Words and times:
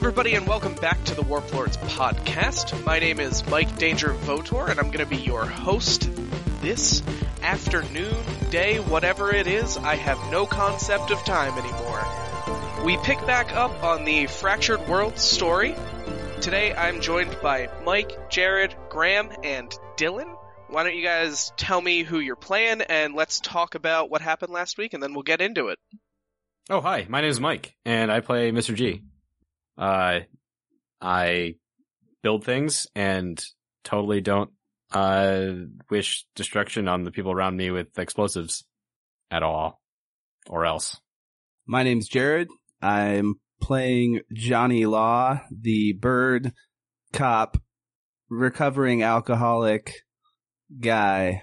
Everybody, 0.00 0.36
and 0.36 0.46
welcome 0.46 0.74
back 0.76 1.02
to 1.06 1.16
the 1.16 1.22
Warp 1.22 1.52
Lords 1.52 1.76
podcast. 1.78 2.84
My 2.86 3.00
name 3.00 3.18
is 3.18 3.44
Mike 3.48 3.78
Danger 3.78 4.14
Votor, 4.14 4.70
and 4.70 4.78
I'm 4.78 4.92
going 4.92 5.04
to 5.04 5.06
be 5.06 5.16
your 5.16 5.44
host 5.44 6.08
this 6.60 7.02
afternoon, 7.42 8.14
day, 8.48 8.78
whatever 8.78 9.34
it 9.34 9.48
is. 9.48 9.76
I 9.76 9.96
have 9.96 10.16
no 10.30 10.46
concept 10.46 11.10
of 11.10 11.24
time 11.24 11.52
anymore. 11.58 12.04
We 12.84 12.96
pick 12.98 13.18
back 13.26 13.52
up 13.52 13.82
on 13.82 14.04
the 14.04 14.28
Fractured 14.28 14.86
World 14.86 15.18
story. 15.18 15.74
Today, 16.42 16.72
I'm 16.72 17.00
joined 17.00 17.36
by 17.42 17.68
Mike, 17.84 18.30
Jared, 18.30 18.76
Graham, 18.90 19.32
and 19.42 19.68
Dylan. 19.96 20.32
Why 20.68 20.84
don't 20.84 20.94
you 20.94 21.02
guys 21.02 21.52
tell 21.56 21.80
me 21.80 22.04
who 22.04 22.20
you're 22.20 22.36
playing, 22.36 22.82
and 22.82 23.14
let's 23.14 23.40
talk 23.40 23.74
about 23.74 24.10
what 24.10 24.20
happened 24.20 24.52
last 24.52 24.78
week, 24.78 24.94
and 24.94 25.02
then 25.02 25.12
we'll 25.12 25.24
get 25.24 25.40
into 25.40 25.68
it. 25.68 25.80
Oh, 26.70 26.80
hi. 26.80 27.04
My 27.08 27.20
name 27.20 27.30
is 27.30 27.40
Mike, 27.40 27.74
and 27.84 28.12
I 28.12 28.20
play 28.20 28.52
Mr. 28.52 28.76
G. 28.76 29.02
Uh, 29.78 30.20
I 31.00 31.54
build 32.22 32.44
things 32.44 32.86
and 32.94 33.42
totally 33.84 34.20
don't 34.20 34.50
uh 34.92 35.52
wish 35.90 36.26
destruction 36.34 36.88
on 36.88 37.04
the 37.04 37.10
people 37.10 37.30
around 37.30 37.56
me 37.56 37.70
with 37.70 37.98
explosives 37.98 38.64
at 39.30 39.42
all, 39.42 39.80
or 40.48 40.66
else. 40.66 40.98
My 41.66 41.82
name's 41.82 42.08
Jared. 42.08 42.48
I'm 42.80 43.34
playing 43.60 44.20
Johnny 44.32 44.86
Law, 44.86 45.42
the 45.50 45.92
bird 45.92 46.52
cop, 47.12 47.58
recovering 48.30 49.02
alcoholic 49.02 49.92
guy. 50.80 51.42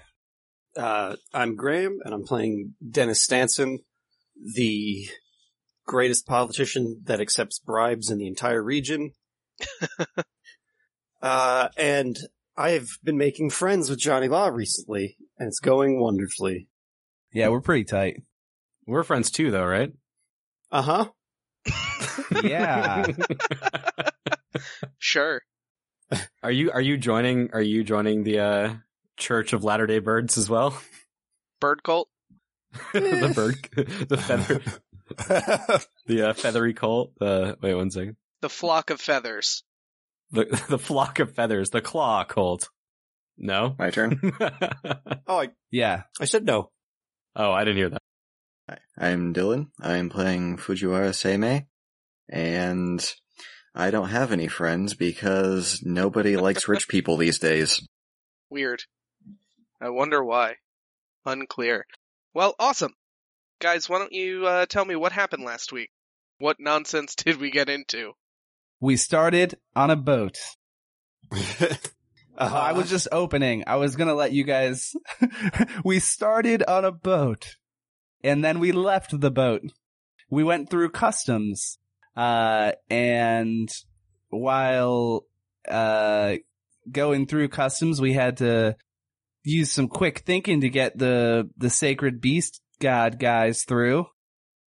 Uh, 0.76 1.16
I'm 1.32 1.56
Graham, 1.56 2.00
and 2.04 2.12
I'm 2.12 2.24
playing 2.24 2.74
Dennis 2.90 3.22
Stanson, 3.22 3.78
the 4.54 5.08
greatest 5.86 6.26
politician 6.26 7.02
that 7.04 7.20
accepts 7.20 7.58
bribes 7.58 8.10
in 8.10 8.18
the 8.18 8.26
entire 8.26 8.62
region. 8.62 9.12
uh, 11.22 11.68
and 11.76 12.16
I 12.56 12.70
have 12.70 12.88
been 13.02 13.18
making 13.18 13.50
friends 13.50 13.88
with 13.88 13.98
Johnny 13.98 14.28
Law 14.28 14.48
recently, 14.48 15.16
and 15.38 15.48
it's 15.48 15.60
going 15.60 16.00
wonderfully. 16.00 16.68
Yeah, 17.32 17.48
we're 17.48 17.60
pretty 17.60 17.84
tight. 17.84 18.22
We're 18.86 19.02
friends 19.02 19.30
too, 19.30 19.50
though, 19.50 19.66
right? 19.66 19.92
Uh 20.70 20.82
huh. 20.82 21.06
Yeah. 22.42 23.06
Sure. 24.98 25.42
Are 26.42 26.50
you 26.50 26.70
are 26.70 26.80
you 26.80 26.96
joining? 26.96 27.50
Are 27.52 27.60
you 27.60 27.84
joining 27.84 28.24
the 28.24 28.38
uh 28.40 28.74
Church 29.18 29.52
of 29.52 29.64
Latter 29.64 29.86
Day 29.86 29.98
Birds 29.98 30.38
as 30.38 30.48
well? 30.48 30.80
Bird 31.60 31.82
cult? 31.82 32.08
the 32.94 33.32
bird, 33.34 34.08
the 34.08 34.16
feather, 34.16 34.62
the 35.08 36.28
uh, 36.28 36.32
feathery 36.34 36.74
cult. 36.74 37.12
Uh, 37.20 37.54
wait 37.60 37.74
one 37.74 37.90
second. 37.90 38.16
The 38.42 38.48
flock 38.48 38.90
of 38.90 39.00
feathers. 39.00 39.62
The 40.30 40.44
the 40.68 40.78
flock 40.78 41.18
of 41.18 41.34
feathers, 41.34 41.70
the 41.70 41.80
claw 41.80 42.24
cult. 42.24 42.68
No. 43.38 43.74
My 43.78 43.90
turn. 43.90 44.20
Oh, 45.28 45.40
I, 45.40 45.48
yeah. 45.72 46.02
I 46.20 46.24
said 46.24 46.44
no. 46.44 46.70
oh, 47.34 47.50
I 47.50 47.64
didn't 47.64 47.78
hear 47.78 47.88
that. 47.90 48.02
Hi, 48.70 48.78
I'm 48.96 49.34
Dylan. 49.34 49.70
I'm 49.80 50.08
playing 50.08 50.56
Fujiwara 50.56 51.10
Seimei, 51.10 51.66
and 52.28 53.04
I 53.74 53.90
don't 53.90 54.08
have 54.10 54.30
any 54.30 54.46
friends 54.46 54.94
because 54.94 55.82
nobody 55.84 56.36
likes 56.36 56.68
rich 56.68 56.86
people 56.94 57.16
these 57.16 57.40
days. 57.40 57.84
Weird. 58.50 58.84
I 59.80 59.90
wonder 59.90 60.22
why. 60.24 60.56
Unclear. 61.24 61.86
Well, 62.32 62.54
awesome. 62.60 62.94
Guys, 63.58 63.88
why 63.88 63.98
don't 63.98 64.12
you 64.12 64.46
uh, 64.46 64.66
tell 64.66 64.84
me 64.84 64.96
what 64.96 65.12
happened 65.12 65.42
last 65.42 65.72
week? 65.72 65.90
What 66.38 66.60
nonsense 66.60 67.14
did 67.16 67.40
we 67.40 67.50
get 67.50 67.68
into? 67.68 68.12
We 68.80 68.96
started 68.96 69.56
on 69.74 69.90
a 69.90 69.96
boat. 69.96 70.36
uh, 71.32 71.38
I 72.38 72.72
was 72.72 72.90
just 72.90 73.08
opening. 73.10 73.64
I 73.66 73.76
was 73.76 73.96
gonna 73.96 74.14
let 74.14 74.32
you 74.32 74.44
guys. 74.44 74.92
we 75.84 75.98
started 76.00 76.62
on 76.64 76.84
a 76.84 76.92
boat, 76.92 77.56
and 78.22 78.44
then 78.44 78.58
we 78.58 78.72
left 78.72 79.18
the 79.18 79.30
boat. 79.30 79.62
We 80.28 80.44
went 80.44 80.68
through 80.68 80.90
customs, 80.90 81.78
uh, 82.14 82.72
and 82.90 83.70
while 84.28 85.24
uh 85.66 86.36
going 86.92 87.26
through 87.26 87.48
customs, 87.48 88.02
we 88.02 88.12
had 88.12 88.36
to 88.38 88.76
use 89.42 89.72
some 89.72 89.88
quick 89.88 90.18
thinking 90.18 90.60
to 90.60 90.68
get 90.68 90.98
the 90.98 91.48
the 91.56 91.70
sacred 91.70 92.20
beast 92.20 92.60
god 92.80 93.18
guys 93.18 93.64
through. 93.64 94.06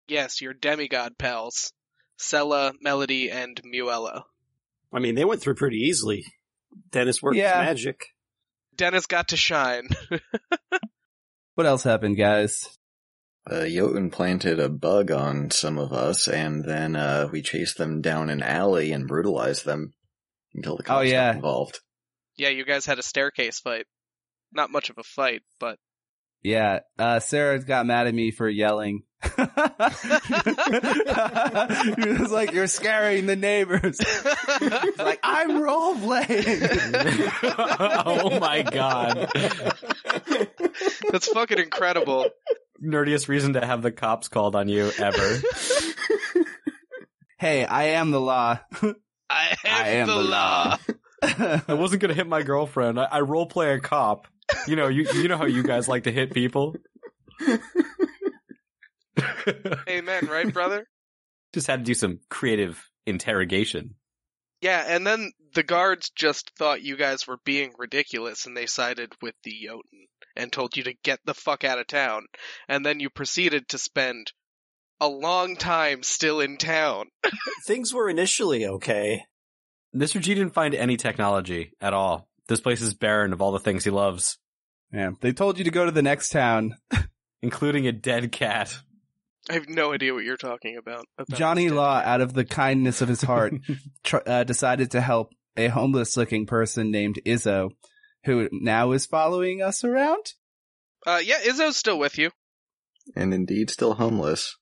Yes, 0.07 0.41
your 0.41 0.53
demigod 0.53 1.18
pals. 1.18 1.73
Sella, 2.18 2.73
Melody, 2.81 3.29
and 3.29 3.59
Muella. 3.63 4.23
I 4.94 5.00
mean, 5.00 5.16
they 5.16 5.25
went 5.25 5.41
through 5.41 5.56
pretty 5.56 5.78
easily. 5.78 6.23
Dennis 6.91 7.22
worked 7.22 7.38
Yeah. 7.38 7.59
his 7.59 7.68
magic. 7.68 8.06
Dennis 8.75 9.06
got 9.06 9.29
to 9.29 9.38
shine. 9.38 9.90
What 11.56 11.66
else 11.66 11.84
happened, 11.84 12.18
guys? 12.18 12.69
Uh, 13.50 13.66
Jotun 13.68 14.12
planted 14.12 14.59
a 14.59 14.69
bug 14.69 15.09
on 15.09 15.50
some 15.50 15.79
of 15.79 15.91
us, 15.91 16.28
and 16.28 16.63
then 16.63 16.95
uh, 16.95 17.29
we 17.31 17.41
chased 17.41 17.78
them 17.79 18.00
down 18.01 18.29
an 18.29 18.44
alley 18.44 18.91
and 18.91 19.07
brutalized 19.07 19.66
them 19.66 19.94
until 20.53 20.78
the 20.78 20.84
cops 20.84 21.00
Oh, 21.00 21.01
yeah. 21.01 21.29
got 21.29 21.35
involved. 21.38 21.79
yeah, 22.35 22.50
you 22.50 22.63
guys 22.63 22.85
had 22.85 23.00
a 23.00 23.03
staircase 23.03 23.59
fight. 23.59 23.85
Not 24.53 24.69
much 24.69 24.91
of 24.91 24.97
a 25.00 25.03
fight, 25.03 25.41
but 25.59 25.79
Yeah, 26.43 26.79
uh, 26.97 27.19
Sarah 27.19 27.59
got 27.59 27.85
mad 27.85 28.07
at 28.07 28.13
me 28.13 28.31
for 28.31 28.47
yelling. 28.47 29.03
he 29.23 29.29
was 32.19 32.31
like, 32.31 32.51
"You're 32.51 32.67
scaring 32.67 33.25
the 33.25 33.35
neighbors." 33.35 33.99
Like 34.97 35.19
I'm 35.23 35.61
role 35.61 35.95
playing. 35.95 36.27
oh 37.43 38.39
my 38.39 38.61
god! 38.61 39.29
that's 41.09 41.27
fucking 41.29 41.57
incredible. 41.57 42.29
Nerdiest 42.83 43.27
reason 43.27 43.53
to 43.53 43.65
have 43.65 43.81
the 43.81 43.91
cops 43.91 44.27
called 44.27 44.55
on 44.55 44.69
you 44.69 44.91
ever. 44.99 45.41
hey, 47.39 47.65
I 47.65 47.83
am 47.83 48.11
the 48.11 48.21
law. 48.21 48.59
I 49.29 49.49
am, 49.49 49.57
I 49.65 49.87
am 49.89 50.07
the, 50.07 50.13
the 50.13 50.21
law. 50.23 50.77
I 51.67 51.73
wasn't 51.73 52.01
gonna 52.01 52.13
hit 52.13 52.27
my 52.27 52.43
girlfriend. 52.43 52.99
I, 52.99 53.05
I 53.05 53.19
role 53.21 53.47
play 53.47 53.73
a 53.73 53.79
cop. 53.79 54.27
You 54.67 54.75
know, 54.75 54.88
you 54.88 55.07
you 55.13 55.28
know 55.28 55.38
how 55.38 55.45
you 55.45 55.63
guys 55.63 55.88
like 55.88 56.03
to 56.03 56.11
hit 56.11 56.33
people. 56.33 56.75
Amen, 59.89 60.28
right, 60.28 60.53
brother? 60.53 60.85
Just 61.53 61.67
had 61.67 61.79
to 61.79 61.85
do 61.85 61.94
some 61.94 62.19
creative 62.29 62.83
interrogation. 63.06 63.95
Yeah, 64.61 64.83
and 64.88 65.06
then 65.06 65.31
the 65.53 65.63
guards 65.63 66.09
just 66.16 66.51
thought 66.57 66.81
you 66.81 66.97
guys 66.97 67.27
were 67.27 67.39
being 67.45 67.73
ridiculous 67.77 68.45
and 68.45 68.57
they 68.57 68.66
sided 68.66 69.13
with 69.22 69.35
the 69.44 69.51
Jotun 69.51 70.07
and 70.35 70.51
told 70.51 70.75
you 70.75 70.83
to 70.83 70.95
get 71.03 71.19
the 71.25 71.33
fuck 71.33 71.63
out 71.63 71.79
of 71.79 71.88
town. 71.88 72.25
And 72.67 72.85
then 72.85 73.00
you 73.00 73.09
proceeded 73.09 73.67
to 73.69 73.77
spend 73.77 74.31
a 75.00 75.07
long 75.07 75.56
time 75.56 76.03
still 76.03 76.39
in 76.39 76.57
town. 76.57 77.07
Things 77.67 77.94
were 77.94 78.09
initially 78.09 78.66
okay. 78.66 79.23
Mr. 79.95 80.19
G 80.19 80.33
didn't 80.33 80.53
find 80.53 80.75
any 80.75 80.97
technology 80.97 81.73
at 81.79 81.94
all. 81.94 82.27
This 82.47 82.61
place 82.61 82.81
is 82.81 82.94
barren 82.94 83.33
of 83.33 83.41
all 83.41 83.51
the 83.51 83.59
things 83.59 83.83
he 83.83 83.89
loves, 83.89 84.38
yeah, 84.91 85.11
they 85.21 85.31
told 85.33 85.57
you 85.57 85.63
to 85.63 85.71
go 85.71 85.85
to 85.85 85.91
the 85.91 86.01
next 86.01 86.29
town. 86.29 86.75
including 87.41 87.87
a 87.87 87.91
dead 87.91 88.31
cat. 88.31 88.77
I 89.50 89.53
have 89.53 89.69
no 89.69 89.94
idea 89.94 90.13
what 90.13 90.25
you're 90.25 90.38
talking 90.38 90.77
about. 90.77 91.06
about 91.17 91.38
Johnny 91.38 91.69
Law, 91.69 92.00
cat. 92.00 92.07
out 92.07 92.21
of 92.21 92.33
the 92.33 92.45
kindness 92.45 93.01
of 93.01 93.07
his 93.07 93.21
heart, 93.21 93.53
tr- 94.03 94.17
uh, 94.25 94.44
decided 94.44 94.91
to 94.91 95.01
help 95.01 95.31
a 95.56 95.67
homeless-looking 95.67 96.45
person 96.45 96.91
named 96.91 97.19
Izzo, 97.25 97.71
who 98.25 98.50
now 98.51 98.91
is 98.91 99.06
following 99.06 99.62
us 99.62 99.83
around. 99.83 100.33
Uh, 101.06 101.21
yeah, 101.23 101.39
Izzo's 101.39 101.77
still 101.77 101.97
with 101.97 102.17
you. 102.17 102.31
And 103.15 103.33
indeed, 103.33 103.69
still 103.69 103.94
homeless. 103.94 104.57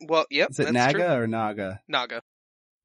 Well, 0.00 0.26
yep. 0.30 0.50
Is 0.50 0.60
it 0.60 0.64
that's 0.64 0.74
Naga 0.74 0.92
true. 0.92 1.04
or 1.06 1.26
Naga? 1.26 1.80
Naga. 1.88 2.22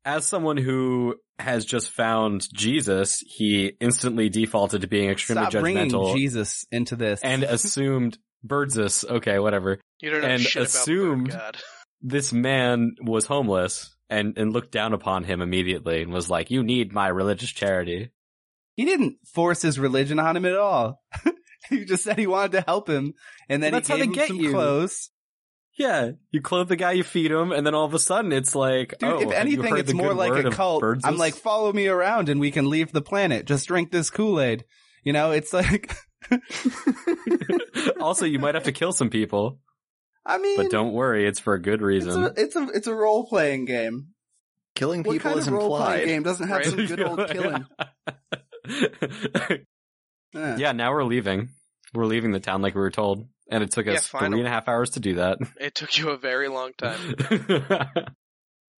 As 0.06 0.26
someone 0.28 0.58
who 0.58 1.16
has 1.40 1.66
just 1.66 1.90
found 1.90 2.48
Jesus, 2.54 3.20
he 3.26 3.74
instantly 3.80 4.30
defaulted 4.30 4.82
to 4.82 4.88
being 4.88 5.10
extremely 5.10 5.46
Stop 5.50 5.54
judgmental 5.64 6.16
Jesus 6.16 6.66
into 6.72 6.96
this. 6.96 7.20
and 7.24 7.44
assumed 7.44 8.18
Birdsus, 8.46 9.04
okay, 9.10 9.40
whatever. 9.40 9.80
You 10.02 10.12
don't 10.12 10.22
know 10.22 10.28
And 10.28 10.42
shit 10.42 10.64
assumed- 10.64 11.30
about 11.30 11.54
God. 11.56 11.58
This 12.02 12.32
man 12.32 12.92
was 13.02 13.26
homeless 13.26 13.96
and, 14.12 14.38
and 14.38 14.54
looked 14.54 14.72
down 14.72 14.94
upon 14.94 15.24
him 15.24 15.42
immediately 15.42 16.04
and 16.04 16.14
was 16.14 16.30
like, 16.30 16.52
you 16.52 16.62
need 16.64 16.94
my 16.94 17.08
religious 17.08 17.50
charity. 17.50 18.12
he 18.76 18.86
didn't 18.86 19.16
force 19.34 19.64
his 19.64 19.80
religion 19.80 20.20
on 20.20 20.38
him 20.38 20.46
at 20.46 20.56
all. 20.56 21.02
he 21.70 21.84
just 21.86 22.04
said 22.04 22.20
he 22.20 22.28
wanted 22.28 22.52
to 22.52 22.62
help 22.62 22.88
him, 22.88 23.14
and 23.50 23.64
then 23.64 23.72
Well, 23.72 23.82
that's 23.82 23.88
he 23.88 23.94
how 23.94 23.98
gave 23.98 24.06
they 24.06 24.08
him 24.08 24.14
get 24.14 24.28
some 24.28 24.40
you. 24.40 24.52
clothes. 24.52 25.10
Yeah, 25.78 26.12
you 26.32 26.42
clothe 26.42 26.70
the 26.70 26.78
guy, 26.78 26.94
you 26.94 27.04
feed 27.04 27.32
him, 27.32 27.52
and 27.52 27.68
then 27.68 27.76
all 27.76 27.84
of 27.86 27.94
a 27.94 28.00
sudden 28.00 28.32
it's 28.32 28.56
like, 28.56 28.98
Dude, 28.98 29.10
oh, 29.10 29.16
if 29.18 29.22
have 29.24 29.30
you 29.32 29.36
anything, 29.58 29.72
heard 29.72 29.80
it's 29.82 29.94
more 29.94 30.14
like 30.14 30.46
a 30.46 30.50
cult. 30.50 30.82
Birdsus? 30.82 31.02
I'm 31.04 31.18
like, 31.18 31.34
follow 31.36 31.74
me 31.74 31.88
around 31.88 32.30
and 32.30 32.40
we 32.40 32.50
can 32.52 32.70
leave 32.70 32.94
the 32.94 33.02
planet. 33.02 33.46
Just 33.46 33.68
drink 33.68 33.92
this 33.92 34.10
Kool-Aid. 34.10 34.64
You 35.04 35.12
know, 35.12 35.32
it's 35.32 35.52
like, 35.52 35.94
also, 38.00 38.26
you 38.26 38.40
might 38.40 38.56
have 38.56 38.64
to 38.64 38.72
kill 38.72 38.92
some 38.94 39.10
people, 39.10 39.60
I 40.26 40.38
mean, 40.38 40.58
but 40.58 40.72
don't 40.72 40.94
worry, 40.94 41.28
it's 41.28 41.40
for 41.40 41.54
a 41.54 41.62
good 41.62 41.76
it's 41.76 41.84
reason. 41.84 42.24
a, 42.24 42.34
it's 42.38 42.56
a, 42.56 42.68
it's 42.74 42.88
a 42.88 42.96
role-playing 42.96 43.66
game. 43.66 44.08
Killing 44.76 45.04
What 45.04 45.14
people 45.14 45.30
kind 45.32 45.40
is 45.40 45.48
of 45.48 45.54
role 45.54 45.78
playing 45.78 45.92
implied. 46.02 46.06
game 46.06 46.24
doesn't 46.24 46.48
have 46.48 46.58
Right? 46.58 46.66
some 46.66 46.86
good 46.86 47.02
old 47.02 47.30
killing? 47.30 47.66
Yeah. 50.34 50.58
yeah, 50.58 50.72
now 50.74 50.92
we're 50.92 51.06
leaving. 51.06 51.50
We're 51.94 52.08
leaving 52.08 52.32
the 52.32 52.42
town 52.42 52.62
like 52.62 52.76
we 52.76 52.82
were 52.82 52.92
told, 52.92 53.26
and 53.50 53.64
it 53.64 53.72
took 53.72 53.86
Yeah, 53.86 53.94
us 53.94 54.08
finally. 54.08 54.32
three 54.32 54.40
and 54.42 54.48
a 54.48 54.52
half 54.52 54.68
hours 54.68 54.92
to 54.92 55.00
do 55.00 55.16
that. 55.16 55.40
It 55.60 55.76
took 55.76 55.98
you 55.98 56.10
a 56.10 56.18
very 56.18 56.48
long 56.48 56.72
time. 56.78 57.16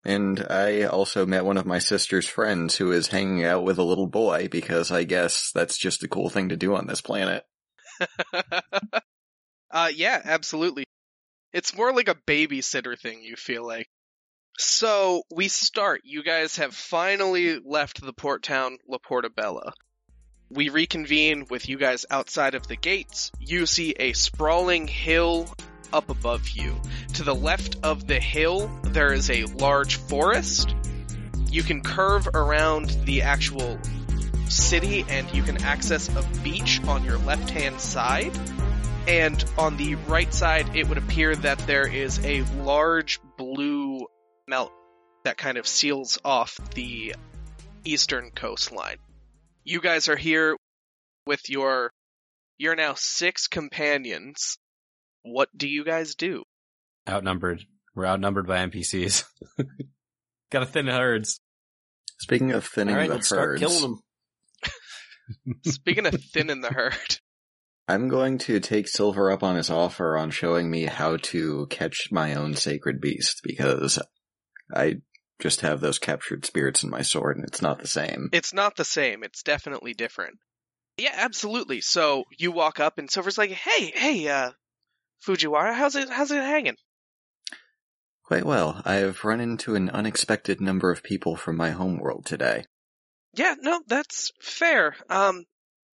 And 0.05 0.39
I 0.49 0.83
also 0.83 1.25
met 1.25 1.43
one 1.43 1.57
of 1.57 1.65
my 1.65 1.79
sister's 1.79 2.25
friends 2.27 2.77
who 2.77 2.93
is 2.93 3.07
hanging 3.07 3.43
out 3.43 3.65
with 3.65 3.77
a 3.77 3.83
little 3.83 4.07
boy 4.07 4.47
because 4.49 4.89
I 4.89 5.03
guess 5.03 5.51
that's 5.53 5.77
just 5.77 6.01
a 6.01 6.07
cool 6.07 6.29
thing 6.29 6.47
to 6.47 6.55
do 6.55 6.75
on 6.75 6.87
this 6.87 7.01
planet. 7.01 7.43
uh, 9.71 9.89
yeah, 9.93 10.21
absolutely. 10.23 10.85
It's 11.51 11.75
more 11.75 11.93
like 11.93 12.07
a 12.07 12.15
babysitter 12.15 12.97
thing, 12.97 13.21
you 13.21 13.35
feel 13.35 13.67
like. 13.67 13.87
So, 14.57 15.23
we 15.29 15.49
start. 15.49 16.01
You 16.05 16.23
guys 16.23 16.55
have 16.55 16.73
finally 16.73 17.59
left 17.59 18.01
the 18.01 18.13
port 18.13 18.43
town 18.43 18.77
La 18.87 18.99
Portabella. 18.99 19.73
We 20.49 20.69
reconvene 20.69 21.45
with 21.49 21.67
you 21.67 21.77
guys 21.77 22.05
outside 22.09 22.55
of 22.55 22.67
the 22.67 22.77
gates. 22.77 23.31
You 23.39 23.65
see 23.65 23.93
a 23.99 24.13
sprawling 24.13 24.87
hill 24.87 25.53
up 25.91 26.09
above 26.09 26.49
you. 26.49 26.79
To 27.15 27.23
the 27.23 27.35
left 27.35 27.77
of 27.83 28.07
the 28.07 28.19
hill, 28.19 28.71
there 28.83 29.11
is 29.11 29.29
a 29.29 29.43
large 29.43 29.97
forest. 29.97 30.73
You 31.49 31.63
can 31.63 31.81
curve 31.81 32.27
around 32.33 32.89
the 33.03 33.23
actual 33.23 33.77
city 34.47 35.05
and 35.09 35.29
you 35.33 35.43
can 35.43 35.63
access 35.63 36.07
a 36.09 36.23
beach 36.43 36.81
on 36.87 37.03
your 37.03 37.17
left 37.17 37.49
hand 37.49 37.81
side. 37.81 38.31
And 39.05 39.43
on 39.57 39.75
the 39.75 39.95
right 39.95 40.33
side, 40.33 40.75
it 40.75 40.87
would 40.87 40.97
appear 40.97 41.35
that 41.35 41.59
there 41.59 41.87
is 41.87 42.23
a 42.25 42.43
large 42.63 43.19
blue 43.37 44.07
melt 44.47 44.71
that 45.23 45.37
kind 45.37 45.57
of 45.57 45.67
seals 45.67 46.19
off 46.23 46.57
the 46.73 47.15
eastern 47.83 48.31
coastline. 48.31 48.97
You 49.67 49.81
guys 49.81 50.07
are 50.07 50.15
here 50.15 50.55
with 51.25 51.49
your, 51.49 51.91
you're 52.57 52.77
now 52.77 52.93
six 52.95 53.49
companions. 53.49 54.57
What 55.23 55.49
do 55.55 55.67
you 55.67 55.83
guys 55.83 56.15
do? 56.15 56.43
outnumbered. 57.05 57.65
We're 57.93 58.05
outnumbered 58.05 58.47
by 58.47 58.65
NPCs. 58.65 59.25
Got 60.51 60.59
to 60.59 60.65
thin 60.65 60.87
herds. 60.87 61.41
Speaking 62.17 62.53
of 62.53 62.65
thinning 62.65 62.95
All 62.95 63.01
right, 63.01 63.09
the 63.09 63.15
let's 63.15 63.27
start 63.27 63.59
killing 63.59 63.81
them. 63.81 63.99
Speaking 65.65 66.05
of 66.05 66.15
thinning 66.33 66.61
the 66.61 66.69
herd, 66.69 67.19
I'm 67.89 68.07
going 68.07 68.37
to 68.39 68.61
take 68.61 68.87
Silver 68.87 69.31
up 69.31 69.43
on 69.43 69.57
his 69.57 69.69
offer 69.69 70.17
on 70.17 70.31
showing 70.31 70.71
me 70.71 70.85
how 70.85 71.17
to 71.17 71.67
catch 71.69 72.07
my 72.09 72.35
own 72.35 72.55
sacred 72.55 73.01
beast 73.01 73.41
because 73.43 73.99
I 74.73 75.01
just 75.39 75.61
have 75.61 75.79
those 75.81 75.99
captured 75.99 76.45
spirits 76.45 76.83
in 76.83 76.89
my 76.89 77.01
sword 77.01 77.37
and 77.37 77.45
it's 77.45 77.61
not 77.61 77.79
the 77.79 77.87
same. 77.87 78.29
it's 78.33 78.53
not 78.53 78.75
the 78.75 78.85
same. 78.85 79.23
It's 79.23 79.43
definitely 79.43 79.93
different. 79.93 80.37
Yeah, 80.97 81.13
absolutely. 81.13 81.81
So 81.81 82.23
you 82.37 82.51
walk 82.51 82.79
up 82.79 82.97
and 82.97 83.09
Silver's 83.09 83.37
like, 83.37 83.51
"Hey, 83.51 83.91
hey, 83.93 84.27
uh, 84.27 84.51
Fujiwara, 85.25 85.73
how's 85.73 85.95
it, 85.95 86.09
how's 86.09 86.31
it 86.31 86.41
hanging?" 86.41 86.75
Quite 88.23 88.45
well. 88.45 88.81
I've 88.83 89.23
run 89.23 89.39
into 89.39 89.75
an 89.75 89.89
unexpected 89.89 90.59
number 90.59 90.91
of 90.91 91.03
people 91.03 91.35
from 91.35 91.55
my 91.55 91.69
homeworld 91.69 92.25
today. 92.25 92.65
Yeah, 93.35 93.55
no, 93.61 93.81
that's 93.87 94.31
fair. 94.41 94.95
Um, 95.09 95.45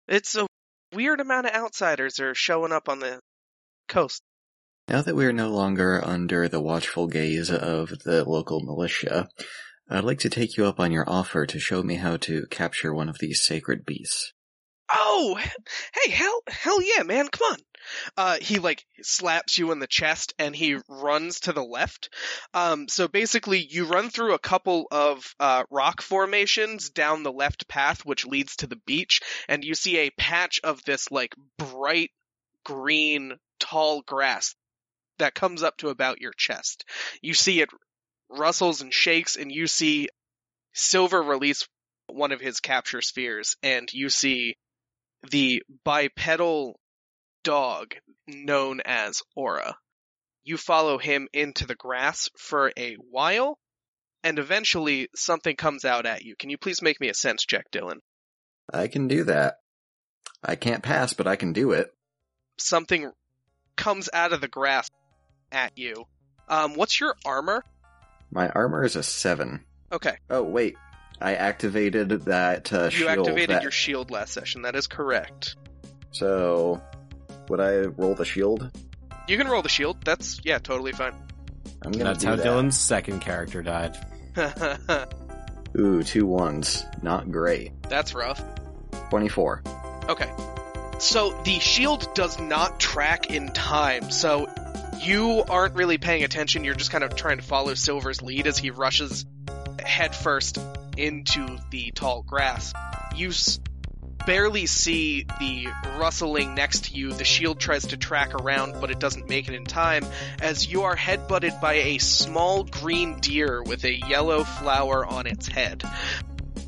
it's 0.07 0.35
a 0.35 0.47
weird 0.93 1.19
amount 1.19 1.47
of 1.47 1.53
outsiders 1.53 2.19
are 2.19 2.33
showing 2.33 2.71
up 2.71 2.89
on 2.89 2.99
the 2.99 3.19
coast. 3.87 4.23
Now 4.93 5.01
that 5.01 5.15
we 5.15 5.25
are 5.25 5.33
no 5.33 5.49
longer 5.49 6.05
under 6.05 6.47
the 6.47 6.61
watchful 6.61 7.07
gaze 7.07 7.49
of 7.49 7.89
the 8.03 8.23
local 8.29 8.59
militia, 8.59 9.27
I'd 9.89 10.03
like 10.03 10.19
to 10.19 10.29
take 10.29 10.55
you 10.55 10.67
up 10.67 10.79
on 10.79 10.91
your 10.91 11.09
offer 11.09 11.47
to 11.47 11.59
show 11.59 11.81
me 11.81 11.95
how 11.95 12.17
to 12.17 12.45
capture 12.51 12.93
one 12.93 13.09
of 13.09 13.17
these 13.17 13.41
sacred 13.41 13.87
beasts. 13.87 14.33
Oh, 14.93 15.35
hey, 15.95 16.11
hell, 16.11 16.43
hell 16.47 16.79
yeah, 16.79 17.01
man, 17.01 17.27
come 17.27 17.53
on. 17.53 17.57
Uh, 18.15 18.37
he 18.39 18.59
like 18.59 18.85
slaps 19.01 19.57
you 19.57 19.71
in 19.71 19.79
the 19.79 19.87
chest 19.87 20.35
and 20.37 20.55
he 20.55 20.77
runs 20.87 21.39
to 21.39 21.53
the 21.53 21.63
left. 21.63 22.13
Um, 22.53 22.87
so 22.87 23.07
basically 23.07 23.65
you 23.67 23.85
run 23.85 24.11
through 24.11 24.35
a 24.35 24.39
couple 24.39 24.85
of, 24.91 25.33
uh, 25.39 25.63
rock 25.71 26.03
formations 26.03 26.91
down 26.91 27.23
the 27.23 27.31
left 27.31 27.67
path, 27.67 28.05
which 28.05 28.27
leads 28.27 28.57
to 28.57 28.67
the 28.67 28.79
beach, 28.85 29.21
and 29.49 29.65
you 29.65 29.73
see 29.73 29.97
a 29.97 30.11
patch 30.11 30.59
of 30.63 30.83
this 30.83 31.09
like 31.09 31.33
bright 31.57 32.11
green 32.63 33.39
tall 33.59 34.03
grass 34.03 34.53
that 35.23 35.33
comes 35.33 35.63
up 35.63 35.77
to 35.77 35.87
about 35.87 36.19
your 36.19 36.33
chest. 36.37 36.83
You 37.21 37.33
see 37.33 37.61
it 37.61 37.69
rustles 38.29 38.81
and 38.81 38.93
shakes 38.93 39.37
and 39.37 39.51
you 39.51 39.67
see 39.67 40.09
Silver 40.73 41.21
release 41.21 41.65
one 42.07 42.33
of 42.33 42.41
his 42.41 42.59
capture 42.59 43.01
spheres 43.01 43.55
and 43.63 43.87
you 43.93 44.09
see 44.09 44.55
the 45.31 45.63
bipedal 45.85 46.77
dog 47.43 47.95
known 48.27 48.81
as 48.83 49.21
Aura. 49.33 49.77
You 50.43 50.57
follow 50.57 50.97
him 50.97 51.29
into 51.31 51.65
the 51.65 51.75
grass 51.75 52.29
for 52.37 52.73
a 52.77 52.95
while, 52.95 53.57
and 54.23 54.39
eventually 54.39 55.07
something 55.15 55.55
comes 55.55 55.85
out 55.85 56.05
at 56.05 56.23
you. 56.23 56.35
Can 56.37 56.49
you 56.49 56.57
please 56.57 56.81
make 56.81 56.99
me 56.99 57.07
a 57.07 57.13
sense 57.13 57.45
check, 57.45 57.71
Dylan? 57.71 57.99
I 58.73 58.87
can 58.87 59.07
do 59.07 59.23
that. 59.23 59.59
I 60.43 60.55
can't 60.55 60.83
pass, 60.83 61.13
but 61.13 61.27
I 61.27 61.37
can 61.37 61.53
do 61.53 61.71
it. 61.71 61.93
Something 62.57 63.11
comes 63.77 64.09
out 64.13 64.33
of 64.33 64.41
the 64.41 64.47
grass 64.49 64.89
at 65.53 65.77
you. 65.77 66.05
Um, 66.49 66.73
what's 66.75 66.99
your 66.99 67.15
armor? 67.25 67.63
My 68.31 68.49
armor 68.49 68.83
is 68.83 68.95
a 68.95 69.03
seven. 69.03 69.63
Okay, 69.91 70.17
Oh 70.29 70.41
wait, 70.43 70.75
I 71.21 71.35
activated 71.35 72.09
that 72.25 72.73
uh, 72.73 72.85
you 72.85 72.89
shield. 72.89 73.09
activated 73.19 73.49
that- 73.51 73.61
your 73.61 73.71
shield 73.71 74.11
last 74.11 74.33
session. 74.33 74.63
That 74.63 74.75
is 74.75 74.87
correct. 74.87 75.55
So, 76.11 76.81
would 77.47 77.59
I 77.59 77.77
roll 77.81 78.15
the 78.15 78.25
shield? 78.25 78.69
You 79.27 79.37
can 79.37 79.47
roll 79.47 79.61
the 79.61 79.69
shield. 79.69 80.03
That's 80.03 80.41
yeah, 80.43 80.57
totally 80.59 80.91
fine. 80.91 81.13
I'm 81.85 81.91
gonna 81.91 82.05
That's 82.05 82.19
do 82.23 82.27
how 82.27 82.35
that. 82.37 82.45
Dylan's 82.45 82.77
second 82.77 83.19
character 83.21 83.61
died. 83.61 83.95
Ooh, 85.77 86.03
two 86.03 86.25
ones. 86.25 86.83
Not 87.01 87.31
great. 87.31 87.71
That's 87.89 88.13
rough. 88.13 88.41
Twenty-four. 89.09 89.63
Okay. 90.09 90.29
So 90.99 91.31
the 91.43 91.59
shield 91.59 92.13
does 92.15 92.39
not 92.39 92.79
track 92.79 93.29
in 93.31 93.49
time, 93.49 94.11
so 94.11 94.47
you 95.03 95.43
aren't 95.49 95.75
really 95.75 95.97
paying 95.97 96.23
attention. 96.23 96.63
You're 96.63 96.75
just 96.75 96.91
kind 96.91 97.03
of 97.03 97.15
trying 97.15 97.37
to 97.37 97.43
follow 97.43 97.73
Silver's 97.73 98.21
lead 98.21 98.47
as 98.47 98.57
he 98.57 98.71
rushes 98.71 99.25
headfirst 99.83 100.59
into 100.97 101.57
the 101.71 101.91
tall 101.91 102.23
grass. 102.23 102.73
You 103.15 103.29
s- 103.29 103.59
barely 104.25 104.65
see 104.65 105.25
the 105.39 105.67
rustling 105.99 106.55
next 106.55 106.85
to 106.85 106.93
you. 106.93 107.11
The 107.11 107.25
shield 107.25 107.59
tries 107.59 107.87
to 107.87 107.97
track 107.97 108.33
around, 108.33 108.79
but 108.79 108.89
it 108.91 108.99
doesn't 108.99 109.27
make 109.27 109.49
it 109.49 109.55
in 109.55 109.65
time 109.65 110.05
as 110.41 110.65
you 110.65 110.83
are 110.83 110.95
headbutted 110.95 111.59
by 111.59 111.73
a 111.73 111.97
small 111.97 112.63
green 112.63 113.19
deer 113.19 113.61
with 113.61 113.83
a 113.83 113.93
yellow 113.93 114.43
flower 114.43 115.05
on 115.05 115.27
its 115.27 115.47
head. 115.47 115.83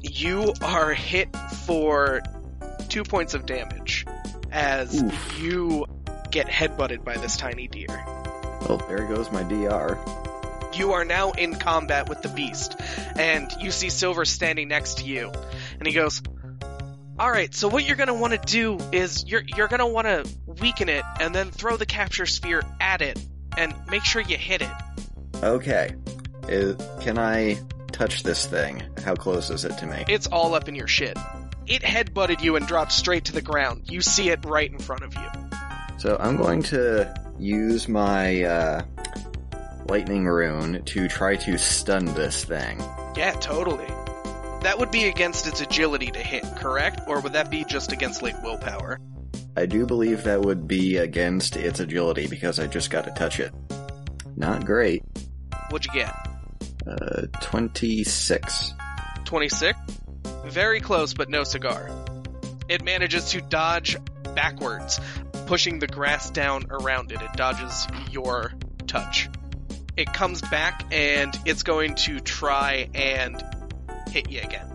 You 0.01 0.53
are 0.61 0.93
hit 0.93 1.35
for 1.65 2.21
two 2.89 3.03
points 3.03 3.33
of 3.33 3.45
damage 3.45 4.05
as 4.51 5.01
Oof. 5.01 5.39
you 5.41 5.85
get 6.31 6.47
headbutted 6.47 7.03
by 7.03 7.17
this 7.17 7.37
tiny 7.37 7.67
deer. 7.67 8.05
Well, 8.67 8.79
there 8.87 9.05
goes 9.05 9.31
my 9.31 9.43
DR. 9.43 9.97
You 10.73 10.93
are 10.93 11.05
now 11.05 11.31
in 11.31 11.55
combat 11.55 12.09
with 12.09 12.21
the 12.21 12.29
beast, 12.29 12.75
and 13.15 13.49
you 13.61 13.71
see 13.71 13.89
Silver 13.89 14.25
standing 14.25 14.67
next 14.67 14.97
to 14.97 15.05
you, 15.05 15.31
and 15.77 15.87
he 15.87 15.93
goes, 15.93 16.21
"All 17.17 17.29
right, 17.31 17.53
so 17.53 17.67
what 17.67 17.85
you're 17.85 17.95
gonna 17.95 18.13
want 18.13 18.33
to 18.33 18.39
do 18.39 18.77
is 18.91 19.25
you're 19.25 19.43
you're 19.55 19.67
gonna 19.67 19.87
want 19.87 20.07
to 20.07 20.29
weaken 20.61 20.89
it, 20.89 21.03
and 21.19 21.33
then 21.33 21.51
throw 21.51 21.77
the 21.77 21.85
capture 21.85 22.25
sphere 22.25 22.63
at 22.81 23.01
it, 23.01 23.19
and 23.57 23.73
make 23.89 24.03
sure 24.03 24.21
you 24.21 24.37
hit 24.37 24.61
it." 24.61 25.43
Okay. 25.43 25.95
Is, 26.47 26.75
can 27.01 27.17
I 27.17 27.57
touch 27.91 28.23
this 28.23 28.45
thing? 28.45 28.83
How 29.03 29.15
close 29.15 29.49
is 29.49 29.65
it 29.65 29.77
to 29.79 29.85
me? 29.85 30.05
It's 30.07 30.27
all 30.27 30.53
up 30.53 30.67
in 30.67 30.75
your 30.75 30.87
shit. 30.87 31.17
It 31.65 31.81
headbutted 31.81 32.41
you 32.41 32.55
and 32.57 32.67
dropped 32.67 32.91
straight 32.91 33.25
to 33.25 33.31
the 33.31 33.41
ground. 33.41 33.83
You 33.85 34.01
see 34.01 34.29
it 34.29 34.45
right 34.45 34.71
in 34.71 34.77
front 34.77 35.03
of 35.03 35.13
you. 35.15 35.44
So 36.05 36.15
I'm 36.19 36.37
going 36.37 36.61
to 36.61 37.11
use 37.39 37.87
my 37.87 38.43
uh, 38.43 38.85
lightning 39.87 40.27
rune 40.27 40.83
to 40.83 41.07
try 41.07 41.35
to 41.37 41.57
stun 41.57 42.05
this 42.05 42.43
thing. 42.43 42.79
Yeah, 43.17 43.31
totally. 43.31 43.87
That 44.61 44.75
would 44.77 44.91
be 44.91 45.07
against 45.07 45.47
its 45.47 45.61
agility 45.61 46.11
to 46.11 46.19
hit, 46.19 46.43
correct? 46.57 47.01
Or 47.07 47.21
would 47.21 47.33
that 47.33 47.49
be 47.49 47.63
just 47.63 47.91
against 47.91 48.21
like 48.21 48.39
willpower? 48.43 48.99
I 49.57 49.65
do 49.65 49.87
believe 49.87 50.25
that 50.25 50.41
would 50.41 50.67
be 50.67 50.97
against 50.97 51.55
its 51.55 51.79
agility 51.79 52.27
because 52.27 52.59
I 52.59 52.67
just 52.67 52.91
got 52.91 53.05
to 53.05 53.11
touch 53.11 53.39
it. 53.39 53.51
Not 54.35 54.63
great. 54.63 55.01
What'd 55.71 55.91
you 55.91 56.01
get? 56.01 56.13
Uh, 56.85 57.25
26. 57.41 58.73
26? 59.23 59.79
Very 60.45 60.81
close, 60.81 61.15
but 61.15 61.31
no 61.31 61.43
cigar. 61.43 61.89
It 62.69 62.83
manages 62.83 63.31
to 63.31 63.41
dodge 63.41 63.97
backwards, 64.35 64.99
pushing 65.45 65.79
the 65.79 65.87
grass 65.87 66.29
down 66.29 66.65
around 66.69 67.11
it. 67.11 67.21
It 67.21 67.33
dodges 67.33 67.87
your 68.11 68.53
touch. 68.87 69.29
it 69.97 70.11
comes 70.13 70.41
back 70.41 70.85
and 70.91 71.37
it's 71.45 71.63
going 71.63 71.95
to 71.95 72.19
try 72.19 72.89
and 72.93 73.43
hit 74.09 74.29
you 74.29 74.41
again. 74.41 74.67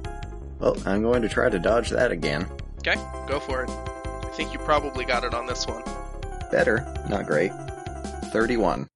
Well, 0.59 0.77
I'm 0.87 1.03
going 1.03 1.23
to 1.23 1.29
try 1.29 1.49
to 1.49 1.59
dodge 1.59 1.91
that 1.91 2.11
again. 2.12 2.47
Okay, 2.79 2.97
go 3.29 3.41
for 3.41 3.65
it. 3.65 3.71
I 3.71 4.31
think 4.35 4.53
you 4.53 4.59
probably 4.59 5.05
got 5.05 5.25
it 5.25 5.35
on 5.35 5.47
this 5.47 5.67
one. 5.67 5.83
Better, 6.50 6.87
not 7.09 7.27
great. 7.27 7.53
31. 8.33 8.89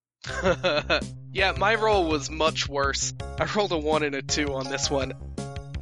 yeah, 1.33 1.53
my 1.53 1.75
roll 1.75 2.09
was 2.09 2.31
much 2.31 2.69
worse. 2.69 3.13
I 3.39 3.47
rolled 3.55 3.73
a 3.73 3.79
1 3.79 4.03
and 4.05 4.15
a 4.15 4.23
2 4.23 4.55
on 4.55 4.69
this 4.69 4.91
one. 4.91 5.13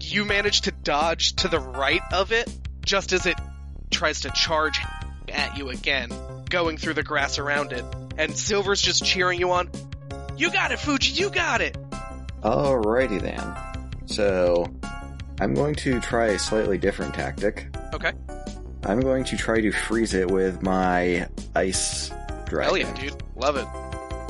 You 0.00 0.24
managed 0.24 0.64
to 0.64 0.72
dodge 0.72 1.36
to 1.36 1.48
the 1.48 1.60
right 1.60 2.02
of 2.12 2.32
it 2.32 2.52
just 2.84 3.12
as 3.12 3.26
it 3.26 3.36
tries 3.90 4.22
to 4.22 4.30
charge 4.30 4.80
at 5.30 5.56
you 5.56 5.68
again, 5.70 6.10
going 6.48 6.76
through 6.76 6.94
the 6.94 7.02
grass 7.02 7.38
around 7.38 7.72
it. 7.72 7.84
And 8.18 8.36
Silver's 8.36 8.80
just 8.80 9.04
cheering 9.04 9.38
you 9.38 9.52
on. 9.52 9.70
You 10.36 10.50
got 10.50 10.72
it, 10.72 10.78
Fuji, 10.78 11.12
you 11.12 11.30
got 11.30 11.60
it! 11.60 11.76
Alrighty 12.42 13.20
then. 13.20 13.54
So, 14.06 14.66
I'm 15.40 15.54
going 15.54 15.74
to 15.76 16.00
try 16.00 16.28
a 16.28 16.38
slightly 16.38 16.78
different 16.78 17.14
tactic. 17.14 17.68
Okay. 17.94 18.12
I'm 18.84 19.00
going 19.00 19.24
to 19.24 19.36
try 19.36 19.60
to 19.60 19.70
freeze 19.70 20.14
it 20.14 20.30
with 20.30 20.62
my 20.62 21.28
ice 21.54 22.10
dragon. 22.46 22.62
Hell 22.64 22.76
yeah, 22.78 22.94
dude. 22.94 23.22
Love 23.36 23.56
it. 23.56 23.66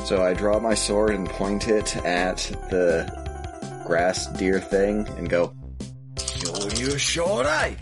So 0.06 0.22
I 0.22 0.34
draw 0.34 0.58
my 0.58 0.74
sword 0.74 1.10
and 1.10 1.28
point 1.28 1.68
it 1.68 1.96
at 1.98 2.38
the 2.70 3.84
grass 3.86 4.26
deer 4.26 4.60
thing 4.60 5.06
and 5.16 5.28
go, 5.28 5.54
Kill 6.16 6.64
you, 6.74 6.88
Shorai! 6.96 7.76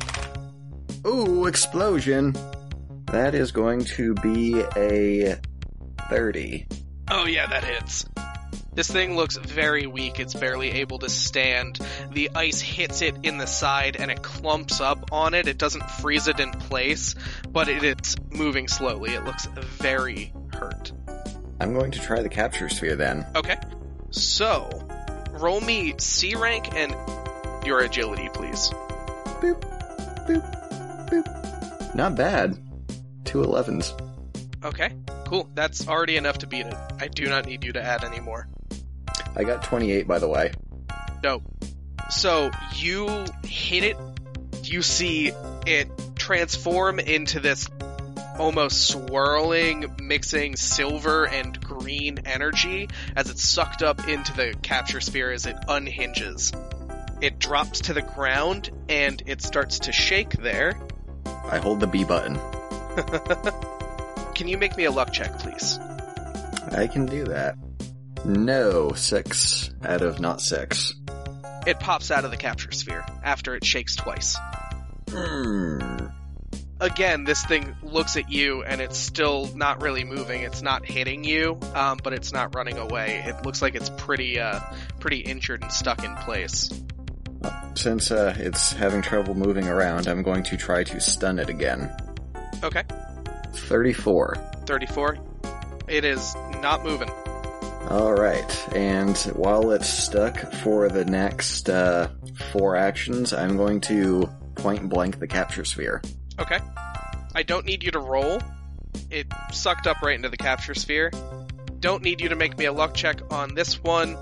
Ooh, 1.07 1.47
explosion! 1.47 2.37
That 3.13 3.35
is 3.35 3.51
going 3.51 3.85
to 3.97 4.15
be 4.15 4.61
a 4.77 5.37
30. 6.09 6.67
Oh 7.11 7.27
yeah, 7.27 7.47
that 7.47 7.65
hits. 7.65 8.07
This 8.73 8.89
thing 8.89 9.17
looks 9.17 9.37
very 9.37 9.89
weak. 9.89 10.21
It's 10.21 10.33
barely 10.33 10.71
able 10.71 11.01
to 11.01 11.09
stand. 11.09 11.81
The 12.13 12.31
ice 12.37 12.61
hits 12.61 13.03
it 13.03 13.17
in 13.25 13.37
the 13.37 13.49
side 13.49 13.97
and 13.99 14.13
it 14.13 14.23
clumps 14.23 14.81
up 14.81 15.11
on 15.11 15.35
it. 15.35 15.49
It 15.49 15.59
doesn't 15.59 15.91
freeze 15.91 16.29
it 16.29 16.39
in 16.39 16.53
place, 16.53 17.17
but 17.49 17.69
it, 17.69 17.83
it's 17.83 18.15
moving 18.31 18.69
slowly. 18.69 19.15
It 19.15 19.25
looks 19.25 19.47
very 19.47 20.33
hurt. 20.53 20.93
I'm 21.61 21.75
going 21.75 21.91
to 21.91 22.01
try 22.01 22.23
the 22.23 22.29
capture 22.29 22.69
sphere 22.69 22.95
then. 22.95 23.27
Okay. 23.35 23.59
So, 24.11 24.71
roll 25.33 25.61
me 25.61 25.95
C 25.99 26.37
rank 26.37 26.73
and 26.75 26.95
your 27.67 27.81
agility, 27.81 28.29
please. 28.33 28.71
Boop, 29.41 29.61
boop, 30.29 31.09
boop. 31.11 31.95
Not 31.97 32.15
bad. 32.15 32.57
Two 33.25 33.39
11s. 33.39 33.99
Okay, 34.65 34.93
cool. 35.27 35.49
That's 35.55 35.89
already 35.89 36.17
enough 36.17 36.39
to 36.39 36.47
beat 36.47 36.67
it. 36.67 36.75
I 36.99 37.09
do 37.09 37.27
not 37.29 37.47
need 37.47 37.65
you 37.65 37.73
to 37.73 37.83
add 37.83 38.05
any 38.05 38.21
more. 38.21 38.49
I 39.37 39.45
got 39.45 39.63
28 39.63 40.07
by 40.07 40.19
the 40.19 40.29
way. 40.29 40.53
Dope. 41.23 41.43
So 42.11 42.51
you 42.75 43.27
hit 43.45 43.85
it, 43.85 43.97
you 44.65 44.83
see 44.83 45.33
it 45.67 45.89
transform 46.17 46.99
into 46.99 47.41
this 47.41 47.69
almost 48.39 48.89
swirling, 48.89 49.97
mixing 50.01 50.57
silver 50.57 51.27
and 51.27 51.61
green 51.61 52.21
energy 52.25 52.89
as 53.15 53.29
it's 53.31 53.45
sucked 53.45 53.83
up 53.83 54.09
into 54.09 54.33
the 54.35 54.55
capture 54.63 55.01
sphere 55.01 55.31
as 55.31 55.47
it 55.47 55.57
unhinges. 55.69 56.53
It 57.21 57.39
drops 57.39 57.83
to 57.83 57.93
the 57.93 58.03
ground 58.03 58.71
and 58.89 59.23
it 59.27 59.43
starts 59.43 59.81
to 59.81 59.93
shake 59.93 60.31
there. 60.31 60.81
I 61.27 61.59
hold 61.59 61.81
the 61.81 61.87
B 61.87 62.05
button. 62.05 62.39
Can 64.35 64.49
you 64.49 64.59
make 64.59 64.77
me 64.77 64.85
a 64.85 64.91
luck 64.91 65.13
check, 65.13 65.39
please? 65.39 65.79
I 66.73 66.87
can 66.87 67.07
do 67.07 67.25
that. 67.25 67.57
No, 68.25 68.93
six 68.93 69.71
out 69.83 70.03
of 70.03 70.21
not 70.21 70.41
six. 70.41 70.95
It 71.67 71.79
pops 71.79 72.11
out 72.11 72.25
of 72.25 72.31
the 72.31 72.37
capture 72.37 72.73
sphere 72.73 73.05
after 73.23 73.55
it 73.55 73.65
shakes 73.65 73.97
twice. 73.97 74.37
Hmm. 75.11 76.07
Again, 76.81 77.25
this 77.25 77.45
thing 77.45 77.77
looks 77.83 78.17
at 78.17 78.31
you 78.31 78.63
and 78.63 78.81
it's 78.81 78.97
still 78.97 79.51
not 79.55 79.83
really 79.83 80.05
moving. 80.05 80.43
It's 80.43 80.63
not 80.63 80.87
hitting 80.87 81.25
you, 81.25 81.59
um, 81.75 81.99
but 82.03 82.15
it's 82.15 82.33
not 82.33 82.55
running 82.55 82.79
away. 82.79 83.23
It 83.27 83.45
looks 83.45 83.61
like 83.61 83.75
it's 83.75 83.91
pretty, 83.91 84.41
uh, 84.41 84.61
pretty 84.99 85.19
injured 85.19 85.63
and 85.63 85.71
stuck 85.71 86.03
in 86.03 86.15
place. 86.17 86.71
Since 87.75 88.11
uh, 88.11 88.35
it's 88.39 88.73
having 88.73 89.03
trouble 89.03 89.35
moving 89.35 89.69
around, 89.69 90.07
I'm 90.07 90.23
going 90.23 90.43
to 90.45 90.57
try 90.57 90.85
to 90.85 91.01
stun 91.01 91.39
it 91.39 91.51
again. 91.51 91.95
Okay, 92.63 92.83
34. 93.53 94.37
34. 94.67 95.19
It 95.89 96.05
is 96.05 96.35
not 96.61 96.85
moving. 96.85 97.11
Alright, 97.91 98.69
and 98.75 99.17
while 99.35 99.73
it's 99.73 99.89
stuck 99.89 100.53
for 100.63 100.89
the 100.89 101.05
next 101.05 101.69
uh, 101.69 102.09
four 102.53 102.77
actions, 102.77 103.33
I'm 103.33 103.57
going 103.57 103.81
to 103.83 104.29
point 104.55 104.89
blank 104.89 105.19
the 105.19 105.27
capture 105.27 105.65
sphere. 105.65 106.03
Okay. 106.39 106.59
I 107.35 107.43
don't 107.43 107.65
need 107.65 107.83
you 107.83 107.91
to 107.93 107.99
roll. 107.99 108.41
It 109.11 109.27
sucked 109.53 109.87
up 109.87 110.03
right 110.03 110.15
into 110.15 110.29
the 110.29 110.37
capture 110.37 110.75
sphere. 110.75 111.11
Don't 111.81 112.03
need 112.03 112.21
you 112.21 112.29
to 112.29 112.37
make 112.37 112.59
me 112.59 112.67
a 112.67 112.73
luck 112.73 112.95
check 112.95 113.21
on 113.33 113.55
this 113.55 113.83
one. 113.83 114.17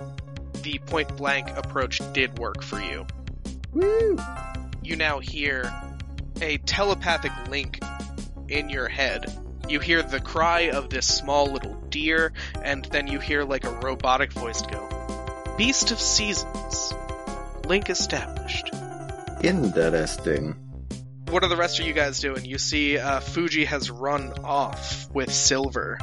The 0.62 0.78
point 0.86 1.16
blank 1.16 1.48
approach 1.56 2.00
did 2.12 2.38
work 2.38 2.62
for 2.62 2.80
you. 2.80 3.06
Woo! 3.72 4.18
You 4.82 4.96
now 4.96 5.18
hear 5.18 5.72
a 6.40 6.58
telepathic 6.58 7.32
link 7.48 7.80
in 8.48 8.68
your 8.68 8.88
head. 8.88 9.26
You 9.68 9.80
hear 9.80 10.02
the 10.02 10.20
cry 10.20 10.70
of 10.70 10.88
this 10.88 11.06
small 11.06 11.52
little 11.52 11.74
deer, 11.90 12.32
and 12.62 12.84
then 12.86 13.06
you 13.06 13.20
hear 13.20 13.44
like 13.44 13.64
a 13.64 13.70
robotic 13.70 14.32
voice 14.32 14.62
go, 14.62 14.88
Beast 15.58 15.90
of 15.90 16.00
Seasons. 16.00 16.94
Link 17.66 17.90
established. 17.90 18.70
Interesting. 19.42 20.54
What 21.28 21.44
are 21.44 21.48
the 21.48 21.56
rest 21.56 21.78
of 21.78 21.86
you 21.86 21.92
guys 21.92 22.20
doing? 22.20 22.46
You 22.46 22.56
see, 22.56 22.96
uh, 22.96 23.20
Fuji 23.20 23.66
has 23.66 23.90
run 23.90 24.32
off 24.42 25.10
with 25.12 25.30
Silver. 25.30 25.98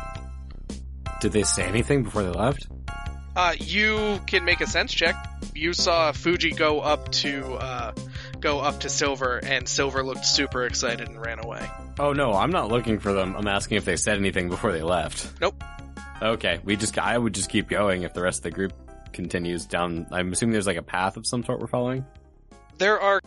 Did 1.21 1.31
they 1.31 1.43
say 1.43 1.63
anything 1.63 2.03
before 2.03 2.21
they 2.21 2.29
left? 2.29 2.67
Uh, 3.35 3.53
you 3.57 4.19
can 4.27 4.45
make 4.45 4.61
a 4.61 4.67
sense 4.67 4.93
check. 4.93 5.15
You 5.55 5.73
saw 5.73 6.11
Fuji 6.11 6.51
go 6.51 6.79
up 6.81 7.11
to, 7.13 7.53
uh, 7.55 7.93
go 8.45 8.59
up 8.59 8.79
to 8.81 8.89
Silver, 8.89 9.39
and 9.43 9.67
Silver 9.67 10.03
looked 10.03 10.23
super 10.23 10.67
excited 10.67 11.09
and 11.09 11.19
ran 11.19 11.43
away. 11.43 11.67
Oh 11.97 12.13
no, 12.13 12.31
I'm 12.33 12.51
not 12.51 12.69
looking 12.69 12.99
for 12.99 13.11
them. 13.11 13.35
I'm 13.35 13.47
asking 13.47 13.77
if 13.77 13.85
they 13.85 13.95
said 13.95 14.19
anything 14.19 14.49
before 14.49 14.71
they 14.71 14.83
left. 14.83 15.41
Nope. 15.41 15.63
Okay, 16.21 16.59
we 16.63 16.75
just 16.75 16.95
I 16.99 17.17
would 17.17 17.33
just 17.33 17.49
keep 17.49 17.67
going 17.67 18.03
if 18.03 18.13
the 18.13 18.21
rest 18.21 18.39
of 18.39 18.43
the 18.43 18.51
group 18.51 18.73
continues 19.13 19.65
down. 19.65 20.05
I'm 20.11 20.31
assuming 20.31 20.53
there's 20.53 20.67
like 20.67 20.77
a 20.77 20.83
path 20.83 21.17
of 21.17 21.25
some 21.25 21.43
sort 21.43 21.59
we're 21.59 21.65
following. 21.65 22.05
There 22.77 23.01
are 23.01 23.19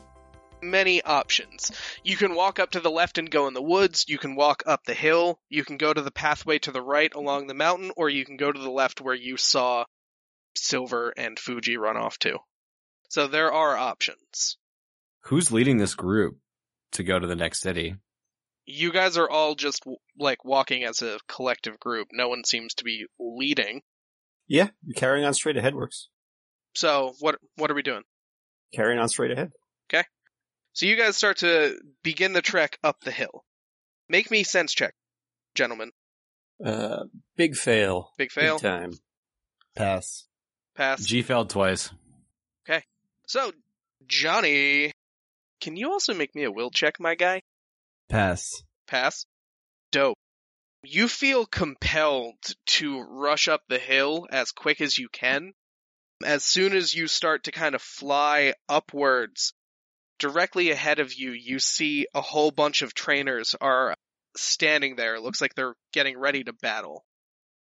many 0.63 1.03
options. 1.03 1.73
You 2.05 2.17
can 2.17 2.37
walk 2.37 2.61
up 2.61 2.71
to 2.71 2.81
the 2.81 2.91
left 2.91 3.19
and 3.19 3.29
go 3.29 3.49
in 3.49 3.55
the 3.55 3.61
woods, 3.61 4.05
you 4.07 4.19
can 4.19 4.37
walk 4.37 4.63
up 4.67 4.85
the 4.85 4.95
hill, 4.95 5.41
you 5.49 5.65
can 5.65 5.79
go 5.79 5.93
to 5.93 6.01
the 6.01 6.13
pathway 6.13 6.61
to 6.61 6.71
the 6.71 6.81
right 6.81 7.13
along 7.13 7.49
the 7.49 7.55
mountain, 7.55 7.91
or 7.97 8.09
you 8.09 8.25
can 8.25 8.37
go 8.37 8.53
to 8.53 8.61
the 8.61 8.71
left 8.71 9.01
where 9.01 9.17
you 9.17 9.37
saw 9.37 9.85
Silver 10.55 11.13
and 11.17 11.41
Fuji 11.41 11.77
run 11.77 11.97
off 11.97 12.21
to. 12.21 12.39
So 13.09 13.27
there 13.27 13.53
are 13.53 13.77
options. 13.77 14.57
Who's 15.23 15.53
leading 15.53 15.79
this 15.79 15.95
group 15.95 16.39
to 16.93 17.03
go 17.03 17.19
to 17.19 17.27
the 17.27 17.37
next 17.37 17.61
city? 17.61 17.97
You 18.65 18.93
guys 18.93 19.17
are 19.17 19.29
all 19.29 19.55
just 19.55 19.85
like 20.19 20.45
walking 20.45 20.85
as 20.85 21.03
a 21.03 21.19
collective 21.29 21.79
group. 21.81 22.09
No 22.13 22.29
one 22.29 22.45
seems 22.45 22.75
to 22.75 22.85
be 22.85 23.07
leading. 23.19 23.83
Yeah, 24.47 24.69
carrying 24.97 25.25
on 25.25 25.35
straight 25.35 25.57
ahead 25.57 25.75
works. 25.75 26.09
So 26.75 27.15
what 27.21 27.37
what 27.57 27.71
are 27.71 27.75
we 27.75 27.83
doing? 27.83 28.03
Carrying 28.75 28.99
on 28.99 29.09
straight 29.09 29.31
ahead. 29.31 29.53
Okay. 29.93 30.05
So 30.73 30.87
you 30.87 30.97
guys 30.97 31.17
start 31.17 31.39
to 31.39 31.79
begin 32.03 32.33
the 32.33 32.43
trek 32.43 32.79
up 32.85 33.01
the 33.01 33.11
hill. 33.11 33.45
Make 34.09 34.31
me 34.31 34.43
sense 34.43 34.75
check, 34.75 34.95
gentlemen. 35.55 35.91
Uh, 36.65 37.05
big 37.37 37.57
fail. 37.57 38.11
Big 38.17 38.31
fail. 38.31 38.57
Big 38.57 38.63
time. 38.63 38.93
Pass. 39.77 40.27
Pass. 40.77 41.05
G 41.05 41.23
failed 41.23 41.51
twice. 41.51 41.91
Okay. 42.69 42.83
So 43.27 43.53
Johnny, 44.07 44.93
can 45.61 45.77
you 45.77 45.93
also 45.93 46.15
make 46.15 46.35
me 46.35 46.45
a 46.45 46.51
will 46.51 46.71
check, 46.71 47.01
my 47.01 47.15
guy? 47.15 47.43
Pass. 48.09 48.63
Pass. 48.87 49.27
Dope. 49.93 50.17
You 50.83 51.09
feel 51.09 51.45
compelled 51.45 52.39
to 52.67 53.01
rush 53.01 53.49
up 53.49 53.63
the 53.69 53.79
hill 53.79 54.27
as 54.31 54.53
quick 54.53 54.81
as 54.81 54.97
you 54.97 55.09
can. 55.09 55.53
As 56.25 56.45
soon 56.45 56.75
as 56.75 56.95
you 56.95 57.09
start 57.09 57.45
to 57.45 57.53
kind 57.53 57.75
of 57.75 57.83
fly 57.83 58.55
upwards, 58.69 59.53
directly 60.19 60.71
ahead 60.71 60.99
of 60.99 61.15
you, 61.15 61.33
you 61.33 61.59
see 61.59 62.07
a 62.15 62.21
whole 62.21 62.51
bunch 62.51 62.83
of 62.83 62.95
trainers 62.95 63.55
are 63.61 63.95
standing 64.37 64.97
there. 64.97 65.17
It 65.17 65.23
looks 65.23 65.41
like 65.41 65.55
they're 65.55 65.77
getting 65.93 66.19
ready 66.19 66.45
to 66.45 66.53
battle. 66.53 67.05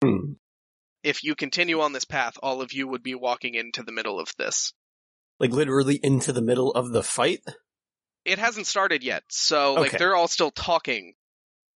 Hmm. 0.02 0.34
If 1.02 1.24
you 1.24 1.34
continue 1.34 1.80
on 1.80 1.92
this 1.92 2.04
path, 2.04 2.34
all 2.42 2.62
of 2.62 2.72
you 2.72 2.86
would 2.88 3.02
be 3.02 3.14
walking 3.14 3.54
into 3.54 3.82
the 3.82 3.92
middle 3.92 4.20
of 4.20 4.28
this. 4.38 4.72
Like 5.40 5.50
literally 5.50 5.98
into 6.02 6.32
the 6.32 6.42
middle 6.42 6.72
of 6.72 6.92
the 6.92 7.02
fight. 7.02 7.40
It 8.24 8.38
hasn't 8.38 8.66
started 8.66 9.02
yet, 9.02 9.24
so 9.28 9.74
like 9.74 9.88
Okay. 9.90 9.98
they're 9.98 10.14
all 10.16 10.28
still 10.28 10.50
talking. 10.50 11.14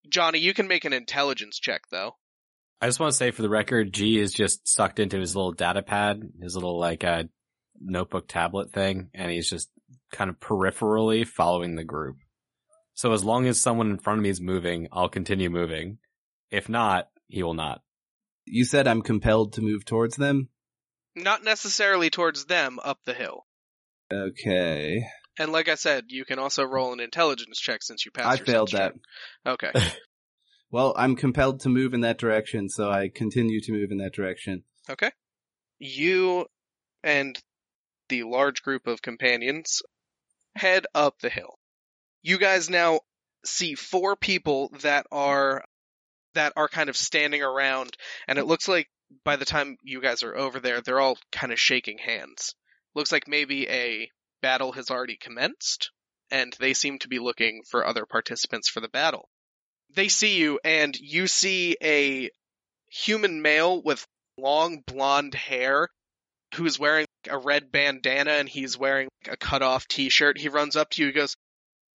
Johnny, 0.08 0.38
you 0.38 0.54
can 0.54 0.68
make 0.68 0.84
an 0.84 0.92
intelligence 0.92 1.58
check 1.58 1.82
though. 1.90 2.16
I 2.80 2.86
just 2.86 3.00
want 3.00 3.10
to 3.10 3.16
say 3.16 3.30
for 3.30 3.42
the 3.42 3.48
record, 3.48 3.92
G 3.92 4.18
is 4.18 4.32
just 4.32 4.68
sucked 4.68 4.98
into 5.00 5.18
his 5.18 5.34
little 5.34 5.52
data 5.52 5.82
pad, 5.82 6.20
his 6.40 6.54
little 6.54 6.78
like 6.78 7.02
uh, 7.04 7.24
notebook 7.80 8.28
tablet 8.28 8.70
thing, 8.72 9.08
and 9.14 9.30
he's 9.30 9.48
just 9.50 9.70
kind 10.12 10.30
of 10.30 10.38
peripherally 10.38 11.26
following 11.26 11.74
the 11.74 11.84
group. 11.84 12.16
So 12.94 13.12
as 13.12 13.24
long 13.24 13.46
as 13.46 13.60
someone 13.60 13.90
in 13.90 13.98
front 13.98 14.18
of 14.20 14.22
me 14.22 14.28
is 14.30 14.40
moving, 14.40 14.88
I'll 14.92 15.08
continue 15.08 15.50
moving. 15.50 15.98
If 16.50 16.68
not, 16.68 17.08
he 17.28 17.42
will 17.42 17.54
not. 17.54 17.82
You 18.44 18.64
said 18.64 18.86
I'm 18.86 19.02
compelled 19.02 19.54
to 19.54 19.62
move 19.62 19.84
towards 19.84 20.16
them? 20.16 20.48
Not 21.16 21.42
necessarily 21.42 22.10
towards 22.10 22.44
them, 22.44 22.78
up 22.84 23.00
the 23.04 23.14
hill. 23.14 23.46
Okay. 24.12 25.04
And 25.38 25.52
like 25.52 25.68
I 25.68 25.74
said, 25.74 26.04
you 26.08 26.24
can 26.24 26.38
also 26.38 26.64
roll 26.64 26.92
an 26.92 27.00
intelligence 27.00 27.58
check 27.58 27.82
since 27.82 28.04
you 28.04 28.10
passed. 28.10 28.40
I 28.40 28.44
failed 28.44 28.72
that. 28.72 28.94
check. 29.44 29.74
Okay. 29.74 29.90
Well, 30.70 30.94
I'm 30.96 31.16
compelled 31.16 31.60
to 31.60 31.68
move 31.68 31.94
in 31.94 32.00
that 32.00 32.18
direction, 32.18 32.68
so 32.68 32.90
I 32.90 33.08
continue 33.08 33.60
to 33.60 33.72
move 33.72 33.92
in 33.92 33.98
that 33.98 34.14
direction. 34.14 34.64
Okay. 34.90 35.10
You 35.78 36.46
and 37.02 37.38
the 38.08 38.24
large 38.24 38.62
group 38.62 38.86
of 38.86 39.02
companions 39.02 39.82
head 40.56 40.86
up 40.94 41.18
the 41.20 41.28
hill. 41.28 41.58
You 42.22 42.38
guys 42.38 42.68
now 42.68 43.00
see 43.44 43.74
four 43.74 44.16
people 44.16 44.72
that 44.80 45.06
are 45.12 45.64
that 46.34 46.52
are 46.56 46.68
kind 46.68 46.90
of 46.90 46.96
standing 46.96 47.42
around 47.42 47.96
and 48.28 48.38
it 48.38 48.44
looks 48.44 48.68
like 48.68 48.88
by 49.24 49.36
the 49.36 49.44
time 49.44 49.78
you 49.82 50.02
guys 50.02 50.22
are 50.22 50.36
over 50.36 50.60
there 50.60 50.80
they're 50.80 51.00
all 51.00 51.16
kind 51.30 51.52
of 51.52 51.60
shaking 51.60 51.98
hands. 51.98 52.54
Looks 52.94 53.12
like 53.12 53.28
maybe 53.28 53.68
a 53.68 54.10
battle 54.42 54.72
has 54.72 54.90
already 54.90 55.16
commenced 55.16 55.90
and 56.30 56.54
they 56.58 56.74
seem 56.74 56.98
to 56.98 57.08
be 57.08 57.18
looking 57.18 57.62
for 57.68 57.86
other 57.86 58.06
participants 58.06 58.68
for 58.68 58.80
the 58.80 58.88
battle. 58.88 59.28
They 59.94 60.08
see 60.08 60.38
you 60.38 60.58
and 60.64 60.96
you 60.98 61.26
see 61.26 61.76
a 61.82 62.30
human 62.88 63.42
male 63.42 63.82
with 63.82 64.06
long 64.38 64.82
blonde 64.86 65.34
hair 65.34 65.88
who's 66.54 66.78
wearing 66.78 67.06
a 67.28 67.38
red 67.38 67.70
bandana 67.70 68.32
and 68.32 68.48
he's 68.48 68.76
wearing 68.76 69.08
a 69.28 69.36
cut 69.36 69.62
off 69.62 69.88
t 69.88 70.08
shirt. 70.08 70.38
He 70.38 70.48
runs 70.48 70.76
up 70.76 70.90
to 70.90 71.02
you 71.02 71.08
he 71.08 71.12
goes, 71.12 71.36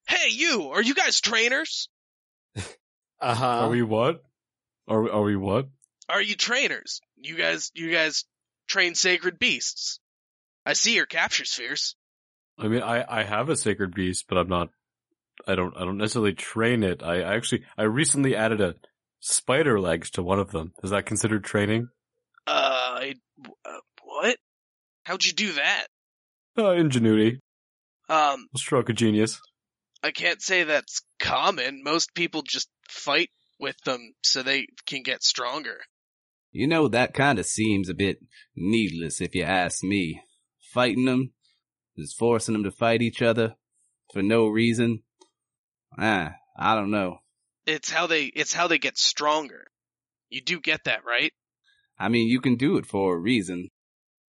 Hey, 0.07 0.29
you, 0.29 0.69
are 0.69 0.81
you 0.81 0.93
guys 0.93 1.21
trainers? 1.21 1.89
Uh 3.21 3.35
huh. 3.35 3.65
Are 3.65 3.69
we 3.69 3.81
what? 3.81 4.23
Are 4.87 5.01
we, 5.01 5.09
are 5.09 5.21
we 5.23 5.35
what? 5.35 5.67
Are 6.07 6.21
you 6.21 6.35
trainers? 6.35 7.01
You 7.17 7.35
guys, 7.35 7.69
you 7.75 7.91
guys 7.91 8.23
train 8.69 8.95
sacred 8.95 9.37
beasts. 9.37 9.99
I 10.65 10.71
see 10.71 10.95
your 10.95 11.05
capture 11.05 11.43
spheres. 11.43 11.97
I 12.59 12.67
mean, 12.67 12.81
I, 12.81 13.05
I 13.07 13.23
have 13.23 13.49
a 13.49 13.55
sacred 13.55 13.93
beast, 13.95 14.25
but 14.27 14.37
I'm 14.37 14.49
not. 14.49 14.69
I 15.47 15.55
don't. 15.55 15.75
I 15.77 15.81
don't 15.81 15.97
necessarily 15.97 16.33
train 16.33 16.83
it. 16.83 17.01
I, 17.01 17.21
I 17.21 17.35
actually. 17.35 17.63
I 17.77 17.83
recently 17.83 18.35
added 18.35 18.59
a 18.61 18.75
spider 19.19 19.79
legs 19.79 20.09
to 20.11 20.23
one 20.23 20.39
of 20.39 20.51
them. 20.51 20.73
Is 20.83 20.89
that 20.91 21.05
considered 21.05 21.43
training? 21.43 21.87
Uh, 22.45 22.51
I, 22.51 23.13
uh 23.65 23.79
what? 24.03 24.37
How'd 25.03 25.23
you 25.23 25.33
do 25.33 25.53
that? 25.53 25.87
Uh, 26.57 26.71
ingenuity, 26.71 27.39
Um, 28.09 28.47
stroke 28.57 28.89
of 28.89 28.95
genius. 28.95 29.39
I 30.03 30.11
can't 30.11 30.41
say 30.41 30.63
that's 30.63 31.01
common. 31.19 31.81
Most 31.83 32.13
people 32.15 32.41
just 32.41 32.69
fight 32.89 33.29
with 33.59 33.77
them 33.85 34.13
so 34.23 34.41
they 34.43 34.67
can 34.85 35.03
get 35.03 35.23
stronger. 35.23 35.77
You 36.51 36.67
know, 36.67 36.87
that 36.89 37.13
kinda 37.13 37.43
seems 37.43 37.87
a 37.89 37.93
bit 37.93 38.17
needless 38.55 39.21
if 39.21 39.35
you 39.35 39.43
ask 39.43 39.83
me. 39.83 40.21
Fighting 40.73 41.05
them, 41.05 41.33
just 41.99 42.17
forcing 42.17 42.53
them 42.53 42.63
to 42.63 42.71
fight 42.71 43.01
each 43.01 43.21
other 43.21 43.55
for 44.13 44.21
no 44.21 44.47
reason. 44.47 45.03
Ah, 45.97 46.33
I 46.57 46.75
don't 46.75 46.91
know. 46.91 47.19
It's 47.65 47.89
how 47.91 48.07
they, 48.07 48.25
it's 48.25 48.53
how 48.53 48.67
they 48.67 48.77
get 48.79 48.97
stronger. 48.97 49.67
You 50.29 50.41
do 50.41 50.59
get 50.59 50.83
that, 50.85 51.05
right? 51.05 51.33
I 51.97 52.09
mean, 52.09 52.27
you 52.27 52.39
can 52.41 52.55
do 52.55 52.77
it 52.77 52.85
for 52.85 53.15
a 53.15 53.19
reason. 53.19 53.69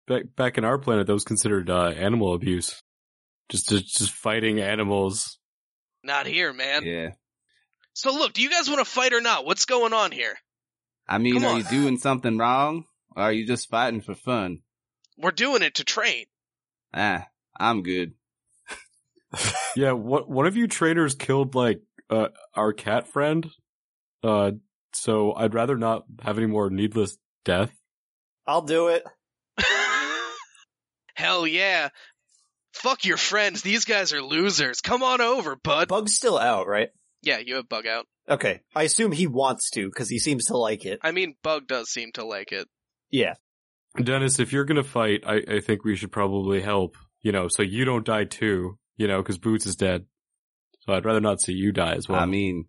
Back 0.07 0.23
back 0.35 0.57
in 0.57 0.65
our 0.65 0.77
planet, 0.79 1.05
that 1.07 1.13
was 1.13 1.23
considered 1.23 1.69
uh, 1.69 1.89
animal 1.89 2.33
abuse. 2.33 2.81
Just 3.49 3.69
just 3.69 3.97
just 3.97 4.11
fighting 4.11 4.59
animals. 4.59 5.37
Not 6.03 6.25
here, 6.25 6.51
man. 6.53 6.83
Yeah. 6.83 7.09
So 7.93 8.11
look, 8.13 8.33
do 8.33 8.41
you 8.41 8.49
guys 8.49 8.67
want 8.69 8.79
to 8.79 8.85
fight 8.85 9.13
or 9.13 9.21
not? 9.21 9.45
What's 9.45 9.65
going 9.65 9.93
on 9.93 10.11
here? 10.11 10.35
I 11.07 11.17
mean, 11.17 11.35
Come 11.35 11.45
are 11.45 11.49
on. 11.53 11.57
you 11.57 11.63
doing 11.65 11.97
something 11.97 12.37
wrong? 12.37 12.85
Or 13.15 13.23
are 13.23 13.31
you 13.33 13.45
just 13.45 13.69
fighting 13.69 14.01
for 14.01 14.15
fun? 14.15 14.59
We're 15.17 15.31
doing 15.31 15.61
it 15.61 15.75
to 15.75 15.83
train. 15.83 16.25
Ah, 16.93 17.27
I'm 17.59 17.83
good. 17.83 18.13
Yeah, 19.75 19.91
what 19.91 20.29
one 20.29 20.47
of 20.47 20.57
you 20.57 20.67
trainers 20.67 21.13
killed 21.13 21.53
like 21.53 21.81
uh, 22.09 22.29
our 22.55 22.73
cat 22.73 23.07
friend. 23.07 23.49
Uh, 24.23 24.51
so 24.93 25.33
I'd 25.33 25.53
rather 25.53 25.77
not 25.77 26.05
have 26.21 26.37
any 26.37 26.47
more 26.47 26.69
needless 26.69 27.17
death. 27.45 27.71
I'll 28.47 28.63
do 28.63 28.87
it. 28.87 29.03
Hell 31.13 31.45
yeah. 31.45 31.89
Fuck 32.73 33.05
your 33.05 33.17
friends. 33.17 33.61
These 33.61 33.85
guys 33.85 34.13
are 34.13 34.21
losers. 34.21 34.81
Come 34.81 35.03
on 35.03 35.21
over, 35.21 35.55
bud. 35.55 35.87
Bug's 35.87 36.15
still 36.15 36.37
out, 36.37 36.67
right? 36.67 36.89
Yeah, 37.21 37.39
you 37.39 37.55
have 37.55 37.67
Bug 37.67 37.85
out. 37.85 38.05
Okay. 38.29 38.61
I 38.73 38.83
assume 38.83 39.11
he 39.11 39.27
wants 39.27 39.71
to 39.71 39.89
because 39.89 40.09
he 40.09 40.19
seems 40.19 40.45
to 40.45 40.57
like 40.57 40.85
it. 40.85 40.99
I 41.03 41.11
mean, 41.11 41.35
Bug 41.43 41.67
does 41.67 41.89
seem 41.89 42.11
to 42.13 42.23
like 42.23 42.51
it. 42.51 42.67
Yeah. 43.09 43.33
Dennis, 44.01 44.39
if 44.39 44.53
you're 44.53 44.65
gonna 44.65 44.83
fight, 44.83 45.23
I, 45.25 45.41
I 45.47 45.59
think 45.59 45.83
we 45.83 45.95
should 45.95 46.11
probably 46.11 46.61
help. 46.61 46.95
You 47.21 47.31
know, 47.31 47.47
so 47.47 47.63
you 47.63 47.85
don't 47.85 48.05
die 48.05 48.25
too. 48.25 48.77
You 48.97 49.07
know, 49.07 49.21
because 49.21 49.37
Boots 49.37 49.65
is 49.65 49.75
dead. 49.75 50.05
So 50.81 50.93
I'd 50.93 51.05
rather 51.05 51.21
not 51.21 51.41
see 51.41 51.53
you 51.53 51.71
die 51.71 51.93
as 51.95 52.07
well. 52.07 52.19
I 52.19 52.25
mean, 52.25 52.65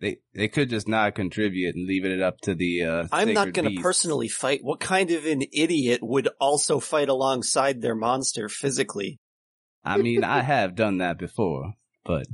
they 0.00 0.18
they 0.34 0.48
could 0.48 0.70
just 0.70 0.88
not 0.88 1.14
contribute 1.14 1.74
and 1.74 1.86
leave 1.86 2.04
it 2.04 2.20
up 2.20 2.38
to 2.42 2.54
the. 2.54 2.82
uh 2.84 3.06
I'm 3.12 3.32
not 3.32 3.52
going 3.52 3.64
to 3.64 3.70
beast. 3.70 3.82
personally 3.82 4.28
fight. 4.28 4.60
What 4.62 4.80
kind 4.80 5.10
of 5.10 5.24
an 5.26 5.42
idiot 5.52 6.00
would 6.02 6.28
also 6.40 6.80
fight 6.80 7.08
alongside 7.08 7.80
their 7.80 7.94
monster 7.94 8.48
physically? 8.48 9.20
I 9.84 9.98
mean, 9.98 10.24
I 10.24 10.42
have 10.54 10.74
done 10.74 10.98
that 10.98 11.18
before, 11.18 11.74
but 12.04 12.26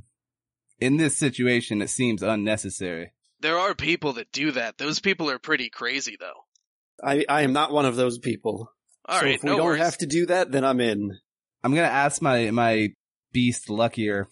in 0.80 0.96
this 0.96 1.16
situation, 1.16 1.82
it 1.82 1.90
seems 1.90 2.22
unnecessary. 2.22 3.12
There 3.40 3.58
are 3.58 3.74
people 3.74 4.14
that 4.14 4.32
do 4.32 4.52
that. 4.52 4.78
Those 4.78 5.00
people 5.00 5.30
are 5.30 5.38
pretty 5.38 5.68
crazy, 5.68 6.16
though. 6.18 6.44
I, 7.04 7.24
I 7.28 7.42
am 7.42 7.52
not 7.52 7.72
one 7.72 7.84
of 7.86 7.96
those 7.96 8.18
people. 8.18 8.70
All 9.06 9.18
so 9.18 9.24
right, 9.26 9.34
if 9.34 9.42
we 9.42 9.50
no 9.50 9.56
don't 9.58 9.66
worries. 9.66 9.82
have 9.82 9.98
to 9.98 10.06
do 10.06 10.26
that, 10.26 10.50
then 10.52 10.64
I'm 10.64 10.80
in. 10.80 11.18
I'm 11.62 11.74
gonna 11.74 11.86
ask 11.86 12.20
my 12.20 12.50
my 12.50 12.88
beast 13.32 13.70
luckier. 13.70 14.28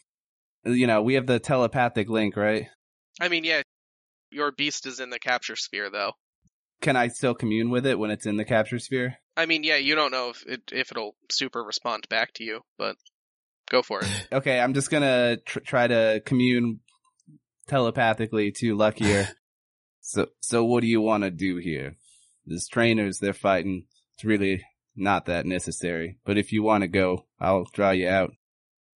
You 0.64 0.86
know, 0.86 1.02
we 1.02 1.14
have 1.14 1.26
the 1.26 1.38
telepathic 1.38 2.08
link, 2.08 2.36
right? 2.36 2.66
I 3.20 3.28
mean, 3.28 3.44
yeah, 3.44 3.62
your 4.30 4.52
beast 4.52 4.86
is 4.86 5.00
in 5.00 5.10
the 5.10 5.18
capture 5.18 5.56
sphere, 5.56 5.90
though. 5.90 6.12
Can 6.80 6.96
I 6.96 7.08
still 7.08 7.34
commune 7.34 7.70
with 7.70 7.86
it 7.86 7.98
when 7.98 8.10
it's 8.10 8.26
in 8.26 8.36
the 8.36 8.44
capture 8.44 8.78
sphere? 8.78 9.18
I 9.36 9.46
mean, 9.46 9.64
yeah, 9.64 9.76
you 9.76 9.94
don't 9.94 10.10
know 10.10 10.30
if 10.30 10.44
it 10.46 10.62
if 10.72 10.90
it'll 10.90 11.14
super 11.30 11.62
respond 11.62 12.08
back 12.08 12.32
to 12.34 12.44
you, 12.44 12.60
but 12.78 12.96
go 13.70 13.82
for 13.82 14.00
it. 14.02 14.28
Okay, 14.32 14.60
I'm 14.60 14.74
just 14.74 14.90
gonna 14.90 15.36
tr- 15.38 15.60
try 15.60 15.86
to 15.86 16.22
commune 16.24 16.80
telepathically 17.68 18.52
to 18.52 18.76
luckier. 18.76 19.28
so, 20.00 20.26
so 20.40 20.64
what 20.64 20.80
do 20.80 20.86
you 20.88 21.00
want 21.00 21.24
to 21.24 21.30
do 21.30 21.56
here? 21.56 21.96
These 22.46 22.68
trainers, 22.68 23.18
they're 23.18 23.32
fighting. 23.32 23.86
It's 24.14 24.24
really 24.24 24.64
not 25.00 25.26
that 25.26 25.46
necessary. 25.46 26.18
But 26.24 26.38
if 26.38 26.52
you 26.52 26.62
want 26.62 26.82
to 26.82 26.88
go, 26.88 27.26
I'll 27.40 27.64
draw 27.72 27.90
you 27.90 28.08
out. 28.08 28.32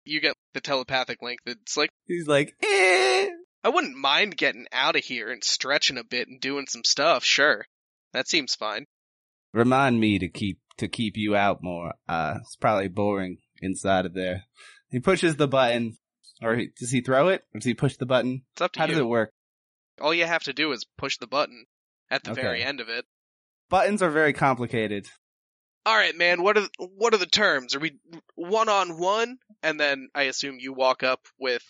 You 0.05 0.19
get 0.21 0.35
the 0.53 0.61
telepathic 0.61 1.21
link 1.21 1.39
that's 1.45 1.77
like, 1.77 1.89
He's 2.05 2.27
like, 2.27 2.53
eh. 2.61 3.29
I 3.63 3.69
wouldn't 3.69 3.95
mind 3.97 4.35
getting 4.35 4.67
out 4.73 4.97
of 4.97 5.03
here 5.05 5.31
and 5.31 5.41
stretching 5.43 5.97
a 5.97 6.03
bit 6.03 6.27
and 6.27 6.41
doing 6.41 6.65
some 6.67 6.83
stuff. 6.83 7.23
Sure, 7.23 7.65
that 8.11 8.27
seems 8.27 8.55
fine. 8.55 8.85
Remind 9.53 9.99
me 9.99 10.19
to 10.19 10.27
keep 10.27 10.59
to 10.77 10.87
keep 10.89 11.15
you 11.15 11.35
out 11.35 11.59
more. 11.63 11.93
Uh, 12.09 12.39
it's 12.41 12.55
probably 12.57 12.89
boring 12.89 13.37
inside 13.61 14.05
of 14.05 14.13
there. 14.13 14.43
He 14.89 14.99
pushes 14.99 15.37
the 15.37 15.47
button, 15.47 15.95
or 16.41 16.55
he, 16.55 16.69
does 16.77 16.91
he 16.91 16.99
throw 17.01 17.29
it? 17.29 17.43
Or 17.53 17.59
does 17.59 17.65
he 17.65 17.73
push 17.73 17.95
the 17.95 18.05
button? 18.05 18.41
It's 18.53 18.61
up 18.61 18.73
to 18.73 18.79
How 18.79 18.85
you. 18.85 18.91
does 18.91 18.99
it 18.99 19.07
work? 19.07 19.31
All 20.01 20.13
you 20.13 20.25
have 20.25 20.43
to 20.43 20.53
do 20.53 20.71
is 20.73 20.85
push 20.97 21.17
the 21.19 21.27
button 21.27 21.65
at 22.09 22.23
the 22.23 22.31
Okay. 22.31 22.41
very 22.41 22.63
end 22.63 22.81
of 22.81 22.89
it. 22.89 23.05
Buttons 23.69 24.01
are 24.01 24.09
very 24.11 24.33
complicated. 24.33 25.07
All 25.85 25.95
right, 25.95 26.15
man. 26.17 26.41
What 26.43 26.57
are 26.57 26.67
what 26.77 27.13
are 27.13 27.17
the 27.17 27.25
terms? 27.25 27.75
Are 27.75 27.79
we 27.79 27.99
one 28.35 28.69
on 28.69 28.97
one? 28.99 29.37
And 29.61 29.79
then 29.79 30.09
I 30.15 30.23
assume 30.23 30.57
you 30.59 30.73
walk 30.73 31.03
up 31.03 31.21
with 31.39 31.63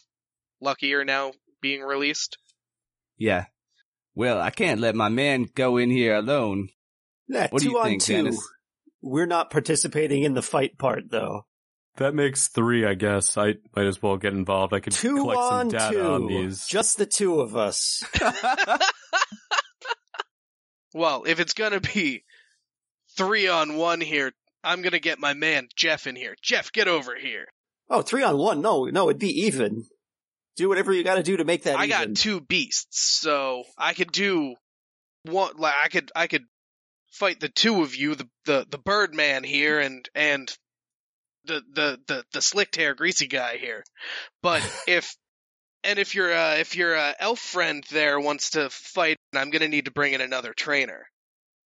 Luckier 0.61 1.03
now 1.03 1.31
being 1.61 1.81
released. 1.81 2.37
Yeah. 3.17 3.45
Well, 4.15 4.39
I 4.39 4.51
can't 4.51 4.79
let 4.81 4.93
my 4.95 5.09
man 5.09 5.47
go 5.55 5.77
in 5.77 5.89
here 5.89 6.15
alone. 6.15 6.69
Yeah, 7.27 7.47
What 7.49 7.61
do 7.61 7.65
two 7.69 7.71
you 7.71 7.79
on 7.79 7.85
think, 7.85 8.03
two. 8.03 8.13
Dennis? 8.13 8.49
We're 9.01 9.25
not 9.25 9.49
participating 9.49 10.23
in 10.23 10.33
the 10.35 10.41
fight 10.43 10.77
part, 10.77 11.09
though. 11.09 11.45
that 11.97 12.13
makes 12.13 12.47
three, 12.49 12.85
I 12.85 12.93
guess. 12.93 13.37
I 13.37 13.55
might 13.75 13.85
as 13.87 14.01
well 14.01 14.17
get 14.17 14.33
involved. 14.33 14.73
I 14.73 14.79
could 14.79 14.93
Two 14.93 15.15
collect 15.17 15.41
some 15.41 15.67
data 15.69 15.93
two. 15.93 16.01
on 16.01 16.27
these. 16.27 16.67
Just 16.67 16.97
the 16.97 17.05
two 17.07 17.39
of 17.41 17.55
us. 17.55 18.03
Well, 20.95 21.23
if 21.25 21.39
it's 21.39 21.53
gonna 21.53 21.79
be 21.79 22.23
three 23.15 23.47
on 23.47 23.75
one 23.75 24.01
here, 24.01 24.31
I'm 24.63 24.81
gonna 24.81 24.99
get 24.99 25.19
my 25.19 25.33
man 25.33 25.67
Jeff 25.75 26.07
in 26.07 26.15
here. 26.15 26.35
Jeff, 26.41 26.71
get 26.71 26.87
over 26.87 27.15
here. 27.15 27.47
Oh, 27.89 28.01
three 28.01 28.23
on 28.23 28.37
one? 28.37 28.61
No, 28.61 28.85
no, 28.85 29.09
it'd 29.09 29.19
be 29.19 29.45
even. 29.45 29.85
Do 30.55 30.69
whatever 30.69 30.93
you 30.93 31.03
gotta 31.03 31.23
do 31.23 31.37
to 31.37 31.45
make 31.45 31.63
that 31.63 31.77
I 31.77 31.85
even. 31.85 31.89
got 31.89 32.15
two 32.17 32.39
beasts, 32.39 32.99
so 32.99 33.63
I 33.77 33.93
could 33.93 34.11
do 34.11 34.55
one 35.23 35.53
like 35.57 35.75
I 35.83 35.87
could 35.87 36.11
I 36.15 36.27
could 36.27 36.45
fight 37.11 37.39
the 37.39 37.49
two 37.49 37.81
of 37.81 37.95
you, 37.95 38.15
the 38.15 38.29
the 38.45 38.65
the 38.69 38.77
Birdman 38.77 39.43
here 39.43 39.79
and 39.79 40.07
and 40.15 40.55
the 41.45 41.61
the 41.73 41.99
the 42.07 42.25
the 42.33 42.41
slicked 42.41 42.75
hair 42.75 42.93
greasy 42.93 43.27
guy 43.27 43.57
here. 43.57 43.83
But 44.41 44.61
if 44.87 45.15
and 45.83 45.99
if 45.99 46.15
your 46.15 46.33
uh, 46.33 46.55
if 46.55 46.75
your 46.75 46.95
uh, 46.95 47.13
elf 47.19 47.39
friend 47.39 47.83
there 47.91 48.19
wants 48.19 48.51
to 48.51 48.69
fight, 48.69 49.17
I'm 49.35 49.49
gonna 49.49 49.67
need 49.67 49.85
to 49.85 49.91
bring 49.91 50.13
in 50.13 50.21
another 50.21 50.53
trainer. 50.53 51.07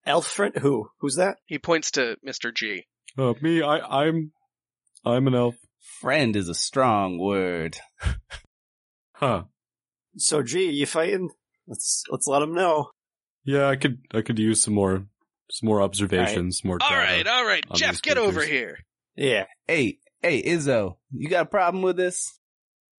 Elf 0.08 0.26
friend? 0.26 0.56
Who? 0.56 0.88
Who's 1.00 1.16
that? 1.16 1.36
He 1.46 1.58
points 1.58 1.92
to 1.92 2.16
Mr. 2.26 2.52
G. 2.52 2.86
Oh, 3.16 3.36
me, 3.42 3.62
I, 3.62 4.06
I'm, 4.06 4.32
I'm 5.04 5.26
an 5.26 5.34
elf. 5.34 5.54
Friend 6.00 6.34
is 6.34 6.48
a 6.48 6.54
strong 6.54 7.18
word. 7.18 7.78
Huh. 9.18 9.42
So, 10.16 10.44
G, 10.44 10.70
you 10.70 10.86
fighting? 10.86 11.30
Let's 11.66 12.04
let's 12.08 12.28
let 12.28 12.40
him 12.40 12.54
know. 12.54 12.90
Yeah, 13.44 13.66
I 13.66 13.74
could, 13.74 13.98
I 14.14 14.20
could 14.22 14.38
use 14.38 14.62
some 14.62 14.74
more, 14.74 15.06
some 15.50 15.66
more 15.66 15.82
observations, 15.82 16.64
more 16.64 16.78
All 16.80 16.88
data. 16.88 17.00
right, 17.00 17.26
all 17.26 17.44
right, 17.44 17.64
Jeff, 17.74 17.94
these 17.94 18.00
get 18.00 18.16
over 18.16 18.44
here. 18.44 18.78
Yeah. 19.16 19.46
Hey, 19.66 19.98
hey, 20.22 20.40
Izzo, 20.40 20.98
you 21.10 21.28
got 21.28 21.46
a 21.46 21.48
problem 21.48 21.82
with 21.82 21.96
this? 21.96 22.38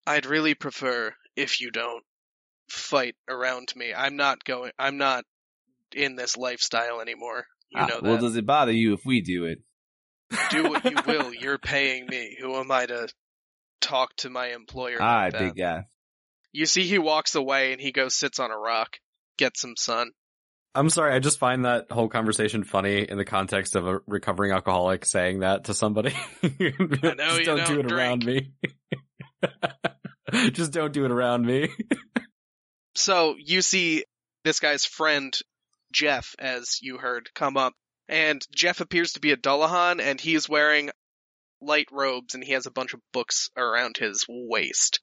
I'd 0.06 0.26
really 0.26 0.56
prefer 0.56 1.14
if 1.38 1.62
you 1.62 1.72
don't 1.72 2.04
fight 2.68 3.16
around 3.30 3.72
me. 3.78 3.94
I'm 3.96 4.18
not 4.18 4.44
going. 4.44 4.72
I'm 4.78 4.98
not 4.98 5.24
in 5.96 6.16
this 6.16 6.38
lifestyle 6.38 7.02
anymore. 7.02 7.46
You 7.70 7.82
Ah, 7.82 7.86
know 7.88 8.00
well, 8.02 8.18
does 8.18 8.36
it 8.36 8.46
bother 8.46 8.72
you 8.72 8.94
if 8.94 9.02
we 9.06 9.22
do 9.22 9.46
it? 9.46 9.60
Do 10.52 10.70
what 10.70 10.86
you 10.86 10.98
will. 11.08 11.34
You're 11.34 11.58
paying 11.58 12.06
me. 12.08 12.38
Who 12.40 12.56
am 12.56 12.72
I 12.72 12.86
to 12.86 13.08
talk 13.82 14.16
to 14.18 14.30
my 14.30 14.48
employer? 14.48 15.02
All 15.02 15.08
like 15.08 15.16
right, 15.16 15.32
that? 15.32 15.40
big 15.40 15.56
guy. 15.56 15.86
You 16.52 16.66
see, 16.66 16.84
he 16.84 16.98
walks 16.98 17.36
away 17.36 17.74
and 17.74 17.82
he 17.82 17.92
goes 17.92 18.16
sits 18.16 18.40
on 18.40 18.50
a 18.52 18.58
rock, 18.58 18.98
gets 19.38 19.62
some 19.62 19.76
sun. 19.76 20.12
I'm 20.76 20.90
sorry, 20.90 21.14
I 21.14 21.20
just 21.20 21.40
find 21.40 21.66
that 21.66 21.92
whole 21.92 22.10
conversation 22.10 22.64
funny 22.64 23.02
in 23.02 23.18
the 23.18 23.26
context 23.26 23.76
of 23.76 23.88
a 23.88 24.00
recovering 24.08 24.52
alcoholic 24.52 25.04
saying 25.06 25.40
that 25.40 25.66
to 25.66 25.74
somebody. 25.74 26.14
know, 26.42 26.50
just 26.50 27.40
you 27.40 27.46
don't 27.46 27.58
don't 27.58 27.68
do 27.68 27.80
it 27.80 27.92
around 27.92 28.24
me. 28.26 28.52
just 30.52 30.72
don't 30.72 30.94
do 30.94 31.06
it 31.06 31.12
around 31.12 31.46
me. 31.46 31.70
So 32.96 33.36
you 33.40 33.62
see 33.62 34.04
this 34.44 34.60
guy's 34.60 34.86
friend 34.86 35.38
Jeff, 35.92 36.36
as 36.40 36.82
you 36.82 36.98
heard, 36.98 37.34
come 37.34 37.58
up, 37.58 37.74
and 38.08 38.46
Jeff 38.52 38.82
appears 38.82 39.14
to 39.14 39.20
be 39.20 39.32
a 39.32 39.38
Dullahan, 39.38 40.02
and 40.02 40.20
he 40.20 40.36
is 40.36 40.50
wearing 40.50 40.92
light 41.62 41.88
robes, 41.92 42.34
and 42.34 42.44
he 42.44 42.54
has 42.54 42.66
a 42.66 42.72
bunch 42.72 42.94
of 42.94 43.02
books 43.12 43.50
around 43.56 43.98
his 43.98 44.26
waist. 44.28 45.00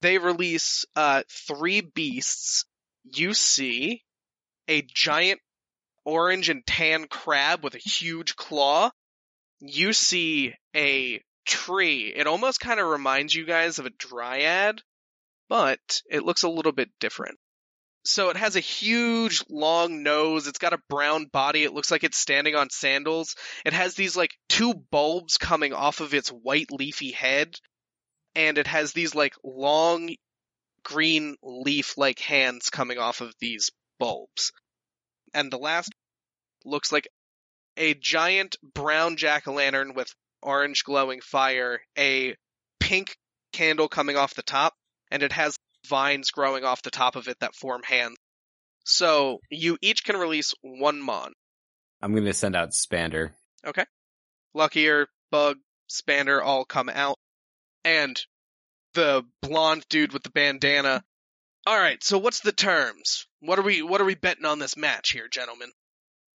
They 0.00 0.18
release 0.18 0.84
uh, 0.96 1.22
three 1.28 1.80
beasts. 1.80 2.64
You 3.04 3.34
see 3.34 4.02
a 4.68 4.82
giant 4.82 5.40
orange 6.04 6.48
and 6.48 6.66
tan 6.66 7.06
crab 7.06 7.62
with 7.62 7.74
a 7.74 7.78
huge 7.78 8.36
claw. 8.36 8.90
You 9.60 9.92
see 9.92 10.54
a 10.74 11.22
tree. 11.46 12.12
It 12.14 12.26
almost 12.26 12.60
kind 12.60 12.80
of 12.80 12.88
reminds 12.88 13.34
you 13.34 13.44
guys 13.44 13.78
of 13.78 13.86
a 13.86 13.90
dryad, 13.90 14.82
but 15.48 16.02
it 16.10 16.24
looks 16.24 16.42
a 16.42 16.48
little 16.48 16.72
bit 16.72 16.90
different. 16.98 17.38
So 18.04 18.30
it 18.30 18.36
has 18.36 18.56
a 18.56 18.60
huge 18.60 19.44
long 19.48 20.02
nose. 20.02 20.46
It's 20.46 20.58
got 20.58 20.72
a 20.72 20.82
brown 20.88 21.26
body. 21.26 21.62
It 21.62 21.72
looks 21.72 21.90
like 21.90 22.02
it's 22.02 22.18
standing 22.18 22.54
on 22.54 22.68
sandals. 22.70 23.36
It 23.64 23.72
has 23.72 23.94
these 23.94 24.16
like 24.16 24.32
two 24.48 24.74
bulbs 24.74 25.36
coming 25.36 25.72
off 25.72 26.00
of 26.00 26.12
its 26.12 26.28
white 26.28 26.72
leafy 26.72 27.12
head. 27.12 27.54
And 28.34 28.58
it 28.58 28.66
has 28.66 28.92
these 28.92 29.14
like 29.14 29.34
long 29.44 30.10
green 30.82 31.36
leaf 31.42 31.96
like 31.96 32.18
hands 32.18 32.70
coming 32.70 32.98
off 32.98 33.20
of 33.20 33.32
these 33.40 33.70
bulbs. 33.98 34.52
And 35.32 35.52
the 35.52 35.58
last 35.58 35.92
looks 36.64 36.90
like 36.90 37.08
a 37.76 37.94
giant 37.94 38.56
brown 38.74 39.16
jack 39.16 39.46
o' 39.46 39.52
lantern 39.52 39.94
with 39.94 40.12
orange 40.42 40.84
glowing 40.84 41.20
fire, 41.20 41.80
a 41.96 42.34
pink 42.80 43.16
candle 43.52 43.88
coming 43.88 44.16
off 44.16 44.34
the 44.34 44.42
top, 44.42 44.74
and 45.10 45.22
it 45.22 45.32
has 45.32 45.56
vines 45.92 46.30
growing 46.30 46.64
off 46.64 46.80
the 46.80 46.90
top 46.90 47.16
of 47.16 47.28
it 47.28 47.38
that 47.40 47.54
form 47.54 47.82
hands. 47.82 48.16
So 48.86 49.40
you 49.50 49.76
each 49.82 50.04
can 50.04 50.16
release 50.16 50.54
one 50.62 51.02
mon. 51.02 51.34
I'm 52.00 52.14
gonna 52.14 52.32
send 52.32 52.56
out 52.56 52.72
Spander. 52.72 53.32
Okay. 53.62 53.84
Luckier, 54.54 55.06
Bug, 55.30 55.58
Spander 55.90 56.42
all 56.42 56.64
come 56.64 56.88
out. 56.88 57.18
And 57.84 58.18
the 58.94 59.22
blonde 59.42 59.84
dude 59.90 60.14
with 60.14 60.22
the 60.22 60.30
bandana. 60.30 61.04
Alright, 61.68 62.02
so 62.02 62.16
what's 62.16 62.40
the 62.40 62.52
terms? 62.52 63.26
What 63.40 63.58
are 63.58 63.62
we 63.62 63.82
what 63.82 64.00
are 64.00 64.06
we 64.06 64.14
betting 64.14 64.46
on 64.46 64.58
this 64.58 64.78
match 64.78 65.10
here, 65.10 65.28
gentlemen? 65.28 65.70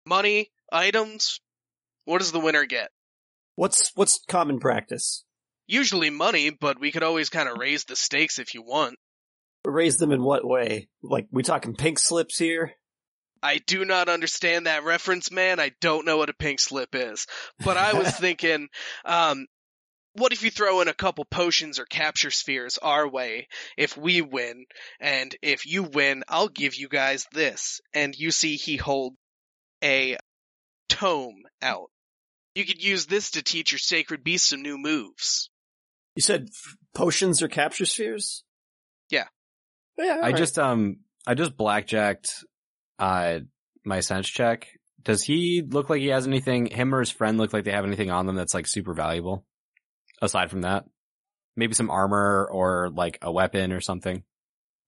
Money, 0.05 0.51
items? 0.71 1.41
What 2.05 2.19
does 2.19 2.31
the 2.31 2.39
winner 2.39 2.65
get? 2.65 2.91
What's 3.55 3.91
what's 3.95 4.23
common 4.27 4.59
practice? 4.59 5.25
Usually 5.65 6.11
money, 6.11 6.51
but 6.51 6.79
we 6.79 6.91
could 6.91 7.03
always 7.03 7.29
kind 7.29 7.49
of 7.49 7.57
raise 7.57 7.85
the 7.85 7.95
stakes 7.95 8.37
if 8.37 8.53
you 8.53 8.61
want. 8.61 8.97
Raise 9.67 9.97
them 9.97 10.11
in 10.11 10.23
what 10.23 10.45
way? 10.45 10.87
Like 11.03 11.27
we 11.31 11.43
talking 11.43 11.75
pink 11.75 11.99
slips 11.99 12.37
here? 12.37 12.73
I 13.43 13.59
do 13.59 13.85
not 13.85 14.09
understand 14.09 14.65
that 14.65 14.83
reference, 14.83 15.29
man. 15.31 15.59
I 15.59 15.71
don't 15.81 16.05
know 16.05 16.17
what 16.17 16.29
a 16.29 16.33
pink 16.33 16.59
slip 16.59 16.95
is. 16.95 17.27
But 17.63 17.77
I 17.77 17.93
was 17.93 18.09
thinking, 18.17 18.69
um, 19.05 19.45
what 20.13 20.31
if 20.33 20.43
you 20.43 20.49
throw 20.49 20.81
in 20.81 20.87
a 20.87 20.93
couple 20.93 21.25
potions 21.25 21.79
or 21.79 21.85
capture 21.85 22.31
spheres 22.31 22.77
our 22.79 23.07
way 23.07 23.47
if 23.77 23.97
we 23.97 24.21
win? 24.21 24.65
And 24.99 25.35
if 25.41 25.65
you 25.65 25.83
win, 25.83 26.23
I'll 26.27 26.47
give 26.47 26.75
you 26.75 26.87
guys 26.87 27.27
this. 27.33 27.81
And 27.93 28.15
you 28.17 28.31
see 28.31 28.55
he 28.55 28.77
hold 28.77 29.13
a 29.83 30.17
tome 30.89 31.43
out. 31.61 31.91
You 32.55 32.65
could 32.65 32.81
use 32.81 33.05
this 33.05 33.31
to 33.31 33.43
teach 33.43 33.71
your 33.71 33.79
sacred 33.79 34.23
beast 34.23 34.49
some 34.49 34.63
new 34.63 34.77
moves. 34.77 35.49
You 36.15 36.21
said 36.21 36.47
f- 36.49 36.75
potions 36.95 37.43
or 37.43 37.47
capture 37.47 37.85
spheres? 37.85 38.43
Yeah. 39.11 39.25
Yeah. 39.97 40.13
I 40.13 40.15
alright. 40.15 40.37
just 40.37 40.59
um 40.59 40.97
I 41.25 41.33
just 41.33 41.57
blackjacked 41.57 42.29
uh 42.99 43.39
my 43.85 43.99
sense 44.01 44.27
check. 44.27 44.67
Does 45.03 45.23
he 45.23 45.63
look 45.65 45.89
like 45.89 46.01
he 46.01 46.07
has 46.07 46.27
anything 46.27 46.67
him 46.67 46.93
or 46.93 46.99
his 46.99 47.11
friend 47.11 47.37
look 47.37 47.53
like 47.53 47.63
they 47.63 47.71
have 47.71 47.85
anything 47.85 48.11
on 48.11 48.25
them 48.25 48.35
that's 48.35 48.53
like 48.53 48.67
super 48.67 48.93
valuable? 48.93 49.45
Aside 50.21 50.49
from 50.49 50.61
that? 50.61 50.85
Maybe 51.55 51.73
some 51.73 51.89
armor 51.89 52.47
or 52.51 52.89
like 52.89 53.17
a 53.21 53.31
weapon 53.31 53.71
or 53.71 53.81
something. 53.81 54.23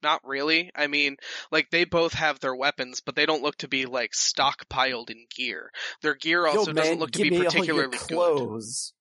Not 0.01 0.21
really. 0.23 0.71
I 0.75 0.87
mean, 0.87 1.17
like 1.51 1.69
they 1.71 1.83
both 1.83 2.13
have 2.13 2.39
their 2.39 2.55
weapons, 2.55 3.01
but 3.01 3.15
they 3.15 3.25
don't 3.25 3.43
look 3.43 3.57
to 3.57 3.67
be 3.67 3.85
like 3.85 4.11
stockpiled 4.11 5.09
in 5.09 5.25
gear. 5.35 5.71
Their 6.01 6.15
gear 6.15 6.45
Yo, 6.45 6.51
also 6.51 6.73
man, 6.73 6.83
doesn't 6.83 6.99
look 6.99 7.11
to 7.11 7.21
be 7.21 7.31
me 7.31 7.37
all 7.39 7.43
particularly 7.45 7.97
good. 7.97 7.99
clothes. 7.99 8.93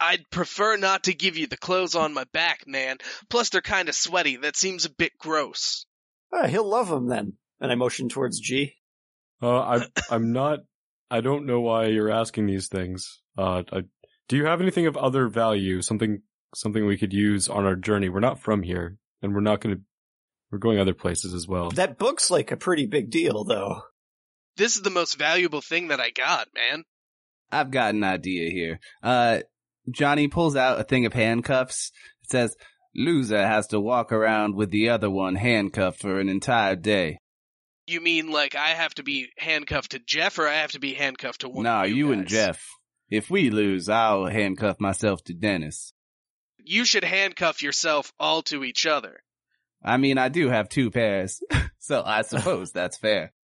I'd 0.00 0.30
prefer 0.30 0.76
not 0.76 1.04
to 1.04 1.14
give 1.14 1.36
you 1.36 1.46
the 1.46 1.56
clothes 1.56 1.94
on 1.94 2.14
my 2.14 2.24
back, 2.32 2.66
man. 2.66 2.98
Plus, 3.28 3.50
they're 3.50 3.60
kind 3.60 3.88
of 3.88 3.94
sweaty. 3.94 4.36
That 4.36 4.56
seems 4.56 4.84
a 4.84 4.90
bit 4.90 5.12
gross. 5.18 5.86
Ah, 6.32 6.46
he'll 6.46 6.68
love 6.68 6.88
them 6.88 7.08
then. 7.08 7.34
And 7.60 7.70
I 7.70 7.74
motion 7.74 8.08
towards 8.08 8.40
G. 8.40 8.76
Uh 9.42 9.58
I 9.58 9.86
I'm 10.10 10.32
not 10.32 10.60
I 11.10 11.20
don't 11.20 11.46
know 11.46 11.60
why 11.60 11.86
you're 11.86 12.10
asking 12.10 12.46
these 12.46 12.68
things. 12.68 13.20
Uh 13.36 13.62
I, 13.72 13.82
do 14.28 14.36
you 14.36 14.46
have 14.46 14.60
anything 14.60 14.86
of 14.86 14.96
other 14.96 15.28
value? 15.28 15.82
Something 15.82 16.22
something 16.54 16.86
we 16.86 16.98
could 16.98 17.12
use 17.12 17.48
on 17.48 17.64
our 17.66 17.76
journey. 17.76 18.08
We're 18.08 18.20
not 18.20 18.40
from 18.40 18.62
here 18.62 18.96
and 19.22 19.34
we're 19.34 19.40
not 19.40 19.60
going 19.60 19.76
to 19.76 19.82
we're 20.50 20.58
going 20.58 20.80
other 20.80 20.94
places 20.94 21.32
as 21.32 21.46
well. 21.46 21.70
That 21.70 21.98
book's 21.98 22.30
like 22.30 22.50
a 22.50 22.56
pretty 22.56 22.86
big 22.86 23.10
deal, 23.10 23.44
though. 23.44 23.82
This 24.56 24.76
is 24.76 24.82
the 24.82 24.90
most 24.90 25.16
valuable 25.16 25.60
thing 25.60 25.88
that 25.88 26.00
I 26.00 26.10
got, 26.10 26.48
man. 26.54 26.84
I've 27.52 27.70
got 27.70 27.94
an 27.94 28.02
idea 28.02 28.50
here. 28.50 28.80
Uh, 29.02 29.40
Johnny 29.90 30.28
pulls 30.28 30.56
out 30.56 30.80
a 30.80 30.84
thing 30.84 31.06
of 31.06 31.12
handcuffs. 31.12 31.92
It 32.24 32.30
says, 32.30 32.56
loser 32.94 33.46
has 33.46 33.66
to 33.68 33.80
walk 33.80 34.12
around 34.12 34.54
with 34.54 34.70
the 34.70 34.88
other 34.88 35.10
one 35.10 35.36
handcuffed 35.36 36.00
for 36.00 36.18
an 36.20 36.28
entire 36.28 36.76
day. 36.76 37.18
You 37.86 38.00
mean 38.00 38.30
like 38.30 38.54
I 38.54 38.68
have 38.68 38.94
to 38.94 39.02
be 39.02 39.30
handcuffed 39.38 39.92
to 39.92 39.98
Jeff, 39.98 40.38
or 40.38 40.46
I 40.46 40.54
have 40.54 40.72
to 40.72 40.80
be 40.80 40.94
handcuffed 40.94 41.40
to 41.40 41.48
one? 41.48 41.64
Nah, 41.64 41.84
of 41.84 41.90
you, 41.90 41.96
you 41.96 42.12
and? 42.12 42.26
Jeff. 42.26 42.64
If 43.08 43.30
we 43.30 43.50
lose, 43.50 43.88
I'll 43.88 44.26
handcuff 44.26 44.78
myself 44.78 45.24
to 45.24 45.34
Dennis. 45.34 45.92
You 46.58 46.84
should 46.84 47.02
handcuff 47.02 47.62
yourself 47.62 48.12
all 48.20 48.42
to 48.42 48.62
each 48.62 48.86
other. 48.86 49.20
I 49.82 49.96
mean, 49.96 50.18
I 50.18 50.28
do 50.28 50.48
have 50.50 50.68
two 50.68 50.90
pairs, 50.90 51.42
so 51.78 52.02
I 52.04 52.22
suppose 52.22 52.72
that's 52.72 52.96
fair. 52.98 53.32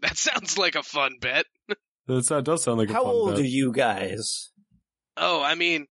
That 0.00 0.18
sounds 0.18 0.58
like 0.58 0.74
a 0.74 0.82
fun 0.82 1.16
bet. 1.18 1.46
That 2.08 2.26
that 2.26 2.44
does 2.44 2.62
sound 2.62 2.78
like 2.78 2.90
a 2.90 2.92
How 2.92 3.04
fun 3.04 3.10
old 3.10 3.38
are 3.38 3.42
you 3.42 3.72
guys? 3.72 4.50
Oh, 5.16 5.42
I 5.42 5.54
mean, 5.54 5.86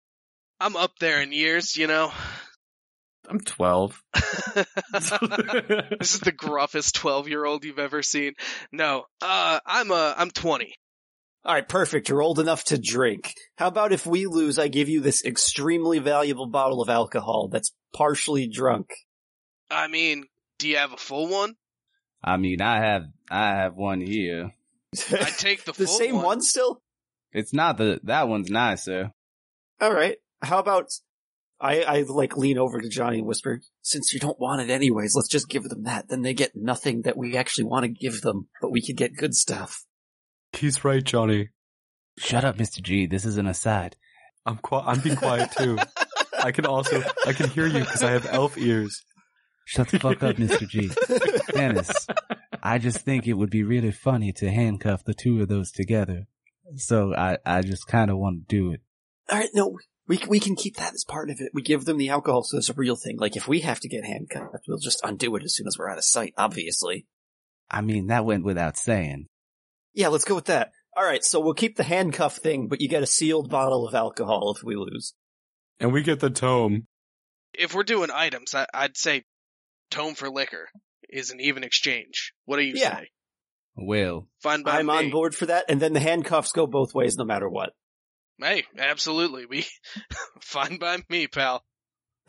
I'm 0.59 0.77
up 0.77 0.93
there 0.99 1.21
in 1.23 1.33
years, 1.33 1.77
you 1.77 1.87
know. 1.87 2.13
I'm 3.29 3.41
12. 3.41 4.03
this 4.15 5.13
is 6.15 6.21
the 6.21 6.35
gruffest 6.37 6.95
12 6.95 7.29
year 7.29 7.45
old 7.45 7.65
you've 7.65 7.79
ever 7.79 8.03
seen. 8.03 8.35
No, 8.73 9.05
uh, 9.23 9.61
I'm, 9.65 9.91
uh, 9.93 10.15
I'm 10.17 10.31
20. 10.31 10.75
Alright, 11.47 11.69
perfect. 11.69 12.09
You're 12.09 12.23
old 12.23 12.39
enough 12.39 12.65
to 12.65 12.79
drink. 12.79 13.35
How 13.57 13.69
about 13.69 13.93
if 13.93 14.05
we 14.05 14.27
lose, 14.27 14.59
I 14.59 14.69
give 14.69 14.89
you 14.89 15.01
this 15.01 15.25
extremely 15.25 15.99
valuable 15.99 16.47
bottle 16.47 16.83
of 16.83 16.91
alcohol 16.91 17.49
that's 17.49 17.73
partially 17.95 18.47
drunk? 18.47 18.91
I 19.71 19.89
mean, 19.89 20.27
do 20.59 20.69
you 20.69 20.77
have 20.77 20.93
a 20.93 20.99
full 20.99 21.29
one? 21.29 21.55
I 22.23 22.37
mean, 22.37 22.61
I 22.61 22.81
have 22.81 23.05
I 23.31 23.49
have 23.55 23.75
one 23.75 24.01
here. 24.01 24.53
I 25.11 25.31
take 25.31 25.65
the 25.65 25.73
the 25.77 25.87
full 25.87 25.99
same 25.99 26.17
one. 26.17 26.25
one 26.25 26.41
still. 26.43 26.83
It's 27.33 27.53
not 27.53 27.77
the 27.79 28.01
that 28.05 28.29
one's 28.29 28.51
nicer. 28.51 29.13
All 29.81 29.93
right. 29.93 30.19
How 30.43 30.59
about 30.59 30.91
I, 31.61 31.83
I 31.83 32.03
like 32.03 32.37
lean 32.37 32.59
over 32.59 32.81
to 32.81 32.89
Johnny 32.89 33.19
and 33.19 33.27
whisper, 33.27 33.61
since 33.83 34.15
you 34.15 34.21
don't 34.21 34.41
want 34.41 34.63
it 34.63 34.71
anyways, 34.71 35.15
let's 35.15 35.29
just 35.29 35.49
give 35.49 35.65
them 35.65 35.85
that. 35.85 36.09
Then 36.09 36.23
they 36.23 36.33
get 36.33 36.57
nothing 36.57 37.03
that 37.03 37.17
we 37.17 37.37
actually 37.37 37.65
want 37.65 37.85
to 37.85 37.89
give 37.89 38.23
them, 38.23 38.49
but 38.63 38.71
we 38.71 38.81
could 38.81 38.97
get 38.97 39.17
good 39.17 39.35
stuff. 39.35 39.85
He's 40.53 40.85
right, 40.85 41.05
Johnny. 41.05 41.51
Shut 42.19 42.45
up, 42.45 42.57
Mr. 42.57 42.83
G. 42.83 43.07
This 43.07 43.25
is 43.25 43.37
an 43.37 43.47
aside. 43.47 43.97
I'm 44.47 44.57
qui- 44.57 44.83
I'm 44.85 45.01
being 45.01 45.17
quiet 45.17 45.53
too. 45.53 45.79
I 46.43 46.53
can 46.53 46.65
also 46.65 47.03
I 47.27 47.33
can 47.35 47.51
hear 47.51 47.67
you 47.67 47.81
because 47.81 48.03
I 48.03 48.13
have 48.13 48.27
elf 48.31 48.57
ears. 48.57 49.05
Shut 49.67 49.89
the 49.89 49.99
fuck 50.01 50.23
up, 50.23 50.37
Mr. 50.37 50.67
G. 50.67 50.91
Dennis, 51.53 52.07
I 52.63 52.79
just 52.79 52.99
think 52.99 53.29
it 53.29 53.35
would 53.35 53.51
be 53.51 53.63
really 53.63 53.93
funny 53.93 54.33
to 54.33 54.51
handcuff 54.51 55.05
the 55.05 55.15
two 55.15 55.41
of 55.43 55.49
those 55.49 55.71
together. 55.71 56.27
So 56.77 57.15
I, 57.15 57.39
I 57.45 57.63
just 57.63 57.87
kind 57.87 58.11
of 58.11 58.19
want 58.19 58.49
to 58.49 58.57
do 58.57 58.73
it. 58.73 58.81
All 59.31 59.39
right, 59.39 59.51
no, 59.55 59.79
we 60.09 60.21
we 60.29 60.41
can 60.41 60.57
keep 60.57 60.77
that 60.77 60.95
as 60.95 61.05
part 61.05 61.31
of 61.31 61.41
it. 61.41 61.51
We 61.55 61.63
give 61.63 61.85
them 61.85 61.99
the 61.99 62.09
alcohol, 62.09 62.43
so 62.43 62.59
it's 62.59 62.69
a 62.69 62.75
real 62.75 62.97
thing. 62.97 63.17
Like 63.19 63.37
if 63.37 63.47
we 63.49 63.61
have 63.61 63.81
to 63.81 63.89
get 63.89 64.05
handcuffed, 64.05 64.65
we'll 64.67 64.79
just 64.79 65.01
undo 65.05 65.35
it 65.37 65.45
as 65.45 65.55
soon 65.55 65.67
as 65.67 65.79
we're 65.79 65.91
out 65.91 65.99
of 65.99 66.05
sight. 66.05 66.35
Obviously. 66.37 67.07
I 67.71 67.81
mean, 67.83 68.09
that 68.09 68.25
went 68.25 68.45
without 68.45 68.77
saying. 68.77 69.27
Yeah, 69.95 70.09
let's 70.09 70.25
go 70.25 70.35
with 70.35 70.47
that. 70.47 70.73
All 70.97 71.05
right, 71.05 71.25
so 71.25 71.39
we'll 71.39 71.55
keep 71.55 71.77
the 71.77 71.85
handcuff 71.85 72.37
thing, 72.37 72.67
but 72.67 72.81
you 72.81 72.89
get 72.89 73.03
a 73.05 73.07
sealed 73.07 73.49
bottle 73.49 73.87
of 73.87 73.95
alcohol 73.95 74.53
if 74.57 74.65
we 74.65 74.75
lose. 74.75 75.15
And 75.79 75.93
we 75.93 76.03
get 76.03 76.19
the 76.19 76.31
tome. 76.31 76.89
If 77.55 77.75
we're 77.75 77.85
doing 77.85 78.11
items, 78.13 78.55
I, 78.55 78.67
I'd 78.75 78.97
say 78.97 79.23
tome 79.91 80.15
for 80.15 80.29
liquor 80.29 80.69
is 81.09 81.31
an 81.31 81.41
even 81.41 81.63
exchange. 81.63 82.33
What 82.45 82.57
do 82.57 82.63
you 82.65 82.75
Yeah. 82.77 82.99
say? 82.99 83.09
Well, 83.81 84.29
Fine 84.43 84.63
by 84.63 84.79
I'm 84.79 84.87
me. 84.87 84.95
on 84.95 85.11
board 85.11 85.35
for 85.35 85.47
that, 85.47 85.65
and 85.69 85.81
then 85.81 85.93
the 85.95 86.01
handcuffs 86.01 86.53
go 86.53 86.67
both 86.67 86.95
ways, 86.95 87.17
no 87.17 87.25
matter 87.25 87.49
what. 87.49 87.73
Hey, 88.39 88.65
absolutely. 88.79 89.47
We 89.47 89.67
fine 90.43 90.79
by 90.79 90.99
me, 91.09 91.27
pal. 91.27 91.65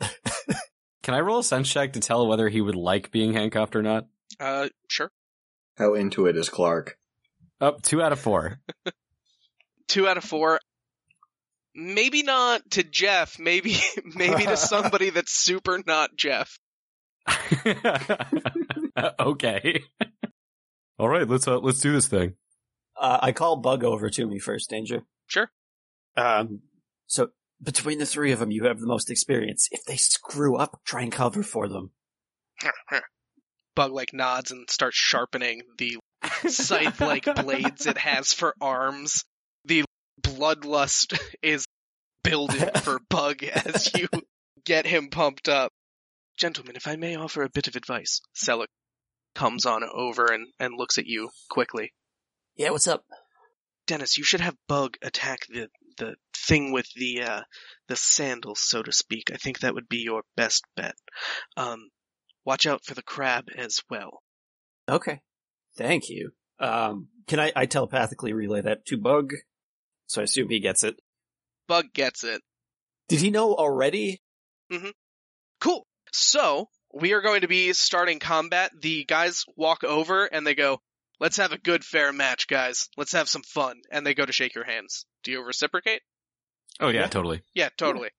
Can 1.02 1.14
I 1.14 1.20
roll 1.20 1.40
a 1.40 1.44
sense 1.44 1.68
check 1.68 1.94
to 1.94 2.00
tell 2.00 2.26
whether 2.26 2.48
he 2.48 2.60
would 2.60 2.74
like 2.76 3.10
being 3.10 3.32
handcuffed 3.32 3.76
or 3.76 3.82
not? 3.82 4.06
Uh, 4.38 4.68
sure. 4.88 5.10
How 5.76 5.94
into 5.94 6.26
it 6.26 6.36
is 6.36 6.48
Clark? 6.48 6.96
Up 7.60 7.82
two 7.82 8.02
out 8.02 8.12
of 8.12 8.20
four. 8.20 8.60
Two 9.88 10.08
out 10.08 10.16
of 10.16 10.24
four. 10.24 10.58
Maybe 11.74 12.22
not 12.22 12.62
to 12.72 12.82
Jeff. 12.82 13.38
Maybe 13.38 13.76
maybe 14.04 14.44
to 14.46 14.56
somebody 14.56 15.10
that's 15.10 15.32
super 15.32 15.82
not 15.86 16.16
Jeff. 16.16 16.58
okay. 19.20 19.82
All 20.98 21.08
right, 21.08 21.28
let's 21.28 21.48
uh, 21.48 21.58
let's 21.58 21.80
do 21.80 21.92
this 21.92 22.08
thing. 22.08 22.34
Uh, 23.00 23.18
I 23.20 23.32
call 23.32 23.56
Bug 23.56 23.84
over 23.84 24.10
to 24.10 24.26
me 24.26 24.38
first, 24.38 24.70
Danger. 24.70 25.02
Sure. 25.26 25.50
Um, 26.16 26.60
so 27.06 27.30
between 27.62 27.98
the 27.98 28.06
three 28.06 28.32
of 28.32 28.38
them, 28.38 28.50
you 28.50 28.64
have 28.64 28.80
the 28.80 28.86
most 28.86 29.10
experience. 29.10 29.68
If 29.70 29.84
they 29.84 29.96
screw 29.96 30.56
up, 30.56 30.80
try 30.84 31.02
and 31.02 31.12
cover 31.12 31.42
for 31.42 31.68
them. 31.68 31.90
Bug 33.74 33.92
like 33.92 34.12
nods 34.12 34.50
and 34.50 34.68
starts 34.68 34.96
sharpening 34.96 35.62
the 35.78 35.98
scythe 36.48 37.00
like 37.00 37.24
blades 37.42 37.86
it 37.86 37.98
has 37.98 38.32
for 38.32 38.54
arms. 38.60 39.24
The 39.64 39.84
bloodlust 40.20 41.18
is 41.42 41.64
building 42.22 42.68
for 42.82 43.00
Bug 43.08 43.42
as 43.42 43.90
you 43.94 44.08
get 44.64 44.86
him 44.86 45.08
pumped 45.08 45.48
up. 45.48 45.72
Gentlemen, 46.36 46.76
if 46.76 46.86
I 46.86 46.96
may 46.96 47.16
offer 47.16 47.42
a 47.42 47.50
bit 47.50 47.68
of 47.68 47.76
advice, 47.76 48.20
Selleck 48.34 48.66
comes 49.34 49.66
on 49.66 49.82
over 49.84 50.26
and, 50.26 50.46
and 50.58 50.74
looks 50.76 50.98
at 50.98 51.06
you 51.06 51.30
quickly. 51.48 51.92
Yeah, 52.56 52.70
what's 52.70 52.88
up? 52.88 53.04
Dennis, 53.86 54.18
you 54.18 54.24
should 54.24 54.40
have 54.40 54.56
Bug 54.68 54.96
attack 55.02 55.40
the 55.48 55.68
the 55.98 56.14
thing 56.34 56.72
with 56.72 56.86
the 56.96 57.22
uh 57.22 57.40
the 57.88 57.96
sandals, 57.96 58.60
so 58.62 58.82
to 58.82 58.92
speak. 58.92 59.30
I 59.32 59.36
think 59.36 59.60
that 59.60 59.74
would 59.74 59.88
be 59.88 59.98
your 59.98 60.22
best 60.36 60.64
bet. 60.76 60.94
Um, 61.56 61.90
watch 62.44 62.66
out 62.66 62.84
for 62.84 62.94
the 62.94 63.02
crab 63.02 63.44
as 63.56 63.82
well. 63.90 64.22
Okay. 64.88 65.20
Thank 65.76 66.08
you. 66.08 66.32
Um, 66.58 67.08
can 67.26 67.40
I, 67.40 67.52
I 67.56 67.66
telepathically 67.66 68.32
relay 68.32 68.60
that 68.60 68.86
to 68.86 68.96
Bug? 68.96 69.32
So 70.06 70.20
I 70.20 70.24
assume 70.24 70.48
he 70.48 70.60
gets 70.60 70.84
it. 70.84 70.96
Bug 71.66 71.86
gets 71.94 72.24
it. 72.24 72.42
Did 73.08 73.20
he 73.20 73.30
know 73.30 73.54
already? 73.54 74.22
Mm-hmm. 74.70 74.90
Cool. 75.60 75.86
So 76.12 76.68
we 76.92 77.12
are 77.12 77.20
going 77.20 77.40
to 77.42 77.48
be 77.48 77.72
starting 77.72 78.18
combat. 78.18 78.70
The 78.80 79.04
guys 79.04 79.44
walk 79.56 79.84
over 79.84 80.24
and 80.26 80.46
they 80.46 80.54
go, 80.54 80.80
"Let's 81.20 81.36
have 81.38 81.52
a 81.52 81.58
good, 81.58 81.84
fair 81.84 82.12
match, 82.12 82.46
guys. 82.48 82.88
Let's 82.96 83.12
have 83.12 83.28
some 83.28 83.42
fun." 83.42 83.80
And 83.90 84.06
they 84.06 84.14
go 84.14 84.24
to 84.26 84.32
shake 84.32 84.54
your 84.54 84.64
hands. 84.64 85.06
Do 85.24 85.30
you 85.32 85.42
reciprocate? 85.42 86.02
Oh 86.80 86.88
yeah, 86.88 87.02
Yeah. 87.02 87.06
totally. 87.08 87.42
Yeah, 87.54 87.68
totally. 87.76 88.10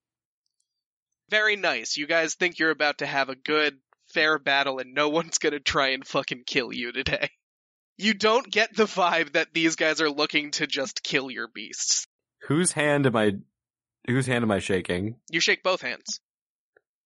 Very 1.30 1.56
nice. 1.56 1.98
You 1.98 2.06
guys 2.08 2.36
think 2.36 2.60
you're 2.60 2.70
about 2.72 3.00
to 3.00 3.06
have 3.06 3.30
a 3.30 3.36
good, 3.36 3.80
fair 4.14 4.38
battle 4.40 4.80
and 4.80 4.94
no 4.94 5.10
one's 5.18 5.38
gonna 5.38 5.60
try 5.60 5.90
and 5.90 6.06
fucking 6.06 6.44
kill 6.46 6.74
you 6.74 6.92
today. 6.92 7.30
You 7.98 8.14
don't 8.16 8.50
get 8.50 8.76
the 8.76 8.86
vibe 8.86 9.34
that 9.34 9.54
these 9.54 9.76
guys 9.76 10.02
are 10.02 10.10
looking 10.10 10.52
to 10.52 10.66
just 10.68 11.04
kill 11.04 11.30
your 11.30 11.48
beasts. 11.48 12.08
Whose 12.48 12.72
hand 12.72 13.06
am 13.06 13.16
I? 13.16 13.34
Whose 14.08 14.26
hand 14.28 14.44
am 14.44 14.52
I 14.52 14.60
shaking? 14.60 15.16
You 15.30 15.40
shake 15.40 15.64
both 15.64 15.82
hands. 15.82 16.20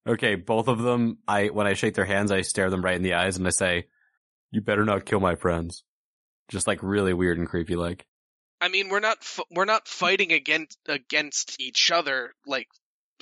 Okay, 0.07 0.35
both 0.35 0.67
of 0.67 0.79
them. 0.79 1.17
I 1.27 1.47
when 1.47 1.67
I 1.67 1.73
shake 1.73 1.93
their 1.95 2.05
hands, 2.05 2.31
I 2.31 2.41
stare 2.41 2.69
them 2.69 2.83
right 2.83 2.95
in 2.95 3.03
the 3.03 3.13
eyes 3.15 3.37
and 3.37 3.45
I 3.47 3.51
say, 3.51 3.87
"You 4.51 4.61
better 4.61 4.85
not 4.85 5.05
kill 5.05 5.19
my 5.19 5.35
friends." 5.35 5.83
Just 6.49 6.67
like 6.67 6.81
really 6.81 7.13
weird 7.13 7.37
and 7.37 7.47
creepy, 7.47 7.75
like. 7.75 8.05
I 8.61 8.69
mean, 8.69 8.89
we're 8.89 9.01
not 9.01 9.17
f- 9.21 9.41
we're 9.51 9.65
not 9.65 9.87
fighting 9.87 10.31
against 10.31 10.77
against 10.87 11.59
each 11.59 11.91
other 11.91 12.33
like 12.45 12.67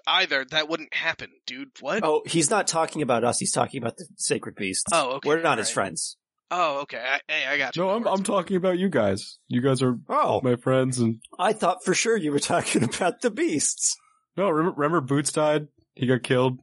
either. 0.07 0.45
That 0.45 0.69
wouldn't 0.69 0.93
happen, 0.93 1.29
dude. 1.45 1.71
What? 1.81 2.03
Oh, 2.03 2.21
he's 2.25 2.49
not 2.49 2.67
talking 2.67 3.01
about 3.01 3.23
us. 3.23 3.39
He's 3.39 3.51
talking 3.51 3.81
about 3.81 3.97
the 3.97 4.05
sacred 4.17 4.55
beasts. 4.55 4.85
Oh, 4.93 5.13
okay, 5.15 5.27
We're 5.27 5.41
not 5.41 5.57
his 5.57 5.69
friends. 5.71 6.17
Oh, 6.51 6.81
okay. 6.81 7.03
I, 7.03 7.19
hey, 7.27 7.45
I 7.47 7.57
got 7.57 7.75
you. 7.75 7.81
No, 7.83 7.89
I'm 7.89 8.07
I'm 8.07 8.23
talking 8.23 8.55
about 8.55 8.77
you 8.77 8.87
guys. 8.87 9.39
You 9.47 9.61
guys 9.61 9.81
are 9.81 9.97
Oh, 10.07 10.39
my 10.43 10.55
friends, 10.55 10.99
and 10.99 11.19
I 11.39 11.51
thought 11.53 11.83
for 11.83 11.93
sure 11.95 12.15
you 12.15 12.31
were 12.31 12.39
talking 12.53 12.83
about 12.83 13.21
the 13.21 13.31
beasts. 13.31 13.97
no, 14.37 14.49
remember, 14.49 14.79
remember 14.79 15.01
Boots 15.01 15.31
died. 15.31 15.67
He 15.95 16.05
got 16.07 16.23
killed. 16.23 16.59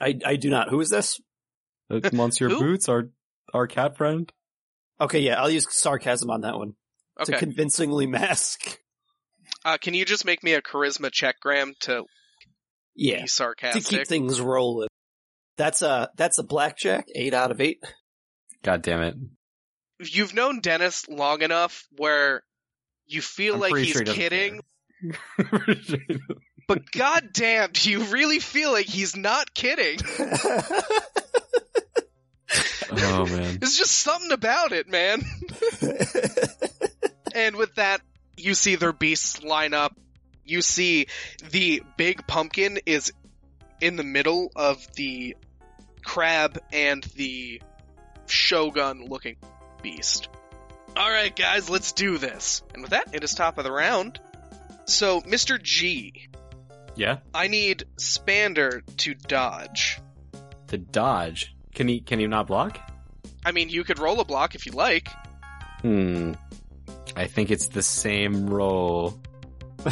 I, 0.00 0.18
I 0.24 0.36
do 0.36 0.50
not. 0.50 0.70
Who 0.70 0.80
is 0.80 0.88
this? 0.88 1.20
That's 1.88 2.12
Monsieur 2.12 2.48
Who? 2.48 2.58
Boots, 2.58 2.88
our 2.88 3.10
our 3.52 3.66
cat 3.66 3.96
friend. 3.96 4.32
Okay, 5.00 5.20
yeah, 5.20 5.40
I'll 5.40 5.50
use 5.50 5.66
sarcasm 5.70 6.30
on 6.30 6.42
that 6.42 6.56
one 6.56 6.74
to 7.24 7.38
convincingly 7.38 8.06
mask. 8.06 8.78
Uh, 9.64 9.76
can 9.78 9.94
you 9.94 10.04
just 10.04 10.24
make 10.24 10.42
me 10.42 10.54
a 10.54 10.62
charisma 10.62 11.10
check, 11.10 11.36
Graham, 11.40 11.74
to 11.80 12.04
Yeah, 12.94 13.22
be 13.22 13.26
to 13.26 13.80
keep 13.80 14.06
things 14.06 14.40
rolling. 14.40 14.88
That's 15.56 15.82
a 15.82 16.10
that's 16.16 16.38
a 16.38 16.42
blackjack. 16.42 17.06
Eight 17.14 17.34
out 17.34 17.50
of 17.50 17.60
eight. 17.60 17.82
God 18.62 18.82
damn 18.82 19.02
it! 19.02 19.16
You've 19.98 20.34
known 20.34 20.60
Dennis 20.60 21.08
long 21.08 21.42
enough 21.42 21.86
where 21.96 22.42
you 23.06 23.20
feel 23.20 23.54
I'm 23.54 23.60
like 23.60 23.76
he's 23.76 23.88
sure 23.88 24.00
he 24.00 24.04
doesn't 24.04 24.20
kidding, 24.20 24.60
care. 25.36 26.18
But 26.70 26.88
goddamn, 26.92 27.70
do 27.72 27.90
you 27.90 28.04
really 28.04 28.38
feel 28.38 28.70
like 28.70 28.86
he's 28.86 29.16
not 29.16 29.52
kidding? 29.52 29.98
oh 32.92 33.26
man. 33.26 33.58
There's 33.58 33.76
just 33.76 33.90
something 33.90 34.30
about 34.30 34.70
it, 34.70 34.88
man. 34.88 35.24
And 37.34 37.56
with 37.56 37.74
that, 37.76 38.00
you 38.36 38.54
see 38.54 38.76
their 38.76 38.92
beasts 38.92 39.42
line 39.42 39.74
up. 39.74 39.96
You 40.44 40.62
see 40.62 41.06
the 41.50 41.82
big 41.96 42.26
pumpkin 42.26 42.78
is 42.86 43.12
in 43.80 43.96
the 43.96 44.04
middle 44.04 44.52
of 44.54 44.86
the 44.94 45.36
crab 46.04 46.58
and 46.72 47.02
the 47.16 47.60
shogun 48.26 49.06
looking 49.06 49.36
beast. 49.82 50.28
Alright, 50.96 51.34
guys, 51.34 51.68
let's 51.68 51.92
do 51.92 52.18
this. 52.18 52.62
And 52.74 52.82
with 52.82 52.90
that, 52.90 53.12
it 53.12 53.24
is 53.24 53.34
top 53.34 53.58
of 53.58 53.64
the 53.64 53.72
round. 53.72 54.20
So, 54.86 55.20
Mr. 55.20 55.60
G, 55.62 56.28
Yeah, 56.96 57.18
I 57.32 57.48
need 57.48 57.84
Spander 57.96 58.82
to 58.98 59.14
dodge. 59.14 60.00
To 60.68 60.78
dodge. 60.78 61.54
Can 61.74 61.88
he? 61.88 62.00
Can 62.00 62.18
he 62.18 62.26
not 62.26 62.46
block? 62.46 62.78
I 63.44 63.52
mean, 63.52 63.68
you 63.68 63.84
could 63.84 63.98
roll 63.98 64.20
a 64.20 64.24
block 64.24 64.54
if 64.54 64.66
you 64.66 64.72
like. 64.72 65.08
Hmm. 65.82 66.34
I 67.16 67.26
think 67.26 67.50
it's 67.50 67.68
the 67.68 67.82
same 67.82 68.48
roll. 68.48 69.20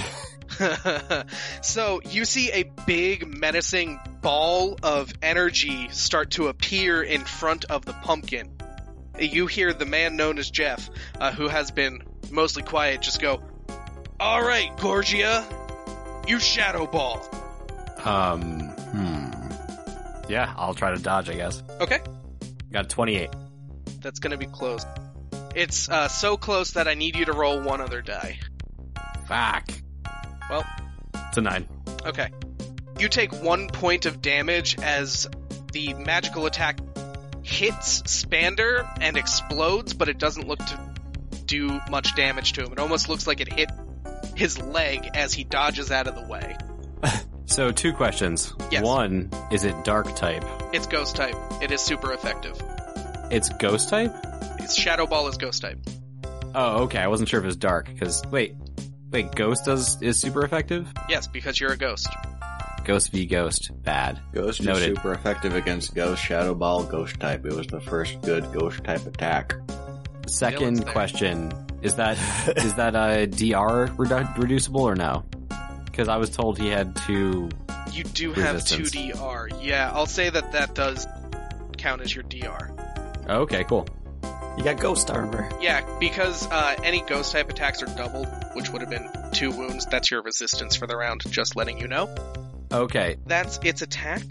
so 1.63 2.01
you 2.11 2.25
see 2.25 2.51
a 2.53 2.65
big 2.87 3.27
menacing 3.27 4.01
ball 4.21 4.79
of 4.83 5.13
energy 5.23 5.89
start 5.91 6.33
to 6.33 6.49
appear 6.49 7.03
in 7.03 7.25
front 7.25 7.65
of 7.67 7.85
the 7.85 7.93
pumpkin. 7.93 8.51
You 9.19 9.47
hear 9.47 9.73
the 9.73 9.87
man 9.87 10.17
known 10.17 10.39
as 10.39 10.51
Jeff, 10.51 10.91
uh, 11.19 11.33
who 11.33 11.49
has 11.49 11.71
been 11.71 12.03
mostly 12.31 12.63
quiet, 12.63 13.03
just 13.03 13.21
go, 13.21 13.43
"All 14.21 14.43
right, 14.43 14.77
Gorgia, 14.77 15.45
you 16.29 16.39
shadow 16.39 16.87
ball." 16.87 17.27
Um. 18.05 18.61
Hmm. 18.61 20.31
Yeah, 20.31 20.53
I'll 20.57 20.75
try 20.75 20.95
to 20.95 21.03
dodge. 21.03 21.29
I 21.31 21.35
guess. 21.35 21.63
Okay. 21.81 22.01
Got 22.73 22.85
a 22.85 22.89
twenty-eight. 22.89 23.31
That's 24.01 24.21
gonna 24.21 24.37
be 24.37 24.47
close. 24.47 24.85
It's 25.55 25.89
uh, 25.89 26.09
so 26.09 26.37
close 26.37 26.73
that 26.73 26.87
I 26.87 26.95
need 26.95 27.17
you 27.17 27.25
to 27.25 27.33
roll 27.33 27.61
one 27.63 27.81
other 27.81 28.03
die. 28.03 28.39
Fuck. 29.27 29.71
Well. 30.49 30.65
it's 31.15 31.39
a 31.39 31.41
nine. 31.41 31.69
Okay. 32.07 32.29
You 32.99 33.09
take 33.09 33.33
one 33.43 33.69
point 33.69 34.07
of 34.07 34.23
damage 34.23 34.79
as 34.79 35.29
the 35.73 35.95
magical 35.95 36.47
attack 36.47 36.81
hits 37.43 38.03
Spander 38.03 38.87
and 39.01 39.17
explodes, 39.17 39.95
but 39.95 40.09
it 40.09 40.19
doesn't 40.19 40.47
look 40.47 40.59
to 40.59 40.79
do 41.47 41.81
much 41.91 42.15
damage 42.15 42.55
to 42.55 42.65
him. 42.65 42.73
It 42.73 42.79
almost 42.79 43.09
looks 43.09 43.27
like 43.27 43.41
it 43.41 43.53
hit 43.53 43.71
his 44.39 44.59
leg 44.59 45.11
as 45.15 45.33
he 45.35 45.45
dodges 45.45 45.91
out 45.91 46.07
of 46.07 46.15
the 46.15 46.27
way. 46.27 46.57
So 47.49 47.73
two 47.73 47.95
questions. 47.95 48.53
Yes. 48.71 48.85
One, 48.85 49.31
is 49.51 49.65
it 49.65 49.75
dark 49.83 50.15
type? 50.15 50.45
It's 50.75 50.87
ghost 50.87 51.17
type. 51.17 51.35
It 51.63 51.73
is 51.73 51.81
super 51.81 52.13
effective. 52.13 52.63
It's 53.31 53.49
ghost 53.49 53.89
type? 53.89 54.15
Its 54.59 54.75
Shadow 54.75 55.07
Ball 55.07 55.29
is 55.29 55.39
ghost 55.39 55.63
type. 55.63 55.79
Oh, 56.55 56.83
okay. 56.83 56.99
I 56.99 57.09
wasn't 57.09 57.31
sure 57.31 57.41
if 57.41 57.45
it 57.45 57.47
was 57.47 57.57
dark 57.57 57.87
because 57.87 58.23
wait, 58.31 58.55
wait, 59.11 59.35
ghost 59.35 59.65
does 59.65 60.01
is 60.03 60.21
super 60.21 60.45
effective. 60.45 60.93
Yes, 61.09 61.27
because 61.27 61.59
you're 61.59 61.73
a 61.73 61.77
ghost. 61.79 62.09
Ghost 62.85 63.13
v 63.13 63.25
ghost, 63.25 63.71
bad. 63.83 64.21
Ghost 64.35 64.63
Noted. 64.63 64.91
is 64.91 64.97
super 64.97 65.13
effective 65.15 65.55
against 65.55 65.95
Ghost, 65.95 66.23
Shadow 66.23 66.55
Ball, 66.55 66.85
Ghost 66.85 67.19
type. 67.19 67.47
It 67.47 67.55
was 67.55 67.67
the 67.67 67.81
first 67.81 68.21
good 68.21 68.53
Ghost 68.53 68.85
type 68.85 69.07
attack. 69.07 69.55
Second 70.27 70.77
there. 70.77 70.93
question 70.93 71.51
is 71.83 71.97
that 71.97 72.19
is 72.57 72.75
that 72.75 72.95
a 72.95 73.27
DR 73.27 73.89
redu- 73.97 74.37
reducible 74.39 74.83
or 74.83 74.95
no? 74.95 75.25
Because 75.85 76.09
I 76.09 76.17
was 76.17 76.31
told 76.31 76.59
he 76.59 76.69
had 76.69 76.95
two. 76.97 77.49
You 77.93 78.05
do 78.05 78.33
have 78.33 78.57
2DR. 78.57 79.59
Yeah, 79.63 79.91
I'll 79.93 80.07
say 80.07 80.31
that 80.31 80.53
that 80.53 80.75
does 80.75 81.07
count 81.79 82.03
as 82.03 82.15
your 82.15 82.25
DR. 82.25 82.71
Okay, 83.29 83.65
cool. 83.65 83.87
You 84.57 84.65
got 84.65 84.81
ghost 84.81 85.11
armor. 85.11 85.49
Yeah, 85.61 85.87
because 85.99 86.47
uh, 86.49 86.77
any 86.83 87.01
ghost 87.03 87.33
type 87.33 87.49
attacks 87.49 87.83
are 87.83 87.97
doubled, 87.97 88.27
which 88.55 88.71
would 88.71 88.83
have 88.83 88.91
been 88.91 89.09
two 89.33 89.51
wounds. 89.53 89.87
That's 89.87 90.11
your 90.11 90.23
resistance 90.23 90.77
for 90.77 90.87
the 90.87 90.97
round, 90.97 91.23
just 91.31 91.57
letting 91.57 91.79
you 91.79 91.87
know. 91.89 92.13
Okay, 92.73 93.17
That's 93.27 93.59
its 93.65 93.83
attack. 93.83 94.23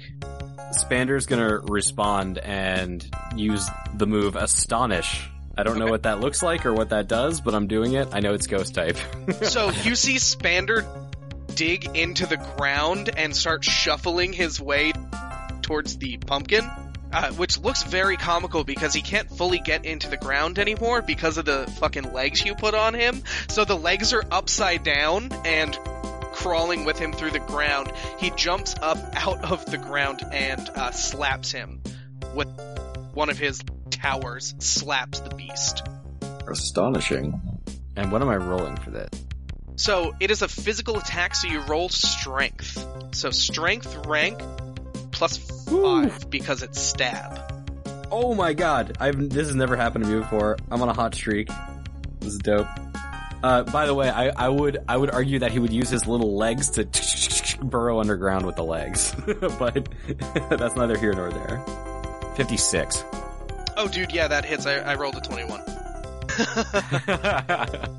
Spander's 0.73 1.25
gonna 1.25 1.59
respond 1.59 2.37
and 2.37 3.09
use 3.35 3.67
the 3.95 4.05
move 4.05 4.35
Astonish. 4.35 5.29
I 5.57 5.63
don't 5.63 5.79
know 5.79 5.87
what 5.87 6.03
that 6.03 6.19
looks 6.19 6.43
like 6.43 6.65
or 6.65 6.73
what 6.73 6.89
that 6.89 7.07
does, 7.07 7.41
but 7.41 7.55
I'm 7.55 7.67
doing 7.67 7.93
it. 7.93 8.09
I 8.13 8.19
know 8.19 8.33
it's 8.33 8.47
ghost 8.47 8.75
type. 8.75 8.97
So 9.43 9.69
you 9.69 9.95
see 9.95 10.15
Spander 10.15 10.85
dig 11.55 11.97
into 11.97 12.27
the 12.27 12.37
ground 12.37 13.09
and 13.15 13.35
start 13.35 13.63
shuffling 13.63 14.33
his 14.33 14.61
way 14.61 14.93
towards 15.63 15.97
the 15.97 16.17
pumpkin, 16.17 16.69
uh, 17.11 17.31
which 17.31 17.57
looks 17.57 17.83
very 17.83 18.17
comical 18.17 18.63
because 18.63 18.93
he 18.93 19.01
can't 19.01 19.29
fully 19.29 19.59
get 19.59 19.85
into 19.85 20.09
the 20.09 20.17
ground 20.17 20.59
anymore 20.59 21.01
because 21.01 21.37
of 21.37 21.45
the 21.45 21.65
fucking 21.79 22.13
legs 22.13 22.45
you 22.45 22.55
put 22.55 22.73
on 22.75 22.93
him. 22.93 23.23
So 23.49 23.65
the 23.65 23.77
legs 23.77 24.13
are 24.13 24.23
upside 24.31 24.83
down 24.83 25.31
and 25.45 25.77
crawling 26.33 26.85
with 26.85 26.99
him 26.99 27.13
through 27.13 27.31
the 27.31 27.39
ground. 27.39 27.91
He 28.19 28.29
jumps 28.31 28.75
up 28.79 28.97
out 29.15 29.43
of 29.43 29.65
the 29.65 29.77
ground 29.77 30.21
and 30.31 30.69
uh, 30.69 30.91
slaps 30.91 31.51
him 31.51 31.81
with 32.35 32.47
one 33.13 33.29
of 33.29 33.39
his 33.39 33.61
towers, 33.97 34.55
slaps 34.59 35.19
the 35.19 35.33
beast. 35.35 35.83
Astonishing. 36.47 37.41
and 37.95 38.11
what 38.11 38.21
am 38.21 38.29
I 38.29 38.37
rolling 38.37 38.77
for 38.77 38.91
that? 38.91 39.15
So 39.75 40.15
it 40.19 40.31
is 40.31 40.41
a 40.41 40.47
physical 40.47 40.97
attack, 40.97 41.35
so 41.35 41.47
you 41.47 41.61
roll 41.61 41.89
strength. 41.89 42.83
So 43.11 43.29
strength 43.31 44.07
rank 44.07 44.41
plus 45.11 45.37
five 45.37 46.29
because 46.29 46.63
it's 46.63 46.79
stab. 46.79 47.53
Oh 48.11 48.33
my 48.33 48.53
god! 48.53 48.97
I've 48.99 49.29
this 49.29 49.47
has 49.47 49.55
never 49.55 49.75
happened 49.75 50.05
to 50.05 50.09
me 50.09 50.19
before. 50.19 50.57
I'm 50.71 50.81
on 50.81 50.89
a 50.89 50.93
hot 50.93 51.13
streak. 51.13 51.49
This 52.21 52.33
is 52.33 52.39
dope. 52.39 52.67
Uh, 53.43 53.63
by 53.63 53.85
the 53.85 53.93
way, 53.93 54.09
I, 54.09 54.29
I 54.29 54.49
would 54.49 54.79
I 54.87 54.97
would 54.97 55.11
argue 55.11 55.39
that 55.39 55.51
he 55.51 55.59
would 55.59 55.73
use 55.73 55.89
his 55.89 56.07
little 56.07 56.35
legs 56.37 56.71
to 56.71 56.87
burrow 57.63 57.99
underground 57.99 58.45
with 58.45 58.55
the 58.55 58.63
legs, 58.63 59.13
but 59.59 59.89
that's 60.49 60.75
neither 60.75 60.97
here 60.97 61.13
nor 61.13 61.29
there. 61.29 61.63
Fifty 62.35 62.57
six. 62.57 63.03
Oh, 63.77 63.87
dude, 63.87 64.11
yeah, 64.11 64.27
that 64.29 64.43
hits. 64.43 64.65
I, 64.65 64.79
I 64.79 64.95
rolled 64.95 65.15
a 65.15 65.21
twenty-one. 65.21 65.61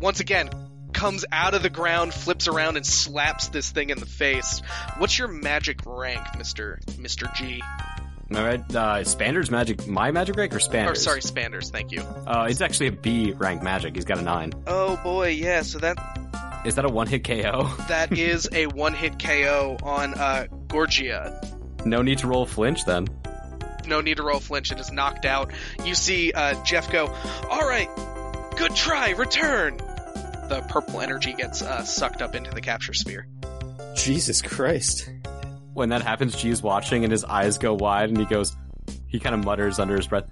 Once 0.00 0.20
again, 0.20 0.50
comes 0.92 1.24
out 1.32 1.54
of 1.54 1.62
the 1.62 1.70
ground, 1.70 2.12
flips 2.14 2.48
around, 2.48 2.76
and 2.76 2.84
slaps 2.86 3.48
this 3.48 3.70
thing 3.70 3.90
in 3.90 3.98
the 3.98 4.06
face. 4.06 4.60
What's 4.98 5.18
your 5.18 5.28
magic 5.28 5.80
rank, 5.86 6.20
Mister 6.36 6.80
Mister 6.98 7.26
G? 7.34 7.62
All 8.34 8.42
right, 8.42 8.60
uh, 8.74 9.04
Spander's 9.04 9.50
magic, 9.52 9.86
my 9.86 10.10
magic 10.10 10.36
rank 10.36 10.52
or 10.54 10.58
Spander's? 10.58 10.98
Or 10.98 11.02
sorry, 11.02 11.22
Spanders. 11.22 11.70
Thank 11.70 11.92
you. 11.92 12.00
uh, 12.00 12.48
it's 12.50 12.60
actually 12.60 12.88
a 12.88 12.92
B 12.92 13.32
rank 13.32 13.62
magic. 13.62 13.94
He's 13.94 14.04
got 14.04 14.18
a 14.18 14.22
nine. 14.22 14.52
Oh 14.66 14.96
boy, 15.02 15.28
yeah. 15.28 15.62
So 15.62 15.78
that 15.78 15.96
Is 16.66 16.74
that 16.74 16.84
a 16.84 16.88
one 16.88 17.06
hit 17.06 17.22
KO? 17.24 17.70
that 17.88 18.12
is 18.18 18.48
a 18.52 18.66
one-hit 18.66 19.22
KO 19.22 19.76
on 19.82 20.14
uh, 20.14 20.46
Gorgia. 20.66 21.86
no 21.86 22.02
need 22.02 22.18
to 22.18 22.26
roll 22.26 22.44
flinch 22.46 22.84
then. 22.84 23.06
No 23.86 24.00
need 24.00 24.16
to 24.16 24.22
roll 24.22 24.40
flinch. 24.40 24.72
It 24.72 24.80
is 24.80 24.90
knocked 24.92 25.24
out. 25.24 25.52
You 25.84 25.94
see 25.94 26.32
uh, 26.32 26.62
Jeff 26.64 26.90
go, 26.90 27.06
"All 27.50 27.66
right, 27.66 27.88
good 28.56 28.74
try, 28.74 29.10
return." 29.10 29.76
The 29.76 30.64
purple 30.68 31.00
energy 31.00 31.32
gets 31.32 31.60
uh, 31.62 31.84
sucked 31.84 32.22
up 32.22 32.34
into 32.34 32.50
the 32.52 32.60
capture 32.60 32.94
sphere. 32.94 33.26
Jesus 33.96 34.42
Christ. 34.42 35.10
When 35.74 35.88
that 35.90 36.02
happens, 36.02 36.36
G 36.40 36.48
is 36.48 36.62
watching 36.62 37.02
and 37.04 37.10
his 37.10 37.24
eyes 37.24 37.58
go 37.58 37.74
wide 37.74 38.08
and 38.08 38.16
he 38.16 38.24
goes, 38.24 38.56
he 39.08 39.20
kind 39.20 39.34
of 39.34 39.44
mutters 39.44 39.78
under 39.78 39.96
his 39.96 40.06
breath, 40.06 40.28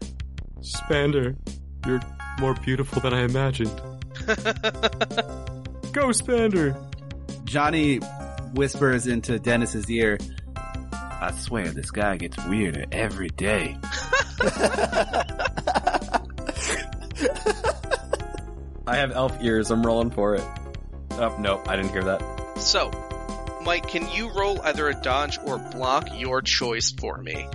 Spander, 0.61 1.37
you're 1.87 2.01
more 2.41 2.55
beautiful 2.55 3.01
than 3.01 3.15
I 3.15 3.23
imagined. 3.23 3.75
Go, 5.93 6.13
Spander! 6.13 6.77
Johnny 7.45 7.97
whispers 8.55 9.07
into 9.07 9.39
Dennis's 9.39 9.91
ear, 9.91 10.19
I 11.25 11.31
swear 11.31 11.69
this 11.69 11.91
guy 11.91 12.19
gets 12.19 12.37
weirder 12.45 12.85
every 12.93 13.31
day. 13.31 13.79
I 18.87 18.97
have 18.97 19.13
elf 19.13 19.39
ears, 19.41 19.71
I'm 19.71 19.87
rolling 19.87 20.11
for 20.11 20.35
it. 20.35 20.45
Oh, 21.13 21.35
no, 21.39 21.63
I 21.67 21.77
didn't 21.77 21.93
hear 21.93 22.05
that. 22.05 22.59
So, 22.59 22.91
Mike, 23.65 23.89
can 23.89 24.07
you 24.11 24.33
roll 24.35 24.61
either 24.61 24.87
a 24.91 24.95
dodge 24.95 25.39
or 25.47 25.57
block 25.57 26.09
your 26.13 26.43
choice 26.43 26.93
for 26.93 27.17
me? 27.17 27.49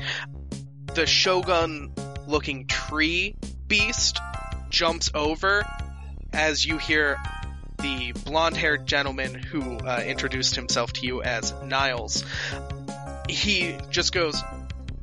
The 0.95 1.05
Shogun-looking 1.05 2.65
tree 2.65 3.35
beast 3.67 4.19
jumps 4.71 5.11
over 5.13 5.63
as 6.33 6.65
you 6.65 6.79
hear 6.79 7.19
the 7.77 8.13
blonde-haired 8.25 8.87
gentleman 8.87 9.35
who 9.35 9.77
uh, 9.77 10.01
introduced 10.03 10.55
himself 10.55 10.91
to 10.93 11.05
you 11.05 11.21
as 11.21 11.53
Niles. 11.63 12.25
He 13.29 13.77
just 13.89 14.11
goes, 14.11 14.41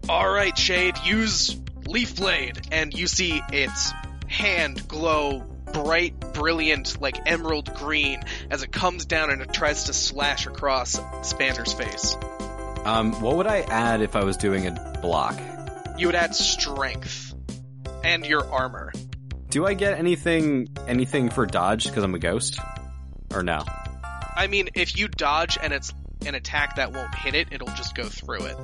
"All 0.08 0.28
right, 0.28 0.56
Shade, 0.56 0.96
use 1.04 1.56
Leaf 1.86 2.16
Blade," 2.16 2.68
and 2.72 2.92
you 2.92 3.06
see 3.06 3.40
its 3.52 3.92
hand 4.28 4.86
glow 4.88 5.44
bright, 5.72 6.18
brilliant, 6.32 7.00
like 7.00 7.16
emerald 7.26 7.74
green 7.74 8.22
as 8.50 8.62
it 8.62 8.72
comes 8.72 9.04
down 9.04 9.30
and 9.30 9.42
it 9.42 9.52
tries 9.52 9.84
to 9.84 9.92
slash 9.92 10.46
across 10.46 10.98
Spander's 11.22 11.72
face. 11.72 12.16
Um, 12.84 13.20
what 13.20 13.36
would 13.36 13.46
I 13.46 13.60
add 13.60 14.00
if 14.00 14.16
I 14.16 14.24
was 14.24 14.36
doing 14.36 14.66
a 14.66 14.98
block? 15.02 15.38
You 15.98 16.06
would 16.08 16.14
add 16.14 16.34
strength 16.34 17.34
and 18.04 18.24
your 18.24 18.48
armor. 18.50 18.92
Do 19.50 19.66
I 19.66 19.74
get 19.74 19.98
anything, 19.98 20.68
anything 20.86 21.30
for 21.30 21.46
dodge 21.46 21.84
because 21.84 22.04
I'm 22.04 22.14
a 22.14 22.18
ghost? 22.18 22.58
Or 23.32 23.42
no? 23.42 23.64
I 24.36 24.46
mean, 24.48 24.68
if 24.74 24.96
you 24.98 25.08
dodge 25.08 25.58
and 25.60 25.72
it's 25.72 25.92
an 26.24 26.34
attack 26.34 26.76
that 26.76 26.92
won't 26.92 27.14
hit 27.14 27.34
it, 27.34 27.48
it'll 27.52 27.68
just 27.68 27.94
go 27.94 28.04
through 28.04 28.44
it. 28.46 28.56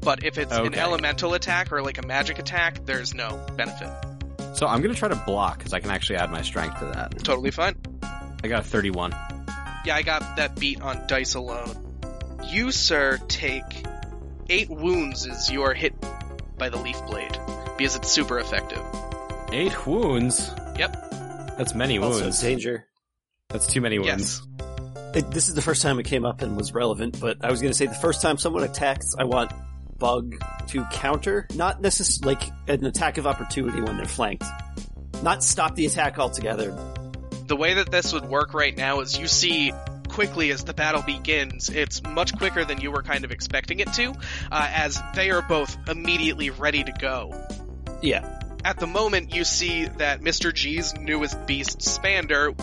But 0.00 0.24
if 0.24 0.38
it's 0.38 0.52
an 0.52 0.74
elemental 0.74 1.34
attack 1.34 1.72
or 1.72 1.82
like 1.82 1.98
a 1.98 2.06
magic 2.06 2.38
attack, 2.38 2.84
there's 2.84 3.14
no 3.14 3.44
benefit. 3.56 3.88
So 4.54 4.66
I'm 4.66 4.80
gonna 4.82 4.94
try 4.94 5.08
to 5.08 5.22
block 5.26 5.58
because 5.58 5.72
I 5.72 5.80
can 5.80 5.90
actually 5.90 6.16
add 6.16 6.30
my 6.30 6.42
strength 6.42 6.78
to 6.80 6.86
that. 6.86 7.18
Totally 7.24 7.50
fine. 7.50 7.76
I 8.42 8.48
got 8.48 8.60
a 8.60 8.66
31. 8.66 9.12
Yeah, 9.84 9.96
I 9.96 10.02
got 10.02 10.36
that 10.36 10.58
beat 10.58 10.80
on 10.80 11.06
dice 11.06 11.34
alone. 11.34 11.98
You, 12.44 12.70
sir, 12.70 13.18
take 13.28 13.62
eight 14.48 14.70
wounds 14.70 15.26
as 15.26 15.50
you 15.50 15.62
are 15.62 15.74
hit 15.74 15.94
by 16.56 16.68
the 16.68 16.76
leaf 16.78 17.00
blade 17.06 17.36
because 17.76 17.96
it's 17.96 18.08
super 18.10 18.38
effective. 18.38 18.80
Eight 19.52 19.86
wounds? 19.86 20.50
Yep. 20.78 20.92
That's 21.58 21.74
many 21.74 21.98
Also 21.98 22.22
wounds. 22.22 22.40
danger. 22.40 22.86
That's 23.48 23.66
too 23.66 23.80
many 23.80 23.96
Yes. 23.96 24.42
It, 25.16 25.30
this 25.30 25.48
is 25.48 25.54
the 25.54 25.62
first 25.62 25.80
time 25.80 25.98
it 25.98 26.04
came 26.04 26.26
up 26.26 26.42
and 26.42 26.58
was 26.58 26.74
relevant, 26.74 27.18
but 27.18 27.42
I 27.42 27.50
was 27.50 27.62
going 27.62 27.70
to 27.70 27.74
say 27.74 27.86
the 27.86 27.94
first 27.94 28.20
time 28.20 28.36
someone 28.36 28.64
attacks, 28.64 29.14
I 29.18 29.24
want 29.24 29.50
Bug 29.98 30.36
to 30.66 30.84
counter, 30.92 31.46
not 31.54 31.80
necessarily 31.80 32.34
like 32.34 32.52
an 32.68 32.84
attack 32.84 33.16
of 33.16 33.26
opportunity 33.26 33.80
when 33.80 33.96
they're 33.96 34.04
flanked. 34.04 34.44
Not 35.22 35.42
stop 35.42 35.74
the 35.74 35.86
attack 35.86 36.18
altogether. 36.18 36.76
The 37.46 37.56
way 37.56 37.72
that 37.72 37.90
this 37.90 38.12
would 38.12 38.26
work 38.26 38.52
right 38.52 38.76
now 38.76 39.00
is 39.00 39.18
you 39.18 39.26
see 39.26 39.72
quickly 40.08 40.50
as 40.50 40.64
the 40.64 40.74
battle 40.74 41.00
begins, 41.00 41.70
it's 41.70 42.02
much 42.02 42.36
quicker 42.36 42.66
than 42.66 42.82
you 42.82 42.90
were 42.90 43.02
kind 43.02 43.24
of 43.24 43.30
expecting 43.30 43.80
it 43.80 43.90
to, 43.94 44.10
uh, 44.52 44.68
as 44.70 45.00
they 45.14 45.30
are 45.30 45.40
both 45.40 45.78
immediately 45.88 46.50
ready 46.50 46.84
to 46.84 46.92
go. 46.92 47.32
Yeah. 48.02 48.38
At 48.66 48.78
the 48.78 48.86
moment, 48.86 49.34
you 49.34 49.44
see 49.44 49.86
that 49.86 50.20
Mr. 50.20 50.52
G's 50.52 50.94
newest 50.94 51.46
beast, 51.46 51.78
Spander, 51.78 52.54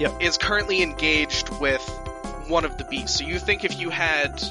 Yep. 0.00 0.22
is 0.22 0.38
currently 0.38 0.82
engaged 0.82 1.48
with 1.60 1.82
one 2.48 2.64
of 2.64 2.78
the 2.78 2.84
beasts. 2.84 3.18
So 3.18 3.24
you 3.24 3.38
think 3.38 3.64
if 3.64 3.78
you 3.78 3.90
had 3.90 4.42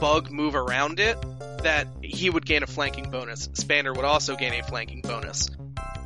Bug 0.00 0.30
move 0.30 0.54
around 0.54 0.98
it, 1.00 1.18
that 1.62 1.86
he 2.02 2.30
would 2.30 2.46
gain 2.46 2.62
a 2.62 2.66
flanking 2.66 3.10
bonus. 3.10 3.48
Spander 3.52 3.92
would 3.92 4.06
also 4.06 4.36
gain 4.36 4.54
a 4.54 4.62
flanking 4.62 5.02
bonus. 5.02 5.50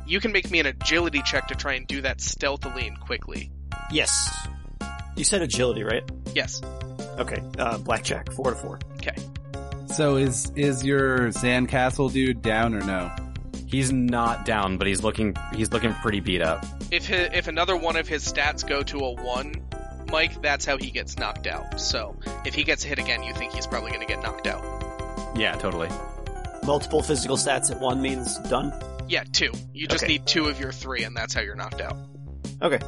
You 0.05 0.19
can 0.19 0.31
make 0.31 0.51
me 0.51 0.59
an 0.59 0.65
agility 0.65 1.21
check 1.23 1.47
to 1.47 1.55
try 1.55 1.73
and 1.73 1.87
do 1.87 2.01
that 2.01 2.19
stealthily 2.19 2.87
and 2.87 2.99
quickly. 2.99 3.49
Yes. 3.91 4.29
You 5.15 5.23
said 5.23 5.41
agility, 5.41 5.83
right? 5.83 6.03
Yes. 6.33 6.61
Okay. 7.17 7.41
Uh, 7.57 7.77
blackjack, 7.77 8.31
four 8.33 8.51
to 8.51 8.55
four. 8.57 8.79
Okay. 8.97 9.15
So 9.87 10.17
is 10.17 10.51
is 10.55 10.83
your 10.83 11.29
sandcastle 11.29 12.11
dude 12.11 12.41
down 12.41 12.75
or 12.75 12.81
no? 12.81 13.09
He's 13.75 13.91
not 13.91 14.45
down, 14.45 14.77
but 14.77 14.87
he's 14.87 15.03
looking 15.03 15.35
he's 15.53 15.69
looking 15.73 15.93
pretty 15.95 16.21
beat 16.21 16.41
up. 16.41 16.65
If 16.91 17.09
hi 17.09 17.29
if 17.33 17.49
another 17.49 17.75
one 17.75 17.97
of 17.97 18.07
his 18.07 18.23
stats 18.25 18.65
go 18.65 18.83
to 18.83 18.99
a 18.99 19.11
one, 19.21 19.53
Mike, 20.09 20.41
that's 20.41 20.63
how 20.63 20.77
he 20.77 20.91
gets 20.91 21.17
knocked 21.19 21.45
out. 21.45 21.77
So 21.81 22.15
if 22.45 22.53
he 22.55 22.63
gets 22.63 22.83
hit 22.85 22.99
again, 22.99 23.21
you 23.21 23.33
think 23.33 23.51
he's 23.51 23.67
probably 23.67 23.89
going 23.91 23.99
to 23.99 24.07
get 24.07 24.23
knocked 24.23 24.47
out. 24.47 24.63
Yeah, 25.35 25.55
totally. 25.55 25.89
Multiple 26.63 27.03
physical 27.03 27.35
stats 27.35 27.69
at 27.69 27.81
one 27.81 28.01
means 28.01 28.39
done. 28.49 28.71
Yeah, 29.09 29.25
two. 29.33 29.51
You 29.73 29.87
just 29.87 30.05
Okay. 30.05 30.13
need 30.13 30.25
two 30.25 30.45
of 30.45 30.57
your 30.57 30.71
three, 30.71 31.03
and 31.03 31.13
that's 31.13 31.33
how 31.33 31.41
you're 31.41 31.55
knocked 31.57 31.81
out. 31.81 31.97
Okay. 32.61 32.79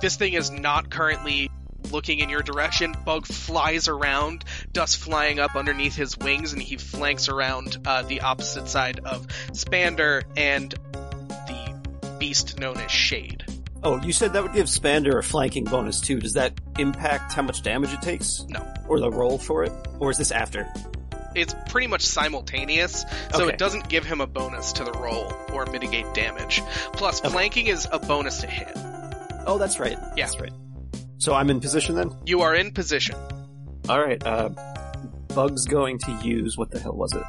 This 0.00 0.16
thing 0.16 0.32
is 0.32 0.50
not 0.50 0.88
currently 0.88 1.50
looking 1.90 2.18
in 2.20 2.28
your 2.28 2.42
direction. 2.42 2.94
Bug 3.04 3.26
flies 3.26 3.88
around, 3.88 4.44
dust 4.72 4.98
flying 4.98 5.38
up 5.38 5.56
underneath 5.56 5.94
his 5.96 6.16
wings, 6.18 6.52
and 6.52 6.62
he 6.62 6.76
flanks 6.76 7.28
around 7.28 7.76
uh, 7.86 8.02
the 8.02 8.20
opposite 8.22 8.68
side 8.68 9.00
of 9.04 9.26
Spander 9.52 10.22
and 10.36 10.72
the 10.72 12.16
beast 12.18 12.58
known 12.58 12.78
as 12.78 12.90
Shade. 12.90 13.44
Oh, 13.82 14.00
you 14.00 14.12
said 14.12 14.32
that 14.32 14.42
would 14.42 14.54
give 14.54 14.66
Spander 14.68 15.18
a 15.18 15.22
flanking 15.22 15.64
bonus 15.64 16.00
too. 16.00 16.18
Does 16.18 16.32
that 16.34 16.54
impact 16.78 17.34
how 17.34 17.42
much 17.42 17.62
damage 17.62 17.92
it 17.92 18.00
takes? 18.00 18.42
No. 18.48 18.66
Or 18.88 18.98
the 18.98 19.10
roll 19.10 19.38
for 19.38 19.62
it? 19.64 19.72
Or 20.00 20.10
is 20.10 20.16
this 20.16 20.30
after? 20.30 20.66
It's 21.34 21.54
pretty 21.68 21.88
much 21.88 22.02
simultaneous, 22.02 23.04
so 23.34 23.42
Okay. 23.42 23.52
it 23.54 23.58
doesn't 23.58 23.88
give 23.88 24.04
him 24.06 24.20
a 24.20 24.26
bonus 24.26 24.72
to 24.74 24.84
the 24.84 24.92
roll 24.92 25.34
or 25.52 25.66
mitigate 25.66 26.14
damage. 26.14 26.62
Plus, 26.92 27.18
Okay. 27.20 27.28
flanking 27.28 27.66
is 27.66 27.86
a 27.90 27.98
bonus 27.98 28.40
to 28.42 28.46
hit. 28.46 28.70
Oh, 29.46 29.58
that's 29.58 29.78
right. 29.78 29.98
Yeah. 30.16 30.26
That's 30.26 30.40
right. 30.40 30.52
So 31.24 31.32
I'm 31.32 31.48
in 31.48 31.58
position 31.58 31.94
then? 31.94 32.14
You 32.26 32.42
are 32.42 32.54
in 32.54 32.72
position. 32.72 33.16
Alright, 33.88 34.26
uh, 34.26 34.50
Bug's 35.28 35.64
going 35.64 35.96
to 36.00 36.12
use, 36.22 36.58
what 36.58 36.70
the 36.70 36.78
hell 36.78 36.92
was 36.92 37.14
it? 37.14 37.22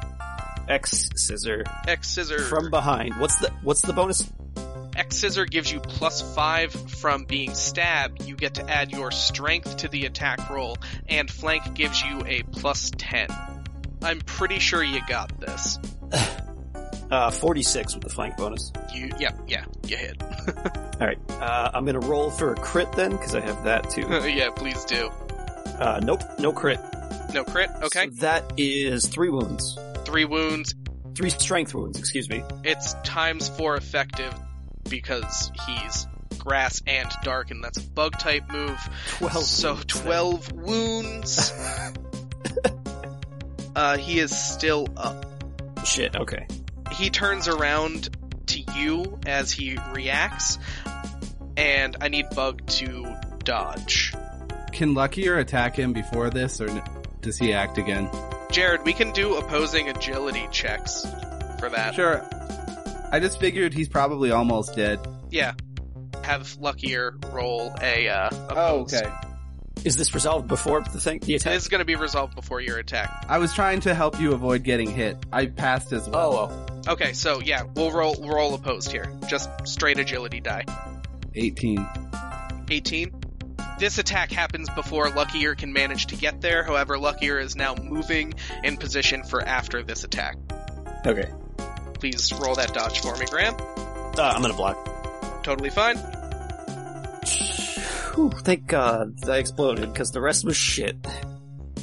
X 0.68 1.08
scissor 1.16 1.64
X 1.88 2.06
scissor 2.06 2.40
from 2.40 2.68
behind. 2.68 3.18
What's 3.18 3.38
the, 3.38 3.50
what's 3.62 3.80
the 3.80 3.94
bonus? 3.94 4.30
X 4.94 5.16
scissor 5.16 5.46
gives 5.46 5.72
you 5.72 5.80
plus 5.80 6.20
five 6.34 6.72
from 6.72 7.24
being 7.24 7.54
stabbed. 7.54 8.22
You 8.26 8.36
get 8.36 8.56
to 8.56 8.68
add 8.68 8.92
your 8.92 9.10
strength 9.12 9.78
to 9.78 9.88
the 9.88 10.04
attack 10.04 10.50
roll, 10.50 10.76
and 11.08 11.30
flank 11.30 11.72
gives 11.72 12.02
you 12.02 12.20
a 12.26 12.42
plus 12.42 12.90
ten. 12.98 13.28
I'm 14.02 14.20
pretty 14.20 14.58
sure 14.58 14.84
you 14.84 15.00
got 15.08 15.40
this. 15.40 15.78
Uh, 17.10 17.30
46 17.30 17.94
with 17.94 18.02
the 18.02 18.10
flank 18.10 18.36
bonus. 18.36 18.72
You, 18.92 19.10
yeah, 19.18 19.30
yeah, 19.46 19.64
you 19.86 19.96
hit. 19.96 20.20
Alright, 21.00 21.18
uh, 21.30 21.70
I'm 21.72 21.84
gonna 21.84 22.00
roll 22.00 22.30
for 22.30 22.52
a 22.52 22.56
crit 22.56 22.90
then, 22.92 23.12
because 23.12 23.34
I 23.34 23.40
have 23.40 23.64
that 23.64 23.90
too. 23.90 24.00
yeah, 24.28 24.50
please 24.50 24.84
do. 24.86 25.08
Uh, 25.78 26.00
nope, 26.02 26.22
no 26.40 26.52
crit. 26.52 26.80
No 27.32 27.44
crit. 27.44 27.70
Okay, 27.82 28.06
So 28.08 28.14
that 28.20 28.52
is 28.56 29.06
three 29.06 29.28
wounds. 29.28 29.78
three 30.04 30.24
wounds. 30.24 30.74
Three 31.14 31.30
strength 31.30 31.74
wounds, 31.74 31.98
excuse 31.98 32.28
me. 32.28 32.42
It's 32.64 32.94
times 33.04 33.48
four 33.48 33.76
effective 33.76 34.34
because 34.88 35.50
he's 35.66 36.06
grass 36.38 36.82
and 36.86 37.08
dark, 37.22 37.50
and 37.50 37.62
that's 37.62 37.78
a 37.78 37.82
bug 37.82 38.18
type 38.18 38.50
move. 38.50 38.78
12 39.18 39.44
so 39.44 39.72
wounds. 39.74 39.84
12 39.86 40.52
wounds. 40.52 41.52
uh, 43.76 43.96
he 43.96 44.18
is 44.18 44.36
still 44.36 44.88
up. 44.96 45.24
Shit, 45.84 46.16
okay. 46.16 46.46
He 46.96 47.10
turns 47.10 47.46
around 47.48 48.08
to 48.46 48.60
you 48.74 49.18
as 49.26 49.50
he 49.52 49.78
reacts, 49.92 50.58
and 51.56 51.96
I 52.00 52.08
need 52.08 52.26
Bug 52.34 52.66
to 52.66 53.14
dodge. 53.44 54.14
Can 54.72 54.94
Luckier 54.94 55.38
attack 55.38 55.76
him 55.76 55.92
before 55.92 56.30
this, 56.30 56.60
or 56.60 56.68
does 57.20 57.38
he 57.38 57.52
act 57.52 57.78
again? 57.78 58.10
Jared, 58.50 58.84
we 58.84 58.92
can 58.92 59.12
do 59.12 59.36
opposing 59.36 59.88
agility 59.88 60.46
checks 60.50 61.06
for 61.58 61.68
that. 61.68 61.94
Sure. 61.94 62.26
I 63.12 63.20
just 63.20 63.38
figured 63.40 63.74
he's 63.74 63.88
probably 63.88 64.30
almost 64.30 64.76
dead. 64.76 65.00
Yeah. 65.30 65.54
Have 66.24 66.56
Luckier 66.58 67.14
roll 67.30 67.74
a, 67.80 68.08
uh, 68.08 68.30
Oh, 68.50 68.80
okay. 68.80 69.10
Is 69.84 69.96
this 69.96 70.14
resolved 70.14 70.48
before 70.48 70.82
the 70.82 70.98
thing, 71.00 71.20
the 71.20 71.36
attack? 71.36 71.52
This 71.52 71.62
is 71.64 71.68
going 71.68 71.78
to 71.80 71.84
be 71.84 71.94
resolved 71.94 72.34
before 72.34 72.60
your 72.60 72.78
attack. 72.78 73.26
I 73.28 73.38
was 73.38 73.52
trying 73.54 73.80
to 73.80 73.94
help 73.94 74.18
you 74.18 74.32
avoid 74.32 74.62
getting 74.64 74.90
hit. 74.90 75.16
I 75.32 75.46
passed 75.46 75.92
as 75.92 76.08
well. 76.08 76.50
Oh, 76.50 76.75
Okay, 76.88 77.12
so 77.12 77.40
yeah, 77.40 77.64
we'll 77.74 77.90
roll 77.90 78.14
roll 78.16 78.54
opposed 78.54 78.92
here. 78.92 79.12
Just 79.28 79.50
straight 79.64 79.98
agility 79.98 80.40
die. 80.40 80.64
18. 81.34 81.86
18. 82.70 83.22
This 83.78 83.98
attack 83.98 84.30
happens 84.30 84.70
before 84.70 85.10
Luckier 85.10 85.54
can 85.54 85.72
manage 85.72 86.06
to 86.06 86.16
get 86.16 86.40
there. 86.40 86.62
However, 86.62 86.98
Luckier 86.98 87.38
is 87.38 87.56
now 87.56 87.74
moving 87.74 88.34
in 88.64 88.76
position 88.76 89.22
for 89.24 89.42
after 89.42 89.82
this 89.82 90.04
attack. 90.04 90.36
Okay. 91.04 91.30
Please 91.94 92.32
roll 92.32 92.54
that 92.54 92.72
dodge 92.72 93.00
for 93.00 93.16
me, 93.16 93.26
Graham. 93.26 93.54
Uh, 93.58 94.32
I'm 94.34 94.40
gonna 94.40 94.54
block. 94.54 95.42
Totally 95.42 95.70
fine. 95.70 95.96
Whew, 98.14 98.30
thank 98.30 98.66
God 98.66 99.18
that 99.20 99.38
exploded, 99.38 99.92
because 99.92 100.10
the 100.10 100.20
rest 100.20 100.44
was 100.44 100.56
shit. 100.56 100.96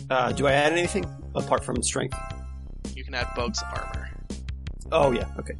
Uh, 0.09 0.31
do 0.31 0.47
I 0.47 0.53
add 0.53 0.71
anything? 0.71 1.05
Apart 1.35 1.63
from 1.63 1.83
strength? 1.83 2.17
You 2.95 3.03
can 3.03 3.13
add 3.13 3.27
Bug's 3.35 3.61
armor. 3.61 4.02
Oh, 4.93 5.11
yeah, 5.11 5.27
okay. 5.39 5.55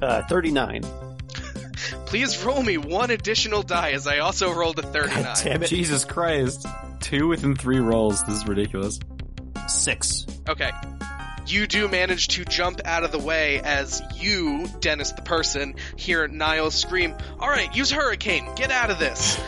Uh, 0.00 0.22
39. 0.22 0.82
Please 2.06 2.42
roll 2.44 2.62
me 2.62 2.78
one 2.78 3.10
additional 3.10 3.62
die 3.62 3.90
as 3.90 4.06
I 4.06 4.18
also 4.18 4.52
rolled 4.52 4.78
a 4.78 4.82
39. 4.82 5.22
God 5.22 5.40
damn 5.42 5.62
it. 5.64 5.66
Jesus 5.66 6.04
Christ. 6.04 6.66
Two 7.00 7.26
within 7.26 7.56
three 7.56 7.80
rolls. 7.80 8.22
This 8.24 8.36
is 8.36 8.46
ridiculous. 8.46 9.00
Six. 9.66 10.26
Okay. 10.48 10.70
You 11.46 11.66
do 11.66 11.88
manage 11.88 12.28
to 12.28 12.44
jump 12.44 12.80
out 12.84 13.02
of 13.02 13.10
the 13.10 13.18
way 13.18 13.60
as 13.60 14.00
you, 14.14 14.68
Dennis 14.78 15.10
the 15.12 15.22
person, 15.22 15.74
hear 15.96 16.28
Niles 16.28 16.76
scream, 16.76 17.16
Alright, 17.38 17.74
use 17.74 17.90
Hurricane, 17.90 18.54
get 18.54 18.70
out 18.70 18.90
of 18.90 19.00
this! 19.00 19.40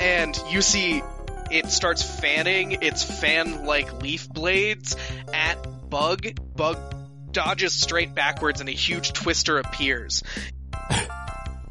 And 0.00 0.36
you 0.50 0.60
see 0.60 1.02
it 1.50 1.70
starts 1.70 2.02
fanning 2.02 2.82
its 2.82 3.04
fan 3.04 3.64
like 3.64 4.02
leaf 4.02 4.28
blades 4.28 4.96
at 5.32 5.88
Bug. 5.88 6.26
Bug 6.56 6.93
dodges 7.34 7.74
straight 7.74 8.14
backwards 8.14 8.60
and 8.60 8.68
a 8.70 8.72
huge 8.72 9.12
twister 9.12 9.58
appears. 9.58 10.22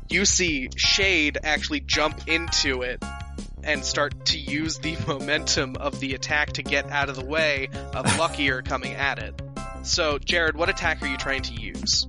you 0.09 0.25
see 0.25 0.69
Shade 0.75 1.39
actually 1.43 1.79
jump 1.79 2.27
into 2.27 2.83
it 2.83 3.03
and 3.63 3.83
start 3.83 4.25
to 4.25 4.37
use 4.37 4.77
the 4.79 4.95
momentum 5.07 5.75
of 5.77 5.99
the 5.99 6.13
attack 6.13 6.53
to 6.53 6.63
get 6.63 6.89
out 6.91 7.09
of 7.09 7.15
the 7.15 7.25
way 7.25 7.69
of 7.93 8.17
Luckier 8.19 8.61
coming 8.61 8.93
at 8.93 9.19
it. 9.19 9.41
So, 9.83 10.17
Jared, 10.19 10.55
what 10.55 10.69
attack 10.69 11.01
are 11.01 11.07
you 11.07 11.17
trying 11.17 11.41
to 11.43 11.53
use? 11.53 12.07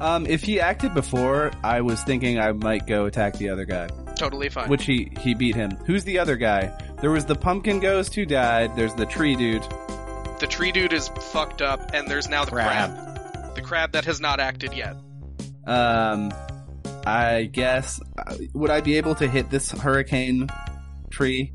Um, 0.00 0.26
if 0.26 0.42
he 0.42 0.60
acted 0.60 0.92
before, 0.94 1.52
I 1.62 1.80
was 1.80 2.02
thinking 2.02 2.38
I 2.38 2.52
might 2.52 2.86
go 2.86 3.06
attack 3.06 3.38
the 3.38 3.48
other 3.48 3.64
guy, 3.64 3.88
Totally 4.16 4.48
fine. 4.48 4.68
which 4.68 4.84
he 4.84 5.10
he 5.20 5.34
beat 5.34 5.54
him. 5.54 5.70
Who's 5.86 6.04
the 6.04 6.18
other 6.18 6.36
guy? 6.36 6.72
There 7.00 7.10
was 7.10 7.24
the 7.24 7.34
pumpkin 7.34 7.80
ghost 7.80 8.14
who 8.14 8.26
died. 8.26 8.76
There's 8.76 8.94
the 8.94 9.06
tree 9.06 9.36
dude. 9.36 9.66
The 10.38 10.46
tree 10.46 10.72
dude 10.72 10.92
is 10.92 11.08
fucked 11.08 11.62
up, 11.62 11.92
and 11.94 12.08
there's 12.08 12.28
now 12.28 12.44
the 12.44 12.52
crab. 12.52 12.94
Crab. 12.94 13.54
The 13.54 13.62
crab 13.62 13.92
that 13.92 14.04
has 14.04 14.20
not 14.20 14.40
acted 14.40 14.74
yet. 14.74 14.96
Um, 15.66 16.32
I 17.06 17.48
guess 17.50 18.00
uh, 18.18 18.36
would 18.52 18.70
I 18.70 18.80
be 18.80 18.96
able 18.96 19.14
to 19.16 19.28
hit 19.28 19.50
this 19.50 19.70
hurricane 19.70 20.48
tree? 21.10 21.52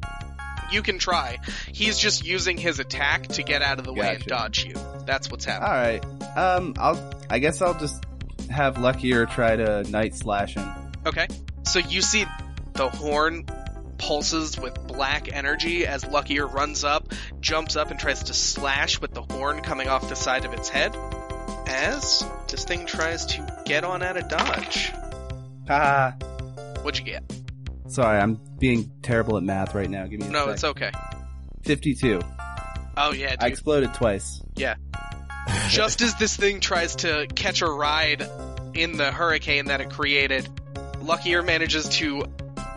You 0.72 0.82
can 0.82 1.00
try. 1.00 1.40
He's 1.72 1.98
just 2.00 2.26
using 2.26 2.58
his 2.58 2.80
attack 2.80 3.28
to 3.30 3.44
get 3.44 3.62
out 3.62 3.78
of 3.78 3.86
the 3.86 3.94
way 3.94 4.16
and 4.16 4.26
dodge 4.26 4.66
you. 4.66 4.76
That's 5.06 5.30
what's 5.30 5.46
happening. 5.46 5.70
All 5.70 5.76
right. 5.76 6.38
Um, 6.38 6.74
I'll. 6.78 7.14
I 7.30 7.40
guess 7.40 7.62
I'll 7.62 7.78
just 7.78 8.04
have 8.50 8.78
Luckier 8.78 9.26
try 9.26 9.56
to 9.56 9.84
night 9.90 10.16
slash 10.16 10.56
him. 10.56 10.68
Okay. 11.06 11.28
So 11.64 11.80
you 11.80 12.02
see 12.02 12.26
the 12.74 12.90
horn 12.90 13.46
pulses 14.02 14.60
with 14.60 14.76
black 14.88 15.32
energy 15.32 15.86
as 15.86 16.06
Luckier 16.06 16.48
runs 16.48 16.84
up, 16.84 17.14
jumps 17.40 17.76
up, 17.76 17.92
and 17.92 18.00
tries 18.00 18.24
to 18.24 18.34
slash 18.34 19.00
with 19.00 19.14
the 19.14 19.22
horn 19.22 19.62
coming 19.62 19.88
off 19.88 20.10
the 20.10 20.16
side 20.16 20.44
of 20.44 20.54
its 20.54 20.68
head. 20.70 20.96
As 21.68 22.26
this 22.50 22.66
thing 22.66 22.86
tries 22.86 23.28
to 23.28 23.62
get 23.66 23.84
on 23.84 24.02
out 24.04 24.18
of 24.18 24.28
dodge. 24.28 24.92
Haha. 25.68 26.12
What'd 26.82 27.00
you 27.00 27.06
get? 27.06 27.24
Sorry, 27.88 28.20
I'm 28.20 28.40
being 28.60 28.92
terrible 29.02 29.38
at 29.38 29.44
math 29.44 29.76
right 29.76 29.90
now. 29.90 30.06
Give 30.08 30.20
me 30.20 30.28
a 30.28 30.30
No, 30.30 30.46
sec. 30.48 30.54
it's 30.56 30.64
okay. 30.64 30.92
52. 31.64 32.22
Oh 32.98 33.12
yeah, 33.14 33.36
I 33.40 33.48
exploded 33.48 33.94
twice. 33.94 34.42
Yeah. 34.56 34.76
Just 35.70 36.02
as 36.02 36.16
this 36.16 36.36
thing 36.36 36.60
tries 36.60 36.96
to 36.98 37.28
catch 37.36 37.62
a 37.62 37.68
ride 37.68 38.28
in 38.74 38.98
the 38.98 39.12
hurricane 39.12 39.66
that 39.66 39.80
it 39.82 39.90
created, 39.92 40.48
Luckier 41.02 41.42
manages 41.44 41.88
to 41.90 42.26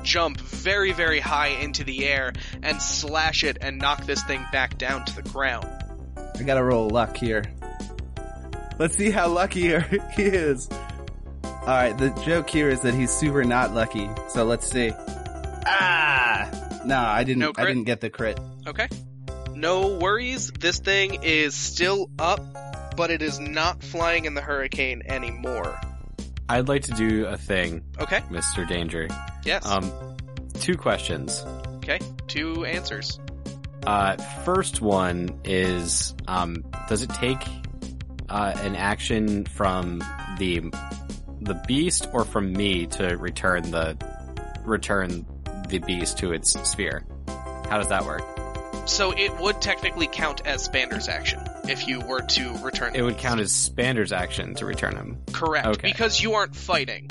jump 0.04 0.40
very, 0.40 0.92
very 0.92 1.18
high 1.18 1.48
into 1.48 1.82
the 1.82 2.06
air 2.06 2.32
and 2.62 2.80
slash 2.80 3.42
it 3.42 3.58
and 3.60 3.78
knock 3.78 4.04
this 4.04 4.22
thing 4.24 4.44
back 4.52 4.78
down 4.78 5.04
to 5.06 5.16
the 5.16 5.28
ground. 5.30 5.66
I 6.16 6.42
gotta 6.42 6.62
roll 6.62 6.88
luck 6.88 7.16
here. 7.16 7.44
Let's 8.78 8.96
see 8.96 9.10
how 9.10 9.28
lucky 9.28 9.62
he 10.16 10.22
is. 10.22 10.68
Alright, 11.44 11.96
the 11.96 12.10
joke 12.24 12.50
here 12.50 12.68
is 12.68 12.80
that 12.82 12.94
he's 12.94 13.10
super 13.10 13.44
not 13.44 13.72
lucky. 13.72 14.08
So 14.28 14.44
let's 14.44 14.70
see. 14.70 14.92
Ah! 15.66 16.50
No, 16.84 16.98
I 16.98 17.24
didn't 17.24 17.40
No 17.40 17.52
I 17.56 17.64
didn't 17.64 17.84
get 17.84 18.00
the 18.00 18.10
crit. 18.10 18.38
Okay? 18.66 18.88
No 19.54 19.96
worries, 19.96 20.50
this 20.50 20.78
thing 20.78 21.22
is 21.22 21.54
still 21.54 22.10
up, 22.18 22.96
but 22.96 23.10
it 23.10 23.22
is 23.22 23.38
not 23.38 23.82
flying 23.82 24.26
in 24.26 24.34
the 24.34 24.42
hurricane 24.42 25.02
anymore. 25.06 25.80
I'd 26.48 26.68
like 26.68 26.82
to 26.82 26.92
do 26.92 27.26
a 27.26 27.36
thing, 27.36 27.82
Okay? 27.98 28.20
Mr. 28.30 28.68
Danger. 28.68 29.08
Yes. 29.44 29.64
Um, 29.66 29.90
two 30.60 30.76
questions. 30.76 31.44
okay, 31.76 31.98
two 32.28 32.64
answers. 32.64 33.18
Uh, 33.86 34.16
first 34.44 34.80
one 34.80 35.40
is, 35.44 36.14
um, 36.26 36.64
does 36.88 37.02
it 37.02 37.10
take 37.10 37.42
uh, 38.28 38.52
an 38.62 38.76
action 38.76 39.44
from 39.44 40.02
the 40.38 40.60
the 41.42 41.60
beast 41.66 42.08
or 42.14 42.24
from 42.24 42.50
me 42.54 42.86
to 42.86 43.16
return 43.18 43.70
the 43.70 43.96
return 44.64 45.26
the 45.68 45.78
beast 45.78 46.16
to 46.18 46.32
its 46.32 46.52
sphere? 46.68 47.04
How 47.68 47.76
does 47.78 47.88
that 47.88 48.04
work? 48.06 48.22
So 48.86 49.10
it 49.12 49.38
would 49.38 49.60
technically 49.60 50.06
count 50.10 50.46
as 50.46 50.66
Spander's 50.66 51.08
action 51.08 51.40
if 51.68 51.86
you 51.88 52.00
were 52.00 52.20
to 52.20 52.56
return 52.62 52.94
It 52.94 53.02
would 53.02 53.18
count 53.18 53.40
as 53.40 53.52
Spander's 53.52 54.12
action 54.12 54.54
to 54.56 54.66
return 54.66 54.96
him. 54.96 55.18
correct 55.32 55.66
Okay. 55.66 55.88
because 55.92 56.20
you 56.22 56.34
aren't 56.34 56.54
fighting. 56.56 57.10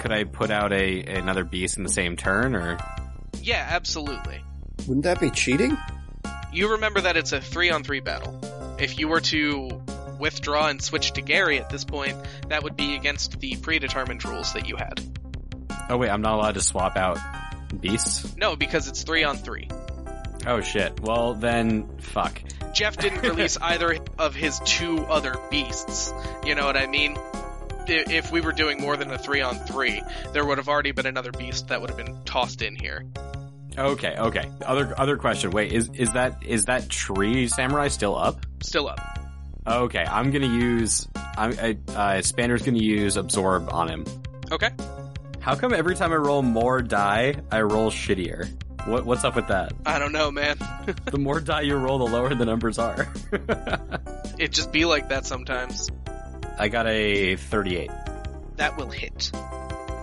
Could 0.00 0.12
I 0.12 0.24
put 0.24 0.50
out 0.50 0.72
a 0.72 1.02
another 1.04 1.44
beast 1.44 1.76
in 1.76 1.82
the 1.82 1.88
same 1.90 2.16
turn, 2.16 2.54
or 2.54 2.78
Yeah, 3.42 3.66
absolutely. 3.68 4.42
Wouldn't 4.86 5.04
that 5.04 5.20
be 5.20 5.30
cheating? 5.30 5.76
You 6.52 6.72
remember 6.72 7.00
that 7.02 7.16
it's 7.16 7.32
a 7.32 7.40
three 7.40 7.70
on 7.70 7.82
three 7.84 8.00
battle. 8.00 8.38
If 8.78 8.98
you 8.98 9.08
were 9.08 9.20
to 9.22 9.82
withdraw 10.18 10.68
and 10.68 10.80
switch 10.82 11.12
to 11.12 11.20
Gary 11.20 11.58
at 11.58 11.68
this 11.70 11.84
point, 11.84 12.16
that 12.48 12.62
would 12.62 12.76
be 12.76 12.94
against 12.94 13.38
the 13.40 13.56
predetermined 13.56 14.24
rules 14.24 14.52
that 14.54 14.68
you 14.68 14.76
had. 14.76 15.00
oh 15.90 15.96
wait, 15.96 16.10
I'm 16.10 16.22
not 16.22 16.34
allowed 16.34 16.54
to 16.54 16.60
swap 16.60 16.96
out 16.96 17.18
beasts? 17.80 18.36
No, 18.36 18.56
because 18.56 18.88
it's 18.88 19.02
three 19.02 19.24
on 19.24 19.36
three. 19.36 19.68
Oh 20.48 20.62
shit. 20.62 20.98
Well 21.00 21.34
then, 21.34 21.98
fuck. 21.98 22.40
Jeff 22.72 22.96
didn't 22.96 23.20
release 23.20 23.56
either 23.60 23.98
of 24.18 24.34
his 24.34 24.58
two 24.60 25.00
other 25.00 25.34
beasts. 25.50 26.12
You 26.44 26.54
know 26.54 26.64
what 26.64 26.76
I 26.76 26.86
mean? 26.86 27.18
If 27.86 28.32
we 28.32 28.40
were 28.40 28.52
doing 28.52 28.80
more 28.80 28.96
than 28.96 29.10
a 29.10 29.18
three 29.18 29.42
on 29.42 29.56
three, 29.66 30.02
there 30.32 30.46
would 30.46 30.56
have 30.56 30.68
already 30.68 30.92
been 30.92 31.06
another 31.06 31.32
beast 31.32 31.68
that 31.68 31.82
would 31.82 31.90
have 31.90 31.98
been 31.98 32.18
tossed 32.24 32.62
in 32.62 32.76
here. 32.76 33.04
Okay, 33.76 34.16
okay. 34.16 34.50
Other 34.64 34.94
other 34.98 35.18
question. 35.18 35.50
Wait, 35.50 35.72
is 35.72 35.90
is 35.94 36.12
that 36.14 36.42
is 36.42 36.64
that 36.64 36.88
tree 36.88 37.46
samurai 37.46 37.88
still 37.88 38.16
up? 38.16 38.44
Still 38.62 38.88
up. 38.88 39.00
Okay, 39.66 40.04
I'm 40.04 40.30
gonna 40.30 40.46
use. 40.46 41.06
I'm 41.14 41.52
I, 41.60 41.78
uh, 41.88 42.22
Spander's 42.22 42.62
gonna 42.62 42.78
use 42.78 43.18
absorb 43.18 43.68
on 43.70 43.88
him. 43.88 44.04
Okay. 44.50 44.70
How 45.40 45.54
come 45.54 45.74
every 45.74 45.94
time 45.94 46.10
I 46.12 46.16
roll 46.16 46.42
more 46.42 46.80
die, 46.80 47.34
I 47.52 47.60
roll 47.60 47.90
shittier? 47.90 48.50
What 48.88 49.04
what's 49.04 49.24
up 49.24 49.36
with 49.36 49.48
that? 49.48 49.72
I 49.84 49.98
don't 49.98 50.12
know, 50.12 50.30
man. 50.30 50.56
The 51.04 51.18
more 51.18 51.40
die 51.40 51.62
you 51.62 51.76
roll, 51.76 51.98
the 51.98 52.06
lower 52.06 52.34
the 52.34 52.46
numbers 52.46 52.78
are. 52.78 53.06
It 54.38 54.52
just 54.52 54.70
be 54.70 54.84
like 54.84 55.08
that 55.08 55.26
sometimes. 55.26 55.90
I 56.60 56.68
got 56.68 56.86
a 56.86 57.34
38. 57.34 57.90
That 58.56 58.76
will 58.76 58.88
hit. 58.88 59.32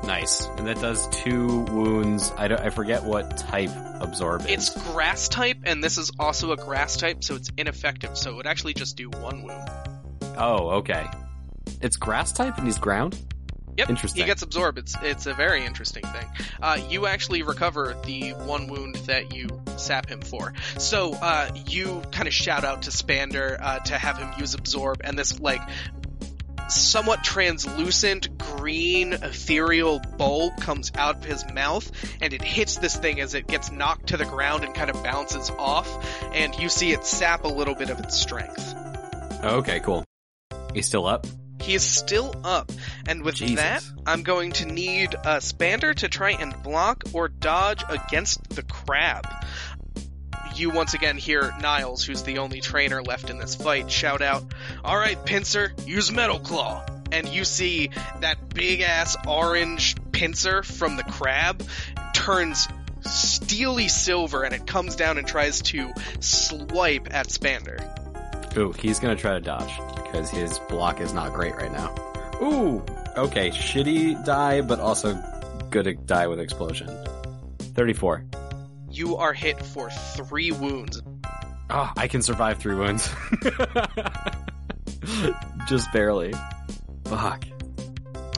Nice, 0.04 0.46
and 0.58 0.68
that 0.68 0.82
does 0.82 1.08
two 1.08 1.62
wounds. 1.62 2.34
I 2.38 2.50
don't. 2.50 2.60
I 2.60 2.70
forget 2.70 3.06
what 3.06 3.38
type 3.38 3.72
absorb 4.02 4.42
is. 4.42 4.48
It's 4.50 4.92
grass 4.92 5.30
type, 5.30 5.60
and 5.64 5.82
this 5.82 5.98
is 5.98 6.12
also 6.20 6.52
a 6.52 6.58
grass 6.58 6.98
type, 6.98 7.24
so 7.24 7.36
it's 7.36 7.50
ineffective. 7.58 8.18
So 8.18 8.32
it 8.32 8.36
would 8.36 8.46
actually 8.46 8.74
just 8.74 8.98
do 8.98 9.10
one 9.10 9.44
wound. 9.44 9.70
Oh, 10.38 10.70
okay. 10.80 11.08
It's 11.82 11.96
grass 11.96 12.34
type 12.34 12.58
and 12.58 12.68
he's 12.68 12.78
ground. 12.78 13.18
Yep. 13.78 13.90
Interesting. 13.90 14.22
He 14.22 14.26
gets 14.26 14.42
absorbed. 14.42 14.78
It's 14.78 14.96
it's 15.02 15.26
a 15.26 15.34
very 15.34 15.66
interesting 15.66 16.04
thing. 16.04 16.28
Uh, 16.62 16.80
you 16.90 17.08
actually 17.08 17.44
recover 17.44 17.96
the 18.06 18.32
one 18.32 18.68
wound 18.68 18.96
that 19.08 19.34
you 19.34 19.48
sap 19.78 20.08
him 20.08 20.22
for. 20.22 20.54
So 20.78 21.14
uh, 21.14 21.50
you 21.68 22.02
kind 22.12 22.28
of 22.28 22.34
shout 22.34 22.64
out 22.64 22.84
to 22.84 22.92
Spander 22.92 23.58
uh, 23.60 23.80
to 23.80 23.98
have 23.98 24.18
him 24.18 24.32
use 24.38 24.54
absorb, 24.54 25.02
and 25.04 25.18
this 25.18 25.40
like 25.40 25.62
somewhat 26.68 27.24
translucent 27.24 28.38
green 28.40 29.14
ethereal 29.14 30.00
bulb 30.18 30.60
comes 30.62 30.92
out 30.96 31.18
of 31.18 31.24
his 31.24 31.46
mouth 31.54 31.92
and 32.22 32.34
it 32.34 32.42
hits 32.42 32.78
this 32.78 32.96
thing 32.96 33.22
as 33.22 33.36
it 33.36 33.46
gets 33.46 33.72
knocked 33.72 34.08
to 34.08 34.18
the 34.18 34.26
ground 34.26 34.64
and 34.64 34.74
kind 34.74 34.90
of 34.90 35.04
bounces 35.04 35.52
off 35.60 35.88
and 36.34 36.56
you 36.56 36.68
see 36.68 36.92
it 36.92 37.06
sap 37.06 37.44
a 37.44 37.48
little 37.48 37.76
bit 37.76 37.92
of 37.92 38.00
its 38.00 38.20
strength 38.20 38.76
Okay, 39.46 39.80
cool. 39.82 40.04
He's 40.74 40.88
still 40.88 41.06
up. 41.06 41.28
He 41.62 41.74
is 41.74 41.84
still 41.84 42.34
up, 42.44 42.72
and 43.08 43.24
with 43.24 43.36
Jesus. 43.36 43.56
that, 43.56 43.84
I'm 44.06 44.24
going 44.24 44.52
to 44.54 44.66
need 44.66 45.14
a 45.14 45.42
Spander 45.42 45.96
to 45.96 46.10
try 46.10 46.32
and 46.32 46.62
block 46.64 47.04
or 47.14 47.28
dodge 47.28 47.84
against 47.90 48.50
the 48.50 48.64
crab. 48.64 49.26
You 50.56 50.70
once 50.70 50.94
again 50.94 51.18
hear 51.18 51.54
Niles, 51.60 52.04
who's 52.04 52.24
the 52.24 52.38
only 52.38 52.62
trainer 52.62 53.02
left 53.04 53.30
in 53.30 53.38
this 53.38 53.56
fight, 53.56 53.92
shout 53.92 54.22
out, 54.22 54.44
Alright, 54.84 55.26
Pincer, 55.26 55.74
use 55.86 56.12
Metal 56.12 56.40
Claw! 56.40 56.86
And 57.12 57.28
you 57.28 57.46
see 57.46 57.92
that 58.22 58.54
big 58.54 58.82
ass 58.82 59.18
orange 59.28 59.96
pincer 60.12 60.64
from 60.64 60.98
the 60.98 61.04
crab 61.04 61.64
turns 62.14 62.68
steely 63.02 63.88
silver 63.88 64.44
and 64.44 64.54
it 64.54 64.66
comes 64.66 64.96
down 64.96 65.18
and 65.18 65.28
tries 65.28 65.62
to 65.62 65.94
swipe 66.20 67.14
at 67.14 67.28
Spander. 67.28 67.80
Ooh, 68.58 68.72
he's 68.72 69.00
gonna 69.00 69.16
try 69.16 69.34
to 69.34 69.42
dodge 69.42 69.72
because 70.16 70.30
his 70.30 70.60
block 70.70 71.02
is 71.02 71.14
not 71.14 71.34
great 71.34 71.54
right 71.56 71.74
now. 71.74 71.94
Ooh, 72.42 72.82
okay, 73.18 73.50
shitty 73.50 74.24
die, 74.24 74.62
but 74.62 74.80
also 74.80 75.22
good 75.72 75.88
at 75.88 76.06
die 76.06 76.28
with 76.28 76.40
explosion. 76.40 76.88
Thirty-four. 77.60 78.24
You 78.90 79.18
are 79.18 79.34
hit 79.34 79.62
for 79.62 79.90
three 79.90 80.54
wounds 80.54 81.02
Oh, 81.70 81.92
I 81.98 82.08
can 82.08 82.22
survive 82.22 82.60
three 82.60 82.76
wounds. 82.76 83.14
Just 85.68 85.92
barely. 85.92 86.34
Fuck. 87.06 87.44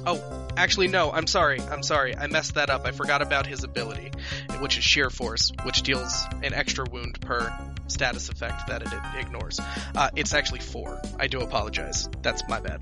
Oh, 0.08 0.16
Actually, 0.58 0.88
no, 0.88 1.12
I'm 1.12 1.28
sorry. 1.28 1.62
I'm 1.62 1.84
sorry. 1.84 2.18
I 2.18 2.26
messed 2.26 2.56
that 2.56 2.72
up. 2.72 2.86
I 2.86 2.92
forgot 2.92 3.22
about 3.22 3.46
his 3.46 3.64
ability, 3.64 4.12
which 4.60 4.78
is 4.78 4.84
Sheer 4.84 5.12
Force, 5.12 5.52
which 5.64 5.84
deals 5.84 6.26
an 6.42 6.54
extra 6.54 6.86
wound 6.92 7.22
per 7.22 7.56
status 7.86 8.30
effect 8.30 8.68
that 8.68 8.82
it 8.82 8.90
ignores. 9.20 9.60
Uh, 9.96 10.10
it's 10.16 10.34
actually 10.34 10.60
four. 10.62 11.00
I 11.20 11.28
do 11.28 11.42
apologize. 11.42 12.10
That's 12.24 12.42
my 12.50 12.60
bad. 12.60 12.82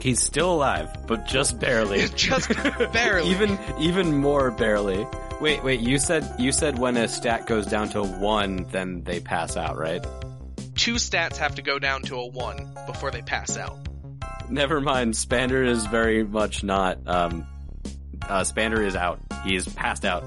He's 0.00 0.22
still 0.22 0.52
alive, 0.54 1.06
but 1.06 1.26
just 1.26 1.58
barely. 1.58 2.08
Just 2.16 2.48
barely. 2.92 3.30
even 3.30 3.58
even 3.78 4.16
more 4.16 4.50
barely. 4.50 5.06
Wait, 5.40 5.62
wait. 5.62 5.80
You 5.80 5.98
said 5.98 6.26
you 6.38 6.50
said 6.50 6.78
when 6.78 6.96
a 6.96 7.08
stat 7.08 7.46
goes 7.46 7.66
down 7.66 7.90
to 7.90 8.02
one, 8.02 8.66
then 8.70 9.02
they 9.04 9.20
pass 9.20 9.56
out, 9.56 9.76
right? 9.76 10.04
Two 10.76 10.94
stats 10.94 11.36
have 11.36 11.56
to 11.56 11.62
go 11.62 11.78
down 11.78 12.02
to 12.02 12.16
a 12.16 12.26
one 12.26 12.74
before 12.86 13.10
they 13.10 13.22
pass 13.22 13.56
out. 13.56 13.78
Never 14.52 14.82
mind. 14.82 15.14
Spander 15.14 15.66
is 15.66 15.86
very 15.86 16.24
much 16.24 16.62
not. 16.62 16.98
Um, 17.06 17.46
uh, 18.20 18.42
Spander 18.42 18.84
is 18.84 18.94
out. 18.94 19.18
He 19.44 19.56
is 19.56 19.66
passed 19.66 20.04
out. 20.04 20.24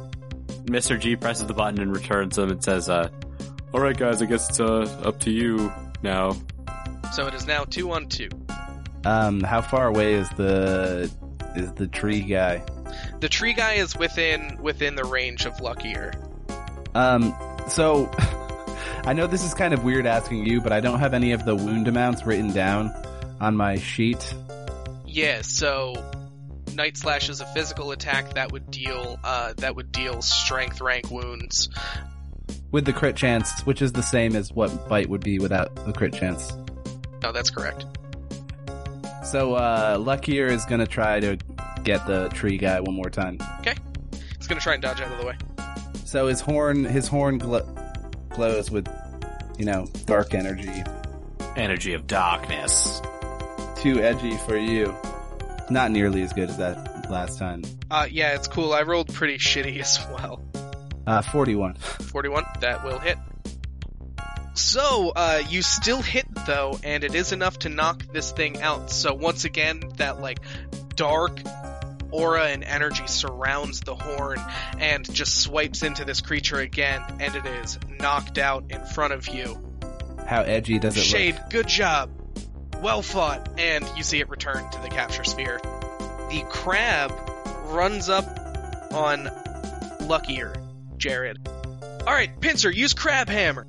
Mr. 0.66 1.00
G 1.00 1.16
presses 1.16 1.46
the 1.46 1.54
button 1.54 1.80
and 1.80 1.96
returns 1.96 2.36
them 2.36 2.50
and 2.50 2.64
says, 2.64 2.90
uh, 2.90 3.10
"All 3.72 3.80
right, 3.80 3.96
guys. 3.96 4.24
I 4.24 4.26
guess 4.26 4.50
it's 4.50 4.60
uh, 4.60 4.88
up 5.04 5.20
to 5.22 5.32
you 5.32 5.72
now." 6.02 6.36
So 7.14 7.28
it 7.28 7.36
is 7.36 7.46
now 7.46 7.66
two 7.66 7.92
on 7.92 8.08
two. 8.08 8.30
Um, 9.06 9.42
how 9.42 9.62
far 9.62 9.86
away 9.86 10.16
is 10.16 10.28
the 10.32 11.12
is 11.56 11.72
the 11.74 11.86
tree 11.86 12.22
guy? 12.22 12.64
The 13.20 13.30
tree 13.30 13.54
guy 13.54 13.74
is 13.74 13.96
within 13.96 14.58
within 14.60 14.96
the 14.96 15.06
range 15.06 15.46
of 15.46 15.62
Luckier. 15.62 16.14
Um, 16.96 17.36
so 17.70 18.10
I 19.06 19.14
know 19.14 19.28
this 19.28 19.46
is 19.46 19.54
kind 19.54 19.76
of 19.76 19.84
weird 19.84 20.08
asking 20.08 20.48
you, 20.48 20.62
but 20.62 20.72
I 20.72 20.80
don't 20.80 21.00
have 21.00 21.14
any 21.14 21.34
of 21.34 21.46
the 21.46 21.56
wound 21.56 21.88
amounts 21.88 22.26
written 22.26 22.52
down 22.52 22.92
on 23.40 23.56
my 23.56 23.78
sheet. 23.78 24.34
Yeah, 25.06 25.42
so 25.42 25.94
Night 26.74 26.98
Slash 26.98 27.30
is 27.30 27.42
a 27.42 27.46
physical 27.46 27.92
attack 27.92 28.34
that 28.34 28.52
would 28.52 28.70
deal 28.70 29.18
uh, 29.24 29.54
that 29.58 29.76
would 29.76 29.92
deal 29.92 30.22
strength 30.22 30.82
rank 30.82 31.10
wounds. 31.10 31.70
With 32.72 32.86
the 32.86 32.94
crit 32.94 33.16
chance, 33.16 33.62
which 33.62 33.82
is 33.82 33.94
the 33.94 34.04
same 34.04 34.36
as 34.36 34.52
what 34.52 34.90
bite 34.90 35.08
would 35.08 35.24
be 35.24 35.40
without 35.40 35.74
the 35.86 35.94
crit 35.94 36.14
chance. 36.14 36.54
No, 37.24 37.32
that's 37.32 37.50
correct. 37.50 37.86
So, 39.24 39.56
uh, 39.56 39.98
Luckier 40.00 40.48
is 40.48 40.66
gonna 40.66 40.86
try 40.86 41.20
to 41.20 41.38
get 41.84 42.06
the 42.06 42.30
tree 42.30 42.58
guy 42.58 42.80
one 42.82 42.96
more 42.96 43.10
time. 43.10 43.40
Okay. 43.60 43.76
He's 44.38 44.48
gonna 44.48 44.62
try 44.62 44.74
and 44.74 44.82
dodge 44.82 45.00
out 45.02 45.12
of 45.12 45.20
the 45.20 45.26
way. 45.26 45.38
So 46.04 46.28
his 46.28 46.42
horn, 46.42 46.84
his 46.84 47.08
horn 47.08 47.40
gl- 47.40 48.30
glows 48.30 48.70
with, 48.70 48.88
you 49.58 49.66
know, 49.66 49.88
dark 50.06 50.34
energy. 50.34 50.84
Energy 51.56 51.94
of 51.94 52.06
darkness. 52.06 53.02
Too 53.78 54.02
edgy 54.02 54.38
for 54.38 54.58
you. 54.58 54.96
Not 55.70 55.92
nearly 55.92 56.22
as 56.22 56.34
good 56.34 56.50
as 56.50 56.58
that 56.58 57.10
last 57.10 57.40
time. 57.40 57.64
Uh, 57.90 58.08
yeah, 58.10 58.36
it's 58.36 58.48
cool. 58.48 58.74
I 58.74 58.84
rolled 58.84 59.14
pretty 59.14 59.38
shitty 59.38 59.80
as 59.82 60.00
well. 60.12 60.44
Uh, 61.08 61.22
41. 61.22 61.76
41, 61.76 62.46
that 62.62 62.84
will 62.84 63.00
hit. 63.00 63.18
So, 64.56 65.12
uh, 65.16 65.44
you 65.50 65.62
still 65.62 66.02
hit 66.02 66.26
though, 66.46 66.80
and 66.84 67.04
it 67.04 67.14
is 67.14 67.34
enough 67.34 67.60
to 67.60 67.70
knock 67.70 68.04
this 68.14 68.32
thing 68.32 68.62
out. 68.62 68.90
So 68.90 69.14
once 69.14 69.44
again, 69.44 69.82
that 69.98 70.22
like 70.22 70.40
dark 70.96 71.42
aura 72.12 72.46
and 72.46 72.64
energy 72.64 73.06
surrounds 73.08 73.82
the 73.82 73.96
horn 73.96 74.40
and 74.80 75.12
just 75.14 75.42
swipes 75.42 75.84
into 75.84 76.06
this 76.06 76.22
creature 76.22 76.58
again, 76.58 77.04
and 77.20 77.36
it 77.36 77.46
is 77.46 77.78
knocked 78.00 78.38
out 78.38 78.66
in 78.70 78.84
front 78.86 79.14
of 79.14 79.28
you. 79.28 79.60
How 80.26 80.42
edgy 80.42 80.80
does 80.80 80.96
it 80.96 81.02
Shade, 81.02 81.36
look? 81.36 81.44
Shade, 81.44 81.52
good 81.52 81.68
job. 81.68 82.10
Well 82.82 83.02
fought. 83.02 83.50
And 83.60 83.86
you 83.96 84.04
see 84.04 84.20
it 84.20 84.30
return 84.30 84.70
to 84.72 84.82
the 84.82 84.90
capture 84.90 85.24
sphere. 85.24 85.60
The 86.30 86.44
crab 86.50 87.12
runs 87.66 88.10
up 88.10 88.26
on 88.92 89.30
Luckier, 90.02 90.54
Jared. 90.98 91.48
Alright, 92.02 92.40
Pincer, 92.40 92.70
use 92.72 92.94
Crab 92.94 93.30
Hammer. 93.30 93.66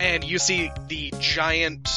And 0.00 0.24
you 0.24 0.38
see 0.38 0.70
the 0.88 1.12
giant 1.20 1.88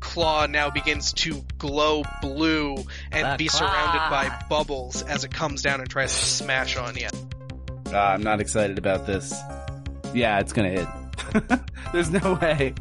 claw 0.00 0.46
now 0.46 0.70
begins 0.70 1.12
to 1.12 1.42
glow 1.58 2.02
blue 2.20 2.76
and 3.12 3.32
The 3.32 3.36
be 3.38 3.48
claw. 3.48 3.58
surrounded 3.60 4.10
by 4.10 4.44
bubbles 4.48 5.02
as 5.02 5.24
it 5.24 5.30
comes 5.30 5.62
down 5.62 5.80
and 5.80 5.88
tries 5.88 6.10
to 6.18 6.24
smash 6.24 6.76
on 6.76 6.96
you. 6.96 7.08
Uh, 7.92 7.96
I'm 7.98 8.22
not 8.22 8.40
excited 8.40 8.78
about 8.78 9.06
this. 9.06 9.32
Yeah, 10.12 10.40
it's 10.40 10.52
gonna 10.52 10.70
hit. 10.70 10.88
There's 11.92 12.10
no 12.10 12.34
way. 12.40 12.74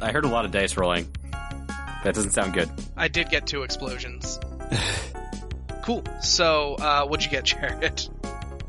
I 0.00 0.12
heard 0.12 0.24
a 0.24 0.28
lot 0.28 0.44
of 0.44 0.50
dice 0.50 0.76
rolling. 0.76 1.08
That 2.06 2.14
doesn't 2.14 2.30
sound 2.30 2.54
good. 2.54 2.70
I 2.96 3.08
did 3.08 3.30
get 3.30 3.48
two 3.48 3.64
explosions. 3.64 4.38
cool. 5.82 6.04
So, 6.20 6.76
uh, 6.76 7.04
what'd 7.04 7.24
you 7.24 7.32
get, 7.32 7.42
Jared? 7.46 8.08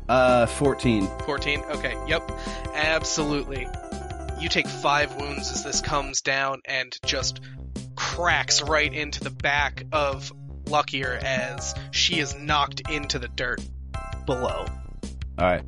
Uh, 0.08 0.46
14. 0.46 1.06
14? 1.24 1.60
Okay, 1.70 1.94
yep. 2.08 2.28
Absolutely. 2.74 3.68
You 4.40 4.48
take 4.48 4.66
five 4.66 5.14
wounds 5.14 5.52
as 5.52 5.62
this 5.62 5.80
comes 5.80 6.20
down 6.20 6.62
and 6.64 6.92
just 7.06 7.38
cracks 7.94 8.60
right 8.60 8.92
into 8.92 9.22
the 9.22 9.30
back 9.30 9.84
of 9.92 10.32
Luckier 10.66 11.16
as 11.22 11.76
she 11.92 12.18
is 12.18 12.34
knocked 12.34 12.90
into 12.90 13.20
the 13.20 13.28
dirt 13.28 13.60
below. 14.26 14.66
Alright. 15.40 15.62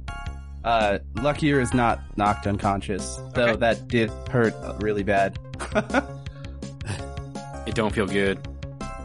Uh, 0.65 0.99
Luckier 1.23 1.61
is 1.61 1.73
not 1.73 2.01
knocked 2.19 2.49
unconscious, 2.49 3.21
though 3.35 3.45
Okay. 3.51 3.57
that 3.59 3.87
did 3.87 4.11
hurt 4.29 4.55
really 4.83 5.05
bad. 5.05 5.39
It 7.71 7.77
don't 7.77 7.95
feel 7.95 8.07
good. 8.07 8.41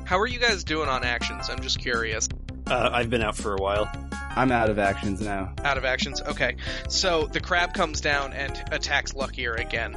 How 0.05 0.17
are 0.17 0.25
you 0.25 0.39
guys 0.39 0.63
doing 0.63 0.89
on 0.89 1.03
actions? 1.03 1.51
I'm 1.51 1.59
just 1.59 1.77
curious. 1.77 2.27
Uh, 2.65 2.89
I've 2.91 3.11
been 3.11 3.21
out 3.21 3.35
for 3.35 3.53
a 3.53 3.57
while. 3.57 3.87
I'm 4.35 4.51
out 4.51 4.71
of 4.71 4.79
actions 4.79 5.21
now. 5.21 5.53
Out 5.63 5.77
of 5.77 5.85
actions? 5.85 6.19
Okay. 6.19 6.55
So 6.89 7.27
the 7.27 7.39
crab 7.41 7.75
comes 7.75 8.01
down 8.01 8.33
and 8.33 8.59
attacks 8.71 9.13
Luckier 9.13 9.53
again. 9.53 9.95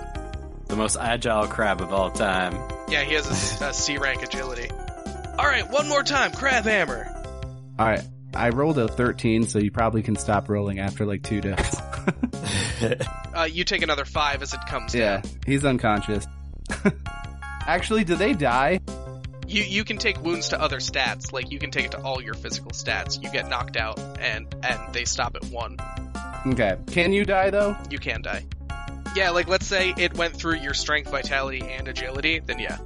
The 0.66 0.77
most 0.77 0.99
agile 0.99 1.47
crab 1.47 1.81
of 1.81 1.95
all 1.95 2.11
time. 2.11 2.53
Yeah, 2.91 3.05
he 3.05 3.14
has 3.14 3.62
a, 3.62 3.64
a 3.69 3.73
C 3.73 3.97
rank 3.97 4.23
agility. 4.23 4.71
Alright, 4.71 5.71
one 5.71 5.89
more 5.89 6.03
time, 6.03 6.33
crab 6.33 6.64
hammer. 6.64 7.07
Alright. 7.81 8.07
I 8.35 8.51
rolled 8.51 8.77
a 8.77 8.87
13, 8.87 9.47
so 9.47 9.59
you 9.59 9.71
probably 9.71 10.03
can 10.03 10.16
stop 10.16 10.51
rolling 10.51 10.79
after 10.79 11.07
like 11.07 11.23
two 11.23 11.41
deaths. 11.41 11.81
Uh, 13.35 13.45
you 13.45 13.62
take 13.62 13.83
another 13.83 14.05
five 14.05 14.43
as 14.43 14.53
it 14.53 14.61
comes 14.69 14.95
yeah, 14.95 15.21
down. 15.21 15.33
he's 15.47 15.64
unconscious. 15.64 16.27
Actually, 17.69 18.03
do 18.03 18.16
they 18.16 18.33
die? 18.33 18.81
You 19.47 19.62
you 19.62 19.85
can 19.85 19.99
take 19.99 20.23
wounds 20.23 20.49
to 20.49 20.61
other 20.61 20.79
stats, 20.79 21.35
like 21.35 21.53
you 21.53 21.59
can 21.59 21.71
take 21.71 21.85
it 21.85 21.91
to 21.91 22.01
all 22.01 22.21
your 22.23 22.33
physical 22.33 22.71
stats. 22.71 23.23
You 23.23 23.31
get 23.31 23.51
knocked 23.51 23.77
out 23.77 23.99
and 24.19 24.53
and 24.62 24.95
they 24.95 25.05
stop 25.05 25.37
at 25.37 25.45
one. 25.45 25.77
Okay. 26.47 26.79
Can 26.87 27.12
you 27.12 27.27
die 27.27 27.51
though? 27.51 27.77
You 27.91 27.99
can 27.99 28.23
die. 28.23 28.47
Yeah, 29.14 29.31
like 29.31 29.49
let's 29.49 29.66
say 29.66 29.93
it 29.99 30.16
went 30.16 30.35
through 30.35 30.57
your 30.57 30.73
strength, 30.73 31.11
vitality, 31.11 31.61
and 31.61 31.89
agility, 31.89 32.39
then 32.39 32.59
yeah. 32.59 32.79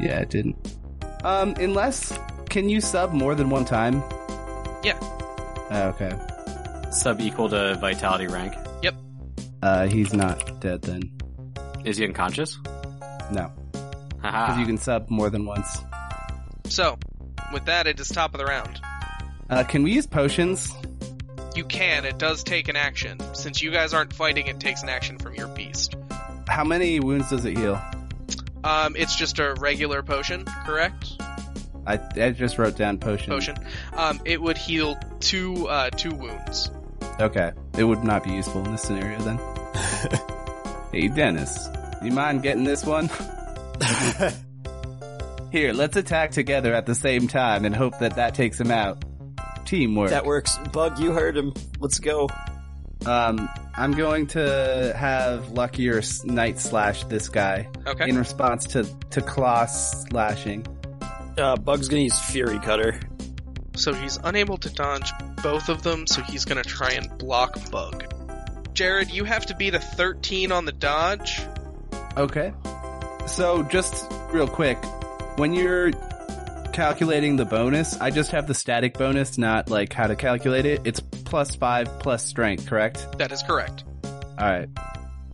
Yeah, 0.00 0.18
it 0.18 0.30
didn't. 0.30 0.76
Um, 1.22 1.54
unless, 1.60 2.16
can 2.48 2.68
you 2.68 2.80
sub 2.80 3.12
more 3.12 3.36
than 3.36 3.50
one 3.50 3.64
time? 3.64 4.02
Yeah. 4.82 4.98
Oh, 5.70 5.94
okay. 5.94 6.12
Sub 6.90 7.20
equal 7.20 7.48
to 7.50 7.76
vitality 7.80 8.26
rank. 8.26 8.54
Yep. 8.82 8.94
Uh, 9.62 9.86
he's 9.86 10.12
not 10.12 10.60
dead 10.60 10.82
then. 10.82 11.12
Is 11.84 11.98
he 11.98 12.04
unconscious? 12.04 12.58
No. 13.30 13.52
Haha. 14.22 14.46
Because 14.46 14.60
you 14.60 14.66
can 14.66 14.78
sub 14.78 15.10
more 15.10 15.30
than 15.30 15.46
once. 15.46 15.78
So, 16.64 16.98
with 17.52 17.66
that, 17.66 17.86
it 17.86 17.98
is 18.00 18.08
top 18.08 18.34
of 18.34 18.38
the 18.38 18.44
round. 18.44 18.80
Uh, 19.48 19.64
can 19.64 19.82
we 19.82 19.92
use 19.92 20.06
potions? 20.06 20.72
You 21.54 21.64
can. 21.64 22.04
It 22.04 22.18
does 22.18 22.44
take 22.44 22.68
an 22.68 22.76
action. 22.76 23.18
Since 23.34 23.62
you 23.62 23.70
guys 23.70 23.94
aren't 23.94 24.12
fighting, 24.12 24.46
it 24.46 24.60
takes 24.60 24.82
an 24.82 24.88
action 24.88 25.18
from 25.18 25.34
your 25.34 25.48
beast. 25.48 25.96
How 26.46 26.64
many 26.64 27.00
wounds 27.00 27.30
does 27.30 27.44
it 27.44 27.56
heal? 27.56 27.80
Um, 28.64 28.96
it's 28.96 29.16
just 29.16 29.38
a 29.38 29.54
regular 29.54 30.02
potion, 30.02 30.44
correct? 30.44 31.14
I, 31.86 31.98
I 32.16 32.30
just 32.30 32.58
wrote 32.58 32.76
down 32.76 32.98
potion. 32.98 33.32
Potion. 33.32 33.56
Um, 33.94 34.20
it 34.24 34.42
would 34.42 34.58
heal 34.58 34.98
two 35.20 35.66
uh 35.68 35.88
two 35.90 36.10
wounds. 36.10 36.70
Okay. 37.18 37.52
It 37.78 37.84
would 37.84 38.04
not 38.04 38.24
be 38.24 38.30
useful 38.30 38.64
in 38.64 38.72
this 38.72 38.82
scenario 38.82 39.18
then. 39.20 39.38
hey, 40.92 41.08
Dennis. 41.08 41.68
You 42.02 42.12
mind 42.12 42.42
getting 42.42 42.64
this 42.64 42.84
one? 42.84 43.08
Here, 45.52 45.72
let's 45.72 45.96
attack 45.96 46.30
together 46.32 46.74
at 46.74 46.84
the 46.86 46.94
same 46.94 47.26
time 47.28 47.64
and 47.64 47.74
hope 47.74 47.98
that 48.00 48.16
that 48.16 48.34
takes 48.34 48.60
him 48.60 48.70
out. 48.70 49.02
Teamwork. 49.64 50.10
that 50.10 50.24
works. 50.26 50.58
Bug, 50.72 50.98
you 50.98 51.12
heard 51.12 51.36
him. 51.36 51.52
Let's 51.78 51.98
go. 51.98 52.28
Um, 53.06 53.48
I'm 53.74 53.92
going 53.92 54.26
to 54.28 54.92
have 54.96 55.50
Luckier 55.52 55.98
s- 55.98 56.24
Night 56.24 56.58
Slash 56.58 57.04
this 57.04 57.28
guy 57.28 57.68
Okay. 57.86 58.08
in 58.08 58.18
response 58.18 58.64
to, 58.68 58.84
to 59.10 59.22
Claw 59.22 59.66
slashing. 59.66 60.66
Uh, 61.38 61.56
Bug's 61.56 61.88
gonna 61.88 62.02
use 62.02 62.18
Fury 62.18 62.58
Cutter. 62.58 62.98
So 63.76 63.92
he's 63.94 64.18
unable 64.24 64.56
to 64.58 64.70
dodge 64.70 65.12
both 65.42 65.68
of 65.68 65.82
them, 65.84 66.06
so 66.08 66.20
he's 66.22 66.44
gonna 66.44 66.64
try 66.64 66.90
and 66.90 67.16
block 67.18 67.70
Bug. 67.70 68.12
Jared, 68.74 69.10
you 69.10 69.24
have 69.24 69.46
to 69.46 69.54
beat 69.54 69.74
a 69.74 69.78
13 69.80 70.50
on 70.50 70.64
the 70.64 70.72
dodge. 70.72 71.40
Okay. 72.16 72.52
So, 73.28 73.62
just 73.62 74.10
real 74.32 74.48
quick, 74.48 74.78
when 75.36 75.52
you're 75.52 75.92
calculating 76.72 77.36
the 77.36 77.44
bonus, 77.44 77.96
I 78.00 78.10
just 78.10 78.32
have 78.32 78.46
the 78.46 78.54
static 78.54 78.94
bonus, 78.94 79.38
not 79.38 79.70
like 79.70 79.92
how 79.92 80.06
to 80.06 80.16
calculate 80.16 80.66
it. 80.66 80.80
It's 80.84 80.98
plus 81.00 81.54
five 81.54 82.00
plus 82.00 82.24
strength, 82.24 82.66
correct? 82.66 83.18
That 83.18 83.30
is 83.30 83.42
correct. 83.42 83.84
Alright. 84.40 84.70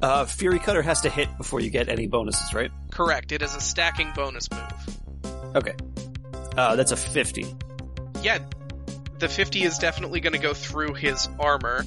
Uh, 0.03 0.26
Fury 0.26 0.59
Cutter 0.59 0.82
has 0.82 1.03
to 1.03 1.09
hit 1.09 1.28
before 1.38 1.61
you 1.61 1.70
get 1.70 1.88
any 1.88 2.07
bonuses, 2.07 2.53
right? 2.53 2.70
Correct. 2.90 3.32
It 3.32 3.42
is 3.42 3.55
a 3.57 3.61
stacking 3.61 4.12
bonus 4.14 4.51
move. 4.51 5.55
Okay. 5.55 5.74
Uh, 6.57 6.76
that's 6.76 6.92
a 6.92 6.97
50. 6.97 7.47
Yeah, 8.22 8.38
the 9.18 9.28
50 9.28 9.62
is 9.62 9.78
definitely 9.78 10.20
going 10.20 10.34
to 10.34 10.40
go 10.40 10.53
through 10.53 10.95
his 10.95 11.28
armor. 11.38 11.84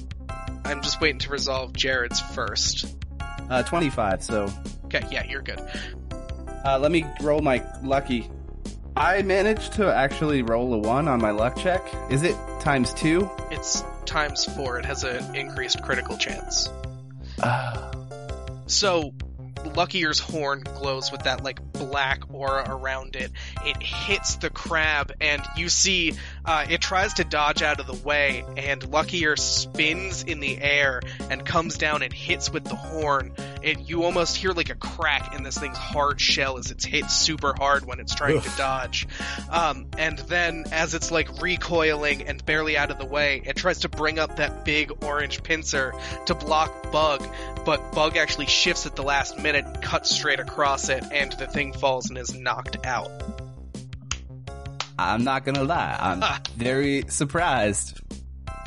I'm 0.64 0.82
just 0.82 1.00
waiting 1.00 1.20
to 1.20 1.30
resolve 1.30 1.74
Jared's 1.74 2.20
first. 2.20 2.96
Uh, 3.50 3.62
25, 3.62 4.22
so, 4.22 4.50
Okay, 4.88 5.06
yeah, 5.10 5.24
you're 5.28 5.42
good. 5.42 5.60
Uh, 6.64 6.78
let 6.78 6.90
me 6.92 7.04
roll 7.20 7.40
my 7.40 7.64
lucky. 7.82 8.30
I 8.96 9.22
managed 9.22 9.74
to 9.74 9.94
actually 9.94 10.42
roll 10.42 10.74
a 10.74 10.78
one 10.78 11.06
on 11.08 11.20
my 11.20 11.30
luck 11.30 11.56
check. 11.56 11.86
Is 12.10 12.22
it 12.24 12.36
times 12.60 12.92
two? 12.94 13.30
It's 13.50 13.84
times 14.06 14.44
four. 14.44 14.78
It 14.78 14.84
has 14.86 15.04
an 15.04 15.36
increased 15.36 15.82
critical 15.82 16.16
chance. 16.16 16.68
Uh, 17.42 17.92
So, 18.66 19.14
Luckier's 19.74 20.18
horn 20.18 20.62
glows 20.62 21.10
with 21.10 21.22
that 21.24 21.42
like 21.42 21.60
black 21.72 22.22
aura 22.32 22.64
around 22.68 23.16
it. 23.16 23.30
It 23.64 23.76
hits 23.82 24.36
the 24.36 24.50
crab, 24.50 25.12
and 25.20 25.42
you 25.56 25.68
see 25.68 26.14
uh, 26.48 26.64
it 26.70 26.80
tries 26.80 27.12
to 27.12 27.24
dodge 27.24 27.60
out 27.60 27.78
of 27.78 27.86
the 27.86 28.08
way, 28.08 28.42
and 28.56 28.82
Luckier 28.90 29.36
spins 29.36 30.22
in 30.22 30.40
the 30.40 30.58
air 30.58 31.02
and 31.28 31.44
comes 31.44 31.76
down 31.76 32.00
and 32.00 32.10
hits 32.10 32.50
with 32.50 32.64
the 32.64 32.74
horn. 32.74 33.34
It 33.62 33.80
you 33.80 34.04
almost 34.04 34.34
hear 34.34 34.52
like 34.52 34.70
a 34.70 34.74
crack 34.74 35.34
in 35.34 35.42
this 35.42 35.58
thing's 35.58 35.76
hard 35.76 36.18
shell 36.22 36.56
as 36.56 36.70
it's 36.70 36.86
hit 36.86 37.10
super 37.10 37.52
hard 37.52 37.84
when 37.84 38.00
it's 38.00 38.14
trying 38.14 38.40
to 38.40 38.50
dodge. 38.56 39.06
Um, 39.50 39.88
and 39.98 40.18
then 40.20 40.64
as 40.72 40.94
it's 40.94 41.10
like 41.10 41.42
recoiling 41.42 42.22
and 42.22 42.42
barely 42.46 42.78
out 42.78 42.90
of 42.90 42.98
the 42.98 43.04
way, 43.04 43.42
it 43.44 43.56
tries 43.56 43.80
to 43.80 43.90
bring 43.90 44.18
up 44.18 44.36
that 44.36 44.64
big 44.64 45.04
orange 45.04 45.42
pincer 45.42 45.92
to 46.26 46.34
block 46.34 46.90
Bug, 46.90 47.28
but 47.66 47.92
Bug 47.92 48.16
actually 48.16 48.46
shifts 48.46 48.86
at 48.86 48.96
the 48.96 49.02
last 49.02 49.38
minute 49.38 49.66
and 49.66 49.82
cuts 49.82 50.08
straight 50.08 50.40
across 50.40 50.88
it, 50.88 51.04
and 51.12 51.30
the 51.32 51.46
thing 51.46 51.74
falls 51.74 52.08
and 52.08 52.16
is 52.16 52.34
knocked 52.34 52.86
out. 52.86 53.37
I'm 54.98 55.24
not 55.24 55.44
gonna 55.44 55.64
lie, 55.64 55.96
I'm 56.00 56.22
Ah. 56.22 56.40
very 56.56 57.04
surprised. 57.08 58.00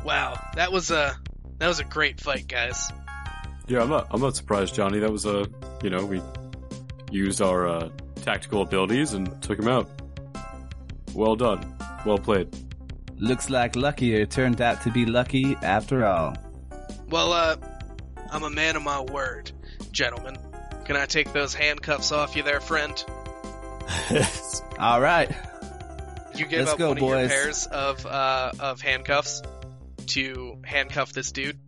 Wow, 0.06 0.40
that 0.56 0.72
was 0.72 0.90
a 0.92 1.16
that 1.60 1.68
was 1.68 1.80
a 1.80 1.84
great 1.84 2.20
fight, 2.20 2.48
guys. 2.48 2.92
Yeah, 3.68 3.82
I'm 3.84 3.90
not. 3.90 4.08
I'm 4.12 4.22
not 4.22 4.36
surprised, 4.36 4.74
Johnny. 4.76 5.00
That 5.00 5.12
was 5.12 5.26
a. 5.26 5.48
You 5.84 5.90
know, 5.90 6.06
we 6.06 6.22
used 7.12 7.42
our 7.42 7.68
uh, 7.68 7.90
tactical 8.16 8.62
abilities 8.64 9.14
and 9.14 9.42
took 9.42 9.60
him 9.60 9.68
out. 9.68 9.90
Well 11.14 11.36
done. 11.36 11.76
Well 12.06 12.18
played. 12.18 12.48
Looks 13.18 13.50
like 13.50 13.76
Luckier 13.76 14.26
turned 14.26 14.62
out 14.62 14.82
to 14.84 14.92
be 14.92 15.06
lucky 15.06 15.56
after 15.62 16.06
all. 16.06 16.36
Well, 17.10 17.34
uh, 17.34 17.56
I'm 18.32 18.44
a 18.44 18.50
man 18.50 18.76
of 18.76 18.82
my 18.84 19.02
word, 19.02 19.52
gentlemen. 19.92 20.38
Can 20.86 20.96
I 20.96 21.06
take 21.06 21.32
those 21.32 21.54
handcuffs 21.54 22.12
off 22.12 22.36
you 22.36 22.42
there, 22.44 22.60
friend? 22.62 23.04
All 24.80 25.00
right. 25.02 25.32
You 26.36 26.46
give 26.46 26.60
Let's 26.60 26.72
up 26.72 26.78
go, 26.78 26.90
one 26.90 26.98
of 26.98 27.04
your 27.04 27.28
pairs 27.28 27.68
of 27.68 28.06
uh, 28.06 28.52
of 28.60 28.82
handcuffs 28.82 29.42
to 30.08 30.58
handcuff 30.64 31.14
this 31.14 31.32
dude. 31.32 31.60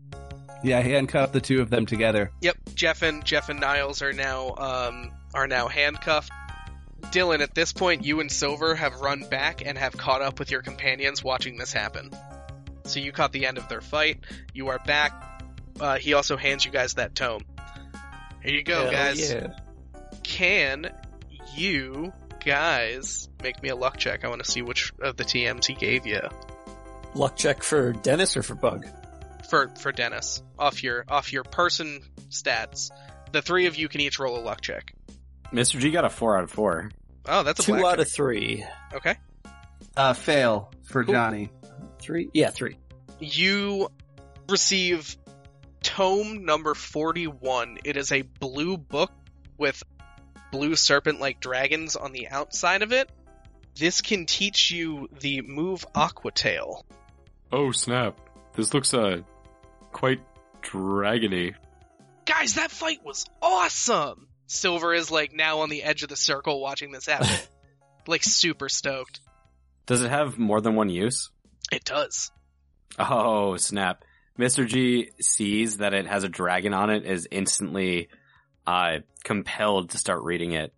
Yeah, 0.63 0.79
handcuff 0.79 1.33
the 1.33 1.41
two 1.41 1.61
of 1.61 1.69
them 1.69 1.85
together. 1.85 2.31
Yep, 2.41 2.57
Jeff 2.73 3.01
and 3.01 3.25
Jeff 3.25 3.49
and 3.49 3.59
Niles 3.59 4.01
are 4.01 4.13
now 4.13 4.55
um, 4.55 5.11
are 5.33 5.47
now 5.47 5.67
handcuffed. 5.67 6.31
Dylan, 7.11 7.41
at 7.41 7.53
this 7.53 7.73
point, 7.73 8.05
you 8.05 8.21
and 8.21 8.31
Silver 8.31 8.73
have 8.73 9.01
run 9.01 9.27
back 9.29 9.61
and 9.65 9.77
have 9.77 9.95
caught 9.97 10.21
up 10.21 10.39
with 10.39 10.51
your 10.51 10.61
companions 10.61 11.23
watching 11.23 11.57
this 11.57 11.73
happen. 11.73 12.11
So 12.85 12.99
you 12.99 13.11
caught 13.11 13.33
the 13.33 13.45
end 13.45 13.57
of 13.57 13.67
their 13.67 13.81
fight. 13.81 14.19
You 14.53 14.69
are 14.69 14.79
back. 14.79 15.43
Uh, 15.79 15.97
he 15.97 16.13
also 16.13 16.37
hands 16.37 16.65
you 16.65 16.71
guys 16.71 16.93
that 16.95 17.13
tome. 17.13 17.43
Here 18.41 18.53
you 18.53 18.63
go, 18.63 18.83
Hell 18.83 18.91
guys. 18.91 19.31
Yeah. 19.31 19.47
Can 20.23 20.89
you 21.55 22.13
guys 22.45 23.29
make 23.41 23.61
me 23.63 23.69
a 23.69 23.75
luck 23.75 23.97
check? 23.97 24.23
I 24.23 24.29
want 24.29 24.43
to 24.43 24.49
see 24.49 24.61
which 24.61 24.93
of 25.01 25.17
the 25.17 25.23
TMs 25.23 25.65
he 25.65 25.73
gave 25.73 26.05
you 26.05 26.21
Luck 27.15 27.35
check 27.35 27.61
for 27.63 27.93
Dennis 27.93 28.35
or 28.37 28.43
for 28.43 28.55
Bug? 28.55 28.85
for 29.49 29.69
for 29.77 29.91
Dennis 29.91 30.41
off 30.57 30.81
your 30.83 31.05
off 31.07 31.31
your 31.31 31.43
person 31.43 32.01
stats. 32.29 32.89
The 33.33 33.41
three 33.41 33.67
of 33.67 33.75
you 33.75 33.87
can 33.87 34.01
each 34.01 34.17
roll 34.19 34.37
a 34.37 34.41
luck 34.41 34.61
check. 34.61 34.93
Mr. 35.51 35.79
G 35.79 35.91
got 35.91 36.05
a 36.05 36.09
four 36.09 36.37
out 36.37 36.43
of 36.43 36.51
four. 36.51 36.89
Oh, 37.27 37.43
that's 37.43 37.59
a 37.59 37.63
Two 37.63 37.71
black 37.73 37.83
out 37.85 37.97
check. 37.97 38.07
of 38.07 38.11
three. 38.11 38.65
Okay. 38.95 39.15
Uh, 39.95 40.13
fail 40.13 40.71
for 40.83 41.03
Cool. 41.03 41.13
Johnny. 41.13 41.49
Three? 41.99 42.29
Yeah, 42.33 42.49
three. 42.49 42.77
You 43.19 43.89
receive 44.49 45.15
tome 45.83 46.45
number 46.45 46.73
41. 46.73 47.77
It 47.83 47.95
is 47.95 48.11
a 48.11 48.23
blue 48.23 48.77
book 48.77 49.11
with 49.57 49.83
blue 50.53 50.75
serpent 50.75 51.19
like 51.19 51.39
dragons 51.39 51.95
on 51.95 52.13
the 52.13 52.29
outside 52.29 52.83
of 52.83 52.93
it. 52.93 53.09
This 53.75 54.01
can 54.01 54.27
teach 54.27 54.69
you 54.69 55.09
the 55.19 55.41
move 55.41 55.83
Aqua 55.95 56.31
Tail. 56.31 56.85
Oh 57.51 57.71
snap! 57.71 58.15
This 58.55 58.71
looks 58.71 58.93
uh 58.93 59.21
quite 59.91 60.21
dragony. 60.61 61.55
Guys, 62.25 62.53
that 62.53 62.69
fight 62.69 63.03
was 63.03 63.25
awesome! 63.41 64.27
Silver 64.45 64.93
is 64.93 65.09
like 65.09 65.33
now 65.33 65.61
on 65.61 65.69
the 65.69 65.81
edge 65.81 66.03
of 66.03 66.09
the 66.09 66.15
circle 66.15 66.61
watching 66.61 66.91
this 66.91 67.07
happen. 67.07 67.27
like 68.07 68.23
super 68.23 68.69
stoked. 68.69 69.21
Does 69.87 70.03
it 70.03 70.11
have 70.11 70.37
more 70.37 70.61
than 70.61 70.75
one 70.75 70.89
use? 70.89 71.31
It 71.71 71.83
does. 71.83 72.31
Oh 72.99 73.57
snap! 73.57 74.05
Mr. 74.37 74.67
G 74.67 75.09
sees 75.19 75.77
that 75.77 75.95
it 75.95 76.05
has 76.05 76.23
a 76.23 76.29
dragon 76.29 76.75
on 76.75 76.91
it, 76.91 77.07
is 77.07 77.27
instantly 77.31 78.09
uh 78.67 78.99
compelled 79.23 79.89
to 79.91 79.97
start 79.97 80.23
reading 80.23 80.51
it. 80.53 80.73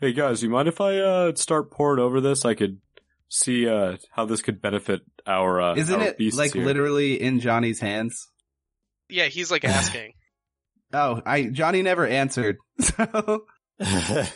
Hey 0.00 0.12
guys, 0.12 0.42
you 0.42 0.48
mind 0.50 0.68
if 0.68 0.80
I 0.80 0.98
uh 0.98 1.34
start 1.34 1.70
poring 1.70 2.00
over 2.02 2.20
this? 2.20 2.44
I 2.44 2.54
could 2.54 2.80
see 3.28 3.68
uh 3.68 3.96
how 4.12 4.24
this 4.26 4.42
could 4.42 4.60
benefit 4.62 5.00
our 5.26 5.60
uh 5.60 5.74
Isn't 5.76 6.00
our 6.00 6.08
it 6.18 6.34
like 6.34 6.52
here. 6.54 6.64
literally 6.64 7.20
in 7.20 7.40
Johnny's 7.40 7.80
hands? 7.80 8.28
Yeah, 9.08 9.26
he's 9.26 9.50
like 9.50 9.64
asking. 9.66 10.12
Oh, 10.92 11.20
I 11.24 11.44
Johnny 11.44 11.82
never 11.82 12.06
answered. 12.06 12.56
So 12.80 13.44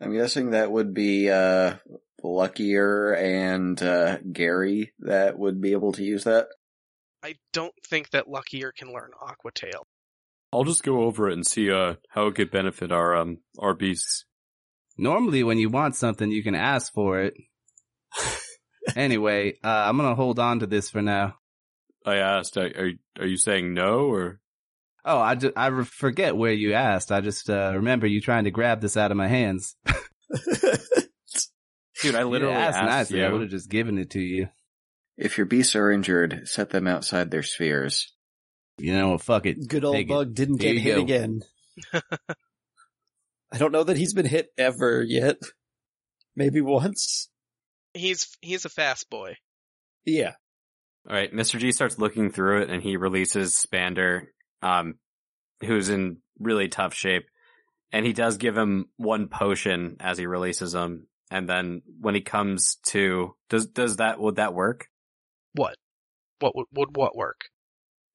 I'm 0.00 0.12
guessing 0.12 0.50
that 0.52 0.70
would 0.70 0.94
be 0.94 1.30
uh 1.30 1.76
Luckier 2.22 3.12
and 3.14 3.80
uh 3.82 4.18
Gary 4.32 4.92
that 5.00 5.38
would 5.38 5.60
be 5.60 5.72
able 5.72 5.92
to 5.92 6.04
use 6.04 6.24
that. 6.24 6.48
I 7.22 7.34
don't 7.52 7.74
think 7.88 8.10
that 8.10 8.28
Luckier 8.28 8.72
can 8.72 8.92
learn 8.92 9.10
Aquatail. 9.20 9.82
I'll 10.52 10.64
just 10.64 10.82
go 10.82 11.02
over 11.02 11.28
it 11.28 11.34
and 11.34 11.46
see 11.46 11.70
uh 11.70 11.94
how 12.08 12.26
it 12.28 12.34
could 12.34 12.50
benefit 12.50 12.90
our 12.92 13.16
um 13.16 13.38
our 13.58 13.74
beasts. 13.74 14.24
normally 14.96 15.42
when 15.42 15.58
you 15.58 15.68
want 15.68 15.96
something, 15.96 16.30
you 16.30 16.42
can 16.42 16.54
ask 16.54 16.92
for 16.92 17.20
it. 17.20 17.34
anyway, 18.96 19.54
uh, 19.62 19.68
I'm 19.68 19.96
gonna 19.96 20.14
hold 20.14 20.38
on 20.38 20.60
to 20.60 20.66
this 20.66 20.90
for 20.90 21.02
now. 21.02 21.34
I 22.06 22.16
asked, 22.16 22.56
are 22.56 22.66
are, 22.66 22.90
are 23.20 23.26
you 23.26 23.36
saying 23.36 23.74
no 23.74 24.06
or? 24.06 24.40
Oh, 25.04 25.18
I, 25.18 25.36
ju- 25.36 25.52
I 25.56 25.84
forget 25.84 26.36
where 26.36 26.52
you 26.52 26.74
asked. 26.74 27.12
I 27.12 27.20
just 27.20 27.48
uh, 27.48 27.72
remember 27.74 28.06
you 28.06 28.20
trying 28.20 28.44
to 28.44 28.50
grab 28.50 28.80
this 28.80 28.96
out 28.96 29.10
of 29.10 29.16
my 29.16 29.28
hands. 29.28 29.74
Dude, 32.02 32.14
I 32.14 32.24
literally 32.24 32.54
you 32.54 32.60
asked 32.60 32.76
asked 32.78 33.10
nicely. 33.10 33.24
I 33.24 33.30
would 33.30 33.40
have 33.42 33.50
just 33.50 33.70
given 33.70 33.98
it 33.98 34.10
to 34.10 34.20
you. 34.20 34.48
If 35.16 35.36
your 35.36 35.46
beasts 35.46 35.74
are 35.76 35.90
injured, 35.90 36.42
set 36.46 36.70
them 36.70 36.86
outside 36.86 37.30
their 37.30 37.42
spheres. 37.42 38.12
You 38.78 38.92
know, 38.94 39.10
what, 39.10 39.22
fuck 39.22 39.46
it. 39.46 39.68
Good 39.68 39.84
old 39.84 39.96
Take 39.96 40.06
it. 40.06 40.10
Bug 40.10 40.34
didn't 40.34 40.60
There 40.60 40.72
get 40.72 40.76
you 40.76 40.80
hit 40.80 40.96
go. 40.96 41.02
again. 41.02 41.42
I 43.52 43.58
don't 43.58 43.72
know 43.72 43.84
that 43.84 43.96
he's 43.96 44.14
been 44.14 44.26
hit 44.26 44.48
ever 44.58 45.02
yet. 45.02 45.38
Maybe 46.36 46.60
once. 46.60 47.28
He's 47.94 48.36
he's 48.40 48.64
a 48.64 48.68
fast 48.68 49.08
boy. 49.10 49.36
Yeah. 50.04 50.32
All 51.08 51.16
right, 51.16 51.32
Mr. 51.32 51.58
G 51.58 51.72
starts 51.72 51.98
looking 51.98 52.30
through 52.30 52.62
it 52.62 52.70
and 52.70 52.82
he 52.82 52.96
releases 52.96 53.54
Spander, 53.56 54.26
um, 54.62 54.96
who's 55.64 55.88
in 55.88 56.18
really 56.38 56.68
tough 56.68 56.94
shape. 56.94 57.26
And 57.92 58.04
he 58.04 58.12
does 58.12 58.36
give 58.36 58.56
him 58.56 58.86
one 58.98 59.28
potion 59.28 59.96
as 60.00 60.18
he 60.18 60.26
releases 60.26 60.74
him. 60.74 61.06
And 61.30 61.48
then 61.48 61.80
when 62.00 62.14
he 62.14 62.20
comes 62.20 62.76
to, 62.88 63.34
does, 63.48 63.66
does 63.66 63.96
that, 63.96 64.20
would 64.20 64.36
that 64.36 64.52
work? 64.52 64.88
What? 65.54 65.74
What 66.40 66.54
would 66.54 66.66
would 66.72 66.96
what 66.96 67.16
work? 67.16 67.40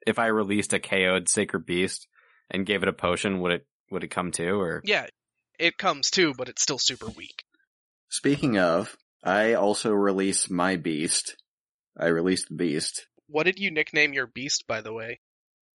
If 0.06 0.20
I 0.20 0.28
released 0.28 0.74
a 0.74 0.80
KO'd 0.80 1.30
Sacred 1.30 1.66
Beast 1.66 2.08
and 2.50 2.66
gave 2.66 2.84
it 2.84 2.90
a 2.90 2.94
potion, 2.94 3.40
would 3.40 3.52
it, 3.52 3.68
would 3.92 4.04
it 4.04 4.12
come 4.12 4.32
to 4.34 4.50
or? 4.50 4.82
Yeah, 4.84 5.08
it 5.60 5.78
comes 5.78 6.10
to, 6.12 6.34
but 6.34 6.50
it's 6.50 6.62
still 6.62 6.80
super 6.80 7.08
weak. 7.08 7.44
Speaking 8.10 8.58
of, 8.58 8.96
I 9.24 9.54
also 9.54 9.92
release 9.92 10.50
my 10.50 10.76
beast. 10.76 11.38
I 11.98 12.08
released 12.08 12.50
the 12.50 12.56
beast. 12.56 13.08
What 13.28 13.46
did 13.46 13.60
you 13.60 13.72
nickname 13.72 14.14
your 14.14 14.28
beast, 14.28 14.66
by 14.68 14.82
the 14.82 14.94
way? 14.94 15.20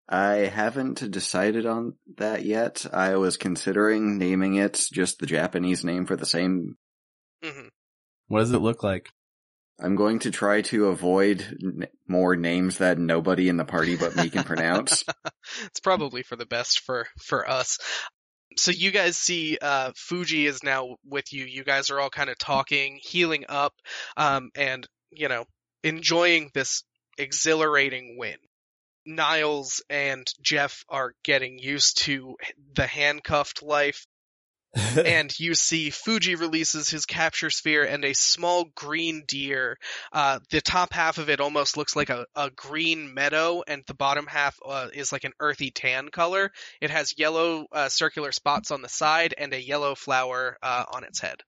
I 0.09 0.35
haven't 0.47 1.11
decided 1.11 1.67
on 1.67 1.95
that 2.17 2.45
yet. 2.45 2.87
I 2.93 3.17
was 3.17 3.37
considering 3.37 4.19
naming 4.19 4.55
it 4.55 4.87
just 4.93 5.19
the 5.19 5.27
Japanese 5.27 5.85
name 5.85 6.07
for 6.07 6.17
the 6.17 6.27
same. 6.27 6.77
hmm 7.43 7.69
What 8.29 8.41
does 8.41 8.53
it 8.53 8.59
look 8.59 8.83
like? 8.83 9.11
I'm 9.79 9.97
going 9.97 10.21
to 10.21 10.31
try 10.31 10.63
to 10.63 10.87
avoid 10.87 11.43
n- 11.63 11.87
more 12.09 12.35
names 12.35 12.79
that 12.79 12.99
nobody 12.99 13.49
in 13.49 13.57
the 13.57 13.65
party 13.65 13.97
but 13.97 14.17
me 14.17 14.31
can 14.31 14.45
pronounce. 14.45 15.05
it's 15.65 15.81
probably 15.81 16.23
for 16.23 16.37
the 16.37 16.47
best 16.47 16.81
for 16.81 17.07
for 17.23 17.49
us. 17.49 17.79
So 18.57 18.71
you 18.71 18.91
guys 18.91 19.19
see, 19.19 19.59
uh, 19.61 19.93
Fuji 19.97 20.47
is 20.47 20.63
now 20.63 20.97
with 21.05 21.33
you. 21.33 21.45
You 21.45 21.63
guys 21.63 21.91
are 21.91 22.01
all 22.01 22.09
kind 22.09 22.31
of 22.31 22.39
talking, 22.39 22.99
healing 23.03 23.45
up, 23.49 23.75
um, 24.17 24.51
and 24.55 24.87
you 25.11 25.29
know, 25.29 25.45
enjoying 25.83 26.51
this 26.55 26.83
exhilarating 27.19 28.17
win. 28.19 28.37
Niles 29.05 29.83
and 29.89 30.27
Jeff 30.43 30.85
are 30.89 31.13
getting 31.23 31.59
used 31.59 32.03
to 32.05 32.37
the 32.75 32.87
handcuffed 32.87 33.63
life. 33.63 34.07
and 35.05 35.39
you 35.39 35.55
see 35.55 35.91
Fuji 35.91 36.35
releases 36.35 36.91
his 36.91 37.07
capture 37.07 37.51
sphere 37.51 37.85
and 37.85 38.05
a 38.05 38.13
small 38.13 38.67
green 38.75 39.25
deer. 39.27 39.79
Uh, 40.13 40.41
the 40.51 40.61
top 40.61 40.93
half 40.93 41.19
of 41.19 41.31
it 41.31 41.41
almost 41.41 41.77
looks 41.77 41.97
like 41.97 42.11
a, 42.11 42.27
a 42.35 42.51
green 42.51 43.15
meadow, 43.15 43.63
and 43.67 43.83
the 43.87 43.95
bottom 43.95 44.27
half 44.27 44.59
uh, 44.65 44.89
is 44.93 45.13
like 45.13 45.25
an 45.25 45.33
earthy 45.41 45.71
tan 45.71 46.09
color. 46.09 46.53
It 46.81 46.91
has 46.91 47.19
yellow 47.19 47.67
uh, 47.73 47.89
circular 47.89 48.33
spots 48.33 48.71
on 48.71 48.83
the 48.83 48.89
side 48.89 49.35
and 49.37 49.53
a 49.53 49.63
yellow 49.63 49.95
flower 49.95 50.59
uh, 50.63 50.85
on 50.93 51.05
its 51.05 51.21
head. 51.21 51.41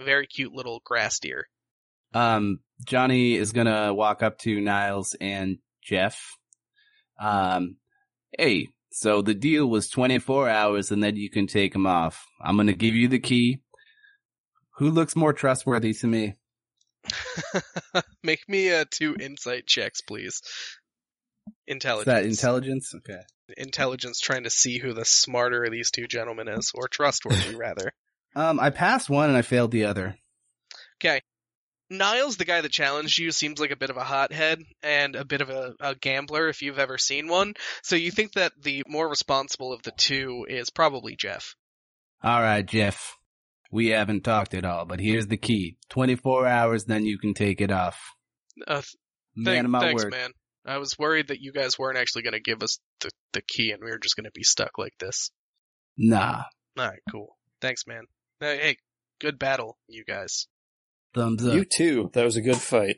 Very 0.00 0.26
cute 0.26 0.52
little 0.52 0.80
grass 0.84 1.18
deer. 1.18 1.48
Um, 2.14 2.60
Johnny 2.86 3.34
is 3.34 3.52
gonna 3.52 3.92
walk 3.92 4.22
up 4.22 4.38
to 4.38 4.60
Niles 4.60 5.14
and 5.20 5.58
Jeff. 5.82 6.38
Um, 7.20 7.76
hey, 8.38 8.68
so 8.96 9.22
the 9.22 9.34
deal 9.34 9.66
was 9.66 9.88
24 9.88 10.48
hours 10.48 10.92
and 10.92 11.02
then 11.02 11.16
you 11.16 11.28
can 11.28 11.48
take 11.48 11.74
him 11.74 11.84
off. 11.84 12.28
I'm 12.40 12.56
gonna 12.56 12.74
give 12.74 12.94
you 12.94 13.08
the 13.08 13.18
key. 13.18 13.58
Who 14.76 14.88
looks 14.88 15.16
more 15.16 15.32
trustworthy 15.32 15.94
to 15.94 16.06
me? 16.06 16.36
Make 18.22 18.48
me 18.48 18.72
uh, 18.72 18.84
two 18.88 19.16
insight 19.18 19.66
checks, 19.66 20.00
please. 20.00 20.40
Is 20.44 21.52
Intelligence. 21.66 22.06
that 22.06 22.24
intelligence? 22.24 22.94
Okay. 22.94 23.20
Intelligence, 23.56 24.20
trying 24.20 24.44
to 24.44 24.50
see 24.50 24.78
who 24.78 24.92
the 24.92 25.04
smarter 25.04 25.64
of 25.64 25.72
these 25.72 25.90
two 25.90 26.06
gentlemen 26.06 26.46
is, 26.46 26.70
or 26.72 26.86
trustworthy 26.86 27.54
rather. 27.56 27.92
Um, 28.36 28.60
I 28.60 28.70
passed 28.70 29.10
one 29.10 29.28
and 29.28 29.36
I 29.36 29.42
failed 29.42 29.72
the 29.72 29.86
other. 29.86 30.16
Niles, 31.98 32.36
the 32.36 32.44
guy 32.44 32.60
that 32.60 32.70
challenged 32.70 33.18
you, 33.18 33.32
seems 33.32 33.58
like 33.58 33.70
a 33.70 33.76
bit 33.76 33.90
of 33.90 33.96
a 33.96 34.04
hothead 34.04 34.62
and 34.82 35.16
a 35.16 35.24
bit 35.24 35.40
of 35.40 35.50
a, 35.50 35.74
a 35.80 35.94
gambler 35.94 36.48
if 36.48 36.62
you've 36.62 36.78
ever 36.78 36.98
seen 36.98 37.28
one. 37.28 37.54
So 37.82 37.96
you 37.96 38.10
think 38.10 38.32
that 38.32 38.52
the 38.60 38.82
more 38.86 39.08
responsible 39.08 39.72
of 39.72 39.82
the 39.82 39.92
two 39.92 40.46
is 40.48 40.70
probably 40.70 41.16
Jeff. 41.16 41.54
All 42.22 42.40
right, 42.40 42.64
Jeff. 42.64 43.16
We 43.70 43.88
haven't 43.88 44.22
talked 44.22 44.54
at 44.54 44.64
all, 44.64 44.84
but 44.84 45.00
here's 45.00 45.26
the 45.26 45.36
key. 45.36 45.76
24 45.90 46.46
hours, 46.46 46.84
then 46.84 47.04
you 47.04 47.18
can 47.18 47.34
take 47.34 47.60
it 47.60 47.72
off. 47.72 47.98
Uh, 48.66 48.82
th- 48.82 48.94
Man 49.34 49.64
of 49.64 49.70
my 49.70 49.80
thanks, 49.80 50.04
word. 50.04 50.12
man. 50.12 50.30
I 50.64 50.78
was 50.78 50.98
worried 50.98 51.28
that 51.28 51.40
you 51.40 51.52
guys 51.52 51.78
weren't 51.78 51.98
actually 51.98 52.22
going 52.22 52.34
to 52.34 52.40
give 52.40 52.62
us 52.62 52.78
the, 53.00 53.10
the 53.32 53.42
key 53.42 53.72
and 53.72 53.82
we 53.82 53.90
were 53.90 53.98
just 53.98 54.16
going 54.16 54.24
to 54.24 54.30
be 54.32 54.44
stuck 54.44 54.78
like 54.78 54.94
this. 54.98 55.30
Nah. 55.98 56.44
Alright, 56.78 57.00
cool. 57.10 57.36
Thanks, 57.60 57.86
man. 57.86 58.04
Hey, 58.40 58.58
hey, 58.58 58.76
good 59.20 59.38
battle, 59.38 59.76
you 59.88 60.04
guys. 60.04 60.46
Thumbs 61.14 61.46
up. 61.46 61.54
You 61.54 61.64
too. 61.64 62.10
That 62.12 62.24
was 62.24 62.36
a 62.36 62.42
good 62.42 62.56
fight. 62.56 62.96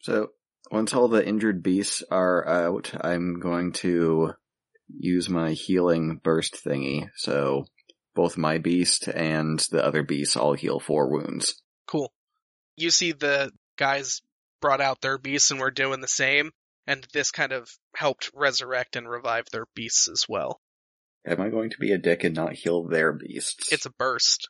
So 0.00 0.28
once 0.70 0.94
all 0.94 1.08
the 1.08 1.26
injured 1.26 1.62
beasts 1.62 2.02
are 2.10 2.46
out, 2.48 2.92
I'm 3.00 3.40
going 3.40 3.72
to 3.72 4.34
use 4.88 5.28
my 5.28 5.52
healing 5.52 6.20
burst 6.22 6.56
thingy. 6.64 7.08
So 7.16 7.66
both 8.14 8.36
my 8.36 8.58
beast 8.58 9.08
and 9.08 9.58
the 9.70 9.84
other 9.84 10.02
beast 10.02 10.36
all 10.36 10.54
heal 10.54 10.80
four 10.80 11.08
wounds. 11.08 11.60
Cool. 11.86 12.12
You 12.76 12.90
see 12.90 13.12
the 13.12 13.52
guys 13.76 14.22
brought 14.60 14.80
out 14.80 15.00
their 15.00 15.18
beasts 15.18 15.50
and 15.50 15.60
were 15.60 15.70
doing 15.70 16.00
the 16.00 16.08
same, 16.08 16.52
and 16.86 17.06
this 17.12 17.30
kind 17.30 17.52
of 17.52 17.68
helped 17.94 18.30
resurrect 18.34 18.96
and 18.96 19.08
revive 19.08 19.46
their 19.50 19.66
beasts 19.74 20.08
as 20.08 20.26
well. 20.28 20.60
Am 21.26 21.40
I 21.40 21.48
going 21.48 21.70
to 21.70 21.78
be 21.78 21.92
a 21.92 21.98
dick 21.98 22.24
and 22.24 22.34
not 22.34 22.54
heal 22.54 22.84
their 22.84 23.12
beasts? 23.12 23.72
It's 23.72 23.86
a 23.86 23.90
burst. 23.90 24.48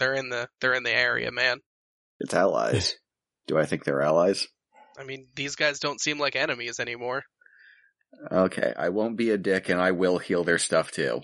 They're 0.00 0.14
in 0.14 0.30
the 0.30 0.48
they're 0.60 0.74
in 0.74 0.82
the 0.82 0.94
area, 0.94 1.30
man. 1.30 1.60
It's 2.18 2.34
allies. 2.34 2.96
Do 3.46 3.58
I 3.58 3.66
think 3.66 3.84
they're 3.84 4.02
allies? 4.02 4.48
I 4.98 5.04
mean, 5.04 5.28
these 5.36 5.56
guys 5.56 5.78
don't 5.78 6.00
seem 6.00 6.18
like 6.18 6.36
enemies 6.36 6.80
anymore. 6.80 7.22
Okay, 8.30 8.72
I 8.76 8.88
won't 8.88 9.16
be 9.16 9.30
a 9.30 9.38
dick 9.38 9.68
and 9.68 9.80
I 9.80 9.92
will 9.92 10.18
heal 10.18 10.42
their 10.42 10.58
stuff 10.58 10.90
too. 10.90 11.22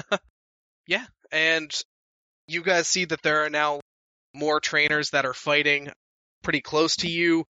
yeah, 0.86 1.04
and 1.30 1.70
you 2.46 2.62
guys 2.62 2.88
see 2.88 3.04
that 3.04 3.22
there 3.22 3.44
are 3.44 3.50
now 3.50 3.80
more 4.34 4.60
trainers 4.60 5.10
that 5.10 5.26
are 5.26 5.34
fighting 5.34 5.90
pretty 6.42 6.60
close 6.60 6.96
to 6.96 7.08
you. 7.08 7.44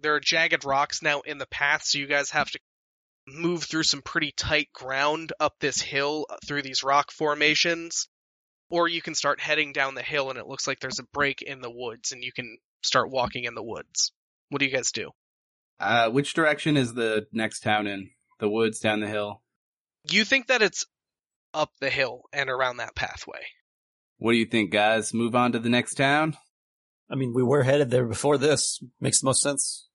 There 0.00 0.14
are 0.14 0.20
jagged 0.20 0.64
rocks 0.64 1.02
now 1.02 1.20
in 1.20 1.38
the 1.38 1.46
path, 1.46 1.82
so 1.84 1.98
you 1.98 2.06
guys 2.06 2.30
have 2.30 2.50
to 2.50 2.58
move 3.26 3.64
through 3.64 3.84
some 3.84 4.02
pretty 4.02 4.32
tight 4.36 4.68
ground 4.72 5.32
up 5.40 5.54
this 5.60 5.80
hill 5.80 6.26
through 6.46 6.62
these 6.62 6.82
rock 6.82 7.10
formations. 7.10 8.08
Or 8.72 8.88
you 8.88 9.02
can 9.02 9.14
start 9.14 9.38
heading 9.38 9.74
down 9.74 9.94
the 9.94 10.02
hill 10.02 10.30
and 10.30 10.38
it 10.38 10.46
looks 10.46 10.66
like 10.66 10.80
there's 10.80 10.98
a 10.98 11.06
break 11.12 11.42
in 11.42 11.60
the 11.60 11.70
woods 11.70 12.12
and 12.12 12.24
you 12.24 12.32
can 12.32 12.56
start 12.82 13.10
walking 13.10 13.44
in 13.44 13.54
the 13.54 13.62
woods. 13.62 14.12
What 14.48 14.60
do 14.60 14.64
you 14.64 14.72
guys 14.72 14.92
do? 14.92 15.10
Uh, 15.78 16.08
which 16.08 16.32
direction 16.32 16.78
is 16.78 16.94
the 16.94 17.26
next 17.34 17.60
town 17.60 17.86
in? 17.86 18.08
The 18.40 18.48
woods 18.48 18.78
down 18.80 19.00
the 19.00 19.08
hill? 19.08 19.42
You 20.10 20.24
think 20.24 20.46
that 20.46 20.62
it's 20.62 20.86
up 21.52 21.70
the 21.82 21.90
hill 21.90 22.22
and 22.32 22.48
around 22.48 22.78
that 22.78 22.94
pathway. 22.96 23.40
What 24.16 24.32
do 24.32 24.38
you 24.38 24.46
think, 24.46 24.70
guys? 24.70 25.12
Move 25.12 25.34
on 25.34 25.52
to 25.52 25.58
the 25.58 25.68
next 25.68 25.96
town? 25.96 26.38
I 27.10 27.14
mean, 27.14 27.34
we 27.34 27.42
were 27.42 27.64
headed 27.64 27.90
there 27.90 28.06
before 28.06 28.38
this. 28.38 28.82
Makes 29.02 29.20
the 29.20 29.26
most 29.26 29.42
sense. 29.42 29.86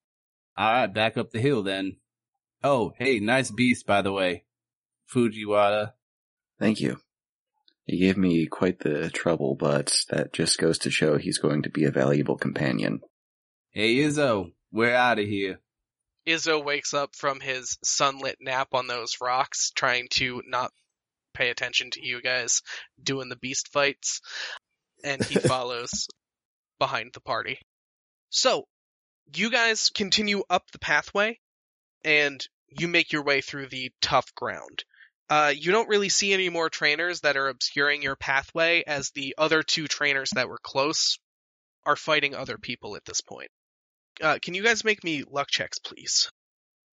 Alright, 0.55 0.93
back 0.93 1.17
up 1.17 1.31
the 1.31 1.41
hill 1.41 1.63
then. 1.63 1.97
Oh, 2.63 2.93
hey, 2.99 3.19
nice 3.19 3.49
beast, 3.49 3.87
by 3.87 4.03
the 4.03 4.11
way. 4.11 4.45
Fujiwara. 5.11 5.93
Thank 6.59 6.79
you. 6.79 6.99
He 7.87 7.99
gave 7.99 8.17
me 8.17 8.45
quite 8.47 8.79
the 8.79 9.09
trouble, 9.09 9.55
but 9.55 10.03
that 10.09 10.33
just 10.33 10.57
goes 10.57 10.77
to 10.79 10.91
show 10.91 11.17
he's 11.17 11.37
going 11.37 11.63
to 11.63 11.69
be 11.69 11.85
a 11.85 11.91
valuable 11.91 12.37
companion. 12.37 12.99
Hey, 13.71 13.95
Izzo, 13.95 14.51
we're 14.73 14.93
out 14.93 15.19
of 15.19 15.25
here. 15.25 15.61
Izzo 16.27 16.61
wakes 16.61 16.93
up 16.93 17.15
from 17.15 17.39
his 17.39 17.77
sunlit 17.85 18.39
nap 18.41 18.73
on 18.73 18.87
those 18.87 19.21
rocks, 19.21 19.71
trying 19.71 20.09
to 20.15 20.43
not 20.45 20.71
pay 21.33 21.49
attention 21.49 21.89
to 21.91 22.05
you 22.05 22.21
guys 22.21 22.61
doing 23.01 23.29
the 23.29 23.37
beast 23.37 23.69
fights, 23.71 24.19
and 25.05 25.23
he 25.23 25.35
follows 25.39 26.09
behind 26.79 27.11
the 27.13 27.21
party. 27.21 27.57
So, 28.29 28.67
you 29.33 29.49
guys 29.49 29.91
continue 29.91 30.43
up 30.49 30.69
the 30.71 30.79
pathway, 30.79 31.39
and 32.03 32.45
you 32.67 32.89
make 32.89 33.13
your 33.13 33.23
way 33.23 33.39
through 33.39 33.67
the 33.67 33.93
tough 34.01 34.35
ground. 34.35 34.83
Uh, 35.29 35.53
you 35.55 35.71
don't 35.71 35.89
really 35.89 36.09
see 36.09 36.33
any 36.33 36.49
more 36.49 36.69
trainers 36.69 37.21
that 37.21 37.35
are 37.35 37.49
obscuring 37.49 38.01
your 38.01 38.15
pathway, 38.15 38.83
as 38.85 39.11
the 39.11 39.35
other 39.37 39.61
two 39.61 39.87
trainers 39.87 40.29
that 40.35 40.47
were 40.47 40.59
close 40.61 41.19
are 41.85 41.95
fighting 41.95 42.35
other 42.35 42.57
people 42.57 42.95
at 42.95 43.05
this 43.05 43.21
point. 43.21 43.49
Uh, 44.21 44.39
can 44.41 44.53
you 44.53 44.63
guys 44.63 44.83
make 44.83 45.03
me 45.03 45.23
luck 45.29 45.47
checks, 45.49 45.79
please, 45.79 46.31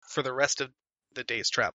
for 0.10 0.24
the 0.24 0.34
rest 0.34 0.62
of 0.62 0.72
the 1.16 1.24
day's 1.24 1.50
travel? 1.50 1.76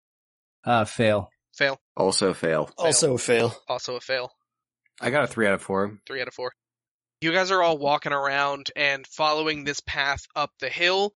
Uh, 0.64 0.86
fail. 0.86 1.30
Fail. 1.53 1.80
Also 1.95 2.34
fail. 2.34 2.70
Also 2.78 3.14
a 3.14 3.18
fail. 3.18 3.55
Also 3.68 3.95
a 3.95 4.01
fail. 4.01 4.32
I 4.99 5.10
got 5.10 5.24
a 5.24 5.28
three 5.28 5.47
out 5.47 5.53
of 5.53 5.62
four. 5.62 5.99
Three 6.05 6.22
out 6.22 6.28
of 6.28 6.34
four. 6.34 6.51
You 7.22 7.32
guys 7.32 7.49
are 7.51 7.64
all 7.64 7.78
walking 7.78 8.14
around 8.14 8.70
and 8.76 9.05
following 9.08 9.64
this 9.64 9.80
path 9.80 10.22
up 10.36 10.51
the 10.60 10.70
hill. 10.70 11.14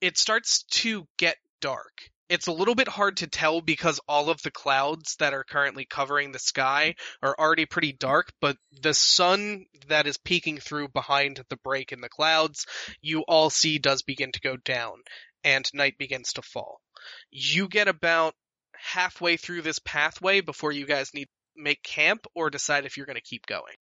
It 0.00 0.18
starts 0.18 0.64
to 0.64 1.06
get 1.18 1.36
dark. 1.60 2.09
It's 2.30 2.46
a 2.46 2.52
little 2.52 2.76
bit 2.76 2.86
hard 2.86 3.16
to 3.18 3.26
tell 3.26 3.60
because 3.60 4.00
all 4.08 4.30
of 4.30 4.40
the 4.40 4.52
clouds 4.52 5.16
that 5.18 5.34
are 5.34 5.42
currently 5.42 5.84
covering 5.84 6.30
the 6.30 6.38
sky 6.38 6.94
are 7.24 7.34
already 7.36 7.66
pretty 7.66 7.92
dark, 7.92 8.32
but 8.40 8.56
the 8.82 8.94
sun 8.94 9.66
that 9.88 10.06
is 10.06 10.16
peeking 10.16 10.58
through 10.58 10.88
behind 10.88 11.42
the 11.48 11.56
break 11.56 11.90
in 11.90 12.00
the 12.00 12.08
clouds, 12.08 12.66
you 13.02 13.22
all 13.26 13.50
see 13.50 13.78
does 13.78 14.02
begin 14.02 14.30
to 14.30 14.40
go 14.40 14.56
down, 14.56 14.98
and 15.42 15.68
night 15.74 15.98
begins 15.98 16.34
to 16.34 16.42
fall. 16.42 16.80
You 17.32 17.66
get 17.66 17.88
about 17.88 18.34
halfway 18.76 19.36
through 19.36 19.62
this 19.62 19.80
pathway 19.80 20.40
before 20.40 20.70
you 20.70 20.86
guys 20.86 21.12
need 21.12 21.24
to 21.24 21.62
make 21.62 21.82
camp 21.82 22.28
or 22.36 22.48
decide 22.48 22.84
if 22.84 22.96
you're 22.96 23.06
going 23.06 23.16
to 23.16 23.22
keep 23.22 23.44
going. 23.46 23.74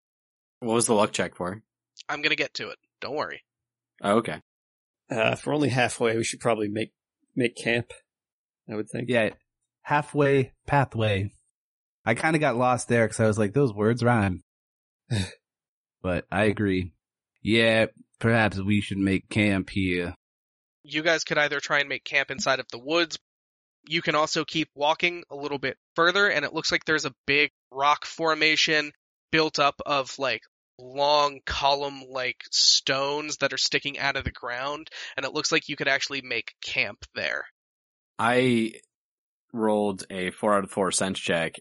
What 0.61 0.73
was 0.73 0.85
the 0.85 0.93
luck 0.93 1.11
check 1.11 1.35
for? 1.35 1.61
I'm 2.07 2.21
going 2.21 2.29
to 2.29 2.37
get 2.37 2.53
to 2.53 2.69
it. 2.69 2.77
Don't 3.01 3.17
worry. 3.17 3.43
Oh, 4.01 4.19
okay. 4.19 4.41
Uh, 5.11 5.31
if 5.33 5.45
we're 5.45 5.53
only 5.53 5.69
halfway, 5.69 6.15
we 6.15 6.23
should 6.23 6.39
probably 6.39 6.69
make 6.69 6.93
make 7.35 7.57
camp. 7.57 7.91
I 8.69 8.75
would 8.75 8.89
think. 8.89 9.09
Yeah, 9.09 9.31
halfway 9.81 10.51
pathway. 10.65 11.31
I 12.05 12.13
kind 12.13 12.35
of 12.35 12.39
got 12.39 12.57
lost 12.57 12.87
there 12.87 13.05
because 13.05 13.19
I 13.19 13.27
was 13.27 13.37
like, 13.37 13.53
those 13.53 13.73
words 13.73 14.03
rhyme. 14.03 14.43
but 16.01 16.25
I 16.31 16.45
agree. 16.45 16.91
Yeah, 17.41 17.87
perhaps 18.19 18.59
we 18.59 18.81
should 18.81 18.97
make 18.97 19.29
camp 19.29 19.69
here. 19.69 20.15
You 20.83 21.03
guys 21.03 21.23
could 21.23 21.37
either 21.37 21.59
try 21.59 21.79
and 21.79 21.89
make 21.89 22.03
camp 22.03 22.31
inside 22.31 22.59
of 22.59 22.67
the 22.71 22.79
woods. 22.79 23.17
You 23.87 24.01
can 24.01 24.15
also 24.15 24.43
keep 24.43 24.69
walking 24.75 25.23
a 25.29 25.35
little 25.35 25.59
bit 25.59 25.77
further, 25.95 26.27
and 26.27 26.43
it 26.43 26.53
looks 26.53 26.71
like 26.71 26.85
there's 26.85 27.05
a 27.05 27.15
big 27.25 27.51
rock 27.71 28.05
formation 28.05 28.91
built 29.31 29.59
up 29.59 29.75
of 29.85 30.17
like 30.19 30.41
long 30.79 31.39
column 31.45 32.03
like 32.09 32.43
stones 32.51 33.37
that 33.37 33.53
are 33.53 33.57
sticking 33.57 33.97
out 33.99 34.15
of 34.15 34.23
the 34.23 34.31
ground, 34.31 34.89
and 35.15 35.25
it 35.25 35.33
looks 35.33 35.51
like 35.51 35.69
you 35.69 35.75
could 35.75 35.87
actually 35.87 36.21
make 36.21 36.55
camp 36.61 36.99
there. 37.15 37.45
I 38.19 38.73
rolled 39.53 40.05
a 40.09 40.31
four 40.31 40.55
out 40.55 40.63
of 40.63 40.71
four 40.71 40.91
sense 40.91 41.19
check. 41.19 41.55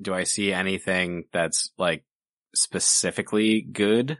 Do 0.00 0.14
I 0.14 0.24
see 0.24 0.52
anything 0.52 1.24
that's 1.32 1.70
like 1.78 2.04
specifically 2.54 3.62
good? 3.62 4.18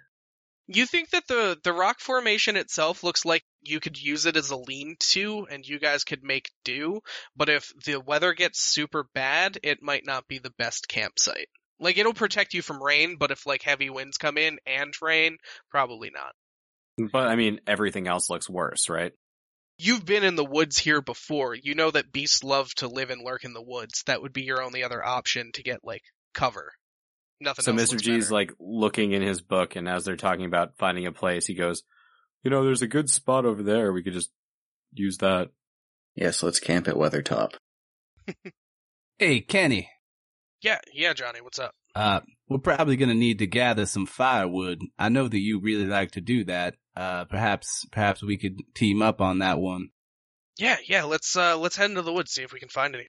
You 0.69 0.85
think 0.85 1.11
that 1.11 1.29
the 1.29 1.59
the 1.63 1.73
rock 1.73 2.01
formation 2.01 2.57
itself 2.57 3.05
looks 3.05 3.25
like 3.25 3.45
you 3.63 3.79
could 3.79 4.01
use 4.01 4.27
it 4.27 4.37
as 4.37 4.51
a 4.51 4.57
lean-to 4.57 5.47
and 5.49 5.67
you 5.67 5.79
guys 5.79 6.03
could 6.03 6.25
make 6.25 6.51
do, 6.65 7.01
but 7.37 7.49
if 7.49 7.73
the 7.85 8.01
weather 8.01 8.33
gets 8.33 8.61
super 8.61 9.09
bad, 9.15 9.59
it 9.63 9.83
might 9.83 10.05
not 10.05 10.27
be 10.27 10.39
the 10.39 10.53
best 10.59 10.89
campsite. 10.89 11.49
Like 11.79 11.99
it'll 11.99 12.15
protect 12.15 12.55
you 12.55 12.63
from 12.63 12.83
rain, 12.83 13.17
but 13.17 13.31
if 13.31 13.47
like 13.47 13.63
heavy 13.63 13.91
winds 13.91 14.17
come 14.17 14.39
in 14.39 14.59
and 14.67 14.93
rain, 15.01 15.37
probably 15.71 16.11
not. 16.11 16.33
But 17.13 17.29
I 17.29 17.37
mean, 17.37 17.61
everything 17.67 18.09
else 18.09 18.31
looks 18.31 18.49
worse, 18.49 18.89
right? 18.89 19.13
You've 19.79 20.05
been 20.07 20.25
in 20.25 20.37
the 20.37 20.45
woods 20.45 20.79
here 20.79 21.03
before. 21.03 21.55
You 21.55 21.75
know 21.75 21.91
that 21.91 22.13
beasts 22.13 22.43
love 22.43 22.75
to 22.77 22.89
live 22.89 23.11
and 23.11 23.23
lurk 23.23 23.45
in 23.45 23.53
the 23.53 23.63
woods. 23.63 24.03
That 24.07 24.23
would 24.23 24.33
be 24.33 24.43
your 24.43 24.63
only 24.63 24.83
other 24.83 25.05
option 25.05 25.51
to 25.55 25.63
get 25.63 25.81
like 25.85 26.03
cover. 26.35 26.73
Nothing 27.41 27.63
So 27.65 27.73
else 27.73 27.83
Mr. 27.83 27.93
looks 27.93 28.03
G's 28.03 28.25
better. 28.27 28.35
like 28.35 28.53
looking 28.59 29.13
in 29.13 29.21
his 29.23 29.43
book, 29.43 29.77
and 29.77 29.87
as 29.89 30.05
they're 30.05 30.17
talking 30.17 30.47
about 30.47 30.79
finding 30.79 31.07
a 31.07 31.13
place, 31.13 31.47
he 31.47 31.55
goes, 31.55 31.83
"You 32.43 32.51
know, 32.51 32.65
there's 32.65 32.81
a 32.83 32.87
good 32.87 33.11
spot 33.11 33.45
over 33.45 33.63
there. 33.63 33.93
We 33.93 34.03
could 34.03 34.15
just 34.15 34.31
use 34.95 35.19
that." 35.19 35.51
Yes, 36.15 36.43
let's 36.43 36.61
camp 36.61 36.89
at 36.89 36.95
Weathertop. 36.95 37.55
Hey, 39.19 39.41
Kenny. 39.41 39.89
Yeah, 40.61 40.79
yeah, 40.93 41.15
Johnny, 41.15 41.41
what's 41.41 41.59
up? 41.59 41.71
Uh, 41.95 42.21
we're 42.51 42.59
probably 42.59 42.97
gonna 42.97 43.15
need 43.15 43.39
to 43.39 43.47
gather 43.47 43.87
some 43.87 44.05
firewood. 44.05 44.81
I 44.99 45.09
know 45.09 45.27
that 45.27 45.39
you 45.39 45.59
really 45.61 45.87
like 45.87 46.11
to 46.13 46.21
do 46.21 46.45
that. 46.45 46.75
Uh, 46.97 47.25
perhaps, 47.27 47.85
perhaps 47.93 48.23
we 48.23 48.39
could 48.39 48.59
team 48.75 49.03
up 49.03 49.21
on 49.21 49.41
that 49.41 49.59
one. 49.59 49.89
Yeah, 50.59 50.77
yeah, 50.87 51.05
let's 51.05 51.37
uh 51.37 51.59
let's 51.59 51.77
head 51.77 51.91
into 51.91 52.01
the 52.03 52.13
woods, 52.13 52.33
see 52.33 52.43
if 52.43 52.53
we 52.53 52.61
can 52.61 52.71
find 52.71 52.95
any. 52.95 53.07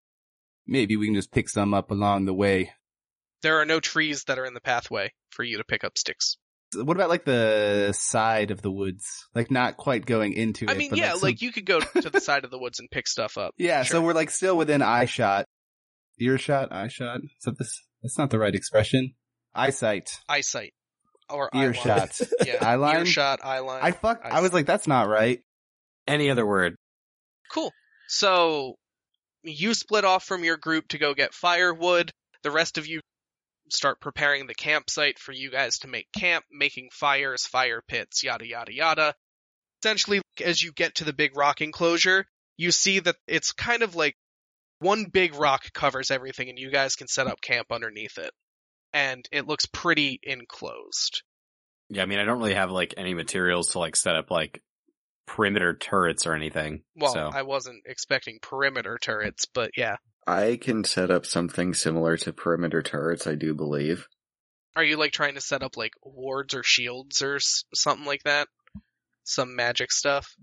Maybe 0.66 0.98
we 0.98 1.08
can 1.08 1.16
just 1.16 1.32
pick 1.32 1.48
some 1.48 1.74
up 1.74 1.92
along 1.92 2.26
the 2.26 2.34
way. 2.34 2.74
There 3.42 3.62
are 3.62 3.66
no 3.66 3.80
trees 3.80 4.26
that 4.26 4.38
are 4.38 4.46
in 4.46 4.54
the 4.54 4.60
pathway 4.60 5.14
for 5.30 5.44
you 5.44 5.58
to 5.58 5.64
pick 5.64 5.86
up 5.86 5.98
sticks. 5.98 6.36
What 6.76 6.98
about 6.98 7.08
like 7.08 7.24
the 7.24 7.94
side 7.94 8.52
of 8.52 8.62
the 8.62 8.72
woods? 8.72 9.06
Like 9.34 9.50
not 9.50 9.78
quite 9.78 10.06
going 10.06 10.34
into 10.34 10.66
it. 10.66 10.72
I 10.72 10.74
mean, 10.74 10.94
yeah, 10.96 11.14
some- 11.14 11.22
like 11.22 11.42
you 11.42 11.54
could 11.54 11.66
go 11.66 11.80
to 12.02 12.10
the 12.10 12.20
side 12.20 12.44
of 12.44 12.52
the 12.52 12.60
woods 12.60 12.80
and 12.80 12.92
pick 12.92 13.08
stuff 13.08 13.38
up. 13.38 13.54
Yeah, 13.58 13.84
so 13.84 14.02
we're 14.02 14.14
like 14.14 14.30
still 14.30 14.58
within 14.58 14.82
eye 14.82 15.06
shot. 15.06 15.46
Ear 16.20 16.38
shot, 16.38 16.74
eye 16.74 16.90
shot. 16.90 17.22
Is 17.24 17.44
that 17.46 17.58
this? 17.58 17.82
That's 18.04 18.18
not 18.18 18.32
the 18.32 18.40
right 18.40 18.54
expression. 18.54 19.14
Eyesight. 19.56 20.20
eyesight 20.28 20.74
or 21.30 21.50
eye 21.54 21.58
line. 21.58 21.66
Earshot. 21.68 22.22
Yeah, 22.46 22.58
Eyeline? 22.60 23.00
earshot, 23.00 23.40
eye 23.44 23.60
line. 23.60 23.80
I 23.84 23.92
fuck. 23.92 24.22
I 24.24 24.42
was 24.42 24.54
like, 24.54 24.66
that's 24.66 24.88
not 24.88 25.08
right. 25.08 25.42
Any 26.08 26.30
other 26.30 26.46
word? 26.46 26.76
Cool. 27.52 27.72
So 28.08 28.76
you 29.44 29.74
split 29.74 30.06
off 30.06 30.24
from 30.24 30.44
your 30.44 30.58
group 30.58 30.88
to 30.90 30.98
go 30.98 31.14
get 31.14 31.34
firewood. 31.34 32.12
The 32.44 32.52
rest 32.52 32.78
of 32.78 32.88
you 32.88 33.02
start 33.70 34.00
preparing 34.00 34.48
the 34.48 34.56
campsite 34.56 35.20
for 35.20 35.34
you 35.34 35.52
guys 35.52 35.80
to 35.80 35.88
make 35.88 36.08
camp, 36.18 36.46
making 36.52 36.90
fires, 36.94 37.46
fire 37.46 37.82
pits, 37.88 38.24
yada 38.24 38.48
yada 38.48 38.74
yada. 38.74 39.14
Essentially, 39.84 40.22
as 40.44 40.62
you 40.64 40.72
get 40.72 40.96
to 40.96 41.04
the 41.04 41.14
big 41.14 41.36
rock 41.38 41.62
enclosure, 41.62 42.26
you 42.58 42.72
see 42.72 43.00
that 43.00 43.16
it's 43.28 43.52
kind 43.52 43.84
of 43.84 43.96
like 43.96 44.16
one 44.80 45.06
big 45.06 45.36
rock 45.36 45.72
covers 45.74 46.12
everything 46.12 46.50
and 46.50 46.58
you 46.60 46.72
guys 46.72 46.96
can 46.96 47.08
set 47.08 47.28
up 47.28 47.42
camp 47.42 47.68
underneath 47.72 48.18
it. 48.18 48.32
And 48.98 49.30
it 49.32 49.45
looks 49.45 49.68
pretty 49.68 50.20
enclosed. 50.24 51.22
Yeah, 51.89 52.02
I 52.02 52.08
mean, 52.08 52.18
I 52.18 52.26
don't 52.26 52.39
really 52.39 52.56
have 52.56 52.72
like 52.72 52.95
any 52.98 53.14
materials 53.14 53.70
to 53.70 53.80
like 53.80 53.95
set 53.95 54.16
up 54.16 54.32
like 54.32 54.64
perimeter 55.28 55.76
turrets 55.76 56.26
or 56.26 56.34
anything. 56.34 56.82
Well, 56.95 57.14
so 57.14 57.30
I 57.32 57.43
wasn't 57.43 57.84
expecting 57.86 58.39
perimeter 58.41 58.98
turrets, 59.00 59.45
but 59.45 59.72
yeah. 59.78 59.98
I 60.26 60.58
can 60.60 60.84
set 60.84 61.12
up 61.12 61.28
something 61.28 61.76
similar 61.76 62.18
to 62.18 62.34
perimeter 62.34 62.82
turrets, 62.82 63.28
I 63.28 63.36
do 63.36 63.54
believe. 63.54 64.08
Are 64.76 64.84
you 64.84 64.98
like 64.98 65.12
trying 65.12 65.36
to 65.36 65.41
set 65.41 65.62
up 65.62 65.78
like 65.78 65.93
wards 66.04 66.56
or 66.56 66.64
shields 66.64 67.22
or 67.22 67.36
s- 67.36 67.66
something 67.76 68.06
like 68.06 68.24
that? 68.24 68.48
Some 69.24 69.56
magic 69.56 69.91
stuff? 69.91 70.36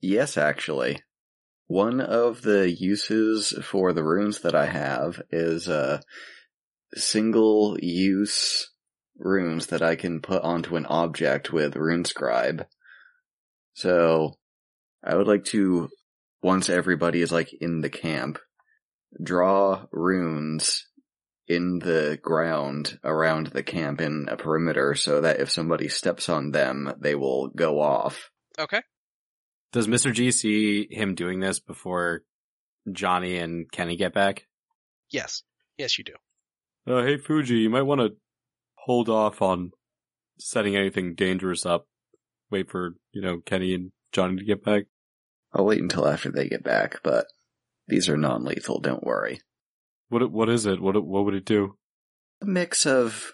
Yes, 0.00 0.38
actually. 0.38 1.02
One 1.66 2.00
of 2.00 2.42
the 2.42 2.70
uses 2.70 3.52
for 3.64 3.92
the 3.92 4.04
runes 4.04 4.42
that 4.42 4.54
I 4.54 4.66
have 4.66 5.20
is 5.30 5.68
uh, 5.68 6.00
single 6.94 7.76
use 7.80 8.70
runes 9.16 9.66
that 9.66 9.82
I 9.82 9.96
can 9.96 10.20
put 10.20 10.42
onto 10.42 10.76
an 10.76 10.86
object 10.86 11.52
with 11.52 11.74
RuneScribe. 11.74 12.66
So 13.74 14.34
I 15.04 15.14
would 15.14 15.26
like 15.26 15.44
to, 15.46 15.88
once 16.42 16.68
everybody 16.68 17.20
is 17.20 17.32
like 17.32 17.52
in 17.52 17.80
the 17.80 17.90
camp, 17.90 18.38
draw 19.22 19.86
runes 19.92 20.86
in 21.46 21.78
the 21.78 22.18
ground 22.22 22.98
around 23.02 23.48
the 23.48 23.62
camp 23.62 24.00
in 24.00 24.26
a 24.28 24.36
perimeter 24.36 24.94
so 24.94 25.22
that 25.22 25.40
if 25.40 25.50
somebody 25.50 25.88
steps 25.88 26.28
on 26.28 26.50
them, 26.50 26.92
they 27.00 27.14
will 27.14 27.48
go 27.48 27.80
off. 27.80 28.30
Okay. 28.58 28.82
does 29.72 29.86
Mr. 29.86 30.12
G 30.12 30.30
see 30.30 30.88
him 30.90 31.14
doing 31.14 31.40
this 31.40 31.60
before 31.60 32.22
Johnny 32.90 33.38
and 33.38 33.70
Kenny 33.70 33.96
get 33.96 34.12
back? 34.12 34.46
Yes. 35.10 35.42
Yes, 35.76 35.96
you 35.96 36.04
do. 36.04 36.14
Uh, 36.88 37.02
hey 37.02 37.18
Fuji, 37.18 37.56
you 37.56 37.68
might 37.68 37.82
want 37.82 38.00
to 38.00 38.16
hold 38.76 39.10
off 39.10 39.42
on 39.42 39.72
setting 40.38 40.74
anything 40.74 41.14
dangerous 41.14 41.66
up. 41.66 41.86
Wait 42.50 42.70
for, 42.70 42.94
you 43.12 43.20
know, 43.20 43.40
Kenny 43.44 43.74
and 43.74 43.92
Johnny 44.10 44.38
to 44.38 44.44
get 44.44 44.64
back. 44.64 44.84
I'll 45.52 45.66
wait 45.66 45.82
until 45.82 46.08
after 46.08 46.30
they 46.30 46.48
get 46.48 46.64
back, 46.64 47.00
but 47.02 47.26
these 47.88 48.08
are 48.08 48.16
non-lethal, 48.16 48.80
don't 48.80 49.04
worry. 49.04 49.40
What 50.08 50.30
what 50.30 50.48
is 50.48 50.64
it? 50.64 50.80
What 50.80 50.94
what 51.04 51.26
would 51.26 51.34
it 51.34 51.44
do? 51.44 51.76
A 52.40 52.46
mix 52.46 52.86
of 52.86 53.32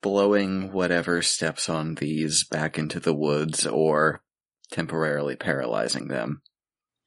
blowing 0.00 0.70
whatever 0.70 1.20
steps 1.20 1.68
on 1.68 1.96
these 1.96 2.44
back 2.44 2.78
into 2.78 3.00
the 3.00 3.14
woods 3.14 3.66
or 3.66 4.22
temporarily 4.70 5.34
paralyzing 5.34 6.06
them. 6.06 6.42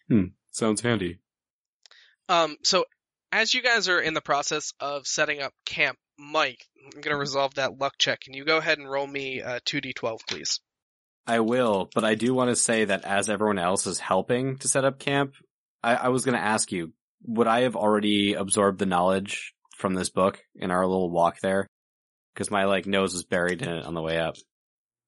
Hmm, 0.09 0.25
sounds 0.51 0.81
handy. 0.81 1.19
Um, 2.27 2.57
so 2.63 2.83
as 3.31 3.53
you 3.53 3.61
guys 3.61 3.89
are 3.89 3.99
in 3.99 4.13
the 4.13 4.21
process 4.21 4.73
of 4.79 5.07
setting 5.07 5.41
up 5.41 5.53
camp, 5.65 5.97
Mike, 6.17 6.65
I'm 6.93 7.01
gonna 7.01 7.17
resolve 7.17 7.55
that 7.55 7.79
luck 7.79 7.93
check. 7.97 8.21
Can 8.21 8.33
you 8.33 8.45
go 8.45 8.57
ahead 8.57 8.77
and 8.77 8.89
roll 8.89 9.07
me 9.07 9.41
uh, 9.41 9.59
2d12, 9.65 10.19
please? 10.27 10.59
I 11.27 11.41
will, 11.41 11.89
but 11.93 12.05
I 12.05 12.15
do 12.15 12.33
want 12.33 12.51
to 12.51 12.55
say 12.55 12.85
that 12.85 13.03
as 13.03 13.29
everyone 13.29 13.59
else 13.59 13.85
is 13.85 13.99
helping 13.99 14.57
to 14.59 14.69
set 14.69 14.85
up 14.85 14.97
camp, 14.97 15.33
I, 15.83 15.95
I 15.95 16.07
was 16.07 16.23
going 16.23 16.37
to 16.37 16.43
ask 16.43 16.71
you, 16.71 16.93
would 17.25 17.47
I 17.47 17.61
have 17.61 17.75
already 17.75 18.33
absorbed 18.33 18.79
the 18.79 18.85
knowledge 18.85 19.53
from 19.77 19.93
this 19.93 20.09
book 20.09 20.39
in 20.55 20.71
our 20.71 20.87
little 20.87 21.09
walk 21.09 21.39
there? 21.41 21.67
Because 22.33 22.49
my 22.49 22.63
like 22.63 22.85
nose 22.85 23.13
was 23.13 23.25
buried 23.25 23.61
in 23.61 23.69
it 23.69 23.85
on 23.85 23.93
the 23.93 24.01
way 24.01 24.19
up. 24.19 24.35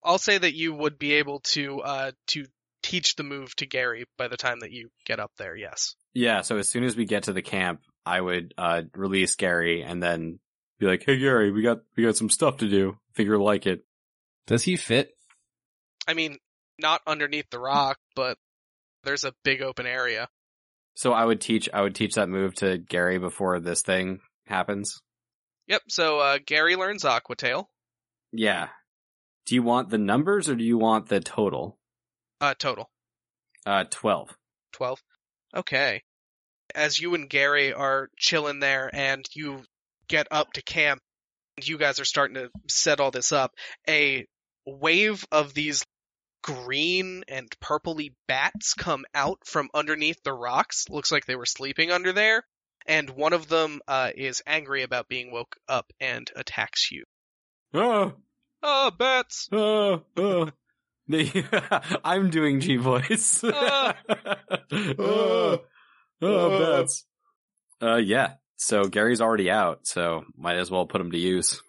I'll 0.04 0.18
say 0.18 0.38
that 0.38 0.56
you 0.56 0.74
would 0.74 1.00
be 1.00 1.14
able 1.14 1.40
to 1.52 1.82
uh, 1.82 2.12
to 2.28 2.46
teach 2.82 3.16
the 3.16 3.24
move 3.24 3.56
to 3.58 3.66
Gary 3.66 4.06
by 4.18 4.28
the 4.28 4.38
time 4.38 4.60
that 4.62 4.72
you 4.72 4.90
get 5.06 5.20
up 5.20 5.32
there. 5.38 5.56
Yes. 5.56 5.96
Yeah, 6.14 6.42
so 6.42 6.58
as 6.58 6.68
soon 6.68 6.84
as 6.84 6.96
we 6.96 7.06
get 7.06 7.24
to 7.24 7.34
the 7.34 7.42
camp, 7.42 7.82
I 8.10 8.22
would 8.22 8.53
uh 8.57 8.82
release 8.95 9.36
Gary 9.36 9.84
and 9.84 10.01
then 10.01 10.39
be 10.80 10.88
like, 10.88 11.03
"Hey 11.05 11.18
Gary, 11.20 11.51
we 11.51 11.62
got 11.62 11.82
we 11.95 12.03
got 12.03 12.18
some 12.18 12.30
stuff 12.30 12.57
to 12.57 12.68
do. 12.68 12.97
Think 13.16 13.28
you'll 13.28 13.43
like 13.43 13.68
it." 13.68 13.86
Does 14.47 14.64
he 14.64 14.78
fit? 14.78 15.16
I 16.07 16.16
mean, 16.16 16.38
not 16.80 17.01
underneath 17.05 17.49
the 17.51 17.60
rock, 17.60 17.99
but 18.16 18.38
there's 19.03 19.24
a 19.24 19.34
big 19.43 19.62
open 19.62 19.86
area. 19.86 20.28
So 20.95 21.14
I 21.14 21.24
would 21.24 21.39
teach 21.39 21.70
I 21.72 21.82
would 21.82 21.93
teach 21.93 22.16
that 22.16 22.30
move 22.30 22.55
to 22.55 22.80
Gary 22.80 23.20
before 23.20 23.60
this 23.60 23.84
thing 23.84 24.22
happens. 24.47 25.01
Yep. 25.68 25.84
So 25.88 26.20
uh, 26.20 26.39
Gary 26.43 26.76
learns 26.76 27.03
Aquatail. 27.03 27.66
Yeah. 28.32 28.70
Do 29.45 29.55
you 29.55 29.62
want 29.64 29.89
the 29.89 29.97
numbers 29.99 30.49
or 30.49 30.55
do 30.55 30.64
you 30.64 30.78
want 30.78 31.10
the 31.10 31.20
total? 31.20 31.78
Uh, 32.41 32.55
total. 32.57 32.89
Uh 33.66 33.84
12. 33.89 34.36
12. 34.74 35.03
Okay. 35.55 36.01
As 36.80 36.98
you 37.00 37.14
and 37.14 37.30
Gary 37.30 37.74
are 37.74 38.10
chilling 38.18 38.60
there 38.62 38.90
and 38.94 39.26
you 39.34 39.64
get 40.08 40.28
up 40.32 40.54
to 40.54 40.62
camp, 40.62 41.02
and 41.58 41.68
you 41.68 41.78
guys 41.78 42.00
are 42.00 42.06
starting 42.06 42.36
to 42.36 42.50
set 42.70 43.00
all 43.02 43.12
this 43.12 43.32
up, 43.34 43.52
a 43.88 44.26
wave 44.66 45.26
of 45.32 45.54
these 45.54 45.84
green 46.42 47.24
and 47.28 47.50
purpley 47.60 48.14
bats 48.28 48.74
come 48.74 49.04
out 49.14 49.40
from 49.46 49.70
underneath 49.74 50.24
the 50.24 50.32
rocks. 50.34 50.86
Looks 50.90 51.12
like 51.12 51.26
they 51.26 51.36
were 51.36 51.46
sleeping 51.46 51.92
under 51.92 52.14
there. 52.14 52.44
And 52.86 53.10
one 53.10 53.34
of 53.34 53.50
them 53.50 53.82
uh, 53.88 54.12
is 54.16 54.42
angry 54.48 54.84
about 54.84 55.10
being 55.10 55.32
woke 55.32 55.58
up 55.68 55.92
and 56.00 56.32
attacks 56.36 56.92
you. 56.92 57.04
Ah, 57.74 58.14
Oh, 58.64 58.92
bats! 58.92 59.50
ah, 59.52 60.00
ah. 60.18 60.52
I'm 62.04 62.30
doing 62.30 62.60
G 62.62 62.78
voice. 62.78 63.44
Ah. 63.44 63.96
Ah, 64.72 65.58
ah, 66.22 66.60
bats. 66.60 67.06
Uh, 67.82 67.96
yeah. 67.98 68.34
So 68.58 68.84
Gary's 68.84 69.22
already 69.22 69.50
out, 69.50 69.88
so 69.88 70.26
might 70.36 70.58
as 70.58 70.70
well 70.70 70.86
put 70.86 71.02
him 71.02 71.12
to 71.12 71.18
use. 71.18 71.62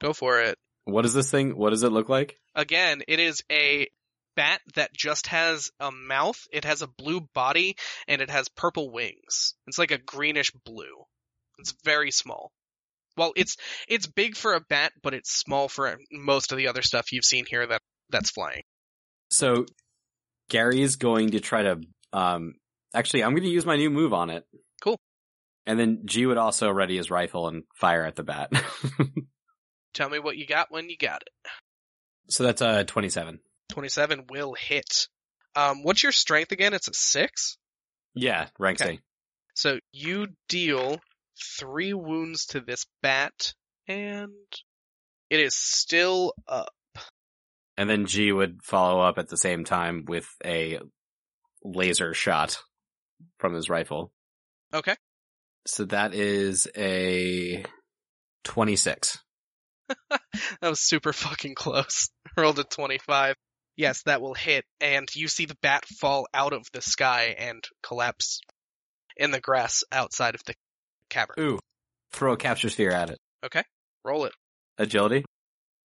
Go 0.00 0.12
for 0.12 0.40
it. 0.40 0.56
What 0.84 1.04
is 1.04 1.14
this 1.14 1.30
thing? 1.30 1.56
What 1.56 1.70
does 1.70 1.82
it 1.82 1.92
look 1.92 2.08
like? 2.08 2.36
Again, 2.54 3.02
it 3.08 3.20
is 3.20 3.42
a 3.50 3.88
bat 4.36 4.60
that 4.74 4.92
just 4.92 5.28
has 5.28 5.70
a 5.80 5.90
mouth, 5.90 6.38
it 6.52 6.64
has 6.64 6.82
a 6.82 6.86
blue 6.86 7.20
body, 7.34 7.76
and 8.08 8.22
it 8.22 8.30
has 8.30 8.48
purple 8.48 8.90
wings. 8.90 9.54
It's 9.66 9.78
like 9.78 9.90
a 9.90 9.98
greenish 9.98 10.52
blue. 10.64 11.04
It's 11.58 11.74
very 11.84 12.10
small. 12.10 12.52
Well, 13.16 13.32
it's 13.36 13.56
it's 13.88 14.06
big 14.06 14.36
for 14.36 14.54
a 14.54 14.60
bat, 14.60 14.92
but 15.02 15.14
it's 15.14 15.32
small 15.32 15.68
for 15.68 15.98
most 16.10 16.52
of 16.52 16.58
the 16.58 16.68
other 16.68 16.82
stuff 16.82 17.12
you've 17.12 17.24
seen 17.24 17.44
here 17.46 17.66
that 17.66 17.82
that's 18.08 18.30
flying. 18.30 18.62
So 19.30 19.66
Gary 20.48 20.80
is 20.80 20.96
going 20.96 21.32
to 21.32 21.40
try 21.40 21.62
to 21.62 21.80
um 22.12 22.54
actually 22.94 23.24
I'm 23.24 23.32
going 23.32 23.42
to 23.42 23.48
use 23.48 23.66
my 23.66 23.76
new 23.76 23.90
move 23.90 24.12
on 24.12 24.30
it. 24.30 24.44
Cool. 24.82 24.98
And 25.66 25.78
then 25.78 26.02
G 26.06 26.26
would 26.26 26.38
also 26.38 26.70
ready 26.70 26.96
his 26.96 27.10
rifle 27.10 27.48
and 27.48 27.64
fire 27.74 28.04
at 28.04 28.16
the 28.16 28.22
bat. 28.22 28.52
Tell 29.94 30.08
me 30.08 30.18
what 30.18 30.36
you 30.36 30.46
got 30.46 30.68
when 30.70 30.88
you 30.88 30.96
got 30.96 31.22
it. 31.22 31.50
so 32.28 32.44
that's 32.44 32.62
uh 32.62 32.84
27. 32.84 33.40
27 33.70 34.24
will 34.30 34.54
hit. 34.54 35.08
Um, 35.56 35.82
what's 35.82 36.02
your 36.02 36.12
strength 36.12 36.52
again? 36.52 36.74
It's 36.74 36.88
a 36.88 36.94
six. 36.94 37.56
Yeah, 38.14 38.48
rank 38.58 38.80
Okay. 38.80 38.96
C. 38.96 39.00
So 39.54 39.78
you 39.92 40.28
deal 40.48 41.00
three 41.58 41.92
wounds 41.92 42.46
to 42.46 42.60
this 42.60 42.86
bat, 43.02 43.54
and 43.88 44.30
it 45.28 45.40
is 45.40 45.54
still 45.56 46.34
up. 46.48 46.72
And 47.76 47.88
then 47.88 48.06
G 48.06 48.30
would 48.32 48.62
follow 48.62 49.00
up 49.00 49.18
at 49.18 49.28
the 49.28 49.36
same 49.36 49.64
time 49.64 50.04
with 50.06 50.28
a 50.44 50.80
laser 51.64 52.14
shot 52.14 52.62
from 53.38 53.54
his 53.54 53.68
rifle. 53.68 54.12
Okay. 54.72 54.96
So 55.66 55.84
that 55.86 56.14
is 56.14 56.66
a 56.76 57.64
26. 58.44 59.18
That 60.60 60.68
was 60.68 60.80
super 60.80 61.12
fucking 61.12 61.54
close. 61.54 62.10
Rolled 62.36 62.58
a 62.58 62.64
25. 62.64 63.34
Yes, 63.76 64.02
that 64.02 64.20
will 64.20 64.34
hit, 64.34 64.64
and 64.80 65.08
you 65.14 65.26
see 65.26 65.46
the 65.46 65.56
bat 65.62 65.84
fall 65.86 66.26
out 66.34 66.52
of 66.52 66.66
the 66.72 66.82
sky 66.82 67.34
and 67.38 67.64
collapse 67.82 68.40
in 69.16 69.30
the 69.30 69.40
grass 69.40 69.84
outside 69.90 70.34
of 70.34 70.42
the 70.44 70.54
cavern. 71.08 71.36
Ooh. 71.38 71.58
Throw 72.12 72.32
a 72.32 72.36
capture 72.36 72.68
sphere 72.68 72.90
at 72.90 73.10
it. 73.10 73.18
Okay. 73.44 73.62
Roll 74.04 74.26
it. 74.26 74.32
Agility? 74.78 75.24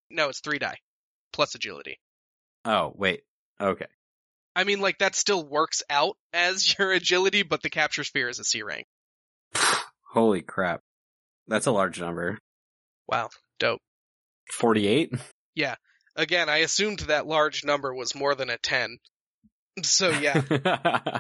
No, 0.10 0.30
it's 0.30 0.40
three 0.40 0.60
die. 0.60 0.78
Plus 1.32 1.56
agility. 1.56 2.00
Oh, 2.64 2.92
wait. 2.96 3.22
Okay. 3.62 3.88
I 4.56 4.64
mean, 4.64 4.80
like, 4.80 5.00
that 5.00 5.16
still 5.16 5.44
works 5.44 5.84
out 5.90 6.18
as 6.34 6.76
your 6.80 6.92
agility, 6.92 7.44
but 7.44 7.62
the 7.62 7.70
capture 7.70 8.04
sphere 8.04 8.30
is 8.30 8.40
a 8.40 8.44
C 8.44 8.64
rank. 8.64 8.86
Holy 10.12 10.42
crap. 10.42 10.82
That's 11.48 11.66
a 11.66 11.72
large 11.72 12.00
number. 12.00 12.40
Wow. 13.08 13.30
Dope. 13.60 13.82
48? 14.54 15.14
Yeah. 15.56 15.76
Again, 16.16 16.50
I 16.50 16.58
assumed 16.58 17.00
that 17.00 17.28
large 17.28 17.66
number 17.66 17.94
was 17.94 18.16
more 18.16 18.36
than 18.36 18.50
a 18.50 18.58
10. 18.58 18.98
So 19.84 20.10
yeah, 20.10 20.42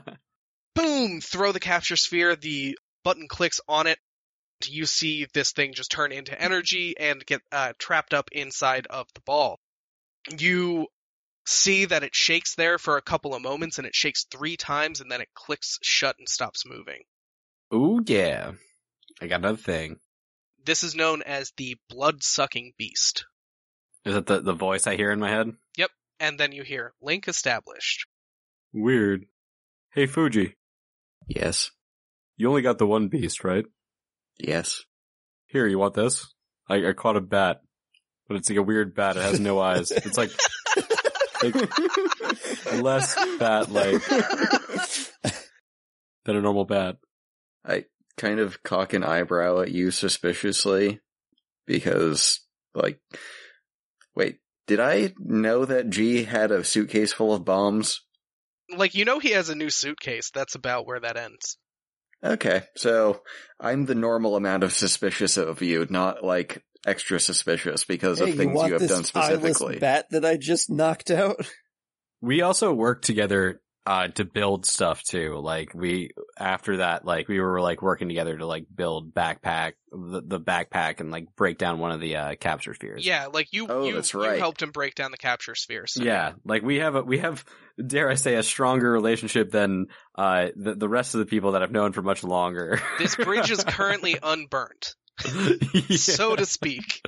boom! 0.75 1.19
Throw 1.19 1.51
the 1.51 1.59
capture 1.59 1.97
sphere, 1.97 2.35
the 2.35 2.77
button 3.03 3.27
clicks 3.27 3.59
on 3.67 3.87
it. 3.87 3.99
You 4.63 4.85
see 4.85 5.27
this 5.33 5.51
thing 5.51 5.73
just 5.73 5.91
turn 5.91 6.13
into 6.13 6.39
energy 6.41 6.95
and 6.97 7.25
get 7.25 7.41
uh, 7.51 7.73
trapped 7.77 8.13
up 8.13 8.29
inside 8.31 8.87
of 8.87 9.07
the 9.13 9.21
ball. 9.21 9.59
You 10.37 10.87
see 11.45 11.85
that 11.85 12.03
it 12.03 12.15
shakes 12.15 12.55
there 12.55 12.77
for 12.77 12.97
a 12.97 13.01
couple 13.01 13.33
of 13.33 13.41
moments 13.41 13.77
and 13.77 13.87
it 13.87 13.95
shakes 13.95 14.25
three 14.25 14.57
times 14.57 15.01
and 15.01 15.11
then 15.11 15.21
it 15.21 15.29
clicks 15.33 15.79
shut 15.81 16.15
and 16.17 16.27
stops 16.27 16.65
moving. 16.65 17.03
Ooh, 17.73 18.01
yeah. 18.05 18.51
I 19.21 19.27
got 19.27 19.39
another 19.39 19.57
thing. 19.57 19.97
This 20.65 20.83
is 20.83 20.95
known 20.95 21.21
as 21.21 21.53
the 21.57 21.77
blood 21.89 22.23
sucking 22.23 22.73
beast. 22.77 23.25
Is 24.03 24.13
that 24.13 24.25
the, 24.25 24.41
the 24.41 24.53
voice 24.53 24.87
I 24.87 24.95
hear 24.95 25.11
in 25.11 25.19
my 25.19 25.29
head? 25.29 25.51
Yep. 25.77 25.91
And 26.19 26.39
then 26.39 26.51
you 26.51 26.63
hear 26.63 26.93
link 27.01 27.27
established. 27.27 28.07
Weird. 28.73 29.25
Hey, 29.93 30.05
Fuji. 30.07 30.55
Yes. 31.27 31.71
You 32.37 32.49
only 32.49 32.61
got 32.61 32.77
the 32.77 32.87
one 32.87 33.07
beast, 33.07 33.43
right? 33.43 33.65
Yes. 34.37 34.83
Here, 35.47 35.67
you 35.67 35.79
want 35.79 35.93
this? 35.93 36.33
I, 36.67 36.89
I 36.89 36.93
caught 36.93 37.15
a 37.15 37.21
bat, 37.21 37.61
but 38.27 38.37
it's 38.37 38.49
like 38.49 38.57
a 38.57 38.63
weird 38.63 38.95
bat. 38.95 39.17
It 39.17 39.23
has 39.23 39.39
no 39.39 39.59
eyes. 39.59 39.91
It's 39.91 40.17
like, 40.17 40.31
like 41.43 41.55
less 42.81 43.15
bat-like 43.39 44.05
than 46.25 46.35
a 46.35 46.41
normal 46.41 46.65
bat. 46.65 46.97
I 47.65 47.85
kind 48.17 48.39
of 48.39 48.63
cock 48.63 48.93
an 48.93 49.03
eyebrow 49.03 49.61
at 49.61 49.71
you 49.71 49.91
suspiciously 49.91 50.99
because, 51.65 52.41
like, 52.73 52.99
wait, 54.15 54.39
did 54.67 54.79
I 54.79 55.13
know 55.19 55.65
that 55.65 55.89
G 55.89 56.23
had 56.23 56.51
a 56.51 56.63
suitcase 56.63 57.13
full 57.13 57.33
of 57.33 57.45
bombs? 57.45 58.01
Like, 58.75 58.95
you 58.95 59.05
know 59.05 59.19
he 59.19 59.31
has 59.31 59.49
a 59.49 59.55
new 59.55 59.69
suitcase. 59.69 60.31
That's 60.33 60.55
about 60.55 60.87
where 60.87 60.99
that 60.99 61.17
ends. 61.17 61.57
Okay, 62.23 62.63
so 62.75 63.21
I'm 63.59 63.85
the 63.85 63.93
normal 63.93 64.35
amount 64.35 64.63
of 64.63 64.73
suspicious 64.73 65.37
of 65.37 65.61
you, 65.61 65.85
not 65.89 66.23
like 66.23 66.63
extra 66.85 67.19
suspicious 67.19 67.83
because 67.83 68.19
Hey, 68.19 68.31
of 68.31 68.37
things 68.37 68.55
want 68.55 68.67
you 68.67 68.73
have 68.73 68.81
this 68.81 68.91
done 68.91 69.05
eyeless 69.15 69.57
specifically. 69.57 69.79
bat 69.79 70.05
that 70.11 70.23
I 70.25 70.37
just 70.37 70.69
knocked 70.69 71.11
out? 71.11 71.37
We 72.21 72.41
also 72.41 72.73
worked 72.73 73.05
together 73.05 73.61
uh 73.85 74.07
to 74.07 74.25
build 74.25 74.65
stuff 74.65 75.03
too. 75.03 75.37
Like 75.37 75.75
we 75.75 76.09
after 76.39 76.77
that, 76.77 77.05
like 77.05 77.27
we 77.27 77.39
were 77.39 77.61
like 77.61 77.83
working 77.83 78.07
together 78.07 78.35
to 78.35 78.47
like 78.47 78.65
build 78.73 79.13
backpack 79.13 79.73
the, 79.91 80.23
the 80.25 80.39
backpack 80.39 81.01
and 81.01 81.11
like 81.11 81.27
break 81.35 81.59
down 81.59 81.77
one 81.77 81.91
of 81.91 81.99
the 81.99 82.15
uh 82.15 82.35
capture 82.35 82.73
spheres. 82.73 83.05
Yeah, 83.05 83.27
like 83.31 83.49
you, 83.51 83.67
Oh, 83.69 83.85
you, 83.85 83.93
that's 83.95 84.13
you 84.13 84.21
helped 84.21 84.63
him 84.63 84.71
break 84.71 84.95
down 84.95 85.11
the 85.11 85.17
capture 85.17 85.53
sphere. 85.53 85.85
So 85.85 86.01
Yeah, 86.01 86.31
like 86.45 86.63
we 86.63 86.77
have 86.77 86.95
a 86.95 87.03
we 87.03 87.19
have 87.19 87.45
dare 87.85 88.09
I 88.09 88.15
say 88.15 88.35
a 88.35 88.43
stronger 88.43 88.91
relationship 88.91 89.51
than 89.51 89.87
uh 90.17 90.47
the 90.55 90.73
the 90.73 90.89
rest 90.89 91.13
of 91.13 91.19
the 91.19 91.27
people 91.27 91.51
that 91.51 91.61
I've 91.61 91.71
known 91.71 91.91
for 91.91 92.01
much 92.01 92.23
longer. 92.23 92.81
This 92.97 93.15
bridge 93.15 93.51
is 93.51 93.63
currently 93.67 94.17
unburnt, 94.23 94.95
Yeah. 95.73 95.97
so 95.97 96.35
to 96.35 96.45
speak. 96.45 97.01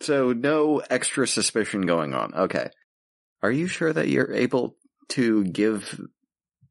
So 0.00 0.32
no 0.32 0.82
extra 0.90 1.26
suspicion 1.26 1.82
going 1.82 2.14
on. 2.14 2.34
Okay. 2.34 2.68
Are 3.42 3.50
you 3.50 3.66
sure 3.66 3.92
that 3.92 4.08
you're 4.08 4.32
able 4.32 4.76
to 5.10 5.44
give 5.44 6.00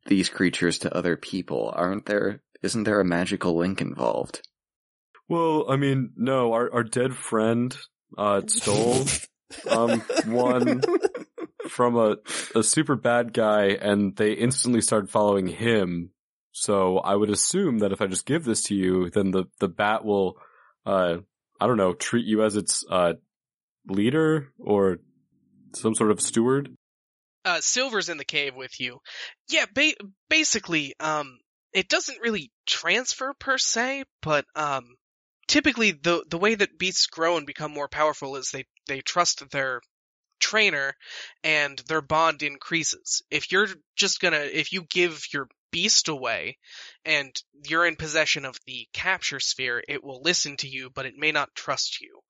these 0.05 0.29
creatures 0.29 0.79
to 0.79 0.95
other 0.95 1.15
people? 1.17 1.71
Aren't 1.75 2.05
there 2.05 2.41
isn't 2.61 2.83
there 2.83 2.99
a 2.99 3.05
magical 3.05 3.55
link 3.55 3.81
involved? 3.81 4.41
Well, 5.29 5.65
I 5.69 5.77
mean, 5.77 6.11
no, 6.15 6.53
our 6.53 6.71
our 6.73 6.83
dead 6.83 7.15
friend 7.15 7.75
uh 8.17 8.41
stole 8.47 9.05
um 9.69 10.01
one 10.25 10.81
from 11.67 11.95
a 11.97 12.17
a 12.55 12.63
super 12.63 12.95
bad 12.95 13.33
guy 13.33 13.67
and 13.69 14.15
they 14.15 14.33
instantly 14.33 14.81
started 14.81 15.09
following 15.09 15.47
him. 15.47 16.11
So 16.51 16.99
I 16.99 17.15
would 17.15 17.31
assume 17.31 17.79
that 17.79 17.91
if 17.91 18.01
I 18.01 18.07
just 18.07 18.25
give 18.27 18.43
this 18.45 18.61
to 18.63 18.75
you, 18.75 19.09
then 19.09 19.31
the 19.31 19.45
the 19.59 19.69
bat 19.69 20.05
will 20.05 20.37
uh 20.85 21.17
I 21.59 21.67
don't 21.67 21.77
know, 21.77 21.93
treat 21.93 22.25
you 22.25 22.43
as 22.43 22.55
its 22.55 22.83
uh 22.89 23.13
leader 23.87 24.49
or 24.59 24.99
some 25.73 25.95
sort 25.95 26.11
of 26.11 26.21
steward. 26.21 26.75
Uh, 27.45 27.59
Silver's 27.59 28.09
in 28.09 28.17
the 28.17 28.25
cave 28.25 28.55
with 28.55 28.79
you. 28.79 28.99
Yeah, 29.49 29.65
ba- 29.73 29.95
basically, 30.29 30.93
um, 30.99 31.39
it 31.73 31.89
doesn't 31.89 32.21
really 32.21 32.51
transfer 32.65 33.33
per 33.37 33.57
se, 33.57 34.05
but 34.21 34.45
um, 34.55 34.95
typically 35.47 35.91
the 35.91 36.23
the 36.29 36.37
way 36.37 36.55
that 36.55 36.77
beasts 36.79 37.07
grow 37.07 37.37
and 37.37 37.45
become 37.45 37.71
more 37.71 37.89
powerful 37.89 38.35
is 38.37 38.49
they 38.51 38.65
they 38.87 39.01
trust 39.01 39.49
their 39.51 39.81
trainer, 40.39 40.93
and 41.43 41.77
their 41.87 42.01
bond 42.01 42.43
increases. 42.43 43.23
If 43.29 43.51
you're 43.51 43.67
just 43.95 44.19
gonna 44.19 44.37
if 44.37 44.71
you 44.71 44.85
give 44.89 45.21
your 45.33 45.47
beast 45.73 46.07
away 46.07 46.57
and 47.03 47.35
you're 47.67 47.85
in 47.85 47.97
possession 47.97 48.45
of 48.45 48.57
the 48.65 48.87
capture 48.93 49.41
sphere, 49.41 49.83
it 49.89 50.03
will 50.03 50.21
listen 50.21 50.55
to 50.57 50.67
you, 50.69 50.89
but 50.93 51.05
it 51.05 51.17
may 51.17 51.33
not 51.33 51.55
trust 51.55 51.99
you. 51.99 52.21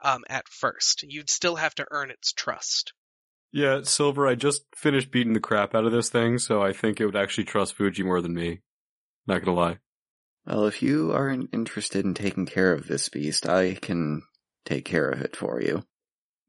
Um, 0.00 0.22
at 0.28 0.48
first, 0.48 1.02
you'd 1.02 1.30
still 1.30 1.56
have 1.56 1.74
to 1.76 1.86
earn 1.90 2.10
its 2.10 2.32
trust. 2.32 2.92
Yeah, 3.50 3.80
Silver, 3.82 4.28
I 4.28 4.34
just 4.34 4.62
finished 4.76 5.10
beating 5.10 5.32
the 5.32 5.40
crap 5.40 5.74
out 5.74 5.84
of 5.84 5.92
this 5.92 6.10
thing, 6.10 6.38
so 6.38 6.62
I 6.62 6.72
think 6.72 7.00
it 7.00 7.06
would 7.06 7.16
actually 7.16 7.44
trust 7.44 7.74
Fuji 7.74 8.02
more 8.02 8.20
than 8.20 8.34
me. 8.34 8.60
Not 9.26 9.44
gonna 9.44 9.56
lie. 9.56 9.78
Well, 10.46 10.66
if 10.66 10.82
you 10.82 11.12
aren't 11.12 11.50
interested 11.52 12.04
in 12.04 12.14
taking 12.14 12.46
care 12.46 12.72
of 12.72 12.86
this 12.86 13.08
beast, 13.08 13.48
I 13.48 13.74
can 13.74 14.22
take 14.64 14.84
care 14.84 15.08
of 15.08 15.20
it 15.22 15.36
for 15.36 15.60
you. 15.60 15.84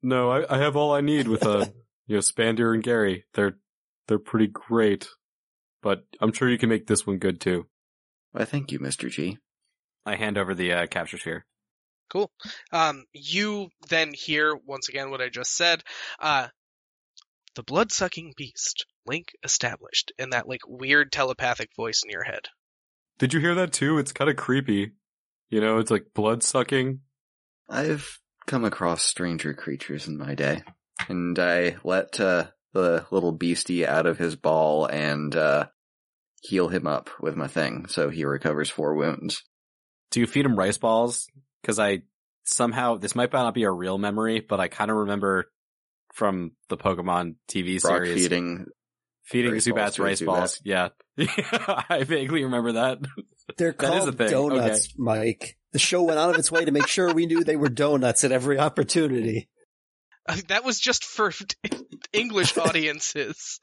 No, 0.02 0.32
I, 0.32 0.56
I 0.56 0.60
have 0.60 0.76
all 0.76 0.94
I 0.94 1.02
need 1.02 1.28
with 1.28 1.46
a 1.46 1.74
you 2.08 2.16
know, 2.16 2.22
Spander 2.22 2.74
and 2.74 2.84
Gary. 2.84 3.26
They're 3.34 3.58
they're 4.08 4.20
pretty 4.20 4.48
great. 4.48 5.08
But 5.84 6.06
I'm 6.20 6.34
sure 6.34 6.50
you 6.50 6.58
can 6.58 6.70
make 6.70 6.88
this 6.88 7.06
one 7.06 7.18
good 7.18 7.40
too. 7.40 7.68
Why, 8.32 8.46
thank 8.46 8.72
you, 8.72 8.80
Mr. 8.80 9.12
G. 9.12 9.38
I 10.06 10.16
hand 10.16 10.38
over 10.38 10.56
the 10.56 10.74
uh, 10.74 10.88
capture 10.88 11.18
sphere. 11.18 11.46
Cool. 12.10 12.32
Um, 12.72 13.06
you 13.14 13.70
then 13.90 14.14
hear 14.14 14.56
once 14.66 14.90
again 14.90 15.12
what 15.12 15.22
I 15.22 15.30
just 15.30 15.56
said. 15.56 15.84
Uh, 16.20 16.48
the 17.56 17.64
blood 17.64 17.92
sucking 17.92 18.34
beast. 18.36 18.86
Link 19.06 19.34
established 19.44 20.14
in 20.18 20.30
that 20.30 20.48
like 20.48 20.62
weird 20.66 21.12
telepathic 21.12 21.70
voice 21.76 22.02
in 22.04 22.10
your 22.10 22.24
head. 22.24 22.48
Did 23.20 23.34
you 23.34 23.40
hear 23.40 23.56
that 23.56 23.74
too? 23.74 23.98
It's 23.98 24.14
kind 24.14 24.30
of 24.30 24.38
creepy. 24.38 24.94
You 25.50 25.60
know, 25.62 25.78
it's 25.78 25.92
like 25.92 26.14
blood 26.16 26.42
sucking. 26.42 27.02
I've 27.70 28.20
come 28.48 28.64
across 28.64 29.04
stranger 29.04 29.54
creatures 29.54 30.08
in 30.08 30.18
my 30.18 30.36
day, 30.36 30.64
and 31.10 31.38
I 31.38 31.76
let 31.84 32.20
uh, 32.20 32.48
the 32.74 33.06
little 33.12 33.32
beastie 33.32 33.86
out 33.86 34.06
of 34.06 34.18
his 34.18 34.36
ball 34.36 34.86
and 34.86 35.36
uh, 35.36 35.68
heal 36.44 36.68
him 36.68 36.86
up 36.86 37.10
with 37.22 37.36
my 37.36 37.48
thing, 37.48 37.88
so 37.88 38.10
he 38.10 38.26
recovers 38.26 38.70
four 38.70 38.96
wounds. 38.96 39.44
Do 40.12 40.20
you 40.20 40.28
feed 40.28 40.46
him 40.46 40.58
rice 40.60 40.78
balls? 40.78 41.28
Because 41.62 41.80
I 41.80 42.02
somehow 42.44 42.98
this 42.98 43.16
might 43.16 43.32
not 43.32 43.54
be 43.54 43.64
a 43.64 43.72
real 43.72 43.98
memory, 43.98 44.42
but 44.42 44.60
I 44.60 44.68
kind 44.68 44.92
of 44.92 44.98
remember 44.98 45.50
from 46.14 46.52
the 46.70 46.78
Pokemon 46.78 47.36
TV 47.50 47.82
Brock 47.82 48.06
series 48.06 48.22
feeding. 48.24 48.66
feeding 49.24 49.54
rice 49.54 49.66
Zubats 49.66 49.76
balls 49.76 50.00
rice 50.00 50.22
Zubat. 50.22 50.26
balls. 50.26 50.62
Yeah, 50.64 50.90
I 51.90 52.04
vaguely 52.04 52.44
remember 52.44 52.74
that. 52.74 53.00
They're 53.58 53.72
That 53.72 53.94
is 53.94 54.00
called 54.00 54.10
a 54.10 54.12
thing, 54.12 54.30
donuts, 54.30 54.94
Mike. 54.98 55.58
The 55.72 55.80
show 55.80 56.04
went 56.04 56.20
out 56.20 56.30
of 56.30 56.38
its 56.38 56.52
way 56.52 56.66
to 56.66 56.72
make 56.72 56.88
sure 56.88 57.14
we 57.14 57.26
knew 57.26 57.44
they 57.44 57.56
were 57.56 57.70
donuts 57.70 58.24
at 58.24 58.32
every 58.32 58.60
opportunity. 58.60 59.50
Uh, 60.28 60.38
that 60.50 60.64
was 60.64 60.80
just 60.80 61.04
for 61.04 61.32
English 62.14 62.58
audiences. 62.58 63.60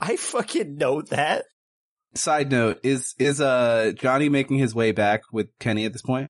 I 0.00 0.16
fucking 0.16 0.76
know 0.76 1.02
that. 1.02 1.44
Side 2.14 2.50
note, 2.50 2.80
is, 2.82 3.14
is, 3.18 3.40
uh, 3.40 3.92
Johnny 3.94 4.28
making 4.28 4.58
his 4.58 4.74
way 4.74 4.92
back 4.92 5.22
with 5.32 5.48
Kenny 5.58 5.84
at 5.84 5.92
this 5.92 6.02
point? 6.02 6.28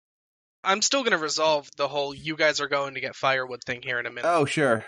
I'm 0.64 0.82
still 0.82 1.04
gonna 1.04 1.18
resolve 1.18 1.70
the 1.78 1.88
whole 1.88 2.14
"you 2.14 2.36
guys 2.36 2.60
are 2.60 2.68
going 2.68 2.96
to 2.96 3.00
get 3.00 3.16
firewood" 3.16 3.64
thing 3.64 3.82
here 3.82 3.98
in 3.98 4.06
a 4.06 4.10
minute. 4.10 4.26
Oh, 4.28 4.44
sure. 4.44 4.84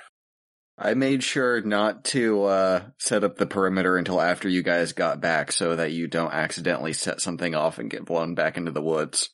I 0.77 0.95
made 0.95 1.23
sure 1.23 1.61
not 1.61 2.03
to 2.05 2.43
uh, 2.43 2.83
set 2.97 3.23
up 3.23 3.37
the 3.37 3.45
perimeter 3.45 3.97
until 3.97 4.19
after 4.19 4.49
you 4.49 4.63
guys 4.63 4.91
got 4.91 5.21
back, 5.21 5.51
so 5.51 5.77
that 5.77 5.91
you 5.91 6.07
don't 6.07 6.33
accidentally 6.33 6.91
set 6.91 7.21
something 7.21 7.55
off 7.55 7.77
and 7.77 7.89
get 7.89 8.03
blown 8.05 8.35
back 8.35 8.57
into 8.57 8.71
the 8.71 8.81
woods. 8.81 9.29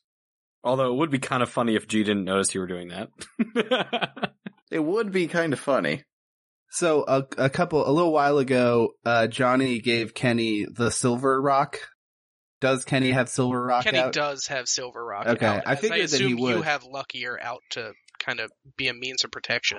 Although 0.63 0.93
it 0.93 0.97
would 0.97 1.09
be 1.09 1.19
kind 1.19 1.41
of 1.41 1.49
funny 1.49 1.75
if 1.75 1.87
G 1.87 2.03
didn't 2.03 2.25
notice 2.25 2.53
you 2.53 2.61
were 2.61 2.67
doing 2.67 2.89
that. 2.89 4.33
It 4.69 4.83
would 4.83 5.11
be 5.11 5.27
kind 5.27 5.53
of 5.53 5.59
funny. 5.59 6.03
So 6.69 7.05
a, 7.07 7.25
a 7.37 7.49
couple, 7.49 7.87
a 7.87 7.91
little 7.91 8.11
while 8.11 8.37
ago, 8.37 8.91
uh, 9.05 9.27
Johnny 9.27 9.79
gave 9.79 10.13
Kenny 10.13 10.65
the 10.69 10.91
silver 10.91 11.41
rock. 11.41 11.79
Does 12.59 12.85
Kenny 12.85 13.11
have 13.11 13.29
silver 13.29 13.61
rock 13.63 13.83
Kenny 13.83 13.99
out? 13.99 14.13
does 14.13 14.47
have 14.47 14.67
Silver 14.67 15.05
Rock. 15.05 15.27
Okay, 15.27 15.45
out, 15.45 15.63
I 15.67 15.73
as 15.73 15.79
figured 15.79 16.09
that 16.09 16.19
he 16.19 16.25
assume 16.25 16.37
you 16.39 16.43
would. 16.43 16.65
have 16.65 16.83
Luckier 16.83 17.39
out 17.39 17.61
to 17.71 17.93
kind 18.19 18.39
of 18.39 18.51
be 18.75 18.87
a 18.87 18.93
means 18.95 19.23
of 19.23 19.31
protection. 19.31 19.77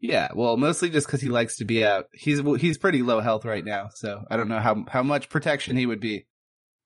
Yeah, 0.00 0.28
well, 0.32 0.56
mostly 0.56 0.90
just 0.90 1.08
because 1.08 1.20
he 1.20 1.28
likes 1.28 1.56
to 1.56 1.64
be 1.64 1.84
out. 1.84 2.04
He's 2.12 2.40
he's 2.60 2.78
pretty 2.78 3.02
low 3.02 3.18
health 3.18 3.44
right 3.44 3.64
now, 3.64 3.88
so 3.94 4.22
I 4.30 4.36
don't 4.36 4.48
know 4.48 4.60
how 4.60 4.84
how 4.88 5.02
much 5.02 5.28
protection 5.28 5.76
he 5.76 5.86
would 5.86 6.00
be. 6.00 6.26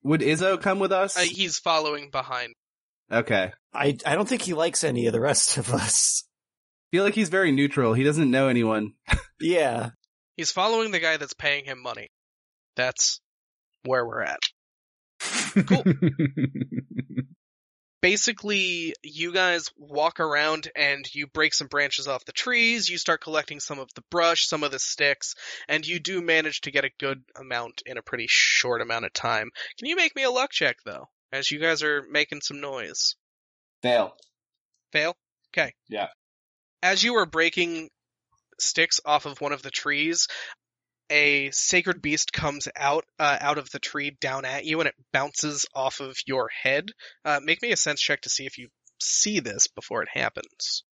Would 0.03 0.23
Izzo 0.23 0.59
come 0.59 0.79
with 0.79 0.93
us? 0.93 1.17
Uh, 1.17 1.21
he's 1.21 1.59
following 1.59 2.11
behind. 2.11 2.55
Okay. 3.11 3.53
I 3.75 3.99
I 4.07 4.15
don't 4.15 4.27
think 4.27 4.41
he 4.43 4.55
likes 4.55 4.83
any 4.83 5.07
of 5.07 5.13
the 5.13 5.21
rest 5.21 5.59
of 5.59 5.75
us. 5.75 6.25
Feel 6.93 7.05
like 7.05 7.15
he's 7.15 7.31
very 7.31 7.53
neutral. 7.53 7.95
He 7.95 8.05
doesn't 8.05 8.31
know 8.31 8.49
anyone. 8.49 8.93
Yeah. 9.41 9.91
He's 10.37 10.53
following 10.53 10.93
the 10.93 11.01
guy 11.01 11.17
that's 11.17 11.33
paying 11.33 11.65
him 11.65 11.83
money. 11.83 12.11
That's 12.77 13.21
where 13.85 14.07
we're 14.07 14.23
at. 14.23 14.39
Cool. 15.67 15.83
Basically, 18.03 18.95
you 19.03 19.33
guys 19.33 19.71
walk 19.77 20.21
around 20.21 20.71
and 20.77 21.05
you 21.15 21.27
break 21.27 21.55
some 21.55 21.67
branches 21.67 22.09
off 22.09 22.25
the 22.25 22.33
trees, 22.33 22.89
you 22.89 22.99
start 22.99 23.21
collecting 23.21 23.59
some 23.59 23.79
of 23.79 23.89
the 23.95 24.03
brush, 24.11 24.47
some 24.47 24.63
of 24.63 24.71
the 24.71 24.79
sticks, 24.79 25.35
and 25.69 25.87
you 25.87 25.99
do 25.99 26.21
manage 26.21 26.61
to 26.63 26.71
get 26.71 26.85
a 26.85 26.91
good 26.99 27.23
amount 27.37 27.83
in 27.87 27.99
a 27.99 28.03
pretty 28.03 28.27
short 28.29 28.81
amount 28.81 29.05
of 29.05 29.13
time. 29.13 29.51
Can 29.79 29.89
you 29.89 29.97
make 29.97 30.17
me 30.17 30.25
a 30.25 30.31
luck 30.31 30.51
check, 30.51 30.77
though, 30.85 31.09
as 31.33 31.51
you 31.51 31.61
guys 31.61 31.83
are 31.83 32.05
making 32.11 32.41
some 32.41 32.61
noise? 32.61 33.15
Fail. 33.83 34.17
Fail? 34.93 35.17
Okay. 35.51 35.73
Yeah. 35.89 36.09
As 36.83 37.03
you 37.03 37.15
are 37.17 37.27
breaking 37.27 37.91
sticks 38.59 39.01
off 39.05 39.27
of 39.27 39.41
one 39.41 39.53
of 39.53 39.63
the 39.63 39.71
trees, 39.71 40.29
a 41.11 41.51
sacred 41.53 42.03
beast 42.03 42.33
comes 42.33 42.69
out 42.75 43.05
uh, 43.19 43.39
out 43.41 43.59
of 43.59 43.71
the 43.71 43.79
tree 43.79 44.17
down 44.21 44.45
at 44.45 44.65
you, 44.65 44.81
and 44.81 44.89
it 44.89 44.95
bounces 45.13 45.67
off 45.75 46.01
of 46.01 46.17
your 46.27 46.49
head. 46.63 46.91
Uh, 47.25 47.41
make 47.43 47.63
me 47.63 47.71
a 47.71 47.77
sense 47.77 48.01
check 48.01 48.23
to 48.23 48.31
see 48.31 48.47
if 48.47 48.59
you 48.59 48.69
see 49.01 49.41
this 49.41 49.67
before 49.69 50.03
it 50.03 50.09
happens. 50.13 50.85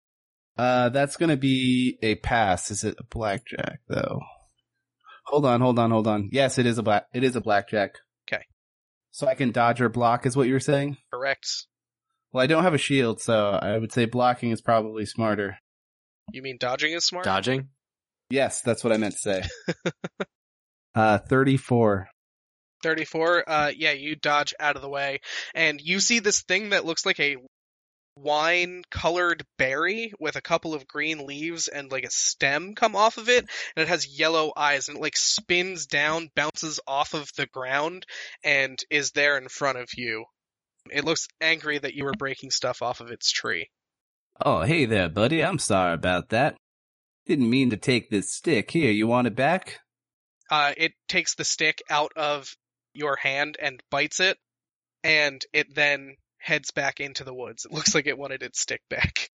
Uh, 0.57 0.89
that's 0.89 1.15
gonna 1.15 1.37
be 1.37 1.97
a 2.01 2.15
pass. 2.15 2.69
Is 2.69 2.83
it 2.83 2.95
a 2.99 3.03
blackjack 3.05 3.79
though? 3.87 4.19
Hold 5.27 5.45
on, 5.45 5.61
hold 5.61 5.79
on, 5.79 5.91
hold 5.91 6.07
on. 6.07 6.29
Yes, 6.31 6.57
it 6.57 6.65
is 6.65 6.77
a 6.77 6.83
black. 6.83 7.05
It 7.13 7.23
is 7.23 7.35
a 7.35 7.41
blackjack. 7.41 7.95
Okay. 8.27 8.43
So 9.11 9.27
I 9.27 9.35
can 9.35 9.51
dodge 9.51 9.79
or 9.79 9.89
block, 9.89 10.25
is 10.25 10.35
what 10.35 10.47
you 10.47 10.53
were 10.53 10.59
saying? 10.59 10.97
Correct. 11.13 11.47
Well, 12.31 12.43
I 12.43 12.47
don't 12.47 12.63
have 12.63 12.73
a 12.73 12.79
shield, 12.79 13.21
so 13.21 13.51
I 13.51 13.77
would 13.77 13.91
say 13.91 14.05
blocking 14.05 14.51
is 14.51 14.61
probably 14.61 15.05
smarter. 15.05 15.57
You 16.31 16.41
mean 16.41 16.57
dodging 16.59 16.93
is 16.93 17.05
smart? 17.05 17.25
Dodging? 17.25 17.69
Yes, 18.29 18.61
that's 18.61 18.83
what 18.83 18.93
I 18.93 18.97
meant 18.97 19.13
to 19.13 19.19
say. 19.19 19.43
uh, 20.95 21.17
thirty-four. 21.19 22.07
34 22.81 23.49
uh 23.49 23.71
yeah 23.75 23.91
you 23.91 24.15
dodge 24.15 24.53
out 24.59 24.75
of 24.75 24.81
the 24.81 24.89
way 24.89 25.19
and 25.53 25.81
you 25.81 25.99
see 25.99 26.19
this 26.19 26.41
thing 26.43 26.69
that 26.69 26.85
looks 26.85 27.05
like 27.05 27.19
a 27.19 27.35
wine 28.15 28.83
colored 28.91 29.45
berry 29.57 30.13
with 30.19 30.35
a 30.35 30.41
couple 30.41 30.73
of 30.73 30.87
green 30.87 31.25
leaves 31.25 31.67
and 31.67 31.91
like 31.91 32.03
a 32.03 32.11
stem 32.11 32.75
come 32.75 32.95
off 32.95 33.17
of 33.17 33.29
it 33.29 33.47
and 33.75 33.83
it 33.83 33.87
has 33.87 34.19
yellow 34.19 34.51
eyes 34.55 34.87
and 34.87 34.97
it 34.97 35.01
like 35.01 35.15
spins 35.15 35.85
down 35.85 36.29
bounces 36.35 36.79
off 36.85 37.13
of 37.13 37.29
the 37.37 37.47
ground 37.47 38.05
and 38.43 38.79
is 38.89 39.11
there 39.11 39.37
in 39.37 39.47
front 39.47 39.77
of 39.77 39.89
you 39.95 40.25
it 40.91 41.05
looks 41.05 41.27
angry 41.39 41.77
that 41.77 41.93
you 41.93 42.03
were 42.03 42.13
breaking 42.17 42.51
stuff 42.51 42.81
off 42.81 42.99
of 42.99 43.11
its 43.11 43.31
tree 43.31 43.69
Oh, 44.45 44.61
hey 44.61 44.85
there, 44.85 45.09
buddy. 45.09 45.43
I'm 45.43 45.59
sorry 45.59 45.93
about 45.93 46.29
that. 46.29 46.55
Didn't 47.25 47.49
mean 47.49 47.69
to 47.69 47.77
take 47.77 48.09
this 48.09 48.31
stick. 48.31 48.71
Here, 48.71 48.91
you 48.91 49.07
want 49.07 49.27
it 49.27 49.35
back? 49.35 49.79
uh 50.51 50.73
it 50.77 50.93
takes 51.07 51.35
the 51.35 51.43
stick 51.43 51.81
out 51.89 52.11
of 52.15 52.55
your 52.93 53.15
hand 53.15 53.55
and 53.61 53.83
bites 53.91 54.19
it 54.19 54.37
and 55.03 55.45
it 55.53 55.73
then 55.75 56.15
heads 56.39 56.71
back 56.71 56.99
into 56.99 57.23
the 57.23 57.33
woods 57.33 57.65
it 57.65 57.71
looks 57.71 57.93
like 57.93 58.07
it 58.07 58.17
wanted 58.17 58.41
its 58.41 58.59
stick 58.59 58.81
back 58.89 59.29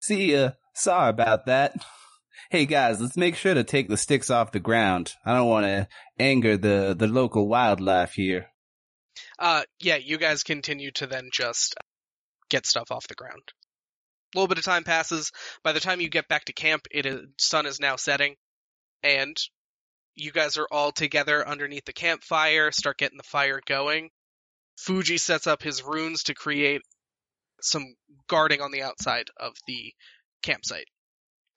See 0.00 0.32
ya. 0.32 0.50
Sorry 0.74 1.08
about 1.08 1.46
that. 1.46 1.74
Hey 2.50 2.66
guys, 2.66 3.00
let's 3.00 3.16
make 3.16 3.36
sure 3.36 3.54
to 3.54 3.64
take 3.64 3.88
the 3.88 3.96
sticks 3.96 4.28
off 4.28 4.52
the 4.52 4.60
ground. 4.60 5.14
I 5.24 5.34
don't 5.34 5.48
want 5.48 5.64
to 5.64 5.88
anger 6.18 6.58
the, 6.58 6.94
the 6.96 7.06
local 7.06 7.48
wildlife 7.48 8.12
here. 8.12 8.48
Uh, 9.38 9.62
yeah, 9.80 9.96
you 9.96 10.18
guys 10.18 10.42
continue 10.42 10.90
to 10.90 11.06
then 11.06 11.30
just 11.32 11.74
get 12.50 12.66
stuff 12.66 12.90
off 12.90 13.08
the 13.08 13.14
ground. 13.14 13.44
A 14.34 14.38
little 14.38 14.48
bit 14.48 14.58
of 14.58 14.64
time 14.64 14.84
passes. 14.84 15.30
By 15.62 15.72
the 15.72 15.80
time 15.80 16.00
you 16.00 16.08
get 16.08 16.28
back 16.28 16.46
to 16.46 16.52
camp, 16.52 16.86
it 16.90 17.06
is 17.06 17.20
sun 17.38 17.66
is 17.66 17.78
now 17.78 17.96
setting, 17.96 18.34
and 19.02 19.36
you 20.16 20.32
guys 20.32 20.56
are 20.56 20.68
all 20.70 20.92
together 20.92 21.46
underneath 21.46 21.84
the 21.84 21.92
campfire. 21.92 22.72
Start 22.72 22.98
getting 22.98 23.18
the 23.18 23.22
fire 23.22 23.60
going. 23.66 24.10
Fuji 24.76 25.18
sets 25.18 25.46
up 25.46 25.62
his 25.62 25.82
runes 25.82 26.24
to 26.24 26.34
create 26.34 26.82
some 27.60 27.94
guarding 28.28 28.60
on 28.60 28.72
the 28.72 28.82
outside 28.82 29.28
of 29.36 29.52
the 29.66 29.92
campsite. 30.42 30.88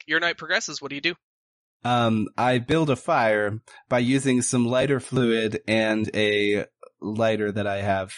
Your 0.05 0.19
night 0.19 0.37
progresses. 0.37 0.81
What 0.81 0.89
do 0.89 0.95
you 0.95 1.01
do? 1.01 1.15
Um, 1.83 2.27
I 2.37 2.59
build 2.59 2.89
a 2.89 2.95
fire 2.95 3.59
by 3.89 3.99
using 3.99 4.41
some 4.41 4.65
lighter 4.65 4.99
fluid 4.99 5.61
and 5.67 6.09
a 6.15 6.65
lighter 7.01 7.51
that 7.51 7.67
I 7.67 7.81
have. 7.81 8.13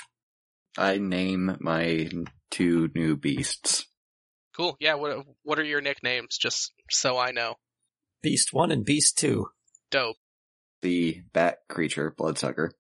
I 0.78 0.98
name 0.98 1.58
my 1.60 2.10
two 2.52 2.90
new 2.96 3.18
beasts. 3.18 3.86
Cool. 4.60 4.76
Yeah. 4.80 4.96
What 4.96 5.26
What 5.44 5.58
are 5.58 5.64
your 5.64 5.80
nicknames? 5.82 6.38
Just 6.38 6.74
so 6.92 7.18
I 7.18 7.32
know. 7.32 7.56
Beast 8.22 8.50
one 8.52 8.72
and 8.72 8.84
Beast 8.84 9.18
two. 9.18 9.48
Dope. 9.90 10.18
The 10.82 11.22
bat 11.34 11.60
creature, 11.70 12.14
Bloodsucker. 12.18 12.74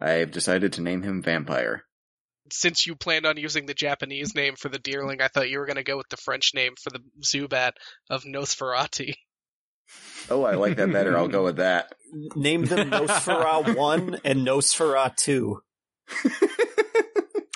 I've 0.00 0.30
decided 0.30 0.74
to 0.74 0.80
name 0.80 1.02
him 1.02 1.22
Vampire. 1.22 1.82
since 2.52 2.86
you 2.86 2.94
planned 2.96 3.26
on 3.26 3.36
using 3.36 3.66
the 3.66 3.74
Japanese 3.74 4.34
name 4.34 4.54
for 4.56 4.68
the 4.68 4.78
deerling, 4.78 5.20
I 5.20 5.28
thought 5.28 5.50
you 5.50 5.58
were 5.58 5.66
going 5.66 5.76
to 5.76 5.82
go 5.82 5.96
with 5.96 6.08
the 6.08 6.16
French 6.16 6.52
name 6.54 6.74
for 6.82 6.90
the 6.90 7.00
Zubat 7.22 7.72
of 8.08 8.24
Nosferatu. 8.24 9.12
Oh, 10.30 10.44
I 10.44 10.54
like 10.54 10.76
that 10.76 10.92
better. 10.92 11.16
I'll 11.18 11.28
go 11.28 11.44
with 11.44 11.56
that. 11.56 11.92
Name 12.36 12.64
them 12.64 12.90
Nosfera 12.90 13.76
one 13.76 14.20
and 14.24 14.46
Nosfera 14.46 15.14
two. 15.16 15.62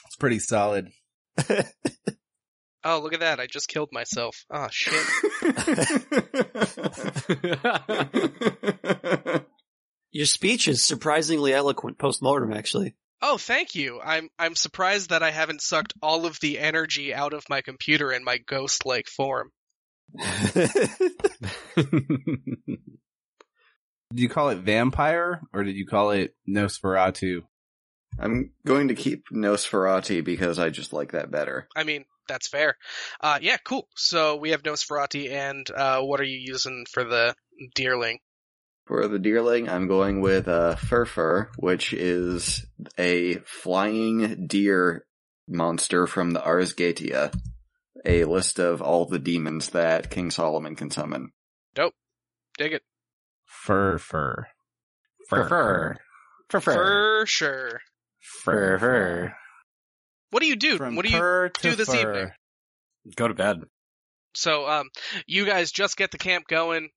It's 0.06 0.16
pretty 0.16 0.38
solid. 0.38 0.90
Oh, 2.84 3.00
look 3.00 3.14
at 3.14 3.20
that. 3.20 3.40
I 3.40 3.46
just 3.46 3.68
killed 3.68 3.88
myself. 3.92 4.44
Oh, 4.50 4.68
shit. 4.70 5.00
Your 10.12 10.26
speech 10.26 10.68
is 10.68 10.84
surprisingly 10.84 11.54
eloquent 11.54 11.98
post 11.98 12.22
mortem, 12.22 12.52
actually. 12.52 12.94
Oh, 13.22 13.38
thank 13.38 13.74
you. 13.74 14.00
I'm 14.04 14.28
I'm 14.38 14.54
surprised 14.54 15.10
that 15.10 15.22
I 15.22 15.30
haven't 15.30 15.62
sucked 15.62 15.94
all 16.02 16.26
of 16.26 16.38
the 16.40 16.58
energy 16.58 17.14
out 17.14 17.32
of 17.32 17.48
my 17.48 17.62
computer 17.62 18.12
in 18.12 18.22
my 18.22 18.36
ghost-like 18.36 19.08
form. 19.08 19.50
Did 24.14 24.20
you 24.20 24.28
call 24.28 24.50
it 24.50 24.58
vampire 24.58 25.40
or 25.52 25.64
did 25.64 25.74
you 25.74 25.86
call 25.86 26.10
it 26.10 26.36
Nosferatu? 26.48 27.42
I'm 28.18 28.52
going 28.66 28.88
to 28.88 28.94
keep 28.94 29.24
Nosferatu 29.32 30.22
because 30.22 30.58
I 30.58 30.68
just 30.68 30.92
like 30.92 31.12
that 31.12 31.30
better. 31.30 31.66
I 31.74 31.82
mean, 31.82 32.04
that's 32.28 32.48
fair. 32.48 32.76
Uh, 33.20 33.38
yeah, 33.40 33.56
cool. 33.64 33.88
So 33.96 34.36
we 34.36 34.50
have 34.50 34.62
Nosferatu, 34.62 35.30
and 35.30 35.68
uh, 35.70 36.00
what 36.00 36.20
are 36.20 36.24
you 36.24 36.38
using 36.38 36.86
for 36.90 37.04
the 37.04 37.34
deerling? 37.74 38.18
For 38.86 39.08
the 39.08 39.18
deerling, 39.18 39.68
I'm 39.68 39.88
going 39.88 40.20
with 40.20 40.46
uh, 40.46 40.76
Furfur, 40.76 41.48
which 41.56 41.94
is 41.94 42.66
a 42.98 43.36
flying 43.44 44.46
deer 44.46 45.06
monster 45.48 46.06
from 46.06 46.32
the 46.32 46.42
Ars 46.42 46.74
Goetia. 46.74 47.32
A 48.04 48.24
list 48.24 48.58
of 48.58 48.82
all 48.82 49.06
the 49.06 49.18
demons 49.18 49.70
that 49.70 50.10
King 50.10 50.30
Solomon 50.30 50.76
can 50.76 50.90
summon. 50.90 51.32
Dope. 51.74 51.94
Dig 52.58 52.74
it. 52.74 52.82
Fur 53.46 53.96
fur. 53.96 54.48
Fur 55.30 55.48
fur. 55.48 55.96
Fur 56.50 56.60
fur. 56.60 56.72
For 56.74 57.26
sure. 57.26 57.80
Fur 58.20 58.78
fur. 58.78 59.34
What 60.34 60.42
do 60.42 60.48
you 60.48 60.56
do? 60.56 60.78
From 60.78 60.96
what 60.96 61.06
do 61.06 61.12
you 61.12 61.50
do 61.62 61.76
this 61.76 61.94
fur. 61.94 62.00
evening? 62.00 62.32
Go 63.14 63.28
to 63.28 63.34
bed. 63.34 63.60
So, 64.34 64.68
um, 64.68 64.90
you 65.28 65.46
guys 65.46 65.70
just 65.70 65.96
get 65.96 66.10
the 66.10 66.18
camp 66.18 66.48
going. 66.48 66.88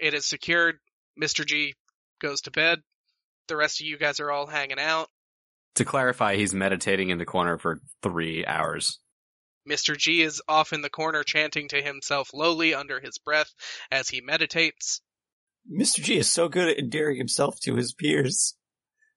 It 0.00 0.14
is 0.14 0.26
secured. 0.26 0.78
Mr. 1.16 1.46
G 1.46 1.76
goes 2.20 2.40
to 2.40 2.50
bed. 2.50 2.80
The 3.46 3.56
rest 3.56 3.80
of 3.80 3.86
you 3.86 3.98
guys 3.98 4.18
are 4.18 4.32
all 4.32 4.48
hanging 4.48 4.80
out. 4.80 5.06
To 5.76 5.84
clarify, 5.84 6.34
he's 6.34 6.54
meditating 6.54 7.10
in 7.10 7.18
the 7.18 7.24
corner 7.24 7.56
for 7.56 7.78
three 8.02 8.44
hours. 8.44 8.98
Mr. 9.70 9.96
G 9.96 10.20
is 10.20 10.42
off 10.48 10.72
in 10.72 10.82
the 10.82 10.90
corner 10.90 11.22
chanting 11.22 11.68
to 11.68 11.80
himself 11.80 12.30
lowly 12.34 12.74
under 12.74 12.98
his 12.98 13.16
breath 13.16 13.54
as 13.92 14.08
he 14.08 14.20
meditates. 14.20 15.00
Mr. 15.72 16.02
G 16.02 16.18
is 16.18 16.32
so 16.32 16.48
good 16.48 16.66
at 16.66 16.80
endearing 16.80 17.18
himself 17.18 17.60
to 17.60 17.76
his 17.76 17.94
peers. 17.94 18.56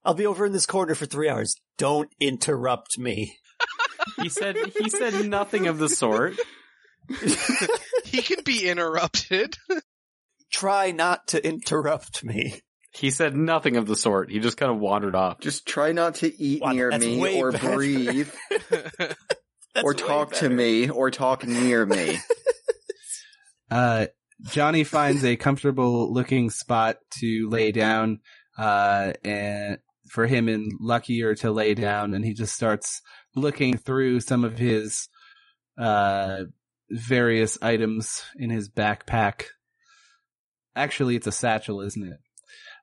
I'll 0.04 0.14
be 0.14 0.28
over 0.28 0.46
in 0.46 0.52
this 0.52 0.68
corner 0.68 0.94
for 0.94 1.08
three 1.08 1.28
hours. 1.28 1.56
Don't 1.80 2.14
interrupt 2.20 3.00
me. 3.00 3.40
He 4.22 4.30
said 4.30 4.56
he 4.78 4.90
said 4.90 5.26
nothing 5.28 5.68
of 5.68 5.78
the 5.80 5.90
sort. 5.90 6.34
He 8.06 8.22
can 8.22 8.44
be 8.46 8.70
interrupted. 8.70 9.58
Try 10.52 10.92
not 10.92 11.28
to 11.28 11.46
interrupt 11.46 12.24
me. 12.24 12.62
He 12.94 13.12
said 13.12 13.36
nothing 13.36 13.76
of 13.76 13.88
the 13.88 13.96
sort. 13.96 14.32
He 14.32 14.40
just 14.40 14.56
kind 14.58 14.72
of 14.72 14.80
wandered 14.80 15.16
off. 15.16 15.40
Just 15.42 15.66
try 15.68 15.92
not 15.92 16.16
to 16.16 16.42
eat 16.42 16.62
Wow, 16.62 16.72
near 16.72 16.92
that's 16.92 17.04
me 17.06 17.42
or 17.42 17.52
better. 17.52 17.76
breathe 17.76 18.30
or 19.84 19.92
way 19.92 19.94
talk 19.98 20.32
to 20.36 20.50
me 20.50 20.90
or 20.90 21.12
talk 21.12 21.46
near 21.46 21.86
me. 21.86 22.18
Uh, 23.72 24.06
Johnny 24.44 24.84
finds 24.84 25.26
a 25.26 25.36
comfortable 25.36 26.14
looking 26.14 26.52
spot 26.52 26.98
to 27.20 27.50
lay 27.50 27.72
down, 27.72 28.20
uh, 28.60 29.14
and 29.24 29.80
for 30.12 30.28
him 30.28 30.48
and 30.48 30.72
Luckier 30.80 31.34
to 31.36 31.52
lay 31.52 31.74
down, 31.74 32.14
and 32.14 32.24
he 32.24 32.34
just 32.36 32.54
starts 32.54 33.02
looking 33.36 33.78
through 33.78 34.20
some 34.22 34.44
of 34.44 34.58
his 34.58 35.10
uh 35.78 36.46
various 36.90 37.58
items 37.62 38.24
in 38.36 38.50
his 38.50 38.70
backpack. 38.70 39.46
Actually, 40.76 41.16
it's 41.16 41.28
a 41.28 41.32
satchel, 41.32 41.82
isn't 41.82 42.04
it? 42.04 42.20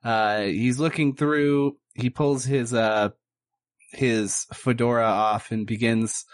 Uh, 0.05 0.41
he's 0.43 0.79
looking 0.79 1.15
through, 1.15 1.77
he 1.95 2.11
pulls 2.11 2.45
his, 2.45 2.75
uh, 2.75 3.11
his 3.93 4.47
fedora 4.53 5.05
off 5.05 5.53
and 5.53 5.67
begins 5.67 6.25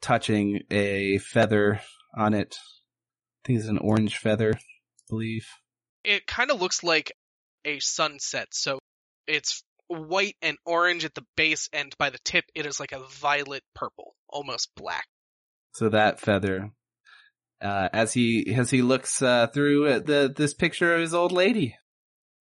touching 0.00 0.62
a 0.70 1.18
feather 1.18 1.80
on 2.16 2.34
it. 2.34 2.56
I 2.58 3.46
think 3.46 3.58
it's 3.60 3.68
an 3.68 3.78
orange 3.78 4.16
feather, 4.16 4.54
I 4.54 5.02
believe. 5.08 5.46
It 6.02 6.26
kind 6.26 6.50
of 6.50 6.60
looks 6.60 6.82
like 6.82 7.12
a 7.64 7.78
sunset, 7.78 8.48
so 8.52 8.78
it's 9.26 9.62
white 9.88 10.36
and 10.42 10.56
orange 10.64 11.04
at 11.04 11.14
the 11.14 11.24
base, 11.36 11.68
and 11.72 11.94
by 11.98 12.10
the 12.10 12.18
tip, 12.24 12.44
it 12.54 12.66
is 12.66 12.80
like 12.80 12.92
a 12.92 13.04
violet 13.04 13.62
purple, 13.74 14.14
almost 14.28 14.70
black. 14.76 15.06
So 15.72 15.88
that 15.88 16.20
feather, 16.20 16.70
uh, 17.60 17.88
as 17.92 18.12
he, 18.12 18.54
as 18.54 18.70
he 18.70 18.82
looks, 18.82 19.20
uh, 19.22 19.48
through 19.48 19.88
at 19.88 20.06
the, 20.06 20.32
this 20.34 20.54
picture 20.54 20.94
of 20.94 21.00
his 21.00 21.14
old 21.14 21.32
lady, 21.32 21.76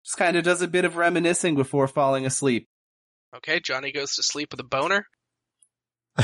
just 0.04 0.18
kind 0.18 0.38
of 0.38 0.44
does 0.44 0.62
a 0.62 0.68
bit 0.68 0.86
of 0.86 0.98
reminiscing 0.98 1.56
before 1.56 1.88
falling 1.88 2.26
asleep. 2.26 2.68
Okay, 3.36 3.60
Johnny 3.60 3.92
goes 3.92 4.16
to 4.16 4.24
sleep 4.24 4.52
with 4.52 4.60
a 4.60 4.64
boner. 4.64 5.08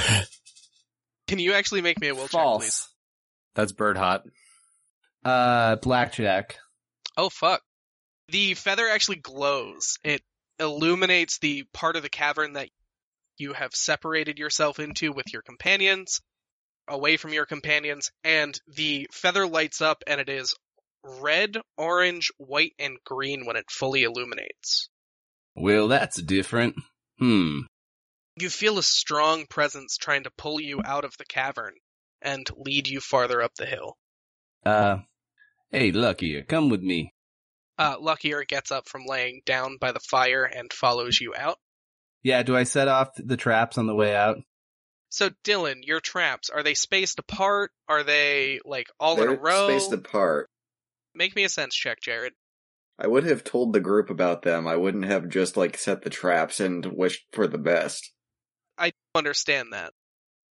Can 1.27 1.39
you 1.39 1.53
actually 1.53 1.81
make 1.81 1.99
me 1.99 2.07
a 2.07 2.15
will 2.15 2.27
check, 2.27 2.31
please? 2.31 2.39
False. 2.39 2.89
That's 3.55 3.71
bird 3.71 3.97
hot. 3.97 4.23
Uh, 5.23 5.75
blackjack. 5.77 6.57
Oh 7.17 7.29
fuck. 7.29 7.61
The 8.29 8.53
feather 8.53 8.87
actually 8.87 9.17
glows. 9.17 9.97
It 10.03 10.21
illuminates 10.61 11.39
the 11.39 11.65
part 11.73 11.95
of 11.95 12.03
the 12.03 12.09
cavern 12.09 12.53
that 12.53 12.69
you 13.37 13.53
have 13.53 13.75
separated 13.75 14.37
yourself 14.37 14.79
into 14.79 15.11
with 15.11 15.33
your 15.33 15.41
companions, 15.41 16.21
away 16.87 17.17
from 17.17 17.33
your 17.33 17.45
companions, 17.45 18.11
and 18.23 18.59
the 18.67 19.07
feather 19.11 19.47
lights 19.47 19.81
up 19.81 20.03
and 20.07 20.21
it 20.21 20.29
is 20.29 20.53
red, 21.03 21.57
orange, 21.77 22.31
white, 22.37 22.73
and 22.77 22.97
green 23.03 23.45
when 23.45 23.55
it 23.55 23.71
fully 23.71 24.03
illuminates. 24.03 24.89
Well, 25.55 25.87
that's 25.87 26.21
different. 26.21 26.75
Hmm. 27.17 27.61
You 28.37 28.49
feel 28.49 28.77
a 28.77 28.83
strong 28.83 29.45
presence 29.47 29.97
trying 29.97 30.23
to 30.23 30.31
pull 30.37 30.61
you 30.61 30.81
out 30.85 31.03
of 31.03 31.17
the 31.17 31.25
cavern 31.25 31.73
and 32.21 32.47
lead 32.55 32.87
you 32.87 32.99
farther 32.99 33.41
up 33.41 33.55
the 33.55 33.65
hill. 33.65 33.97
Uh, 34.65 34.99
hey, 35.71 35.91
Luckier, 35.91 36.43
come 36.43 36.69
with 36.69 36.81
me. 36.81 37.13
Uh, 37.77 37.95
Luckier 37.99 38.43
gets 38.43 38.71
up 38.71 38.87
from 38.87 39.05
laying 39.05 39.41
down 39.45 39.77
by 39.79 39.91
the 39.91 39.99
fire 39.99 40.43
and 40.43 40.71
follows 40.71 41.19
you 41.19 41.33
out. 41.35 41.57
Yeah, 42.23 42.43
do 42.43 42.55
I 42.55 42.63
set 42.63 42.87
off 42.87 43.09
the 43.15 43.37
traps 43.37 43.77
on 43.77 43.87
the 43.87 43.95
way 43.95 44.15
out? 44.15 44.37
So, 45.09 45.29
Dylan, 45.43 45.85
your 45.85 45.99
traps, 45.99 46.49
are 46.49 46.63
they 46.63 46.73
spaced 46.73 47.19
apart? 47.19 47.71
Are 47.89 48.03
they, 48.03 48.59
like, 48.63 48.87
all 48.99 49.15
in 49.19 49.27
They're 49.27 49.35
a 49.35 49.39
row? 49.39 49.67
spaced 49.67 49.91
apart. 49.91 50.47
Make 51.13 51.35
me 51.35 51.43
a 51.43 51.49
sense 51.49 51.75
check, 51.75 51.99
Jared. 52.01 52.33
I 52.97 53.07
would 53.07 53.23
have 53.25 53.43
told 53.43 53.73
the 53.73 53.79
group 53.79 54.09
about 54.09 54.43
them. 54.43 54.67
I 54.67 54.75
wouldn't 54.75 55.05
have 55.05 55.27
just 55.27 55.57
like 55.57 55.77
set 55.77 56.03
the 56.03 56.09
traps 56.11 56.59
and 56.59 56.85
wished 56.85 57.25
for 57.33 57.47
the 57.47 57.57
best. 57.57 58.11
I 58.77 58.93
understand 59.15 59.73
that. 59.73 59.91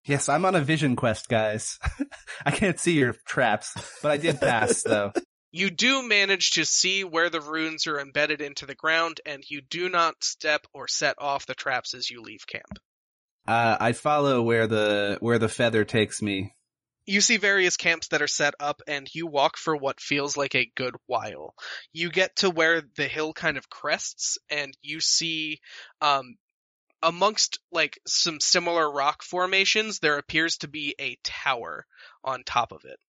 Yes, 0.06 0.30
I'm 0.30 0.46
on 0.46 0.56
a 0.56 0.62
vision 0.62 0.96
quest, 0.96 1.28
guys. 1.28 1.78
I 2.46 2.52
can't 2.52 2.80
see 2.80 2.94
your 2.94 3.16
traps, 3.28 3.74
but 4.02 4.12
I 4.12 4.18
did 4.18 4.40
pass, 4.40 4.82
though. 4.82 5.12
You 5.58 5.72
do 5.72 6.04
manage 6.04 6.52
to 6.52 6.66
see 6.66 7.04
where 7.04 7.32
the 7.32 7.42
runes 7.42 7.88
are 7.88 8.00
embedded 8.00 8.42
into 8.42 8.68
the 8.68 8.76
ground, 8.76 9.22
and 9.26 9.44
you 9.50 9.60
do 9.60 9.90
not 9.90 10.24
step 10.24 10.68
or 10.72 10.88
set 10.88 11.16
off 11.18 11.48
the 11.48 11.56
traps 11.56 11.96
as 11.96 12.12
you 12.12 12.22
leave 12.22 12.46
camp. 12.46 12.78
Uh, 13.48 13.76
I 13.80 13.94
follow 13.94 14.44
where 14.44 14.68
the, 14.68 15.18
where 15.20 15.40
the 15.40 15.50
feather 15.50 15.84
takes 15.84 16.22
me. 16.22 16.54
You 17.08 17.22
see 17.22 17.38
various 17.38 17.76
camps 17.76 18.10
that 18.10 18.22
are 18.22 18.28
set 18.28 18.54
up, 18.60 18.84
and 18.88 19.10
you 19.16 19.26
walk 19.26 19.58
for 19.58 19.76
what 19.76 20.00
feels 20.00 20.38
like 20.38 20.54
a 20.54 20.72
good 20.76 20.94
while. 21.08 21.56
You 21.92 22.12
get 22.12 22.36
to 22.36 22.52
where 22.52 22.84
the 22.96 23.08
hill 23.08 23.34
kind 23.34 23.58
of 23.58 23.68
crests, 23.68 24.38
and 24.52 24.78
you 24.84 25.00
see, 25.00 25.60
um, 26.02 26.36
amongst 27.02 27.58
like 27.72 28.00
some 28.06 28.40
similar 28.40 28.92
rock 28.92 29.24
formations, 29.24 29.98
there 29.98 30.20
appears 30.20 30.58
to 30.58 30.68
be 30.68 30.94
a 31.00 31.18
tower 31.24 31.88
on 32.24 32.44
top 32.44 32.72
of 32.72 32.82
it. 32.86 33.00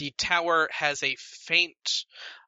The 0.00 0.14
tower 0.16 0.66
has 0.72 1.02
a 1.02 1.14
faint, 1.18 2.06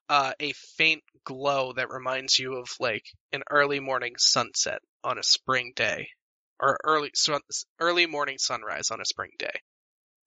uh, 0.08 0.32
a 0.40 0.54
faint 0.78 1.02
glow 1.22 1.74
that 1.74 1.90
reminds 1.90 2.38
you 2.38 2.54
of 2.54 2.74
like 2.80 3.04
an 3.30 3.42
early 3.50 3.78
morning 3.78 4.14
sunset 4.16 4.78
on 5.04 5.18
a 5.18 5.22
spring 5.22 5.74
day, 5.76 6.08
or 6.58 6.78
early 6.82 7.10
sun, 7.14 7.42
early 7.78 8.06
morning 8.06 8.38
sunrise 8.38 8.90
on 8.90 9.02
a 9.02 9.04
spring 9.04 9.32
day. 9.38 9.52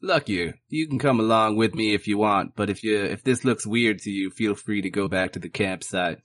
Luckier, 0.03 0.59
you 0.69 0.87
can 0.87 0.99
come 0.99 1.19
along 1.19 1.55
with 1.55 1.73
me 1.73 1.95
if 1.95 2.07
you 2.07 2.19
want, 2.19 2.55
but 2.55 2.69
if 2.69 2.83
you, 2.83 3.03
if 3.03 3.23
this 3.23 3.43
looks 3.43 3.65
weird 3.65 3.97
to 4.01 4.11
you, 4.11 4.29
feel 4.29 4.53
free 4.53 4.83
to 4.83 4.91
go 4.91 5.07
back 5.07 5.31
to 5.31 5.39
the 5.39 5.49
campsite. 5.49 6.19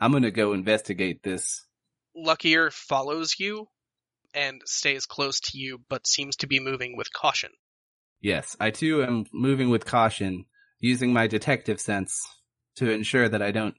I'm 0.00 0.12
gonna 0.12 0.30
go 0.30 0.54
investigate 0.54 1.22
this. 1.22 1.62
Luckier 2.16 2.70
follows 2.70 3.38
you 3.38 3.68
and 4.32 4.62
stays 4.64 5.04
close 5.04 5.40
to 5.40 5.58
you, 5.58 5.82
but 5.90 6.06
seems 6.06 6.36
to 6.36 6.46
be 6.46 6.58
moving 6.58 6.96
with 6.96 7.12
caution. 7.12 7.50
Yes, 8.20 8.56
I 8.58 8.70
too 8.70 9.02
am 9.02 9.26
moving 9.32 9.70
with 9.70 9.86
caution, 9.86 10.46
using 10.80 11.12
my 11.12 11.26
detective 11.26 11.80
sense 11.80 12.26
to 12.76 12.90
ensure 12.90 13.28
that 13.28 13.42
I 13.42 13.50
don't 13.50 13.76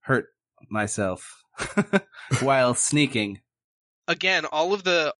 hurt 0.00 0.26
myself 0.68 1.42
while 2.42 2.74
sneaking. 2.74 3.40
Again, 4.06 4.44
all 4.44 4.72
of 4.72 4.84
the 4.84 5.14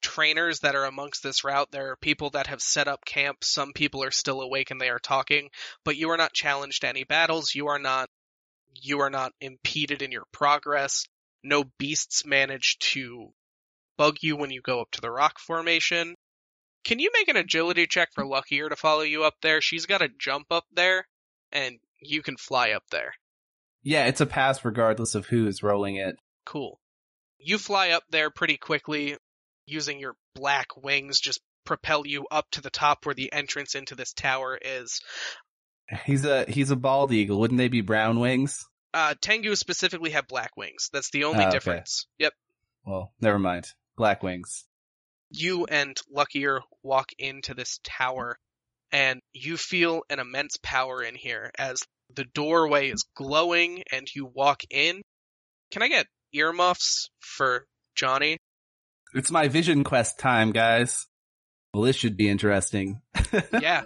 trainers 0.00 0.60
that 0.60 0.74
are 0.74 0.84
amongst 0.84 1.22
this 1.22 1.44
route, 1.44 1.70
there 1.70 1.90
are 1.90 1.96
people 1.96 2.30
that 2.30 2.46
have 2.46 2.62
set 2.62 2.88
up 2.88 3.04
camp. 3.04 3.44
Some 3.44 3.72
people 3.72 4.02
are 4.02 4.10
still 4.10 4.40
awake 4.40 4.70
and 4.70 4.80
they 4.80 4.88
are 4.88 4.98
talking, 4.98 5.50
but 5.84 5.96
you 5.96 6.10
are 6.10 6.16
not 6.16 6.32
challenged 6.32 6.82
to 6.82 6.88
any 6.88 7.04
battles. 7.04 7.54
You 7.54 7.68
are 7.68 7.78
not, 7.78 8.08
you 8.74 9.00
are 9.00 9.10
not 9.10 9.32
impeded 9.40 10.00
in 10.00 10.12
your 10.12 10.24
progress. 10.32 11.06
No 11.42 11.64
beasts 11.78 12.24
manage 12.24 12.78
to 12.78 13.32
bug 13.96 14.18
you 14.22 14.36
when 14.36 14.50
you 14.50 14.62
go 14.62 14.80
up 14.80 14.90
to 14.92 15.00
the 15.00 15.10
rock 15.10 15.38
formation. 15.38 16.14
Can 16.84 16.98
you 16.98 17.10
make 17.14 17.28
an 17.28 17.36
agility 17.36 17.86
check 17.86 18.08
for 18.14 18.24
Luckier 18.26 18.68
to 18.68 18.76
follow 18.76 19.02
you 19.02 19.24
up 19.24 19.34
there? 19.42 19.60
She's 19.60 19.86
got 19.86 19.98
to 19.98 20.08
jump 20.18 20.46
up 20.50 20.64
there, 20.72 21.06
and 21.52 21.78
you 22.00 22.22
can 22.22 22.36
fly 22.36 22.70
up 22.70 22.84
there. 22.90 23.12
Yeah, 23.82 24.06
it's 24.06 24.20
a 24.20 24.26
pass 24.26 24.64
regardless 24.64 25.14
of 25.14 25.26
who 25.26 25.46
is 25.46 25.62
rolling 25.62 25.96
it. 25.96 26.16
Cool. 26.44 26.80
You 27.38 27.58
fly 27.58 27.90
up 27.90 28.04
there 28.10 28.30
pretty 28.30 28.56
quickly, 28.56 29.16
using 29.66 29.98
your 30.00 30.14
black 30.34 30.68
wings, 30.76 31.20
just 31.20 31.40
propel 31.64 32.06
you 32.06 32.26
up 32.30 32.46
to 32.52 32.60
the 32.60 32.70
top 32.70 33.04
where 33.06 33.14
the 33.14 33.32
entrance 33.32 33.74
into 33.74 33.94
this 33.94 34.12
tower 34.12 34.58
is. 34.60 35.00
He's 36.04 36.24
a 36.24 36.44
he's 36.46 36.70
a 36.70 36.76
bald 36.76 37.12
eagle. 37.12 37.40
Wouldn't 37.40 37.58
they 37.58 37.68
be 37.68 37.80
brown 37.80 38.20
wings? 38.20 38.64
Uh, 38.92 39.14
Tengu 39.20 39.54
specifically 39.54 40.10
have 40.10 40.26
black 40.28 40.56
wings. 40.56 40.88
That's 40.92 41.10
the 41.10 41.24
only 41.24 41.44
Oh, 41.44 41.48
okay. 41.48 41.56
difference. 41.56 42.06
Yep. 42.18 42.32
Well, 42.84 43.12
never 43.20 43.38
mind. 43.38 43.66
Black 43.96 44.22
wings. 44.22 44.64
You 45.30 45.64
and 45.66 45.96
Luckier 46.10 46.60
walk 46.82 47.10
into 47.18 47.54
this 47.54 47.78
tower 47.84 48.36
and 48.92 49.20
you 49.32 49.56
feel 49.56 50.02
an 50.10 50.18
immense 50.18 50.56
power 50.62 51.02
in 51.02 51.14
here 51.14 51.50
as 51.56 51.82
the 52.14 52.24
doorway 52.34 52.90
is 52.90 53.04
glowing 53.14 53.84
and 53.92 54.08
you 54.14 54.26
walk 54.26 54.62
in. 54.70 55.02
Can 55.70 55.82
I 55.82 55.88
get 55.88 56.06
earmuffs 56.32 57.10
for 57.20 57.64
Johnny? 57.94 58.36
It's 59.14 59.30
my 59.30 59.48
vision 59.48 59.84
quest 59.84 60.18
time, 60.18 60.52
guys. 60.52 61.06
Well, 61.72 61.84
this 61.84 61.96
should 61.96 62.16
be 62.16 62.28
interesting. 62.28 63.00
yeah. 63.60 63.82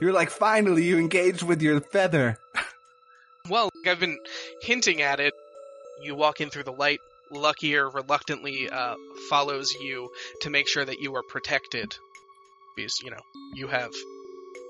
You're 0.00 0.12
like, 0.12 0.30
finally, 0.30 0.84
you 0.84 0.98
engaged 0.98 1.42
with 1.44 1.62
your 1.62 1.80
feather. 1.80 2.36
Well, 3.48 3.70
I've 3.86 4.00
been 4.00 4.18
hinting 4.62 5.02
at 5.02 5.20
it. 5.20 5.32
You 6.02 6.14
walk 6.14 6.40
in 6.40 6.50
through 6.50 6.64
the 6.64 6.72
light. 6.72 6.98
Luckier 7.30 7.88
reluctantly 7.88 8.68
uh, 8.70 8.96
follows 9.28 9.74
you 9.74 10.10
to 10.40 10.50
make 10.50 10.68
sure 10.68 10.84
that 10.84 11.00
you 11.00 11.14
are 11.16 11.22
protected. 11.22 11.96
Because, 12.76 13.00
you 13.02 13.10
know, 13.10 13.22
you 13.54 13.68
have 13.68 13.92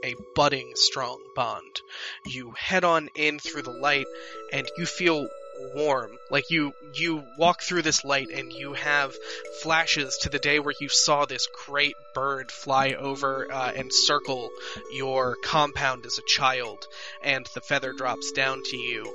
a 0.04 0.14
budding 0.34 0.72
strong 0.74 1.18
bond. 1.34 1.80
You 2.26 2.52
head 2.56 2.84
on 2.84 3.08
in 3.14 3.38
through 3.38 3.62
the 3.62 3.70
light 3.70 4.06
and 4.52 4.68
you 4.76 4.86
feel 4.86 5.28
warm. 5.74 6.10
Like 6.30 6.50
you, 6.50 6.72
you 6.94 7.22
walk 7.38 7.62
through 7.62 7.82
this 7.82 8.04
light 8.04 8.28
and 8.28 8.52
you 8.52 8.74
have 8.74 9.14
flashes 9.62 10.18
to 10.22 10.28
the 10.28 10.38
day 10.38 10.58
where 10.58 10.74
you 10.80 10.88
saw 10.88 11.24
this 11.24 11.46
great 11.66 11.94
bird 12.14 12.50
fly 12.50 12.92
over 12.92 13.50
uh, 13.50 13.72
and 13.74 13.92
circle 13.92 14.50
your 14.92 15.36
compound 15.42 16.06
as 16.06 16.18
a 16.18 16.22
child 16.26 16.86
and 17.22 17.46
the 17.54 17.60
feather 17.60 17.92
drops 17.92 18.32
down 18.32 18.62
to 18.64 18.76
you, 18.76 19.12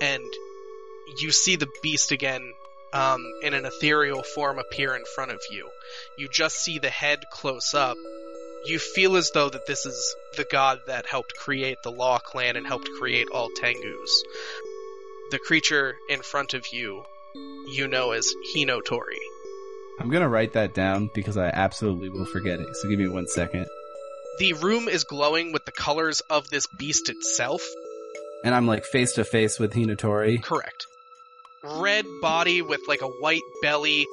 and 0.00 0.24
you 1.18 1.30
see 1.30 1.56
the 1.56 1.68
beast 1.82 2.10
again 2.12 2.52
um, 2.94 3.26
in 3.42 3.52
an 3.52 3.66
ethereal 3.66 4.22
form 4.22 4.58
appear 4.58 4.94
in 4.94 5.04
front 5.04 5.32
of 5.32 5.40
you. 5.50 5.68
You 6.16 6.28
just 6.28 6.56
see 6.56 6.78
the 6.78 6.88
head 6.88 7.24
close 7.30 7.74
up. 7.74 7.96
You 8.66 8.78
feel 8.78 9.16
as 9.16 9.30
though 9.32 9.50
that 9.50 9.66
this 9.66 9.84
is 9.84 10.16
the 10.36 10.46
god 10.50 10.80
that 10.86 11.04
helped 11.04 11.34
create 11.36 11.78
the 11.82 11.90
Law 11.90 12.18
clan 12.18 12.56
and 12.56 12.66
helped 12.66 12.88
create 12.98 13.28
all 13.30 13.50
Tengus. 13.50 14.22
The 15.30 15.38
creature 15.38 15.96
in 16.08 16.22
front 16.22 16.54
of 16.54 16.64
you, 16.72 17.04
you 17.68 17.88
know 17.88 18.12
as 18.12 18.32
Hinotori. 18.54 19.18
I'm 19.98 20.08
gonna 20.08 20.28
write 20.28 20.54
that 20.54 20.72
down 20.72 21.10
because 21.14 21.36
I 21.36 21.48
absolutely 21.48 22.08
will 22.08 22.24
forget 22.24 22.60
it. 22.60 22.76
So 22.76 22.88
give 22.88 22.98
me 22.98 23.08
one 23.08 23.26
second. 23.26 23.66
The 24.38 24.54
room 24.54 24.88
is 24.88 25.04
glowing 25.04 25.52
with 25.52 25.64
the 25.64 25.72
colors 25.72 26.20
of 26.30 26.48
this 26.48 26.66
beast 26.78 27.08
itself. 27.08 27.62
And 28.44 28.54
I'm 28.54 28.66
like 28.66 28.84
face 28.84 29.12
to 29.14 29.24
face 29.24 29.58
with 29.58 29.72
Hinatori. 29.72 30.42
Correct. 30.42 30.86
Red 31.64 32.06
body 32.20 32.62
with 32.62 32.86
like 32.88 33.02
a 33.02 33.06
white 33.08 33.42
belly, 33.62 34.06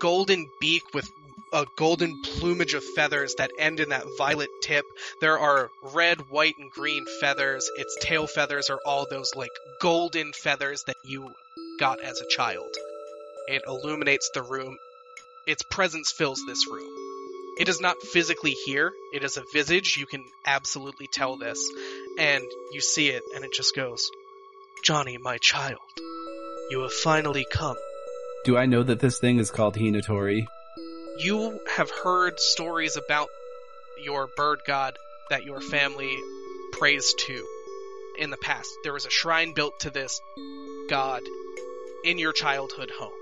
golden 0.00 0.50
beak 0.60 0.82
with 0.92 1.08
a 1.52 1.66
golden 1.76 2.20
plumage 2.22 2.74
of 2.74 2.84
feathers 2.84 3.36
that 3.36 3.50
end 3.58 3.80
in 3.80 3.90
that 3.90 4.04
violet 4.18 4.50
tip. 4.62 4.84
There 5.20 5.38
are 5.38 5.70
red, 5.94 6.30
white, 6.30 6.56
and 6.58 6.70
green 6.70 7.06
feathers. 7.20 7.70
Its 7.76 7.96
tail 8.00 8.26
feathers 8.26 8.70
are 8.70 8.80
all 8.84 9.06
those 9.08 9.30
like 9.34 9.50
golden 9.80 10.32
feathers 10.32 10.82
that 10.86 10.96
you 11.04 11.32
got 11.78 12.00
as 12.00 12.20
a 12.20 12.28
child. 12.28 12.74
It 13.48 13.62
illuminates 13.66 14.30
the 14.34 14.42
room. 14.42 14.76
Its 15.46 15.62
presence 15.62 16.10
fills 16.10 16.42
this 16.46 16.66
room. 16.68 16.90
It 17.58 17.68
is 17.68 17.80
not 17.80 18.02
physically 18.02 18.50
here. 18.50 18.92
It 19.14 19.22
is 19.24 19.36
a 19.36 19.44
visage. 19.52 19.96
You 19.96 20.06
can 20.06 20.24
absolutely 20.44 21.06
tell 21.06 21.36
this. 21.36 21.70
And 22.18 22.44
you 22.72 22.80
see 22.80 23.08
it, 23.08 23.22
and 23.34 23.44
it 23.44 23.52
just 23.52 23.74
goes, 23.74 24.10
Johnny, 24.84 25.16
my 25.16 25.38
child, 25.38 25.80
you 26.70 26.82
have 26.82 26.92
finally 26.92 27.46
come. 27.50 27.76
Do 28.44 28.56
I 28.56 28.66
know 28.66 28.82
that 28.82 29.00
this 29.00 29.18
thing 29.18 29.38
is 29.38 29.50
called 29.50 29.76
Hinatori? 29.76 30.46
You 31.18 31.60
have 31.76 31.90
heard 31.90 32.38
stories 32.38 32.96
about 32.96 33.28
your 34.02 34.28
bird 34.36 34.60
god 34.66 34.98
that 35.30 35.44
your 35.44 35.60
family 35.60 36.14
prays 36.72 37.14
to 37.14 37.46
in 38.18 38.30
the 38.30 38.36
past. 38.36 38.68
There 38.82 38.92
was 38.92 39.06
a 39.06 39.10
shrine 39.10 39.52
built 39.52 39.80
to 39.80 39.90
this 39.90 40.20
god 40.88 41.22
in 42.04 42.18
your 42.18 42.32
childhood 42.32 42.90
home. 42.98 43.12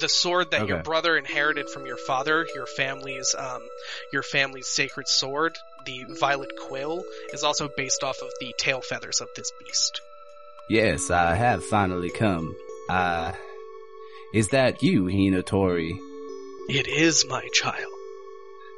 The 0.00 0.08
sword 0.08 0.52
that 0.52 0.68
your 0.68 0.82
brother 0.82 1.16
inherited 1.16 1.68
from 1.70 1.84
your 1.84 1.96
father, 1.96 2.46
your 2.54 2.66
family's 2.66 3.34
um, 3.36 3.62
your 4.12 4.22
family's 4.22 4.68
sacred 4.68 5.08
sword, 5.08 5.56
the 5.86 6.04
violet 6.20 6.52
quill, 6.68 7.02
is 7.32 7.42
also 7.42 7.68
based 7.76 8.04
off 8.04 8.20
of 8.22 8.30
the 8.38 8.54
tail 8.56 8.80
feathers 8.80 9.20
of 9.20 9.28
this 9.34 9.50
beast. 9.58 10.00
Yes, 10.68 11.10
I 11.10 11.34
have 11.34 11.64
finally 11.64 12.10
come. 12.10 12.54
Uh, 12.88 13.32
is 14.32 14.48
that 14.48 14.82
you, 14.82 15.04
Hinatori? 15.04 15.98
It 16.68 16.86
is 16.86 17.26
my 17.28 17.46
child. 17.52 17.92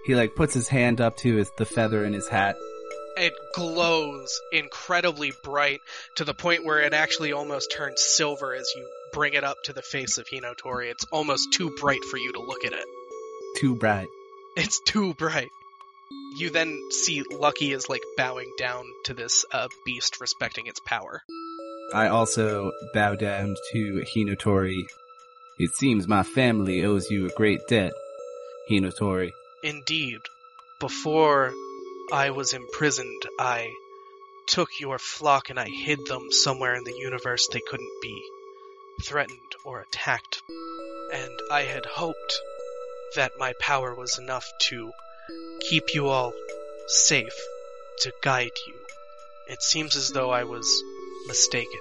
He 0.04 0.14
like 0.14 0.34
puts 0.34 0.54
his 0.54 0.68
hand 0.68 1.00
up 1.00 1.16
to 1.18 1.36
his, 1.36 1.50
the 1.56 1.64
feather 1.64 2.04
in 2.04 2.12
his 2.12 2.28
hat. 2.28 2.56
It 3.16 3.32
glows 3.54 4.40
incredibly 4.52 5.32
bright 5.44 5.80
to 6.16 6.24
the 6.24 6.34
point 6.34 6.64
where 6.64 6.80
it 6.80 6.94
actually 6.94 7.32
almost 7.32 7.72
turns 7.72 8.02
silver 8.02 8.54
as 8.54 8.72
you 8.74 8.88
bring 9.12 9.34
it 9.34 9.44
up 9.44 9.56
to 9.64 9.72
the 9.72 9.82
face 9.82 10.18
of 10.18 10.26
Hinotori. 10.26 10.90
It's 10.90 11.04
almost 11.12 11.52
too 11.52 11.74
bright 11.80 12.04
for 12.04 12.16
you 12.16 12.32
to 12.32 12.40
look 12.40 12.64
at 12.64 12.72
it. 12.72 12.86
Too 13.56 13.74
bright. 13.74 14.08
It's 14.56 14.80
too 14.80 15.14
bright. 15.14 15.50
You 16.36 16.50
then 16.50 16.80
see 16.90 17.22
Lucky 17.30 17.72
is 17.72 17.88
like 17.88 18.02
bowing 18.16 18.52
down 18.56 18.84
to 19.04 19.14
this 19.14 19.44
uh, 19.52 19.68
beast, 19.84 20.20
respecting 20.20 20.66
its 20.66 20.80
power. 20.80 21.22
I 21.92 22.06
also 22.06 22.70
bow 22.94 23.16
down 23.16 23.56
to 23.72 24.04
Hinatori. 24.06 24.86
It 25.58 25.74
seems 25.74 26.06
my 26.06 26.22
family 26.22 26.84
owes 26.84 27.10
you 27.10 27.26
a 27.26 27.30
great 27.30 27.66
debt, 27.68 27.92
Hinatori. 28.70 29.32
Indeed, 29.64 30.20
before 30.78 31.52
I 32.12 32.30
was 32.30 32.52
imprisoned, 32.52 33.22
I 33.40 33.72
took 34.46 34.68
your 34.78 34.98
flock 34.98 35.50
and 35.50 35.58
I 35.58 35.68
hid 35.68 36.06
them 36.06 36.30
somewhere 36.30 36.76
in 36.76 36.84
the 36.84 36.96
universe 36.96 37.48
they 37.48 37.60
couldn't 37.60 38.02
be 38.02 38.22
threatened 39.02 39.38
or 39.64 39.80
attacked. 39.80 40.42
And 41.12 41.32
I 41.50 41.62
had 41.62 41.86
hoped 41.86 42.40
that 43.16 43.32
my 43.38 43.52
power 43.60 43.94
was 43.96 44.16
enough 44.18 44.46
to 44.68 44.92
keep 45.68 45.92
you 45.92 46.08
all 46.08 46.32
safe, 46.86 47.36
to 48.02 48.12
guide 48.22 48.52
you. 48.68 48.74
It 49.48 49.62
seems 49.62 49.96
as 49.96 50.10
though 50.10 50.30
I 50.30 50.44
was 50.44 50.82
mistaken, 51.30 51.78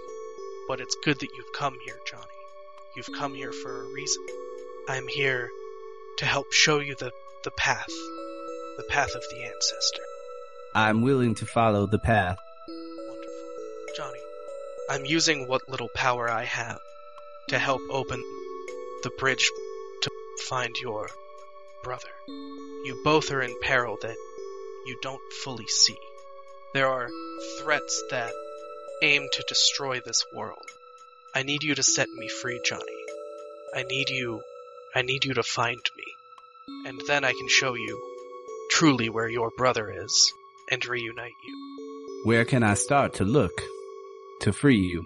but 0.68 0.80
it's 0.80 0.96
good 1.04 1.18
that 1.20 1.30
you've 1.36 1.52
come 1.54 1.76
here, 1.84 1.98
Johnny. 2.06 2.40
You've 2.96 3.12
come 3.18 3.34
here 3.34 3.52
for 3.52 3.82
a 3.82 3.94
reason. 3.96 4.24
I'm 4.88 5.08
here 5.08 5.50
to 6.20 6.26
help 6.28 6.54
show 6.54 6.78
you 6.78 6.94
the, 6.94 7.12
the 7.44 7.50
path, 7.50 7.90
the 8.78 8.84
path 8.90 9.10
of 9.16 9.24
the 9.32 9.44
ancestor. 9.44 10.04
I'm 10.76 11.02
willing 11.02 11.34
to 11.34 11.48
follow 11.48 11.88
the 11.88 11.98
path. 11.98 12.38
Wonderful. 12.68 13.34
Johnny, 13.98 14.20
I'm 14.88 15.06
using 15.06 15.48
what 15.48 15.68
little 15.68 15.90
power 15.96 16.30
I 16.30 16.44
have 16.44 16.80
to 17.48 17.58
help 17.58 17.82
open 17.90 18.24
the 19.02 19.10
bridge 19.18 19.50
to 20.04 20.12
find 20.44 20.78
your 20.78 21.10
brother. 21.84 22.14
You 22.28 23.02
both 23.04 23.32
are 23.32 23.42
in 23.42 23.60
peril 23.64 23.98
that 24.04 24.18
you 24.86 24.96
don't 25.02 25.34
fully 25.44 25.66
see. 25.66 25.98
There 26.76 26.88
are 26.88 27.10
threats 27.64 28.04
that 28.12 28.32
aim 29.02 29.28
to 29.34 29.44
destroy 29.48 30.00
this 30.00 30.26
world. 30.34 30.66
I 31.34 31.44
need 31.44 31.64
you 31.64 31.76
to 31.76 31.84
set 31.84 32.10
me 32.10 32.28
free, 32.28 32.60
Johnny. 32.66 33.04
I 33.76 33.84
need 33.84 34.10
you, 34.10 34.42
I 34.96 35.02
need 35.02 35.26
you 35.26 35.34
to 35.36 35.44
find 35.44 35.82
me. 35.98 36.04
And 36.90 37.02
then 37.08 37.24
I 37.24 37.32
can 37.32 37.48
show 37.48 37.74
you 37.76 38.02
truly 38.72 39.10
where 39.10 39.30
your 39.30 39.52
brother 39.58 39.92
is 39.92 40.34
and 40.72 40.86
reunite 40.86 41.32
you. 41.46 42.22
Where 42.26 42.46
can 42.46 42.64
I 42.64 42.74
start 42.74 43.16
to 43.16 43.26
look 43.26 43.62
to 44.42 44.54
free 44.54 44.80
you? 44.80 45.06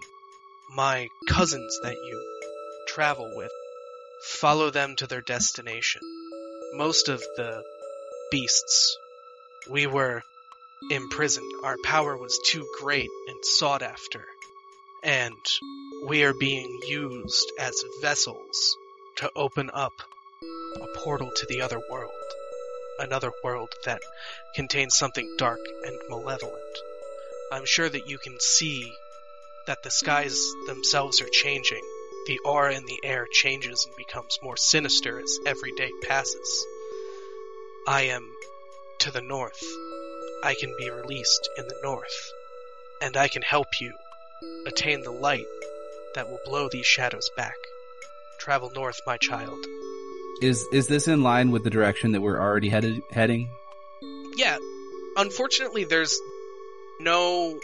my 0.75 1.07
cousins 1.27 1.79
that 1.83 1.95
you 1.95 2.39
travel 2.87 3.31
with, 3.35 3.51
follow 4.23 4.69
them 4.71 4.95
to 4.95 5.07
their 5.07 5.21
destination. 5.21 6.01
Most 6.73 7.09
of 7.09 7.21
the 7.37 7.63
beasts, 8.31 8.97
we 9.69 9.85
were 9.85 10.23
imprisoned. 10.89 11.51
Our 11.63 11.77
power 11.83 12.17
was 12.17 12.39
too 12.39 12.67
great 12.79 13.09
and 13.27 13.43
sought 13.43 13.81
after. 13.81 14.25
And 15.03 15.37
we 16.05 16.23
are 16.23 16.33
being 16.33 16.79
used 16.87 17.51
as 17.59 17.83
vessels 18.01 18.77
to 19.17 19.29
open 19.35 19.69
up 19.73 19.93
a 20.81 20.99
portal 20.99 21.31
to 21.35 21.45
the 21.47 21.61
other 21.61 21.81
world. 21.89 22.11
Another 22.99 23.31
world 23.43 23.69
that 23.85 24.01
contains 24.55 24.95
something 24.95 25.35
dark 25.37 25.59
and 25.85 25.97
malevolent. 26.09 26.77
I'm 27.51 27.65
sure 27.65 27.89
that 27.89 28.09
you 28.09 28.17
can 28.17 28.39
see 28.39 28.91
that 29.67 29.83
the 29.83 29.91
skies 29.91 30.53
themselves 30.67 31.21
are 31.21 31.29
changing. 31.29 31.83
The 32.27 32.39
aura 32.45 32.73
in 32.75 32.85
the 32.85 32.99
air 33.03 33.27
changes 33.31 33.85
and 33.85 33.95
becomes 33.95 34.39
more 34.41 34.57
sinister 34.57 35.19
as 35.19 35.39
every 35.45 35.71
day 35.73 35.91
passes. 36.01 36.65
I 37.87 38.03
am 38.03 38.29
to 38.99 39.11
the 39.11 39.21
north. 39.21 39.63
I 40.43 40.55
can 40.55 40.73
be 40.77 40.89
released 40.89 41.49
in 41.57 41.65
the 41.67 41.75
north. 41.83 42.31
And 43.01 43.17
I 43.17 43.27
can 43.27 43.41
help 43.41 43.67
you 43.81 43.93
attain 44.67 45.01
the 45.01 45.11
light 45.11 45.45
that 46.15 46.29
will 46.29 46.39
blow 46.45 46.69
these 46.69 46.85
shadows 46.85 47.29
back. 47.35 47.55
Travel 48.39 48.71
north, 48.75 48.99
my 49.07 49.17
child. 49.17 49.57
Is 50.41 50.65
is 50.71 50.87
this 50.87 51.07
in 51.07 51.23
line 51.23 51.51
with 51.51 51.63
the 51.63 51.69
direction 51.69 52.11
that 52.11 52.21
we're 52.21 52.39
already 52.39 52.69
headed 52.69 53.01
heading? 53.11 53.49
Yeah, 54.35 54.57
unfortunately, 55.15 55.85
there's 55.85 56.19
no 56.99 57.57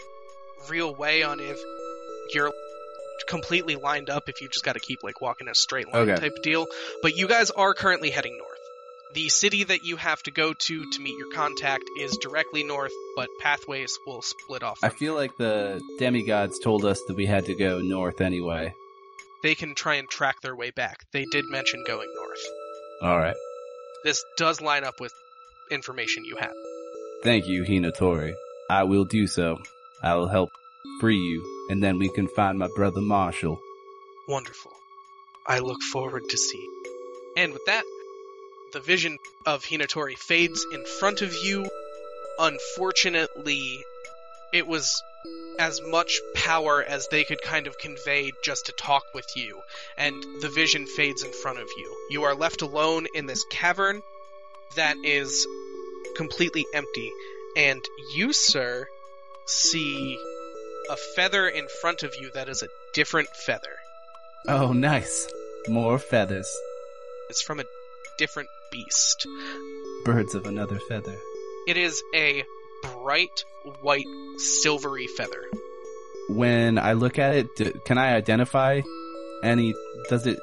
real 0.68 0.94
way 0.94 1.22
on 1.22 1.40
if 1.40 1.58
you're 2.34 2.52
completely 3.28 3.76
lined 3.76 4.08
up 4.10 4.28
if 4.28 4.40
you 4.40 4.48
just 4.48 4.64
got 4.64 4.74
to 4.74 4.80
keep 4.80 5.02
like 5.02 5.20
walking 5.20 5.48
a 5.48 5.54
straight 5.54 5.92
line 5.92 6.08
Okay. 6.08 6.20
type 6.20 6.42
deal. 6.42 6.66
But 7.02 7.16
you 7.16 7.28
guys 7.28 7.50
are 7.50 7.74
currently 7.74 8.10
heading 8.10 8.36
north. 8.38 8.49
The 9.14 9.28
city 9.28 9.64
that 9.64 9.84
you 9.84 9.96
have 9.96 10.22
to 10.22 10.30
go 10.30 10.52
to 10.52 10.90
to 10.90 11.00
meet 11.00 11.18
your 11.18 11.32
contact 11.32 11.84
is 11.98 12.16
directly 12.18 12.62
north, 12.62 12.92
but 13.16 13.28
pathways 13.40 13.98
will 14.06 14.22
split 14.22 14.62
off. 14.62 14.78
I 14.84 14.88
feel 14.90 15.14
like 15.14 15.36
the 15.36 15.80
demigods 15.98 16.60
told 16.60 16.84
us 16.84 17.00
that 17.08 17.16
we 17.16 17.26
had 17.26 17.46
to 17.46 17.54
go 17.56 17.80
north 17.80 18.20
anyway. 18.20 18.72
they 19.42 19.54
can 19.56 19.74
try 19.74 19.94
and 19.96 20.08
track 20.08 20.36
their 20.42 20.54
way 20.54 20.70
back. 20.70 20.98
They 21.12 21.24
did 21.24 21.44
mention 21.48 21.82
going 21.86 22.08
north. 22.14 22.44
All 23.02 23.18
right. 23.18 23.36
This 24.04 24.22
does 24.36 24.60
line 24.60 24.84
up 24.84 25.00
with 25.00 25.12
information 25.72 26.24
you 26.24 26.36
have. 26.36 26.52
Thank 27.24 27.46
you, 27.46 27.64
Hinatori. 27.64 28.34
I 28.70 28.84
will 28.84 29.04
do 29.04 29.26
so. 29.26 29.58
I 30.02 30.14
will 30.14 30.28
help 30.28 30.50
free 31.00 31.18
you, 31.18 31.66
and 31.70 31.82
then 31.82 31.98
we 31.98 32.08
can 32.10 32.28
find 32.28 32.58
my 32.58 32.68
brother 32.76 33.00
Marshall. 33.00 33.58
Wonderful. 34.28 34.70
I 35.46 35.58
look 35.58 35.82
forward 35.82 36.22
to 36.28 36.36
see. 36.36 36.64
And 37.36 37.52
with 37.52 37.64
that, 37.66 37.82
the 38.72 38.80
vision 38.80 39.18
of 39.46 39.64
Hinatori 39.64 40.16
fades 40.16 40.64
in 40.72 40.84
front 40.84 41.22
of 41.22 41.34
you. 41.44 41.68
Unfortunately, 42.38 43.84
it 44.52 44.66
was 44.66 45.02
as 45.58 45.80
much 45.82 46.20
power 46.34 46.82
as 46.82 47.08
they 47.08 47.24
could 47.24 47.42
kind 47.42 47.66
of 47.66 47.78
convey 47.78 48.32
just 48.42 48.66
to 48.66 48.72
talk 48.72 49.04
with 49.14 49.26
you, 49.36 49.60
and 49.98 50.14
the 50.40 50.48
vision 50.48 50.86
fades 50.86 51.22
in 51.22 51.32
front 51.32 51.58
of 51.58 51.68
you. 51.76 51.96
You 52.10 52.24
are 52.24 52.34
left 52.34 52.62
alone 52.62 53.06
in 53.14 53.26
this 53.26 53.44
cavern 53.50 54.02
that 54.76 54.96
is 55.04 55.46
completely 56.16 56.64
empty, 56.72 57.12
and 57.56 57.84
you, 58.14 58.32
sir, 58.32 58.86
see 59.46 60.18
a 60.88 60.96
feather 60.96 61.46
in 61.46 61.66
front 61.80 62.02
of 62.02 62.14
you 62.18 62.30
that 62.34 62.48
is 62.48 62.62
a 62.62 62.68
different 62.94 63.28
feather. 63.28 63.76
Oh, 64.48 64.72
nice. 64.72 65.28
More 65.68 65.98
feathers. 65.98 66.56
It's 67.28 67.42
from 67.42 67.60
a 67.60 67.64
different 68.16 68.48
beast. 68.70 69.26
Birds 70.04 70.34
of 70.34 70.46
another 70.46 70.78
feather. 70.78 71.16
It 71.66 71.76
is 71.76 72.02
a 72.14 72.44
bright 72.82 73.44
white 73.82 74.06
silvery 74.38 75.06
feather. 75.06 75.44
When 76.28 76.78
I 76.78 76.92
look 76.94 77.18
at 77.18 77.34
it, 77.34 77.56
do, 77.56 77.72
can 77.84 77.98
I 77.98 78.14
identify 78.14 78.80
any? 79.42 79.74
Does 80.08 80.26
it 80.26 80.38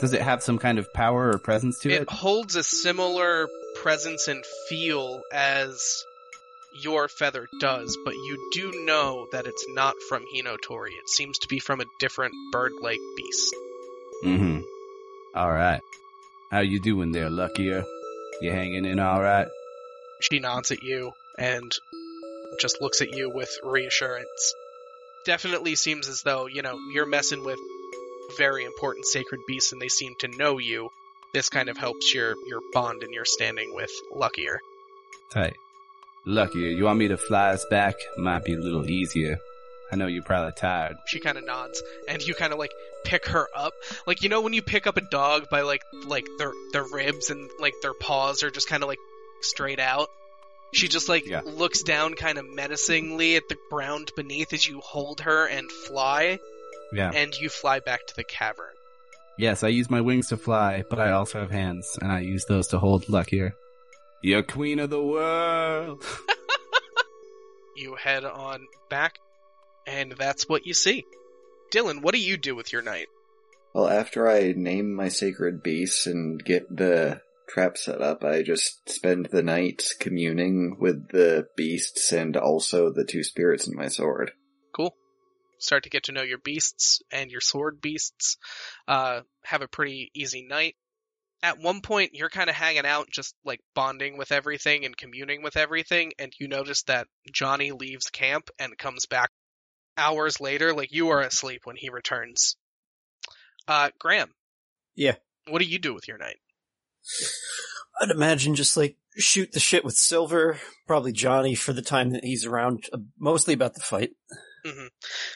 does 0.00 0.12
it 0.12 0.22
have 0.22 0.42
some 0.42 0.58
kind 0.58 0.78
of 0.78 0.92
power 0.92 1.30
or 1.30 1.38
presence 1.38 1.80
to 1.80 1.90
it? 1.90 2.02
It 2.02 2.10
holds 2.10 2.56
a 2.56 2.62
similar 2.62 3.48
presence 3.82 4.28
and 4.28 4.44
feel 4.68 5.22
as 5.32 6.04
your 6.82 7.08
feather 7.08 7.48
does, 7.60 7.96
but 8.04 8.14
you 8.14 8.50
do 8.52 8.84
know 8.84 9.26
that 9.32 9.46
it's 9.46 9.64
not 9.70 9.94
from 10.08 10.24
Hinotori. 10.34 10.90
It 10.90 11.08
seems 11.08 11.38
to 11.38 11.48
be 11.48 11.58
from 11.58 11.80
a 11.80 11.84
different 11.98 12.34
bird-like 12.52 13.00
beast. 13.16 13.54
Mm-hmm. 14.24 14.60
All 15.34 15.50
right. 15.50 15.80
How 16.50 16.60
you 16.60 16.80
doing 16.80 17.12
there, 17.12 17.28
Luckier? 17.28 17.84
You 18.40 18.50
hanging 18.50 18.86
in 18.86 18.98
all 18.98 19.20
right? 19.20 19.48
She 20.20 20.38
nods 20.38 20.70
at 20.70 20.82
you 20.82 21.12
and 21.36 21.70
just 22.58 22.80
looks 22.80 23.02
at 23.02 23.12
you 23.14 23.30
with 23.30 23.50
reassurance. 23.62 24.54
Definitely 25.26 25.74
seems 25.74 26.08
as 26.08 26.22
though, 26.22 26.46
you 26.46 26.62
know, 26.62 26.78
you're 26.92 27.06
messing 27.06 27.44
with 27.44 27.58
very 28.38 28.64
important 28.64 29.04
sacred 29.04 29.40
beasts 29.46 29.72
and 29.72 29.80
they 29.80 29.88
seem 29.88 30.14
to 30.20 30.28
know 30.28 30.56
you. 30.58 30.88
This 31.34 31.50
kind 31.50 31.68
of 31.68 31.76
helps 31.76 32.14
your, 32.14 32.34
your 32.46 32.60
bond 32.72 33.02
and 33.02 33.12
your 33.12 33.26
standing 33.26 33.74
with 33.74 33.90
Luckier. 34.10 34.60
Hey, 35.34 35.52
Luckier, 36.24 36.70
you 36.70 36.84
want 36.84 36.98
me 36.98 37.08
to 37.08 37.18
fly 37.18 37.50
us 37.50 37.66
back? 37.68 37.94
Might 38.16 38.44
be 38.44 38.54
a 38.54 38.58
little 38.58 38.88
easier. 38.88 39.38
I 39.90 39.96
know 39.96 40.06
you're 40.06 40.22
probably 40.22 40.52
tired. 40.52 40.96
She 41.06 41.18
kind 41.20 41.38
of 41.38 41.46
nods, 41.46 41.82
and 42.08 42.20
you 42.22 42.34
kind 42.34 42.52
of 42.52 42.58
like 42.58 42.72
pick 43.04 43.26
her 43.26 43.48
up, 43.56 43.72
like 44.06 44.22
you 44.22 44.28
know 44.28 44.42
when 44.42 44.52
you 44.52 44.60
pick 44.62 44.86
up 44.86 44.96
a 44.96 45.00
dog 45.00 45.48
by 45.50 45.62
like 45.62 45.82
like 46.06 46.26
their 46.38 46.52
their 46.72 46.84
ribs 46.84 47.30
and 47.30 47.48
like 47.58 47.74
their 47.82 47.94
paws 47.94 48.42
are 48.42 48.50
just 48.50 48.68
kind 48.68 48.82
of 48.82 48.88
like 48.88 48.98
straight 49.40 49.80
out. 49.80 50.08
She 50.74 50.88
just 50.88 51.08
like 51.08 51.26
Yeah. 51.26 51.40
looks 51.44 51.82
down 51.82 52.14
kind 52.14 52.36
of 52.36 52.44
menacingly 52.46 53.36
at 53.36 53.48
the 53.48 53.56
ground 53.70 54.12
beneath 54.14 54.52
as 54.52 54.66
you 54.68 54.80
hold 54.80 55.20
her 55.22 55.46
and 55.46 55.70
fly, 55.72 56.38
Yeah. 56.92 57.10
and 57.14 57.34
you 57.34 57.48
fly 57.48 57.80
back 57.80 58.06
to 58.08 58.16
the 58.16 58.24
cavern. 58.24 58.66
Yes, 59.38 59.62
I 59.62 59.68
use 59.68 59.88
my 59.88 60.00
wings 60.02 60.28
to 60.28 60.36
fly, 60.36 60.82
but 60.90 60.98
I 60.98 61.12
also 61.12 61.38
have 61.40 61.50
hands, 61.50 61.96
and 62.02 62.12
I 62.12 62.20
use 62.20 62.44
those 62.46 62.66
to 62.68 62.78
hold 62.78 63.08
Luckier. 63.08 63.54
You're 64.20 64.42
queen 64.42 64.80
of 64.80 64.90
the 64.90 65.00
world. 65.02 66.04
You 67.76 67.94
head 67.94 68.24
on 68.24 68.66
back, 68.90 69.18
and 69.88 70.14
that's 70.18 70.48
what 70.48 70.66
you 70.66 70.74
see. 70.74 71.04
Dylan, 71.72 72.02
what 72.02 72.14
do 72.14 72.20
you 72.20 72.36
do 72.36 72.54
with 72.54 72.72
your 72.72 72.82
night? 72.82 73.08
Well, 73.74 73.88
after 73.88 74.28
I 74.28 74.52
name 74.56 74.94
my 74.94 75.08
sacred 75.08 75.62
beasts 75.62 76.06
and 76.06 76.42
get 76.42 76.64
the 76.74 77.20
trap 77.48 77.76
set 77.76 78.00
up, 78.00 78.24
I 78.24 78.42
just 78.42 78.88
spend 78.88 79.26
the 79.26 79.42
night 79.42 79.82
communing 80.00 80.76
with 80.78 81.08
the 81.08 81.48
beasts 81.56 82.12
and 82.12 82.36
also 82.36 82.92
the 82.92 83.04
two 83.04 83.22
spirits 83.22 83.66
in 83.66 83.76
my 83.76 83.88
sword. 83.88 84.32
Cool. 84.74 84.94
Start 85.58 85.84
to 85.84 85.90
get 85.90 86.04
to 86.04 86.12
know 86.12 86.22
your 86.22 86.38
beasts 86.38 87.00
and 87.10 87.30
your 87.30 87.40
sword 87.40 87.80
beasts. 87.80 88.36
Uh, 88.86 89.20
have 89.44 89.62
a 89.62 89.68
pretty 89.68 90.10
easy 90.14 90.46
night. 90.46 90.76
At 91.42 91.60
one 91.60 91.82
point, 91.82 92.14
you're 92.14 92.30
kind 92.30 92.50
of 92.50 92.56
hanging 92.56 92.86
out, 92.86 93.08
just 93.10 93.34
like 93.44 93.60
bonding 93.74 94.18
with 94.18 94.32
everything 94.32 94.84
and 94.84 94.96
communing 94.96 95.42
with 95.42 95.56
everything, 95.56 96.12
and 96.18 96.32
you 96.40 96.48
notice 96.48 96.82
that 96.84 97.06
Johnny 97.32 97.70
leaves 97.70 98.10
camp 98.10 98.50
and 98.58 98.76
comes 98.76 99.06
back 99.06 99.30
hours 99.98 100.40
later, 100.40 100.72
like 100.72 100.92
you 100.92 101.10
are 101.10 101.20
asleep 101.20 101.62
when 101.64 101.76
he 101.76 101.90
returns. 101.90 102.56
Uh, 103.66 103.90
Graham. 103.98 104.30
Yeah. 104.94 105.16
What 105.48 105.58
do 105.60 105.66
you 105.66 105.78
do 105.78 105.92
with 105.94 106.08
your 106.08 106.18
night? 106.18 106.36
I'd 108.00 108.10
imagine 108.10 108.54
just 108.54 108.76
like 108.76 108.96
shoot 109.16 109.52
the 109.52 109.60
shit 109.60 109.84
with 109.84 109.94
Silver, 109.94 110.58
probably 110.86 111.12
Johnny 111.12 111.54
for 111.54 111.72
the 111.72 111.82
time 111.82 112.10
that 112.10 112.24
he's 112.24 112.46
around, 112.46 112.84
uh, 112.92 112.98
mostly 113.18 113.54
about 113.54 113.74
the 113.74 113.80
fight. 113.80 114.10
hmm 114.64 114.86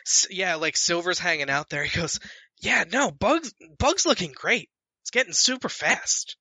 S- 0.07 0.29
yeah, 0.31 0.55
like 0.57 0.77
Silver's 0.77 1.19
hanging 1.19 1.51
out 1.51 1.71
there. 1.71 1.85
He 1.85 1.99
goes, 1.99 2.21
"Yeah, 2.61 2.85
no, 2.91 3.11
Bugs, 3.11 3.53
Bugs 3.79 4.07
looking 4.07 4.33
great. 4.33 4.71
It's 5.03 5.11
getting 5.11 5.33
super 5.33 5.69
fast. 5.69 6.37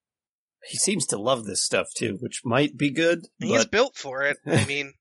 He 0.64 0.78
seems 0.78 1.08
to 1.08 1.18
love 1.18 1.46
this 1.46 1.64
stuff 1.64 1.88
too, 1.96 2.18
which 2.20 2.42
might 2.46 2.78
be 2.78 2.92
good, 2.92 3.26
He's 3.40 3.64
but 3.64 3.72
built 3.72 3.96
for 3.96 4.22
it. 4.24 4.38
I 4.46 4.66
mean, 4.66 4.94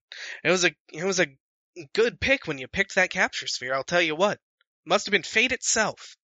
it 0.42 0.51
was 0.51 0.64
a 0.64 0.74
it 0.92 1.05
was 1.05 1.20
a 1.20 1.26
good 1.93 2.20
pick 2.20 2.47
when 2.47 2.59
you 2.59 2.69
picked 2.69 2.94
that 2.94 3.11
capture 3.11 3.47
sphere. 3.47 3.74
I'll 3.74 3.85
tell 3.85 4.02
you 4.02 4.15
what, 4.15 4.39
must 4.85 5.07
have 5.07 5.12
been 5.12 5.23
fate 5.23 5.52
itself. 5.52 6.16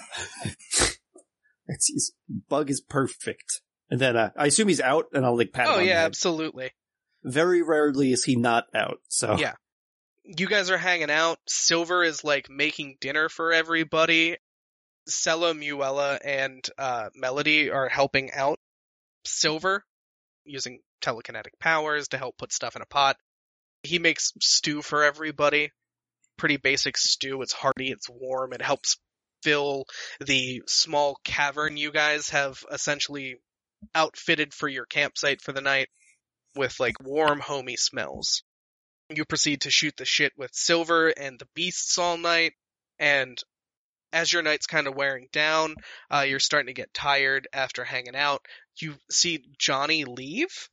it's, 1.66 1.86
he's, 1.86 2.12
Bug 2.48 2.70
is 2.70 2.80
perfect. 2.80 3.62
And 3.90 4.00
then 4.00 4.16
uh, 4.16 4.30
I 4.36 4.46
assume 4.46 4.68
he's 4.68 4.80
out, 4.80 5.06
and 5.12 5.24
I'll 5.24 5.36
like 5.36 5.52
pat 5.52 5.68
him 5.68 5.74
Oh 5.74 5.78
yeah, 5.78 6.04
absolutely. 6.04 6.70
Very 7.22 7.62
rarely 7.62 8.12
is 8.12 8.24
he 8.24 8.36
not 8.36 8.64
out. 8.74 9.00
So 9.08 9.36
Yeah. 9.38 9.54
You 10.24 10.48
guys 10.48 10.70
are 10.70 10.78
hanging 10.78 11.10
out. 11.10 11.38
Silver 11.46 12.02
is 12.02 12.24
like 12.24 12.50
making 12.50 12.96
dinner 13.00 13.28
for 13.28 13.52
everybody. 13.52 14.36
Sella, 15.06 15.54
Muella, 15.54 16.18
and 16.24 16.68
uh, 16.78 17.10
Melody 17.14 17.70
are 17.70 17.88
helping 17.88 18.32
out 18.32 18.58
Silver 19.24 19.84
using 20.44 20.80
telekinetic 21.00 21.58
powers 21.60 22.08
to 22.08 22.18
help 22.18 22.36
put 22.38 22.52
stuff 22.52 22.74
in 22.74 22.82
a 22.82 22.86
pot. 22.86 23.16
He 23.86 23.98
makes 23.98 24.32
stew 24.40 24.82
for 24.82 25.04
everybody. 25.04 25.72
Pretty 26.36 26.58
basic 26.58 26.96
stew. 26.98 27.42
It's 27.42 27.52
hearty, 27.52 27.90
it's 27.90 28.10
warm, 28.10 28.52
it 28.52 28.62
helps 28.62 28.98
fill 29.42 29.86
the 30.20 30.62
small 30.66 31.18
cavern 31.24 31.76
you 31.76 31.92
guys 31.92 32.30
have 32.30 32.64
essentially 32.70 33.36
outfitted 33.94 34.52
for 34.52 34.68
your 34.68 34.86
campsite 34.86 35.40
for 35.40 35.52
the 35.52 35.60
night 35.60 35.88
with 36.56 36.80
like 36.80 37.00
warm, 37.00 37.40
homey 37.40 37.76
smells. 37.76 38.42
You 39.08 39.24
proceed 39.24 39.62
to 39.62 39.70
shoot 39.70 39.96
the 39.96 40.04
shit 40.04 40.32
with 40.36 40.54
Silver 40.54 41.08
and 41.08 41.38
the 41.38 41.48
beasts 41.54 41.96
all 41.96 42.16
night, 42.16 42.54
and 42.98 43.40
as 44.12 44.32
your 44.32 44.42
night's 44.42 44.66
kind 44.66 44.86
of 44.86 44.96
wearing 44.96 45.28
down, 45.32 45.76
uh, 46.10 46.24
you're 46.26 46.40
starting 46.40 46.68
to 46.68 46.72
get 46.72 46.92
tired 46.94 47.46
after 47.52 47.84
hanging 47.84 48.16
out. 48.16 48.44
You 48.80 48.96
see 49.10 49.44
Johnny 49.58 50.04
leave, 50.04 50.68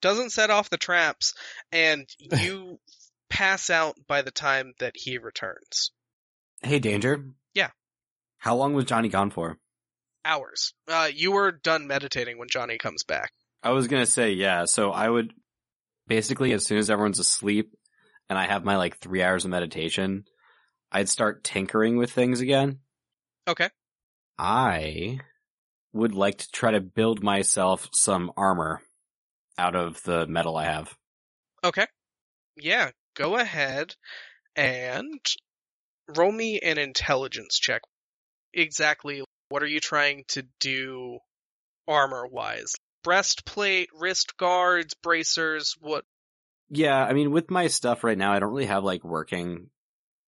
doesn't 0.00 0.30
set 0.30 0.50
off 0.50 0.70
the 0.70 0.76
traps, 0.76 1.34
and 1.72 2.08
you 2.18 2.78
pass 3.28 3.70
out 3.70 3.96
by 4.06 4.22
the 4.22 4.30
time 4.30 4.74
that 4.78 4.94
he 4.96 5.18
returns. 5.18 5.92
Hey, 6.62 6.78
Danger. 6.78 7.24
Yeah. 7.54 7.70
How 8.38 8.56
long 8.56 8.74
was 8.74 8.84
Johnny 8.84 9.08
gone 9.08 9.30
for? 9.30 9.58
Hours. 10.24 10.74
Uh, 10.88 11.08
you 11.12 11.32
were 11.32 11.52
done 11.52 11.86
meditating 11.86 12.38
when 12.38 12.48
Johnny 12.48 12.78
comes 12.78 13.04
back. 13.04 13.32
I 13.62 13.70
was 13.70 13.88
gonna 13.88 14.06
say, 14.06 14.32
yeah, 14.32 14.64
so 14.64 14.90
I 14.90 15.08
would 15.08 15.32
basically 16.06 16.52
as 16.52 16.64
soon 16.64 16.78
as 16.78 16.90
everyone's 16.90 17.18
asleep 17.18 17.74
and 18.28 18.38
I 18.38 18.46
have 18.46 18.64
my 18.64 18.76
like 18.76 18.98
three 18.98 19.22
hours 19.22 19.44
of 19.44 19.50
meditation, 19.50 20.24
I'd 20.92 21.08
start 21.08 21.44
tinkering 21.44 21.96
with 21.96 22.12
things 22.12 22.40
again. 22.40 22.80
Okay. 23.46 23.70
I 24.38 25.18
would 25.92 26.14
like 26.14 26.38
to 26.38 26.50
try 26.50 26.72
to 26.72 26.80
build 26.80 27.22
myself 27.22 27.88
some 27.92 28.32
armor 28.36 28.80
out 29.58 29.74
of 29.74 30.02
the 30.04 30.26
metal 30.26 30.56
I 30.56 30.64
have. 30.64 30.96
Okay. 31.64 31.86
Yeah, 32.56 32.90
go 33.14 33.36
ahead 33.36 33.94
and 34.56 35.20
roll 36.16 36.32
me 36.32 36.60
an 36.60 36.78
intelligence 36.78 37.58
check. 37.58 37.82
Exactly 38.54 39.22
what 39.48 39.62
are 39.62 39.66
you 39.66 39.80
trying 39.80 40.24
to 40.28 40.44
do 40.60 41.18
armor 41.86 42.26
wise? 42.26 42.74
Breastplate, 43.02 43.88
wrist 43.98 44.36
guards, 44.36 44.94
bracers, 44.94 45.74
what? 45.80 46.04
Yeah, 46.70 47.02
I 47.02 47.14
mean, 47.14 47.30
with 47.30 47.50
my 47.50 47.68
stuff 47.68 48.04
right 48.04 48.18
now, 48.18 48.32
I 48.32 48.40
don't 48.40 48.50
really 48.50 48.66
have 48.66 48.84
like 48.84 49.04
working, 49.04 49.70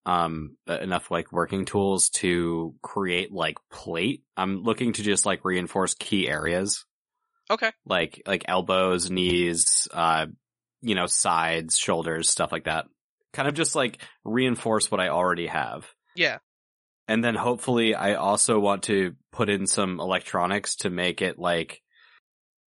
um, 0.06 0.56
enough 0.66 1.10
like 1.10 1.32
working 1.32 1.66
tools 1.66 2.08
to 2.10 2.74
create 2.82 3.32
like 3.32 3.58
plate. 3.70 4.22
I'm 4.36 4.62
looking 4.62 4.94
to 4.94 5.02
just 5.02 5.26
like 5.26 5.44
reinforce 5.44 5.94
key 5.94 6.28
areas. 6.28 6.86
Okay. 7.50 7.72
Like, 7.84 8.22
like 8.26 8.44
elbows, 8.46 9.10
knees, 9.10 9.88
uh, 9.92 10.26
you 10.80 10.94
know, 10.94 11.06
sides, 11.06 11.76
shoulders, 11.76 12.30
stuff 12.30 12.52
like 12.52 12.64
that. 12.64 12.86
Kind 13.32 13.48
of 13.48 13.54
just 13.54 13.74
like 13.74 14.00
reinforce 14.24 14.90
what 14.90 15.00
I 15.00 15.08
already 15.08 15.48
have. 15.48 15.92
Yeah. 16.14 16.38
And 17.08 17.24
then 17.24 17.34
hopefully 17.34 17.94
I 17.94 18.14
also 18.14 18.60
want 18.60 18.84
to 18.84 19.14
put 19.32 19.48
in 19.48 19.66
some 19.66 19.98
electronics 19.98 20.76
to 20.76 20.90
make 20.90 21.22
it 21.22 21.38
like 21.38 21.82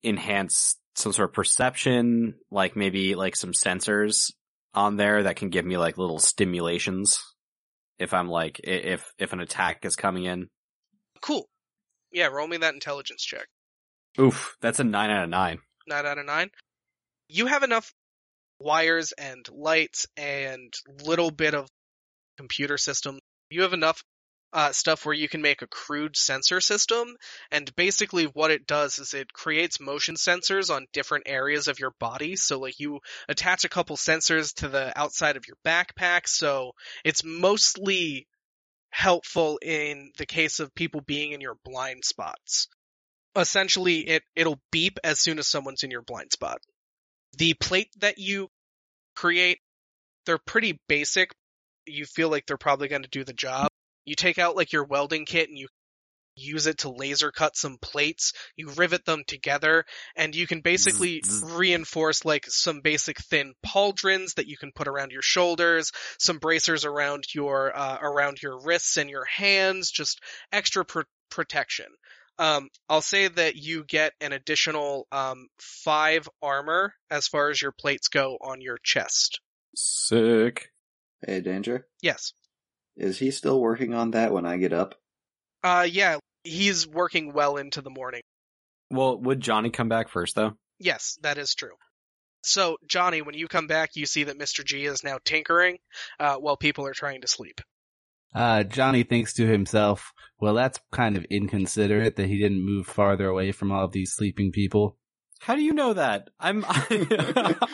enhance 0.05 0.77
some 0.95 1.13
sort 1.13 1.31
of 1.31 1.35
perception, 1.35 2.35
like 2.51 2.77
maybe 2.77 3.15
like 3.15 3.35
some 3.35 3.53
sensors 3.53 4.33
on 4.75 4.97
there 4.97 5.23
that 5.23 5.37
can 5.37 5.49
give 5.49 5.65
me 5.65 5.79
like 5.79 5.97
little 5.97 6.19
stimulations 6.19 7.19
if 7.99 8.13
I'm 8.13 8.29
like, 8.29 8.61
if, 8.63 9.11
if 9.19 9.33
an 9.33 9.41
attack 9.41 9.87
is 9.87 9.97
coming 9.97 10.25
in. 10.25 10.49
Cool. 11.23 11.49
Yeah, 12.13 12.27
roll 12.27 12.47
me 12.47 12.59
that 12.59 12.75
intelligence 12.75 13.23
check. 13.23 13.47
Oof, 14.19 14.57
that's 14.61 14.81
a 14.81 14.85
nine 14.85 15.11
out 15.11 15.25
of 15.25 15.31
nine. 15.31 15.59
Nine 15.87 16.07
out 16.07 16.19
of 16.19 16.27
nine. 16.27 16.51
You 17.29 17.47
have 17.47 17.63
enough 17.63 17.93
wires 18.59 19.13
and 19.13 19.47
lights 19.51 20.07
and 20.17 20.73
little 21.05 21.31
bit 21.31 21.55
of 21.55 21.69
computer 22.39 22.79
system. 22.79 23.19
You 23.51 23.63
have 23.63 23.73
enough 23.73 24.03
uh, 24.53 24.73
stuff 24.73 25.05
where 25.05 25.15
you 25.15 25.29
can 25.29 25.43
make 25.43 25.61
a 25.61 25.67
crude 25.67 26.17
sensor 26.17 26.61
system. 26.61 27.15
And 27.51 27.75
basically 27.77 28.25
what 28.25 28.51
it 28.51 28.67
does 28.67 28.99
is 28.99 29.13
it 29.13 29.33
creates 29.33 29.81
motion 29.81 30.15
sensors 30.15 30.75
on 30.75 30.87
different 30.93 31.25
areas 31.27 31.69
of 31.69 31.79
your 31.79 31.93
body. 31.99 32.37
So 32.37 32.59
like 32.59 32.81
you 32.81 33.01
attach 33.29 33.65
a 33.65 33.69
couple 33.69 33.97
sensors 33.97 34.55
to 34.55 34.69
the 34.69 34.99
outside 34.99 35.37
of 35.37 35.47
your 35.47 35.59
backpack. 35.65 36.27
So 36.27 36.73
it's 37.05 37.25
mostly 37.25 38.27
helpful 38.91 39.59
in 39.61 40.13
the 40.17 40.27
case 40.27 40.59
of 40.59 40.75
people 40.75 41.03
being 41.03 41.33
in 41.33 41.41
your 41.41 41.57
blind 41.65 42.05
spots. 42.05 42.69
Essentially, 43.37 44.01
it, 44.09 44.23
it'll 44.35 44.61
beep 44.73 44.99
as 45.05 45.21
soon 45.21 45.39
as 45.39 45.47
someone's 45.47 45.83
in 45.83 45.91
your 45.91 46.03
blind 46.03 46.33
spot. 46.33 46.59
The 47.39 47.55
plate 47.55 47.91
that 48.01 48.19
you 48.19 48.49
create, 49.15 49.59
they're 50.25 50.39
pretty 50.39 50.81
basic. 50.89 51.33
You 51.87 52.07
feel 52.07 52.31
like 52.31 52.47
they're 52.47 52.57
probably 52.57 52.89
going 52.89 53.03
to 53.03 53.09
do 53.09 53.25
the 53.25 53.33
job. 53.33 53.69
You 54.05 54.15
take 54.15 54.39
out 54.39 54.57
like 54.57 54.73
your 54.73 54.85
welding 54.85 55.27
kit 55.27 55.49
and 55.49 55.59
you 55.59 55.69
use 56.37 56.67
it 56.67 56.79
to 56.79 56.91
laser 56.91 57.33
cut 57.33 57.57
some 57.57 57.79
plates. 57.81 58.33
You 58.57 58.71
rivet 58.71 59.05
them 59.05 59.25
together 59.27 59.85
and 60.15 60.35
you 60.35 60.47
can 60.47 60.61
basically 60.61 61.23
reinforce 61.43 62.25
like 62.25 62.45
some 62.47 62.81
basic 62.81 63.19
thin 63.19 63.55
pauldrons 63.65 64.35
that 64.35 64.47
you 64.47 64.57
can 64.57 64.71
put 64.73 64.87
around 64.87 65.13
your 65.13 65.23
shoulders, 65.23 65.93
some 66.19 66.39
bracers 66.39 66.85
around 66.85 67.25
your, 67.35 67.77
uh, 67.77 67.99
around 68.01 68.43
your 68.43 68.61
wrists 68.63 68.97
and 68.99 69.11
your 69.11 69.25
hands, 69.25 69.91
just 69.91 70.21
extra 70.53 70.85
pr- 70.85 71.01
protection. 71.31 71.87
Um, 72.39 72.69
I'll 72.89 73.03
say 73.03 73.29
that 73.29 73.57
you 73.57 73.85
get 73.85 74.13
an 74.21 74.33
additional, 74.33 75.07
um, 75.11 75.49
five 75.59 76.29
armor 76.43 76.93
as 77.11 77.29
far 77.29 77.51
as 77.51 77.61
your 77.61 77.73
plates 77.73 78.09
go 78.09 78.37
on 78.41 78.61
your 78.61 78.79
chest. 78.83 79.41
Sick. 79.75 80.71
Hey, 81.27 81.41
Danger. 81.41 81.87
Yes. 82.03 82.33
Is 82.97 83.19
he 83.19 83.31
still 83.31 83.61
working 83.61 83.95
on 83.95 84.13
that 84.13 84.33
when 84.33 84.47
I 84.47 84.57
get 84.57 84.73
up? 84.73 84.95
Uh, 85.63 85.87
yeah, 85.91 86.19
he's 86.45 86.87
working 86.87 87.33
well 87.33 87.57
into 87.57 87.83
the 87.83 87.91
morning. 87.91 88.23
Well, 88.91 89.19
would 89.19 89.41
Johnny 89.41 89.71
come 89.71 89.89
back 89.89 90.09
first 90.09 90.35
though? 90.35 90.53
Yes, 90.79 91.19
that 91.23 91.39
is 91.39 91.55
true. 91.55 91.75
So, 92.43 92.77
Johnny, 92.87 93.23
when 93.23 93.35
you 93.35 93.49
come 93.49 93.67
back, 93.67 93.97
you 93.97 94.07
see 94.07 94.25
that 94.25 94.39
Mr. 94.39 94.65
G 94.65 94.85
is 94.85 95.03
now 95.03 95.19
tinkering, 95.25 95.79
uh, 96.21 96.37
while 96.37 96.57
people 96.57 96.87
are 96.87 96.95
trying 96.95 97.23
to 97.23 97.29
sleep. 97.29 97.61
Uh, 98.37 98.63
Johnny 98.65 99.03
thinks 99.03 99.33
to 99.35 99.47
himself, 99.47 100.13
well, 100.39 100.55
that's 100.55 100.79
kind 100.93 101.17
of 101.17 101.25
inconsiderate 101.25 102.17
that 102.17 102.27
he 102.29 102.39
didn't 102.39 102.65
move 102.65 102.87
farther 102.87 103.27
away 103.29 103.51
from 103.53 103.73
all 103.73 103.85
of 103.85 103.93
these 103.93 104.13
sleeping 104.13 104.53
people. 104.53 104.99
How 105.41 105.55
do 105.55 105.63
you 105.63 105.73
know 105.73 105.95
that? 105.95 106.29
I'm 106.39 106.65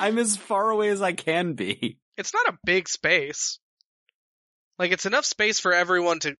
I'm 0.00 0.18
as 0.18 0.36
far 0.36 0.70
away 0.70 0.88
as 0.88 1.02
I 1.02 1.12
can 1.12 1.54
be. 1.54 1.98
It's 2.16 2.32
not 2.34 2.52
a 2.54 2.58
big 2.64 2.88
space. 2.88 3.58
Like, 4.78 4.92
it's 4.92 5.06
enough 5.06 5.24
space 5.24 5.58
for 5.60 5.72
everyone 5.72 6.20
to 6.20 6.36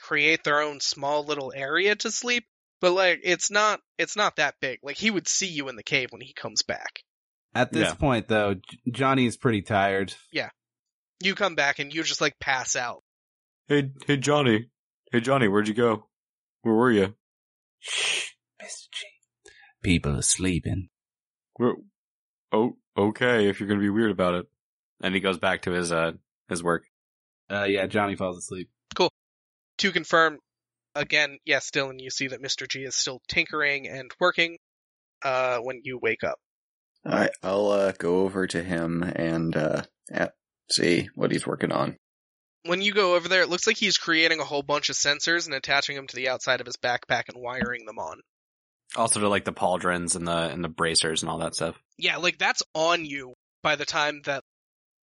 create 0.00 0.44
their 0.44 0.60
own 0.60 0.80
small 0.80 1.24
little 1.24 1.52
area 1.54 1.94
to 1.96 2.10
sleep, 2.10 2.44
but 2.80 2.92
like, 2.92 3.20
it's 3.24 3.50
not, 3.50 3.80
it's 3.98 4.16
not 4.16 4.36
that 4.36 4.54
big. 4.60 4.80
Like, 4.82 4.96
he 4.96 5.10
would 5.10 5.28
see 5.28 5.46
you 5.48 5.68
in 5.68 5.76
the 5.76 5.82
cave 5.82 6.08
when 6.10 6.20
he 6.20 6.32
comes 6.34 6.62
back. 6.62 7.00
At 7.54 7.72
this 7.72 7.88
Yeah. 7.88 7.94
point, 7.94 8.28
though, 8.28 8.54
J- 8.54 8.78
Johnny's 8.90 9.36
pretty 9.36 9.62
tired. 9.62 10.12
Yeah. 10.32 10.50
You 11.22 11.34
come 11.34 11.54
back 11.54 11.78
and 11.78 11.92
you 11.94 12.02
just 12.02 12.20
like 12.20 12.38
pass 12.38 12.76
out. 12.76 13.02
Hey, 13.68 13.90
hey 14.06 14.16
Johnny. 14.16 14.66
Hey 15.10 15.20
Johnny, 15.20 15.48
where'd 15.48 15.66
you 15.66 15.74
go? 15.74 16.06
Where 16.62 16.74
were 16.74 16.92
you? 16.92 17.14
Shh, 17.80 18.30
Mr. 18.62 18.86
G. 18.92 19.06
People 19.82 20.16
are 20.16 20.22
sleeping. 20.22 20.88
Where? 21.54 21.74
Oh, 22.52 22.76
okay. 22.96 23.48
If 23.48 23.58
you're 23.58 23.68
gonna 23.68 23.80
be 23.80 23.90
weird 23.90 24.12
about 24.12 24.34
it. 24.34 24.46
And 25.02 25.14
he 25.14 25.20
goes 25.20 25.38
back 25.38 25.62
to 25.62 25.72
his 25.72 25.90
uh 25.90 26.12
his 26.48 26.62
work. 26.62 26.84
Uh, 27.50 27.64
yeah, 27.64 27.86
Johnny 27.86 28.14
falls 28.14 28.38
asleep. 28.38 28.68
Cool. 28.94 29.10
To 29.78 29.90
confirm, 29.90 30.38
again, 30.94 31.38
yes, 31.44 31.70
Dylan, 31.72 32.00
you 32.00 32.10
see 32.10 32.28
that 32.28 32.42
Mr. 32.42 32.68
G 32.68 32.84
is 32.84 32.94
still 32.94 33.20
tinkering 33.28 33.88
and 33.88 34.10
working, 34.20 34.58
uh, 35.24 35.58
when 35.58 35.80
you 35.82 35.98
wake 36.00 36.22
up. 36.22 36.38
Alright, 37.04 37.30
I'll 37.42 37.68
uh, 37.68 37.92
go 37.98 38.20
over 38.20 38.46
to 38.46 38.62
him 38.62 39.02
and 39.02 39.56
uh, 39.56 39.82
at, 40.10 40.34
see 40.70 41.08
what 41.14 41.30
he's 41.30 41.46
working 41.46 41.72
on. 41.72 41.96
When 42.68 42.82
you 42.82 42.92
go 42.92 43.14
over 43.14 43.28
there, 43.28 43.42
it 43.42 43.48
looks 43.48 43.66
like 43.66 43.76
he's 43.76 43.98
creating 43.98 44.40
a 44.40 44.44
whole 44.44 44.62
bunch 44.62 44.88
of 44.88 44.96
sensors 44.96 45.46
and 45.46 45.54
attaching 45.54 45.96
them 45.96 46.06
to 46.06 46.16
the 46.16 46.28
outside 46.28 46.60
of 46.60 46.66
his 46.66 46.76
backpack 46.76 47.24
and 47.28 47.42
wiring 47.42 47.86
them 47.86 47.98
on. 47.98 48.20
Also 48.94 49.20
to 49.20 49.28
like 49.28 49.44
the 49.44 49.52
pauldrons 49.52 50.14
and 50.16 50.26
the 50.26 50.36
and 50.36 50.62
the 50.62 50.68
bracers 50.68 51.22
and 51.22 51.30
all 51.30 51.38
that 51.38 51.54
stuff. 51.54 51.76
Yeah, 51.98 52.18
like 52.18 52.38
that's 52.38 52.62
on 52.74 53.04
you 53.04 53.34
by 53.62 53.76
the 53.76 53.84
time 53.84 54.22
that 54.24 54.44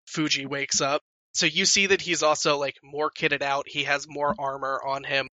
Fuji 0.07 0.45
wakes 0.45 0.81
up. 0.81 1.02
So 1.34 1.45
you 1.45 1.65
see 1.65 1.88
that 1.88 2.02
he's 2.02 2.23
also 2.23 2.57
like 2.57 2.76
more 2.84 3.11
kitted 3.11 3.41
out. 3.41 3.65
He 3.68 3.84
has 3.84 4.07
more 4.07 4.34
armor 4.38 4.80
on 4.85 5.03
him. 5.03 5.27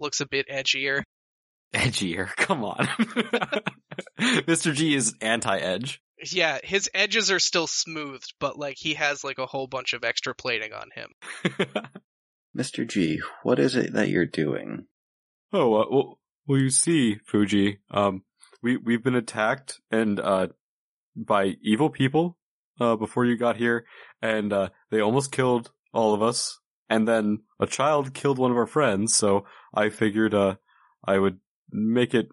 Looks 0.00 0.20
a 0.20 0.26
bit 0.26 0.46
edgier. 0.52 1.02
Edgier. 1.74 2.26
Come 2.36 2.64
on. 2.64 2.86
Mr. 4.20 4.74
G 4.74 4.94
is 4.94 5.14
anti-edge. 5.20 6.00
Yeah, 6.24 6.58
his 6.62 6.88
edges 6.94 7.30
are 7.30 7.38
still 7.38 7.66
smoothed, 7.66 8.32
but 8.40 8.58
like 8.58 8.76
he 8.78 8.94
has 8.94 9.22
like 9.22 9.38
a 9.38 9.46
whole 9.46 9.66
bunch 9.66 9.92
of 9.92 10.04
extra 10.04 10.34
plating 10.34 10.72
on 10.72 10.88
him. 10.94 11.10
Mr. 12.56 12.88
G, 12.88 13.20
what 13.42 13.58
is 13.58 13.76
it 13.76 13.92
that 13.92 14.08
you're 14.08 14.26
doing? 14.26 14.86
oh, 15.52 15.74
uh, 15.74 15.86
well, 15.90 16.18
well, 16.46 16.58
you 16.58 16.70
see, 16.70 17.16
Fuji, 17.26 17.78
um, 17.90 18.22
we 18.62 18.76
we've 18.76 19.02
been 19.02 19.14
attacked 19.14 19.80
and 19.90 20.18
uh 20.20 20.48
by 21.14 21.56
evil 21.62 21.90
people 21.90 22.36
uh 22.80 22.96
before 22.96 23.24
you 23.24 23.36
got 23.36 23.56
here, 23.56 23.84
and 24.22 24.52
uh 24.52 24.68
they 24.90 25.00
almost 25.00 25.32
killed 25.32 25.70
all 25.92 26.14
of 26.14 26.22
us, 26.22 26.58
and 26.88 27.06
then 27.06 27.42
a 27.60 27.66
child 27.66 28.14
killed 28.14 28.38
one 28.38 28.50
of 28.50 28.56
our 28.56 28.66
friends. 28.66 29.14
So 29.14 29.44
I 29.74 29.90
figured 29.90 30.34
uh 30.34 30.56
I 31.04 31.18
would 31.18 31.38
make 31.70 32.14
it 32.14 32.28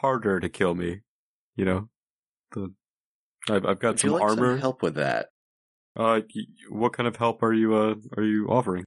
harder 0.00 0.40
to 0.40 0.48
kill 0.48 0.74
me. 0.74 1.00
You 1.54 1.64
know, 1.64 1.88
the 2.52 2.72
I've 3.48 3.64
I've 3.64 3.78
got 3.78 3.94
Would 3.94 4.02
you 4.02 4.10
some 4.10 4.18
like 4.18 4.22
armor. 4.22 4.52
some 4.54 4.60
help 4.60 4.82
with 4.82 4.94
that? 4.96 5.28
Uh, 5.96 6.20
what 6.68 6.92
kind 6.92 7.06
of 7.06 7.16
help 7.16 7.42
are 7.42 7.52
you 7.52 7.74
uh 7.74 7.94
are 8.16 8.22
you 8.22 8.46
offering? 8.48 8.84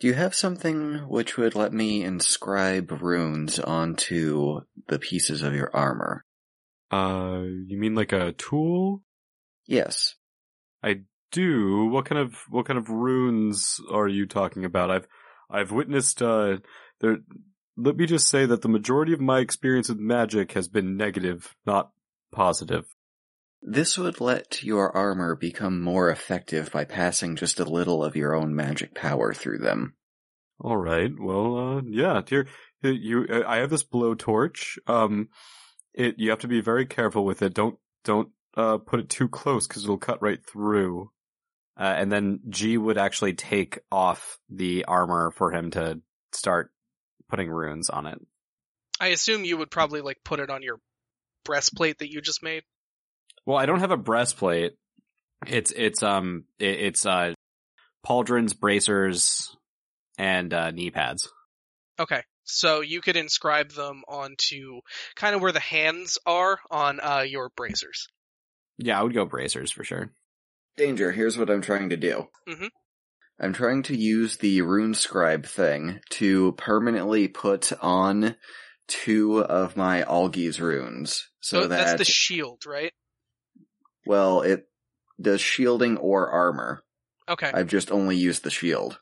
Do 0.00 0.08
you 0.08 0.14
have 0.14 0.34
something 0.34 1.08
which 1.08 1.36
would 1.36 1.54
let 1.54 1.72
me 1.72 2.02
inscribe 2.02 2.90
runes 3.02 3.60
onto 3.60 4.62
the 4.88 4.98
pieces 4.98 5.42
of 5.42 5.54
your 5.54 5.70
armor? 5.74 6.24
Uh, 6.90 7.42
you 7.66 7.78
mean 7.78 7.94
like 7.94 8.12
a 8.12 8.32
tool? 8.32 9.02
Yes. 9.66 10.16
I 10.82 11.02
do. 11.30 11.86
What 11.86 12.06
kind 12.06 12.20
of 12.20 12.34
what 12.50 12.66
kind 12.66 12.78
of 12.78 12.90
runes 12.90 13.80
are 13.90 14.08
you 14.08 14.26
talking 14.26 14.64
about? 14.64 14.90
I've 14.90 15.06
I've 15.48 15.70
witnessed 15.70 16.20
uh 16.22 16.58
there 17.00 17.18
let 17.76 17.96
me 17.96 18.06
just 18.06 18.28
say 18.28 18.44
that 18.44 18.62
the 18.62 18.68
majority 18.68 19.12
of 19.12 19.20
my 19.20 19.38
experience 19.38 19.88
with 19.88 19.98
magic 19.98 20.52
has 20.52 20.68
been 20.68 20.96
negative, 20.96 21.54
not 21.64 21.90
positive. 22.32 22.86
This 23.62 23.96
would 23.96 24.20
let 24.20 24.64
your 24.64 24.94
armor 24.96 25.36
become 25.36 25.80
more 25.80 26.10
effective 26.10 26.72
by 26.72 26.84
passing 26.84 27.36
just 27.36 27.60
a 27.60 27.64
little 27.64 28.02
of 28.02 28.16
your 28.16 28.34
own 28.34 28.56
magic 28.56 28.94
power 28.94 29.32
through 29.32 29.58
them. 29.58 29.94
All 30.60 30.76
right. 30.76 31.12
Well, 31.16 31.56
uh 31.56 31.82
yeah, 31.84 32.22
here 32.26 32.48
you 32.82 33.44
I 33.46 33.58
have 33.58 33.70
this 33.70 33.84
blowtorch. 33.84 34.78
Um 34.88 35.28
it 35.94 36.16
you 36.18 36.30
have 36.30 36.40
to 36.40 36.48
be 36.48 36.60
very 36.60 36.86
careful 36.86 37.24
with 37.24 37.42
it. 37.42 37.54
Don't 37.54 37.78
don't 38.04 38.30
uh 38.56 38.78
put 38.78 38.98
it 38.98 39.08
too 39.08 39.28
close 39.28 39.68
cuz 39.68 39.84
it'll 39.84 39.98
cut 39.98 40.22
right 40.22 40.44
through. 40.44 41.10
Uh, 41.78 41.94
and 41.96 42.12
then 42.12 42.40
G 42.48 42.76
would 42.76 42.98
actually 42.98 43.32
take 43.32 43.78
off 43.90 44.38
the 44.50 44.84
armor 44.84 45.30
for 45.30 45.52
him 45.52 45.70
to 45.70 46.00
start 46.32 46.70
putting 47.28 47.48
runes 47.48 47.88
on 47.88 48.06
it. 48.06 48.20
I 49.00 49.08
assume 49.08 49.44
you 49.44 49.56
would 49.56 49.70
probably 49.70 50.00
like 50.00 50.18
put 50.22 50.38
it 50.38 50.50
on 50.50 50.62
your 50.62 50.80
breastplate 51.44 51.98
that 51.98 52.10
you 52.10 52.20
just 52.20 52.42
made. 52.42 52.62
Well, 53.46 53.58
I 53.58 53.66
don't 53.66 53.80
have 53.80 53.90
a 53.90 53.96
breastplate. 53.96 54.72
It's 55.46 55.72
it's 55.72 56.02
um 56.02 56.44
it, 56.58 56.80
it's 56.80 57.06
uh 57.06 57.34
pauldrons, 58.06 58.58
bracers, 58.58 59.56
and 60.18 60.52
uh 60.52 60.70
knee 60.70 60.90
pads. 60.90 61.28
Okay. 61.98 62.22
So 62.44 62.80
you 62.80 63.00
could 63.00 63.16
inscribe 63.16 63.70
them 63.70 64.02
onto 64.08 64.80
kind 65.14 65.34
of 65.34 65.42
where 65.42 65.52
the 65.52 65.60
hands 65.60 66.18
are 66.26 66.58
on 66.70 66.98
uh, 67.00 67.20
your 67.20 67.50
bracers. 67.56 68.08
Yeah, 68.78 68.98
I 68.98 69.02
would 69.02 69.14
go 69.14 69.24
bracers 69.24 69.70
for 69.70 69.84
sure. 69.84 70.12
Danger, 70.76 71.12
here's 71.12 71.38
what 71.38 71.50
I'm 71.50 71.62
trying 71.62 71.90
to 71.90 71.96
do. 71.96 72.28
Mhm. 72.48 72.70
I'm 73.38 73.52
trying 73.52 73.82
to 73.84 73.96
use 73.96 74.36
the 74.36 74.62
rune 74.62 74.94
scribe 74.94 75.46
thing 75.46 76.00
to 76.10 76.52
permanently 76.52 77.28
put 77.28 77.72
on 77.82 78.36
two 78.88 79.40
of 79.44 79.76
my 79.76 80.02
Algiz 80.02 80.60
runes. 80.60 81.28
So 81.40 81.62
So 81.62 81.68
that, 81.68 81.76
that's 81.76 81.98
the 81.98 82.04
shield, 82.04 82.64
right? 82.66 82.92
well, 84.06 84.42
it 84.42 84.66
does 85.20 85.40
shielding 85.40 85.96
or 85.98 86.28
armor. 86.28 86.82
Okay. 87.28 87.50
I've 87.52 87.68
just 87.68 87.92
only 87.92 88.16
used 88.16 88.42
the 88.42 88.50
shield. 88.50 88.98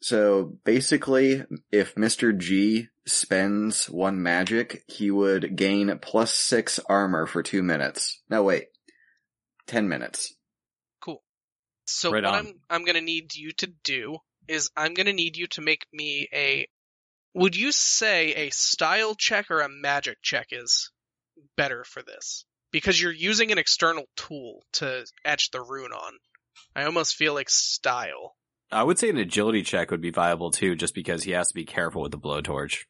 So 0.00 0.56
basically, 0.64 1.44
if 1.70 1.94
Mr. 1.94 2.36
G 2.36 2.88
spends 3.06 3.88
one 3.88 4.22
magic, 4.22 4.82
he 4.88 5.10
would 5.10 5.54
gain 5.56 5.96
plus 6.00 6.32
six 6.32 6.80
armor 6.88 7.26
for 7.26 7.42
two 7.42 7.62
minutes. 7.62 8.20
No, 8.28 8.42
wait. 8.42 8.64
Ten 9.66 9.88
minutes. 9.88 10.34
Cool. 11.04 11.22
So 11.86 12.10
Right 12.10 12.24
what 12.24 12.34
on. 12.34 12.46
I'm 12.46 12.54
I'm 12.70 12.84
gonna 12.84 13.00
need 13.00 13.34
you 13.34 13.52
to 13.58 13.68
do 13.84 14.16
is 14.48 14.70
I'm 14.76 14.94
gonna 14.94 15.12
need 15.12 15.36
you 15.36 15.46
to 15.48 15.60
make 15.60 15.86
me 15.92 16.28
a. 16.32 16.66
Would 17.34 17.56
you 17.56 17.72
say 17.72 18.34
a 18.34 18.50
style 18.50 19.14
check 19.14 19.50
or 19.50 19.60
a 19.60 19.68
magic 19.68 20.18
check 20.22 20.48
is 20.50 20.90
better 21.56 21.84
for 21.84 22.02
this? 22.02 22.44
Because 22.72 23.00
you're 23.00 23.12
using 23.12 23.52
an 23.52 23.58
external 23.58 24.04
tool 24.16 24.64
to 24.74 25.06
etch 25.24 25.50
the 25.50 25.60
rune 25.60 25.92
on. 25.92 26.14
I 26.74 26.84
almost 26.84 27.16
feel 27.16 27.34
like 27.34 27.50
style. 27.50 28.34
I 28.70 28.82
would 28.82 28.98
say 28.98 29.10
an 29.10 29.18
agility 29.18 29.62
check 29.62 29.90
would 29.90 30.00
be 30.00 30.10
viable 30.10 30.50
too, 30.50 30.74
just 30.74 30.94
because 30.94 31.22
he 31.22 31.32
has 31.32 31.48
to 31.48 31.54
be 31.54 31.64
careful 31.64 32.02
with 32.02 32.12
the 32.12 32.18
blowtorch. 32.18 32.84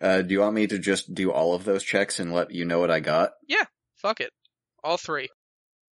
Uh, 0.00 0.22
do 0.22 0.32
you 0.32 0.40
want 0.40 0.54
me 0.54 0.66
to 0.66 0.78
just 0.78 1.12
do 1.12 1.30
all 1.30 1.54
of 1.54 1.64
those 1.64 1.82
checks 1.82 2.20
and 2.20 2.32
let 2.32 2.50
you 2.50 2.64
know 2.64 2.78
what 2.78 2.90
I 2.90 3.00
got? 3.00 3.32
Yeah, 3.46 3.64
fuck 3.96 4.20
it. 4.20 4.30
All 4.82 4.96
three. 4.96 5.28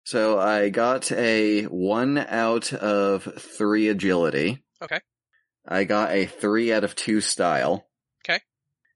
So 0.05 0.39
I 0.39 0.71
got 0.71 1.13
a 1.13 1.65
one 1.65 2.17
out 2.17 2.73
of 2.73 3.25
three 3.39 3.89
agility. 3.89 4.63
Okay. 4.83 5.01
I 5.67 5.85
got 5.85 6.13
a 6.13 6.27
three 6.27 6.73
out 6.73 6.85
of 6.85 6.95
two 6.95 7.21
style. 7.21 7.87
Okay. 8.25 8.41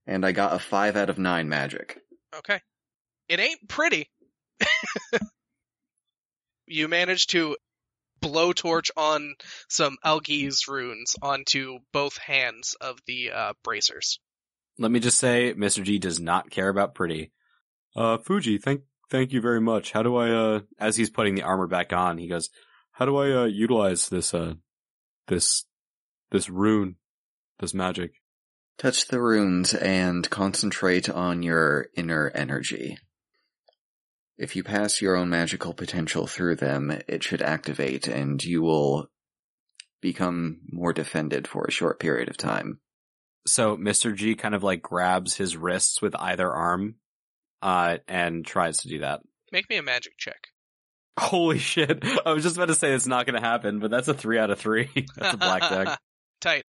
And 0.06 0.24
I 0.24 0.32
got 0.32 0.54
a 0.54 0.58
five 0.58 0.96
out 0.96 1.10
of 1.10 1.18
nine 1.18 1.48
magic. 1.48 1.98
Okay. 2.36 2.60
It 3.28 3.40
ain't 3.40 3.68
pretty. 3.68 4.10
you 6.66 6.88
managed 6.88 7.30
to 7.30 7.56
blowtorch 8.22 8.90
on 8.96 9.34
some 9.68 9.96
Algiz 10.04 10.68
runes 10.68 11.16
onto 11.20 11.80
both 11.92 12.16
hands 12.18 12.76
of 12.80 12.98
the 13.06 13.30
uh, 13.32 13.52
bracers. 13.64 14.20
Let 14.78 14.90
me 14.90 15.00
just 15.00 15.18
say, 15.18 15.54
Mr. 15.54 15.82
G 15.82 15.98
does 15.98 16.20
not 16.20 16.50
care 16.50 16.68
about 16.68 16.94
pretty. 16.94 17.32
Uh, 17.94 18.18
Fuji, 18.18 18.58
thank, 18.58 18.82
thank 19.10 19.32
you 19.32 19.40
very 19.40 19.60
much. 19.60 19.92
How 19.92 20.02
do 20.02 20.16
I, 20.16 20.30
uh, 20.30 20.60
as 20.78 20.96
he's 20.96 21.10
putting 21.10 21.34
the 21.34 21.42
armor 21.42 21.66
back 21.66 21.92
on, 21.92 22.16
he 22.16 22.28
goes, 22.28 22.48
how 22.92 23.04
do 23.04 23.16
I, 23.16 23.42
uh, 23.42 23.44
utilize 23.44 24.08
this, 24.08 24.32
uh, 24.32 24.54
this, 25.28 25.64
this 26.32 26.50
rune, 26.50 26.96
this 27.60 27.72
magic? 27.72 28.12
Touch 28.78 29.06
the 29.06 29.20
runes 29.20 29.74
and 29.74 30.28
concentrate 30.28 31.08
on 31.08 31.42
your 31.42 31.86
inner 31.96 32.32
energy. 32.34 32.98
If 34.38 34.56
you 34.56 34.64
pass 34.64 35.00
your 35.00 35.14
own 35.14 35.28
magical 35.28 35.72
potential 35.72 36.26
through 36.26 36.56
them, 36.56 36.90
it 37.06 37.22
should 37.22 37.42
activate 37.42 38.08
and 38.08 38.42
you 38.42 38.62
will 38.62 39.08
become 40.00 40.62
more 40.72 40.92
defended 40.92 41.46
for 41.46 41.64
a 41.64 41.70
short 41.70 42.00
period 42.00 42.28
of 42.28 42.36
time. 42.36 42.80
So 43.46 43.76
Mr. 43.76 44.14
G 44.14 44.34
kind 44.34 44.54
of 44.54 44.64
like 44.64 44.82
grabs 44.82 45.36
his 45.36 45.56
wrists 45.56 46.02
with 46.02 46.16
either 46.16 46.50
arm, 46.50 46.96
uh, 47.62 47.98
and 48.08 48.44
tries 48.44 48.78
to 48.78 48.88
do 48.88 48.98
that. 49.00 49.20
Make 49.52 49.70
me 49.70 49.76
a 49.76 49.82
magic 49.82 50.18
check. 50.18 50.48
Holy 51.18 51.58
shit. 51.58 52.04
I 52.26 52.32
was 52.32 52.42
just 52.42 52.56
about 52.56 52.68
to 52.68 52.74
say 52.74 52.92
it's 52.92 53.06
not 53.06 53.26
going 53.26 53.40
to 53.40 53.46
happen, 53.46 53.78
but 53.78 53.90
that's 53.90 54.08
a 54.08 54.14
three 54.14 54.38
out 54.38 54.50
of 54.50 54.58
three. 54.58 54.90
that's 55.16 55.34
a 55.34 55.38
blackjack. 55.38 55.98
Tight. 56.42 56.64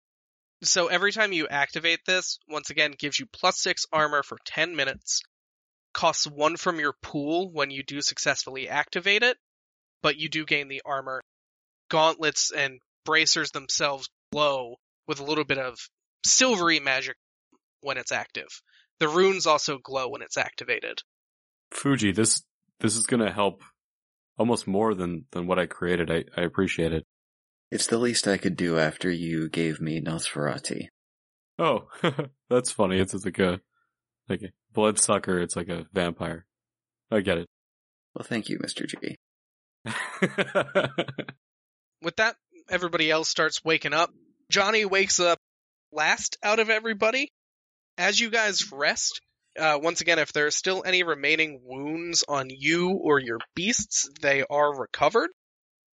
So 0.62 0.86
every 0.86 1.12
time 1.12 1.32
you 1.32 1.48
activate 1.48 2.00
this, 2.06 2.38
once 2.46 2.70
again, 2.70 2.94
gives 2.96 3.18
you 3.18 3.26
plus 3.26 3.58
six 3.58 3.86
armor 3.90 4.22
for 4.22 4.38
10 4.44 4.76
minutes. 4.76 5.22
Costs 5.94 6.26
one 6.26 6.56
from 6.56 6.78
your 6.78 6.94
pool 7.02 7.50
when 7.50 7.70
you 7.70 7.82
do 7.82 8.00
successfully 8.00 8.68
activate 8.68 9.22
it, 9.22 9.36
but 10.02 10.16
you 10.16 10.28
do 10.28 10.44
gain 10.44 10.68
the 10.68 10.82
armor. 10.84 11.22
Gauntlets 11.90 12.52
and 12.52 12.80
bracers 13.04 13.50
themselves 13.50 14.08
glow 14.30 14.76
with 15.08 15.20
a 15.20 15.24
little 15.24 15.44
bit 15.44 15.58
of 15.58 15.78
silvery 16.24 16.78
magic 16.78 17.16
when 17.80 17.98
it's 17.98 18.12
active. 18.12 18.48
The 19.00 19.08
runes 19.08 19.46
also 19.46 19.78
glow 19.78 20.08
when 20.08 20.22
it's 20.22 20.36
activated. 20.36 21.02
Fuji, 21.72 22.12
this, 22.12 22.42
this 22.78 22.94
is 22.94 23.06
going 23.06 23.24
to 23.24 23.32
help 23.32 23.62
almost 24.38 24.66
more 24.66 24.94
than, 24.94 25.24
than 25.32 25.46
what 25.46 25.58
I 25.58 25.66
created. 25.66 26.10
I, 26.10 26.24
I 26.36 26.42
appreciate 26.42 26.92
it. 26.92 27.06
It's 27.72 27.86
the 27.86 27.96
least 27.96 28.28
I 28.28 28.36
could 28.36 28.54
do 28.54 28.78
after 28.78 29.10
you 29.10 29.48
gave 29.48 29.80
me 29.80 29.98
Nosferati. 29.98 30.88
Oh, 31.58 31.88
that's 32.50 32.70
funny. 32.70 32.98
It's, 32.98 33.14
it's 33.14 33.24
like 33.24 33.38
a, 33.38 33.62
like 34.28 34.42
a 34.42 34.52
bloodsucker. 34.74 35.40
It's 35.40 35.56
like 35.56 35.70
a 35.70 35.86
vampire. 35.90 36.44
I 37.10 37.20
get 37.20 37.38
it. 37.38 37.48
Well, 38.14 38.26
thank 38.28 38.50
you, 38.50 38.58
Mr. 38.58 38.86
G. 38.86 39.16
With 42.02 42.16
that, 42.16 42.36
everybody 42.68 43.10
else 43.10 43.30
starts 43.30 43.64
waking 43.64 43.94
up. 43.94 44.10
Johnny 44.50 44.84
wakes 44.84 45.18
up 45.18 45.38
last 45.90 46.36
out 46.42 46.58
of 46.58 46.68
everybody. 46.68 47.32
As 47.96 48.20
you 48.20 48.28
guys 48.28 48.70
rest, 48.70 49.22
uh, 49.58 49.78
once 49.82 50.02
again, 50.02 50.18
if 50.18 50.34
there 50.34 50.46
are 50.46 50.50
still 50.50 50.82
any 50.84 51.04
remaining 51.04 51.62
wounds 51.64 52.22
on 52.28 52.48
you 52.50 52.90
or 52.90 53.18
your 53.18 53.38
beasts, 53.54 54.10
they 54.20 54.44
are 54.50 54.78
recovered. 54.78 55.30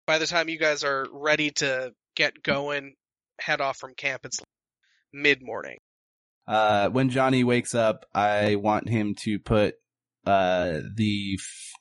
By 0.08 0.16
the 0.16 0.26
time 0.26 0.48
you 0.48 0.58
guys 0.58 0.84
are 0.84 1.06
ready 1.12 1.50
to 1.56 1.92
get 2.16 2.42
going, 2.42 2.94
head 3.38 3.60
off 3.60 3.76
from 3.76 3.92
camp, 3.94 4.22
it's 4.24 4.40
mid 5.12 5.42
morning. 5.42 5.76
Uh, 6.46 6.88
when 6.88 7.10
Johnny 7.10 7.44
wakes 7.44 7.74
up, 7.74 8.06
I 8.14 8.54
want 8.54 8.88
him 8.88 9.14
to 9.24 9.38
put 9.38 9.74
uh, 10.26 10.80
the 10.96 11.36
f- 11.38 11.72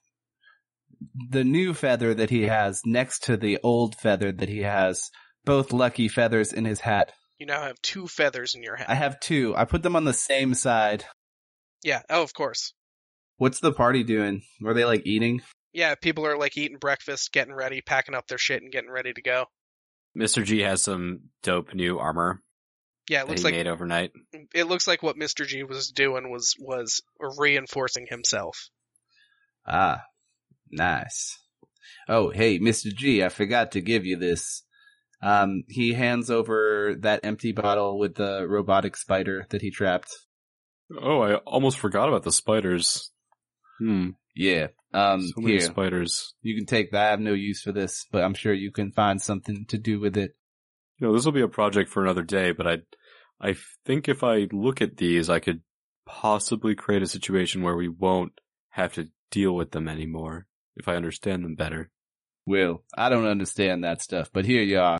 the 1.29 1.45
new 1.45 1.73
feather 1.73 2.13
that 2.13 2.29
he 2.29 2.43
has 2.47 2.81
next 2.85 3.23
to 3.23 3.37
the 3.37 3.59
old 3.63 3.95
feather 3.95 4.33
that 4.33 4.49
he 4.49 4.63
has, 4.63 5.09
both 5.45 5.71
lucky 5.71 6.09
feathers 6.09 6.51
in 6.51 6.65
his 6.65 6.81
hat. 6.81 7.13
You 7.39 7.45
now 7.45 7.61
have 7.61 7.81
two 7.81 8.09
feathers 8.09 8.55
in 8.55 8.61
your 8.61 8.75
hat. 8.75 8.89
I 8.89 8.95
have 8.95 9.21
two. 9.21 9.55
I 9.55 9.63
put 9.63 9.83
them 9.83 9.95
on 9.95 10.03
the 10.03 10.11
same 10.11 10.53
side. 10.53 11.05
Yeah, 11.81 12.01
oh, 12.09 12.23
of 12.23 12.33
course. 12.33 12.73
What's 13.37 13.61
the 13.61 13.71
party 13.71 14.03
doing? 14.03 14.41
Were 14.59 14.73
they 14.73 14.83
like 14.83 15.03
eating? 15.05 15.43
Yeah, 15.77 15.93
people 15.93 16.25
are 16.25 16.39
like 16.39 16.57
eating 16.57 16.79
breakfast, 16.79 17.31
getting 17.31 17.53
ready, 17.53 17.81
packing 17.81 18.15
up 18.15 18.25
their 18.27 18.39
shit, 18.39 18.63
and 18.63 18.71
getting 18.71 18.89
ready 18.89 19.13
to 19.13 19.21
go. 19.21 19.45
Mr. 20.17 20.43
G 20.43 20.61
has 20.61 20.81
some 20.81 21.19
dope 21.43 21.75
new 21.75 21.99
armor 21.99 22.41
Yeah, 23.07 23.19
it 23.19 23.21
that 23.25 23.29
looks 23.29 23.41
he 23.41 23.45
like 23.45 23.53
made 23.53 23.67
overnight. 23.67 24.11
it 24.55 24.63
looks 24.63 24.87
like 24.87 25.03
what 25.03 25.17
Mr. 25.17 25.45
G 25.45 25.61
was 25.61 25.91
doing 25.91 26.31
was 26.31 26.55
was 26.59 27.03
reinforcing 27.37 28.07
himself. 28.09 28.69
Ah, 29.67 30.01
nice. 30.71 31.37
Oh, 32.09 32.31
hey, 32.31 32.57
Mr. 32.57 32.91
G, 32.91 33.23
I 33.23 33.29
forgot 33.29 33.73
to 33.73 33.81
give 33.81 34.03
you 34.03 34.17
this. 34.17 34.63
Um, 35.21 35.63
he 35.69 35.93
hands 35.93 36.31
over 36.31 36.95
that 37.01 37.19
empty 37.23 37.51
bottle 37.51 37.99
with 37.99 38.15
the 38.15 38.47
robotic 38.49 38.97
spider 38.97 39.45
that 39.49 39.61
he 39.61 39.69
trapped. 39.69 40.09
Oh, 40.99 41.21
I 41.21 41.35
almost 41.35 41.77
forgot 41.77 42.07
about 42.07 42.23
the 42.23 42.31
spiders. 42.31 43.11
Hmm. 43.77 44.11
Yeah. 44.35 44.69
Um, 44.93 45.21
So 45.21 45.41
many 45.41 45.53
here, 45.53 45.61
spiders. 45.61 46.33
you 46.41 46.55
can 46.55 46.65
take 46.65 46.91
that. 46.91 47.07
I 47.07 47.09
have 47.11 47.19
no 47.19 47.33
use 47.33 47.61
for 47.61 47.71
this, 47.71 48.05
but 48.11 48.23
I'm 48.23 48.33
sure 48.33 48.53
you 48.53 48.71
can 48.71 48.91
find 48.91 49.21
something 49.21 49.65
to 49.67 49.77
do 49.77 49.99
with 49.99 50.17
it. 50.17 50.35
You 50.97 51.07
know, 51.07 51.13
this 51.13 51.25
will 51.25 51.31
be 51.33 51.41
a 51.41 51.47
project 51.47 51.89
for 51.89 52.03
another 52.03 52.23
day, 52.23 52.51
but 52.51 52.67
I, 52.67 52.77
I 53.39 53.55
think 53.85 54.07
if 54.07 54.23
I 54.23 54.47
look 54.51 54.81
at 54.81 54.97
these, 54.97 55.29
I 55.29 55.39
could 55.39 55.61
possibly 56.05 56.73
create 56.73 57.03
a 57.03 57.07
situation 57.07 57.61
where 57.61 57.75
we 57.75 57.89
won't 57.89 58.31
have 58.69 58.93
to 58.93 59.09
deal 59.29 59.53
with 59.53 59.71
them 59.71 59.87
anymore 59.87 60.47
if 60.75 60.87
I 60.87 60.95
understand 60.95 61.43
them 61.43 61.55
better. 61.55 61.91
Will, 62.45 62.83
I 62.97 63.09
don't 63.09 63.27
understand 63.27 63.83
that 63.83 64.01
stuff, 64.01 64.29
but 64.31 64.45
here 64.45 64.63
you 64.63 64.79
are. 64.79 64.99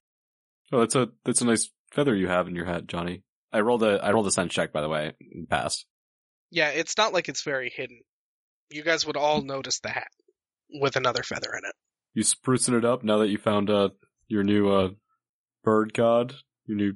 Oh, 0.71 0.81
that's 0.81 0.95
a 0.95 1.07
that's 1.23 1.41
a 1.41 1.45
nice 1.45 1.71
feather 1.91 2.13
you 2.13 2.27
have 2.27 2.47
in 2.49 2.55
your 2.55 2.65
hat, 2.65 2.87
Johnny. 2.87 3.23
I 3.53 3.61
rolled 3.61 3.83
a 3.83 4.03
I 4.03 4.11
rolled 4.11 4.27
a 4.27 4.31
sense 4.31 4.53
check 4.53 4.73
by 4.73 4.81
the 4.81 4.89
way, 4.89 5.13
and 5.33 5.47
passed. 5.49 5.85
Yeah, 6.51 6.69
it's 6.69 6.97
not 6.97 7.13
like 7.13 7.29
it's 7.29 7.43
very 7.43 7.69
hidden. 7.69 8.01
You 8.69 8.83
guys 8.83 9.05
would 9.05 9.17
all 9.17 9.41
notice 9.41 9.79
the 9.79 9.89
hat 9.89 10.07
with 10.69 10.95
another 10.95 11.23
feather 11.23 11.49
in 11.53 11.67
it. 11.67 11.75
You 12.13 12.23
sprucing 12.23 12.77
it 12.77 12.85
up 12.85 13.03
now 13.03 13.19
that 13.19 13.29
you 13.29 13.37
found 13.37 13.69
uh 13.69 13.89
your 14.27 14.43
new 14.43 14.69
uh 14.69 14.89
bird 15.63 15.93
god, 15.93 16.33
your 16.65 16.77
new 16.77 16.93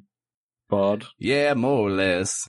bod. 0.69 1.05
Yeah, 1.17 1.53
more 1.53 1.87
or 1.87 1.91
less. 1.91 2.47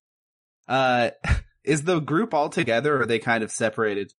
Uh, 0.69 1.11
is 1.65 1.83
the 1.83 2.01
group 2.01 2.35
all 2.35 2.49
together 2.49 2.97
or 2.97 3.03
are 3.03 3.07
they 3.07 3.19
kind 3.19 3.45
of 3.45 3.51
separated? 3.53 4.13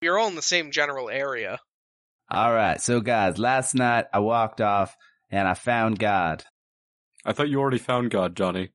You're 0.00 0.18
all 0.18 0.28
in 0.28 0.34
the 0.34 0.42
same 0.42 0.70
general 0.70 1.08
area. 1.08 1.58
All 2.30 2.52
right. 2.52 2.80
So 2.80 3.00
guys, 3.00 3.38
last 3.38 3.74
night 3.74 4.06
I 4.12 4.18
walked 4.18 4.60
off 4.60 4.96
and 5.30 5.46
I 5.48 5.54
found 5.54 5.98
God. 5.98 6.44
I 7.24 7.32
thought 7.32 7.48
you 7.48 7.60
already 7.60 7.78
found 7.78 8.10
God, 8.10 8.36
Johnny. 8.36 8.70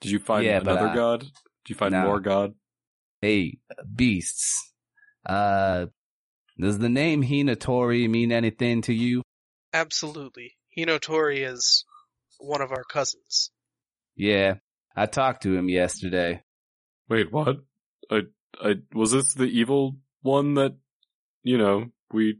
Did 0.00 0.10
you 0.10 0.18
find 0.18 0.44
Yeah, 0.44 0.60
another 0.60 0.88
I- 0.88 0.94
god? 0.94 1.20
Did 1.20 1.68
you 1.70 1.74
find 1.76 1.92
No. 1.92 2.02
more 2.04 2.20
God? 2.20 2.54
Hey, 3.22 3.58
beasts. 3.94 4.73
Uh, 5.26 5.86
does 6.58 6.78
the 6.78 6.88
name 6.88 7.22
Hinotori 7.22 8.08
mean 8.08 8.32
anything 8.32 8.82
to 8.82 8.92
you? 8.92 9.22
Absolutely. 9.72 10.56
Hinotori 10.76 11.48
is 11.48 11.84
one 12.38 12.60
of 12.60 12.70
our 12.70 12.84
cousins. 12.84 13.50
Yeah, 14.16 14.54
I 14.94 15.06
talked 15.06 15.42
to 15.42 15.56
him 15.56 15.68
yesterday. 15.68 16.42
Wait, 17.08 17.32
what? 17.32 17.56
I 18.10 18.22
I 18.60 18.74
was 18.92 19.12
this 19.12 19.34
the 19.34 19.44
evil 19.44 19.96
one 20.22 20.54
that 20.54 20.76
you 21.42 21.58
know 21.58 21.86
we 22.12 22.38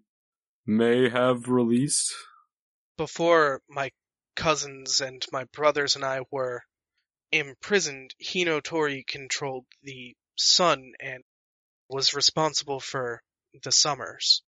may 0.67 1.09
have 1.09 1.49
released? 1.49 2.13
Before 2.97 3.61
my 3.69 3.91
cousins 4.37 5.01
and 5.01 5.25
my 5.33 5.45
brothers 5.53 5.97
and 5.97 6.05
I 6.05 6.21
were 6.31 6.63
imprisoned, 7.33 8.15
Hinotori 8.23 9.07
controlled 9.07 9.67
the 9.83 10.17
sun 10.37 10.93
and 11.01 11.25
was 11.95 12.13
responsible 12.13 12.81
for 12.81 13.23
the 13.63 13.71
summers. 13.71 14.43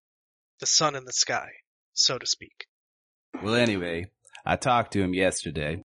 The 0.59 0.65
sun 0.65 0.95
in 0.95 1.05
the 1.05 1.13
sky, 1.13 1.49
so 1.93 2.17
to 2.17 2.25
speak. 2.25 2.65
Well, 3.43 3.53
anyway, 3.53 4.07
I 4.43 4.55
talked 4.55 4.93
to 4.93 5.01
him 5.01 5.13
yesterday. 5.13 5.83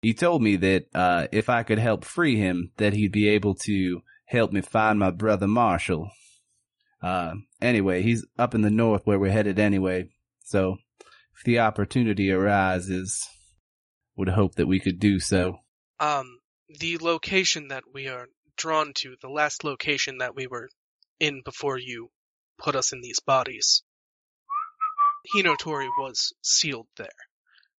He 0.00 0.14
told 0.14 0.42
me 0.42 0.56
that 0.56 0.86
uh, 0.94 1.26
if 1.32 1.50
I 1.50 1.64
could 1.64 1.78
help 1.78 2.04
free 2.04 2.36
him, 2.36 2.70
that 2.78 2.94
he'd 2.94 3.12
be 3.12 3.28
able 3.28 3.54
to 3.66 4.00
help 4.24 4.52
me 4.52 4.62
find 4.62 4.98
my 4.98 5.10
brother 5.10 5.46
Marshall. 5.46 6.10
Uh, 7.02 7.34
anyway, 7.60 8.00
he's 8.00 8.24
up 8.38 8.54
in 8.54 8.62
the 8.62 8.70
north 8.70 9.02
where 9.04 9.18
we're 9.18 9.30
headed 9.30 9.58
anyway. 9.58 10.08
So 10.44 10.78
if 11.36 11.44
the 11.44 11.58
opportunity 11.58 12.30
arises, 12.30 13.28
would 14.16 14.28
hope 14.28 14.54
that 14.54 14.66
we 14.66 14.80
could 14.80 14.98
do 14.98 15.20
so. 15.20 15.58
Um, 16.00 16.38
the 16.70 16.96
location 16.98 17.68
that 17.68 17.84
we 17.92 18.08
are 18.08 18.28
drawn 18.56 18.92
to, 18.94 19.16
the 19.20 19.28
last 19.28 19.62
location 19.62 20.18
that 20.18 20.34
we 20.34 20.46
were 20.46 20.70
in 21.20 21.42
before 21.44 21.78
you 21.78 22.10
put 22.58 22.76
us 22.76 22.92
in 22.92 23.00
these 23.00 23.20
bodies, 23.20 23.82
Hinotori 25.34 25.88
was 25.98 26.32
sealed 26.42 26.88
there. 26.96 27.08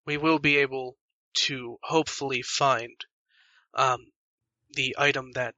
We 0.05 0.17
will 0.17 0.39
be 0.39 0.57
able 0.57 0.97
to 1.45 1.77
hopefully 1.83 2.41
find 2.41 2.95
um, 3.73 4.07
the 4.73 4.95
item 4.97 5.31
that 5.33 5.55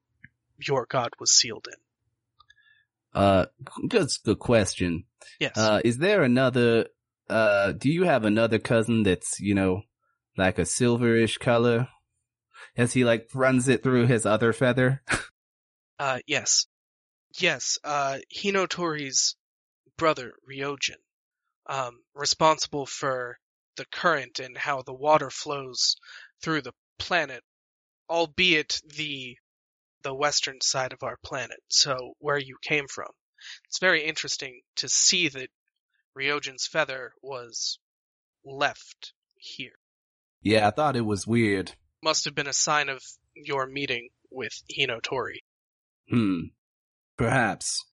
your 0.58 0.86
god 0.90 1.12
was 1.20 1.32
sealed 1.32 1.68
in. 1.72 3.22
Uh, 3.22 3.46
just 3.90 4.20
a 4.20 4.26
good 4.26 4.40
question. 4.40 5.06
Yes. 5.40 5.58
Uh, 5.58 5.82
is 5.84 5.98
there 5.98 6.24
another, 6.24 6.88
uh, 7.30 7.72
do 7.72 7.90
you 7.90 8.04
have 8.04 8.26
another 8.26 8.60
cousin 8.60 9.04
that's, 9.04 9.40
you 9.40 9.56
know, 9.56 9.84
like 10.38 10.60
a 10.60 10.64
silverish 10.64 11.40
color? 11.40 11.88
As 12.78 12.94
he 12.94 13.04
like 13.04 13.30
runs 13.34 13.68
it 13.68 13.84
through 13.84 14.08
his 14.08 14.26
other 14.26 14.54
feather? 14.54 15.02
Uh, 16.02 16.20
yes. 16.26 16.66
Yes, 17.40 17.78
uh, 17.86 18.18
Hinotori's 18.36 19.36
brother, 19.98 20.34
Ryojin, 20.50 20.98
um, 21.68 22.02
responsible 22.14 22.86
for 22.86 23.38
the 23.78 23.86
current 23.86 24.40
and 24.40 24.58
how 24.58 24.82
the 24.82 24.94
water 24.94 25.30
flows 25.30 25.96
through 26.42 26.62
the 26.62 26.74
planet, 26.98 27.44
albeit 28.10 28.82
the, 28.86 29.38
the 30.04 30.14
western 30.14 30.60
side 30.62 30.92
of 30.92 31.04
our 31.04 31.18
planet, 31.24 31.60
so 31.70 32.14
where 32.20 32.38
you 32.38 32.58
came 32.62 32.88
from. 32.88 33.08
It's 33.68 33.80
very 33.80 34.04
interesting 34.04 34.62
to 34.78 34.90
see 34.90 35.30
that 35.30 35.50
Ryojin's 36.18 36.68
feather 36.68 37.14
was 37.22 37.80
left 38.44 39.14
here. 39.36 39.80
yeah, 40.42 40.68
I 40.68 40.72
thought 40.72 40.98
it 40.98 41.06
was 41.06 41.26
weird. 41.26 41.72
Must 42.04 42.26
have 42.26 42.36
been 42.36 42.48
a 42.48 42.54
sign 42.54 42.90
of 42.90 43.02
your 43.34 43.66
meeting 43.66 44.10
with 44.30 44.54
Hinotori. 44.78 45.40
Hmm. 46.10 46.40
Perhaps. 47.20 47.86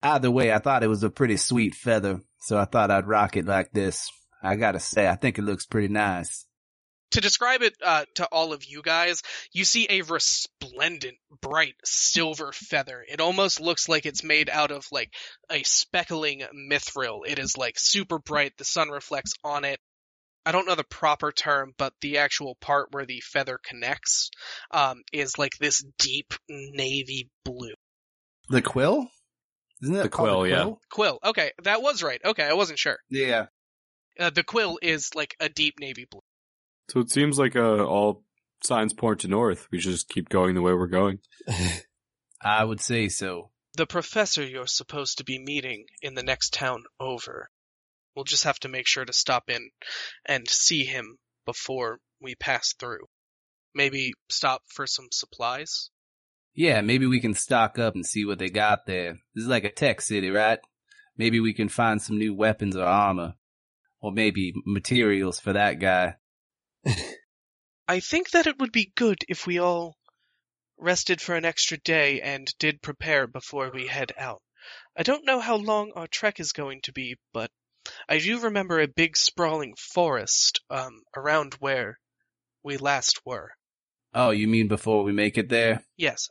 Either 0.00 0.30
way, 0.30 0.52
I 0.52 0.60
thought 0.60 0.84
it 0.84 0.88
was 0.88 1.02
a 1.02 1.10
pretty 1.10 1.36
sweet 1.36 1.74
feather, 1.74 2.20
so 2.38 2.56
I 2.56 2.66
thought 2.66 2.92
I'd 2.92 3.08
rock 3.08 3.36
it 3.36 3.44
like 3.44 3.72
this. 3.72 4.08
I 4.42 4.54
gotta 4.54 4.78
say, 4.78 5.08
I 5.08 5.16
think 5.16 5.38
it 5.38 5.42
looks 5.42 5.66
pretty 5.66 5.88
nice. 5.88 6.46
to 7.10 7.20
describe 7.20 7.62
it 7.62 7.74
uh, 7.84 8.04
to 8.14 8.26
all 8.30 8.52
of 8.52 8.64
you 8.64 8.80
guys, 8.82 9.22
you 9.52 9.64
see 9.64 9.88
a 9.90 10.02
resplendent, 10.02 11.16
bright 11.42 11.74
silver 11.84 12.52
feather. 12.52 13.04
It 13.08 13.20
almost 13.20 13.60
looks 13.60 13.88
like 13.88 14.06
it's 14.06 14.22
made 14.22 14.48
out 14.48 14.70
of 14.70 14.86
like 14.92 15.12
a 15.50 15.64
speckling 15.64 16.44
mithril. 16.54 17.22
It 17.26 17.40
is 17.40 17.58
like 17.58 17.76
super 17.76 18.20
bright. 18.20 18.56
The 18.56 18.64
sun 18.64 18.88
reflects 18.90 19.32
on 19.42 19.64
it. 19.64 19.80
I 20.46 20.52
don't 20.52 20.66
know 20.66 20.76
the 20.76 20.84
proper 20.84 21.32
term, 21.32 21.72
but 21.76 21.92
the 22.00 22.18
actual 22.18 22.56
part 22.60 22.92
where 22.92 23.04
the 23.04 23.20
feather 23.20 23.58
connects 23.62 24.30
um, 24.70 25.02
is 25.12 25.38
like 25.38 25.58
this 25.58 25.84
deep 25.98 26.32
navy 26.48 27.28
blue. 27.44 27.74
The 28.50 28.60
quill? 28.62 29.06
Isn't 29.82 29.96
it 29.96 30.02
The 30.02 30.08
called 30.10 30.28
quill, 30.28 30.46
yeah. 30.46 30.70
Quill. 30.90 31.18
Okay, 31.24 31.52
that 31.64 31.80
was 31.82 32.02
right. 32.02 32.20
Okay, 32.24 32.44
I 32.44 32.52
wasn't 32.52 32.78
sure. 32.78 32.98
Yeah. 33.08 33.46
Uh, 34.18 34.28
the 34.30 34.42
quill 34.44 34.78
is 34.82 35.14
like 35.14 35.34
a 35.40 35.48
deep 35.48 35.80
navy 35.80 36.06
blue. 36.10 36.20
So 36.90 37.00
it 37.00 37.10
seems 37.10 37.38
like 37.38 37.56
uh, 37.56 37.84
all 37.84 38.24
signs 38.62 38.92
point 38.92 39.20
to 39.20 39.28
north. 39.28 39.68
We 39.72 39.80
should 39.80 39.92
just 39.92 40.08
keep 40.10 40.28
going 40.28 40.54
the 40.54 40.62
way 40.62 40.74
we're 40.74 40.88
going. 40.88 41.20
I 42.42 42.64
would 42.64 42.80
say 42.80 43.08
so. 43.08 43.50
the 43.74 43.86
professor 43.86 44.44
you're 44.44 44.66
supposed 44.66 45.18
to 45.18 45.24
be 45.24 45.38
meeting 45.38 45.86
in 46.02 46.14
the 46.14 46.22
next 46.22 46.52
town 46.52 46.82
over. 46.98 47.48
We'll 48.14 48.24
just 48.24 48.44
have 48.44 48.58
to 48.60 48.68
make 48.68 48.86
sure 48.88 49.04
to 49.04 49.12
stop 49.12 49.44
in 49.48 49.70
and 50.26 50.48
see 50.48 50.84
him 50.84 51.16
before 51.46 52.00
we 52.20 52.34
pass 52.34 52.74
through. 52.78 53.06
Maybe 53.74 54.12
stop 54.28 54.62
for 54.66 54.86
some 54.86 55.06
supplies? 55.12 55.90
Yeah, 56.54 56.80
maybe 56.80 57.06
we 57.06 57.20
can 57.20 57.34
stock 57.34 57.78
up 57.78 57.94
and 57.94 58.04
see 58.04 58.24
what 58.24 58.38
they 58.38 58.50
got 58.50 58.86
there. 58.86 59.18
This 59.34 59.44
is 59.44 59.48
like 59.48 59.64
a 59.64 59.70
tech 59.70 60.00
city, 60.00 60.30
right? 60.30 60.58
Maybe 61.16 61.40
we 61.40 61.54
can 61.54 61.68
find 61.68 62.00
some 62.00 62.18
new 62.18 62.34
weapons 62.34 62.76
or 62.76 62.84
armor. 62.84 63.34
Or 64.00 64.12
maybe 64.12 64.54
materials 64.64 65.38
for 65.38 65.52
that 65.52 65.78
guy. 65.78 66.16
I 67.88 68.00
think 68.00 68.30
that 68.30 68.46
it 68.46 68.58
would 68.58 68.72
be 68.72 68.92
good 68.94 69.18
if 69.28 69.46
we 69.46 69.58
all 69.58 69.96
rested 70.78 71.20
for 71.20 71.34
an 71.34 71.44
extra 71.44 71.76
day 71.76 72.20
and 72.22 72.50
did 72.58 72.80
prepare 72.80 73.26
before 73.26 73.70
we 73.72 73.86
head 73.86 74.12
out. 74.16 74.40
I 74.96 75.02
don't 75.02 75.26
know 75.26 75.40
how 75.40 75.56
long 75.56 75.92
our 75.94 76.06
trek 76.06 76.40
is 76.40 76.52
going 76.52 76.80
to 76.82 76.92
be, 76.92 77.16
but 77.32 77.50
I 78.08 78.18
do 78.18 78.40
remember 78.40 78.80
a 78.80 78.88
big 78.88 79.16
sprawling 79.16 79.74
forest 79.76 80.60
um, 80.70 81.02
around 81.16 81.54
where 81.54 81.98
we 82.62 82.76
last 82.76 83.20
were. 83.24 83.50
Oh, 84.14 84.30
you 84.30 84.48
mean 84.48 84.68
before 84.68 85.04
we 85.04 85.12
make 85.12 85.38
it 85.38 85.48
there? 85.48 85.84
Yes. 85.96 86.28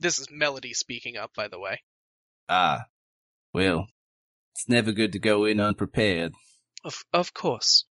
This 0.00 0.18
is 0.18 0.28
Melody 0.30 0.74
speaking 0.74 1.16
up, 1.16 1.32
by 1.34 1.48
the 1.48 1.58
way. 1.58 1.82
Ah. 2.48 2.84
Well, 3.52 3.86
it's 4.54 4.68
never 4.68 4.92
good 4.92 5.12
to 5.12 5.18
go 5.18 5.44
in 5.44 5.60
unprepared. 5.60 6.32
Of, 6.84 7.04
of 7.12 7.32
course. 7.32 7.84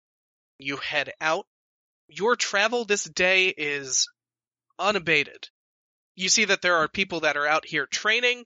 You 0.59 0.77
head 0.77 1.13
out. 1.21 1.47
Your 2.09 2.37
travel 2.37 2.85
this 2.85 3.05
day 3.05 3.49
is 3.49 4.09
unabated. 4.79 5.49
You 6.15 6.29
see 6.29 6.45
that 6.47 6.61
there 6.63 6.77
are 6.77 6.89
people 6.89 7.21
that 7.21 7.37
are 7.37 7.47
out 7.47 7.65
here 7.67 7.87
training, 7.87 8.45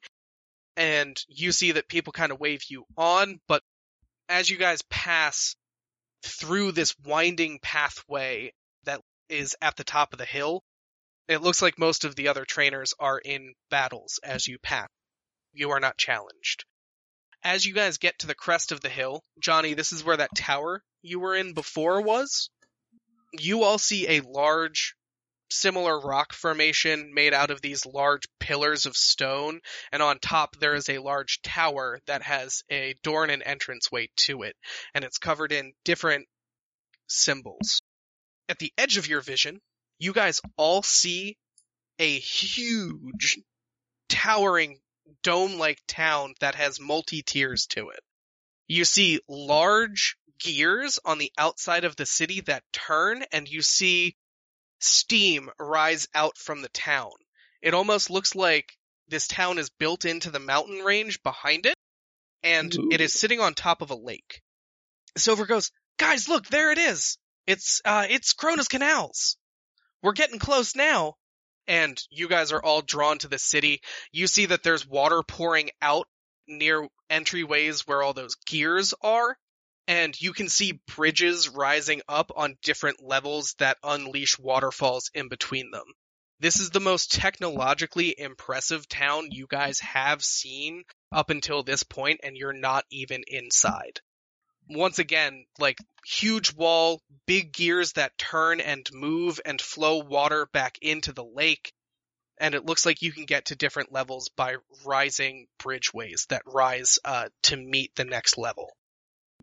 and 0.77 1.17
you 1.29 1.53
see 1.53 1.73
that 1.73 1.89
people 1.89 2.13
kind 2.13 2.31
of 2.31 2.39
wave 2.39 2.63
you 2.69 2.85
on, 2.97 3.41
but 3.49 3.63
as 4.29 4.49
you 4.49 4.57
guys 4.57 4.83
pass 4.91 5.57
through 6.23 6.73
this 6.73 6.95
winding 7.05 7.59
pathway 7.61 8.53
that 8.85 9.01
is 9.29 9.57
at 9.61 9.77
the 9.77 9.85
top 9.85 10.13
of 10.13 10.19
the 10.19 10.25
hill, 10.25 10.63
it 11.29 11.43
looks 11.43 11.63
like 11.63 11.79
most 11.79 12.05
of 12.05 12.15
the 12.15 12.29
other 12.29 12.45
trainers 12.45 12.95
are 12.99 13.19
in 13.19 13.55
battles 13.71 14.21
as 14.23 14.47
you 14.47 14.59
pass. 14.59 14.89
You 15.53 15.71
are 15.71 15.81
not 15.81 15.99
challenged. 15.99 16.65
As 17.43 17.65
you 17.65 17.75
guys 17.75 17.99
get 17.99 18.19
to 18.21 18.27
the 18.27 18.35
crest 18.35 18.73
of 18.73 18.81
the 18.81 18.89
hill, 18.89 19.23
Johnny, 19.41 19.75
this 19.75 19.93
is 19.93 20.05
where 20.05 20.17
that 20.17 20.35
tower 20.37 20.83
you 21.03 21.21
were 21.21 21.35
in 21.37 21.53
before 21.53 22.01
was. 22.03 22.51
You 23.33 23.63
all 23.63 23.79
see 23.79 24.09
a 24.09 24.21
large, 24.21 24.95
similar 25.51 25.99
rock 26.01 26.33
formation 26.33 27.15
made 27.15 27.33
out 27.33 27.51
of 27.51 27.61
these 27.61 27.87
large 27.87 28.25
pillars 28.41 28.87
of 28.87 28.97
stone, 28.97 29.61
and 29.93 30.03
on 30.03 30.19
top 30.19 30.57
there 30.57 30.75
is 30.75 30.89
a 30.89 30.99
large 30.99 31.41
tower 31.43 32.01
that 32.07 32.23
has 32.23 32.63
a 32.71 32.95
door 33.03 33.23
and 33.23 33.33
an 33.33 33.43
entranceway 33.43 34.09
to 34.17 34.43
it, 34.43 34.57
and 34.95 35.05
it's 35.05 35.19
covered 35.19 35.53
in 35.53 35.73
different 35.85 36.27
symbols. 37.09 37.81
At 38.49 38.59
the 38.59 38.73
edge 38.77 38.97
of 38.97 39.09
your 39.09 39.21
vision, 39.21 39.61
you 39.99 40.13
guys 40.13 40.41
all 40.57 40.83
see 40.83 41.37
a 41.99 42.19
huge, 42.19 43.39
towering, 44.09 44.79
dome 45.23 45.59
like 45.59 45.81
town 45.87 46.35
that 46.41 46.55
has 46.55 46.81
multi 46.81 47.23
tiers 47.23 47.67
to 47.67 47.91
it. 47.91 48.01
You 48.69 48.85
see 48.85 49.21
large 49.29 50.17
gears 50.39 50.99
on 51.05 51.19
the 51.19 51.33
outside 51.39 51.85
of 51.85 51.97
the 51.97 52.07
city 52.07 52.41
that 52.43 52.65
turn, 52.73 53.25
and 53.33 53.49
you 53.49 53.63
see 53.63 54.17
steam 54.81 55.51
rise 55.59 56.09
out 56.15 56.37
from 56.37 56.63
the 56.63 56.69
town. 56.69 57.13
It 57.63 57.75
almost 57.75 58.11
looks 58.11 58.35
like 58.35 58.77
this 59.09 59.29
town 59.29 59.59
is 59.59 59.71
built 59.71 60.05
into 60.05 60.31
the 60.31 60.41
mountain 60.41 60.81
range 60.81 61.23
behind 61.23 61.67
it, 61.67 61.77
and 62.43 62.77
Ooh. 62.77 62.89
it 62.93 63.01
is 63.01 63.19
sitting 63.19 63.41
on 63.41 63.55
top 63.55 63.83
of 63.83 63.91
a 63.91 63.97
lake. 63.97 64.43
Silver 65.17 65.47
goes, 65.47 65.71
guys, 65.97 66.29
look, 66.29 66.47
there 66.47 66.73
it 66.73 66.79
is. 66.79 67.17
It's, 67.47 67.81
uh, 67.85 68.07
it's 68.11 68.33
Cronus 68.35 68.69
Canals. 68.69 69.37
We're 70.03 70.13
getting 70.13 70.39
close 70.39 70.77
now. 70.77 71.15
And 71.69 72.01
you 72.11 72.29
guys 72.29 72.53
are 72.53 72.63
all 72.63 72.81
drawn 72.81 73.19
to 73.19 73.29
the 73.29 73.39
city. 73.39 73.81
You 74.13 74.29
see 74.29 74.47
that 74.47 74.63
there's 74.63 74.87
water 74.87 75.23
pouring 75.23 75.71
out 75.83 76.07
near 76.47 76.89
entryways 77.11 77.81
where 77.89 78.03
all 78.03 78.13
those 78.13 78.37
gears 78.47 78.95
are. 79.03 79.37
And 79.89 80.21
you 80.21 80.33
can 80.33 80.49
see 80.49 80.81
bridges 80.97 81.49
rising 81.49 82.03
up 82.09 82.33
on 82.35 82.59
different 82.63 83.03
levels 83.03 83.55
that 83.59 83.79
unleash 83.83 84.39
waterfalls 84.39 85.11
in 85.15 85.29
between 85.29 85.71
them. 85.71 85.87
This 86.39 86.61
is 86.61 86.71
the 86.71 86.81
most 86.81 87.13
technologically 87.13 88.15
impressive 88.19 88.89
town 88.89 89.31
you 89.31 89.47
guys 89.49 89.81
have 89.81 90.23
seen 90.23 90.85
up 91.11 91.31
until 91.31 91.63
this 91.63 91.83
point, 91.83 92.21
and 92.23 92.37
you're 92.37 92.53
not 92.53 92.85
even 92.91 93.25
inside. 93.27 94.01
Once 94.69 94.99
again, 94.99 95.45
like 95.59 95.79
huge 96.05 96.55
wall, 96.55 97.01
big 97.27 97.53
gears 97.53 97.93
that 97.93 98.17
turn 98.19 98.61
and 98.61 98.89
move 98.93 99.41
and 99.45 99.61
flow 99.61 99.99
water 99.99 100.47
back 100.53 100.79
into 100.83 101.13
the 101.13 101.25
lake. 101.25 101.73
And 102.39 102.55
it 102.55 102.67
looks 102.67 102.85
like 102.85 103.01
you 103.01 103.13
can 103.13 103.25
get 103.25 103.47
to 103.47 103.57
different 103.57 103.93
levels 103.93 104.29
by 104.37 104.57
rising 104.85 105.47
bridgeways 105.59 106.27
that 106.29 106.43
rise 106.47 106.99
uh, 107.05 107.29
to 107.45 107.57
meet 107.57 107.95
the 107.95 108.05
next 108.05 108.37
level. 108.37 108.77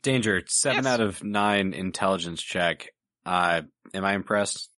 Danger, 0.01 0.43
seven 0.47 0.83
Yes. 0.83 0.93
out 0.93 1.01
of 1.01 1.23
nine 1.23 1.73
intelligence 1.73 2.41
check. 2.41 2.89
Uh, 3.25 3.61
am 3.93 4.05
I 4.05 4.13
impressed? 4.13 4.69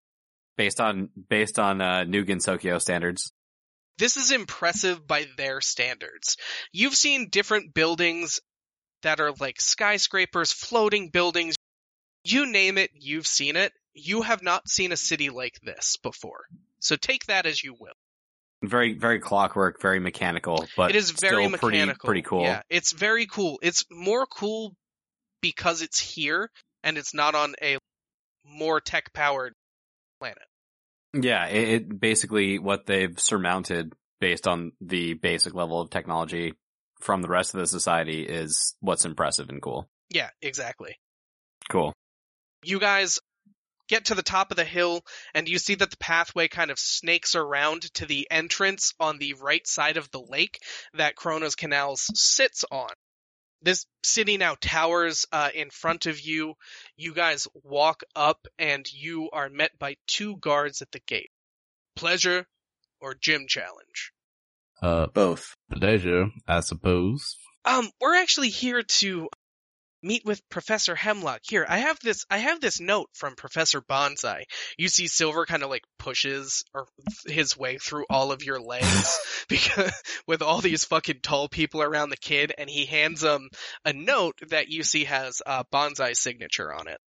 Based 0.57 0.79
on 0.79 1.09
based 1.29 1.59
on 1.59 1.81
uh, 1.81 2.05
Nugan 2.07 2.41
Sokyo 2.41 2.77
standards. 2.79 3.33
This 3.97 4.15
is 4.15 4.31
impressive 4.31 5.05
by 5.05 5.25
their 5.35 5.59
standards. 5.59 6.37
You've 6.71 6.95
seen 6.95 7.29
different 7.29 7.73
buildings 7.73 8.39
that 9.05 9.19
are 9.19 9.31
like 9.39 9.61
skyscrapers, 9.61 10.51
floating 10.51 11.09
buildings. 11.09 11.55
You 12.23 12.51
name 12.51 12.77
it, 12.77 12.89
you've 12.93 13.27
seen 13.27 13.55
it. 13.55 13.71
You 13.93 14.23
have 14.23 14.43
not 14.43 14.67
seen 14.67 14.91
a 14.91 14.97
city 14.97 15.29
like 15.29 15.59
this 15.63 15.97
before. 16.01 16.41
So 16.79 16.95
take 16.95 17.25
that 17.27 17.45
as 17.45 17.63
you 17.63 17.75
will. 17.79 17.93
Very 18.63 18.97
very 18.97 19.19
clockwork, 19.19 19.79
very 19.79 19.99
mechanical, 19.99 20.65
but 20.75 20.89
it 20.89 20.95
is 20.95 21.11
very 21.11 21.45
still 21.45 21.57
pretty 21.57 21.77
mechanical. 21.77 22.07
pretty 22.07 22.23
cool. 22.23 22.41
Yeah, 22.41 22.61
it's 22.69 22.93
very 22.93 23.27
cool. 23.27 23.59
It's 23.61 23.85
more 23.91 24.25
cool 24.25 24.73
because 25.41 25.83
it's 25.83 25.99
here 25.99 26.49
and 26.83 26.97
it's 26.97 27.13
not 27.13 27.35
on 27.35 27.53
a 27.61 27.77
more 28.43 28.81
tech 28.81 29.13
powered 29.13 29.53
planet. 30.19 30.43
Yeah, 31.13 31.45
it, 31.45 31.69
it 31.69 31.99
basically 31.99 32.57
what 32.57 32.87
they've 32.87 33.17
surmounted 33.19 33.93
based 34.19 34.47
on 34.47 34.71
the 34.81 35.13
basic 35.13 35.53
level 35.53 35.79
of 35.79 35.91
technology 35.91 36.53
from 37.05 37.21
the 37.21 37.29
rest 37.29 37.53
of 37.53 37.59
the 37.59 37.67
society 37.67 38.23
is 38.23 38.75
what's 38.79 39.05
impressive 39.05 39.49
and 39.49 39.61
cool. 39.61 39.87
Yeah, 40.09 40.31
exactly. 40.41 40.97
Cool. 41.69 41.93
You 42.63 42.79
guys 42.79 43.19
get 43.87 44.05
to 44.05 44.15
the 44.15 44.23
top 44.23 44.49
of 44.49 44.57
the 44.57 44.65
hill 44.65 45.01
and 45.35 45.47
you 45.47 45.59
see 45.59 45.75
that 45.75 45.91
the 45.91 45.97
pathway 45.97 46.47
kind 46.47 46.71
of 46.71 46.79
snakes 46.79 47.35
around 47.35 47.83
to 47.93 48.07
the 48.07 48.27
entrance 48.31 48.93
on 48.99 49.19
the 49.19 49.35
right 49.35 49.67
side 49.67 49.97
of 49.97 50.09
the 50.09 50.19
lake 50.19 50.57
that 50.95 51.15
Kronos 51.15 51.53
Canals 51.53 52.09
sits 52.15 52.65
on. 52.71 52.89
This 53.61 53.85
city 54.03 54.37
now 54.37 54.55
towers 54.59 55.27
uh, 55.31 55.51
in 55.53 55.69
front 55.69 56.07
of 56.07 56.19
you. 56.19 56.55
You 56.97 57.13
guys 57.13 57.47
walk 57.63 58.01
up 58.15 58.47
and 58.57 58.91
you 58.91 59.29
are 59.31 59.49
met 59.49 59.77
by 59.77 59.97
two 60.07 60.37
guards 60.37 60.81
at 60.81 60.91
the 60.91 61.01
gate. 61.05 61.29
Pleasure 61.95 62.47
or 62.99 63.13
gym 63.13 63.45
challenge? 63.47 64.11
Uh, 64.81 65.07
Both. 65.07 65.55
pleasure, 65.71 66.29
I 66.47 66.59
suppose. 66.59 67.37
Um, 67.63 67.89
we're 67.99 68.15
actually 68.15 68.49
here 68.49 68.83
to 68.83 69.29
meet 70.05 70.23
with 70.23 70.47
Professor 70.49 70.95
Hemlock. 70.95 71.41
Here, 71.43 71.65
I 71.67 71.79
have 71.79 71.99
this, 71.99 72.25
I 72.29 72.37
have 72.37 72.61
this 72.61 72.79
note 72.79 73.09
from 73.13 73.35
Professor 73.35 73.81
Bonsai. 73.81 74.43
You 74.77 74.87
see 74.87 75.07
Silver 75.07 75.45
kind 75.45 75.63
of 75.63 75.69
like 75.69 75.83
pushes 75.97 76.63
or 76.73 76.85
his 77.25 77.57
way 77.57 77.77
through 77.79 78.05
all 78.09 78.31
of 78.31 78.43
your 78.43 78.61
legs 78.61 79.45
because 79.49 79.91
with 80.27 80.43
all 80.43 80.61
these 80.61 80.85
fucking 80.85 81.21
tall 81.23 81.49
people 81.49 81.81
around 81.81 82.09
the 82.09 82.17
kid 82.17 82.53
and 82.57 82.69
he 82.69 82.85
hands 82.85 83.23
him 83.23 83.49
a 83.83 83.93
note 83.93 84.37
that 84.49 84.69
you 84.69 84.83
see 84.83 85.05
has 85.05 85.41
uh, 85.45 85.63
Bonsai's 85.73 86.19
signature 86.19 86.71
on 86.71 86.87
it. 86.87 86.99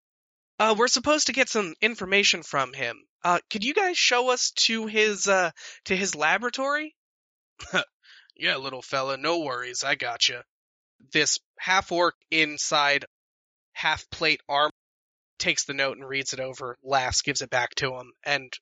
Uh, 0.59 0.75
we're 0.77 0.89
supposed 0.89 1.29
to 1.29 1.33
get 1.33 1.49
some 1.49 1.75
information 1.81 2.43
from 2.43 2.73
him. 2.73 2.97
Uh, 3.23 3.39
could 3.49 3.65
you 3.65 3.75
guys 3.75 3.97
show 3.97 4.31
us 4.31 4.51
to 4.57 4.87
his, 4.87 5.29
uh, 5.29 5.51
to 5.85 5.95
his 5.95 6.17
laboratory? 6.17 6.97
yeah, 8.37 8.57
little 8.57 8.83
fella, 8.83 9.17
no 9.17 9.41
worries, 9.41 9.85
I 9.85 9.95
gotcha 9.95 10.45
this 11.13 11.39
half 11.59 11.93
orc 11.93 12.17
inside 12.31 13.05
half 13.73 14.09
plate 14.11 14.41
armor 14.49 14.73
takes 15.39 15.65
the 15.65 15.75
note 15.75 15.97
and 15.97 16.09
reads 16.09 16.33
it 16.33 16.41
over, 16.41 16.77
laughs, 16.83 17.23
gives 17.23 17.41
it 17.41 17.51
back 17.51 17.75
to 17.77 17.95
him, 17.95 18.13
and 18.25 18.53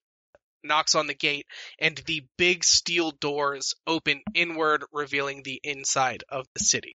knocks 0.63 0.95
on 0.95 1.07
the 1.07 1.15
gate, 1.15 1.47
and 1.79 1.97
the 2.07 2.27
big 2.37 2.63
steel 2.63 3.11
doors 3.13 3.75
open 3.87 4.23
inward, 4.35 4.85
revealing 4.93 5.43
the 5.43 5.61
inside 5.63 6.25
of 6.29 6.47
the 6.55 6.65
city. 6.65 6.95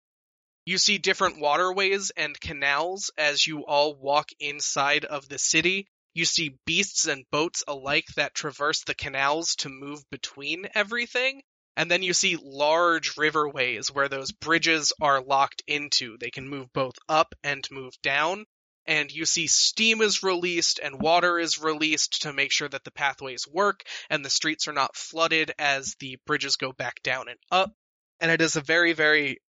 You 0.65 0.78
see 0.78 0.99
different 0.99 1.40
waterways 1.40 2.11
and 2.11 2.40
canals 2.40 3.10
as 3.18 3.48
you 3.48 3.65
all 3.65 3.95
walk 3.95 4.30
inside 4.40 5.06
of 5.06 5.28
the 5.28 5.40
city. 5.40 5.88
You 6.14 6.26
see 6.26 6.60
beasts 6.65 7.07
and 7.07 7.26
boats 7.32 7.64
alike 7.68 8.06
that 8.15 8.36
traverse 8.36 8.84
the 8.84 8.94
canals 8.94 9.56
to 9.56 9.69
move 9.69 10.07
between 10.11 10.69
everything. 10.76 11.41
And 11.82 11.90
then 11.90 12.03
you 12.03 12.14
see 12.14 12.38
large 12.40 13.16
riverways 13.16 13.90
where 13.90 14.08
those 14.08 14.32
bridges 14.32 14.94
are 15.02 15.20
locked 15.20 15.64
into. 15.66 16.16
They 16.20 16.30
can 16.30 16.48
move 16.48 16.72
both 16.72 16.94
up 17.10 17.34
and 17.44 17.68
move 17.72 17.99
down. 18.03 18.45
And 18.86 19.12
you 19.12 19.26
see 19.26 19.48
steam 19.48 20.02
is 20.02 20.22
released 20.22 20.78
and 20.78 21.02
water 21.02 21.40
is 21.40 21.58
released 21.58 22.22
to 22.22 22.34
make 22.34 22.52
sure 22.52 22.70
that 22.70 22.84
the 22.84 22.91
pathways 22.91 23.48
work 23.48 23.82
and 24.12 24.24
the 24.24 24.30
streets 24.30 24.68
are 24.68 24.74
not 24.74 24.95
flooded 24.95 25.56
as 25.58 25.95
the 25.95 26.20
bridges 26.28 26.56
go 26.56 26.72
back 26.72 27.02
down 27.02 27.28
and 27.28 27.40
up. 27.49 27.74
And 28.20 28.30
it 28.30 28.41
is 28.41 28.56
a 28.56 28.62
very, 28.62 28.94
very 28.94 29.41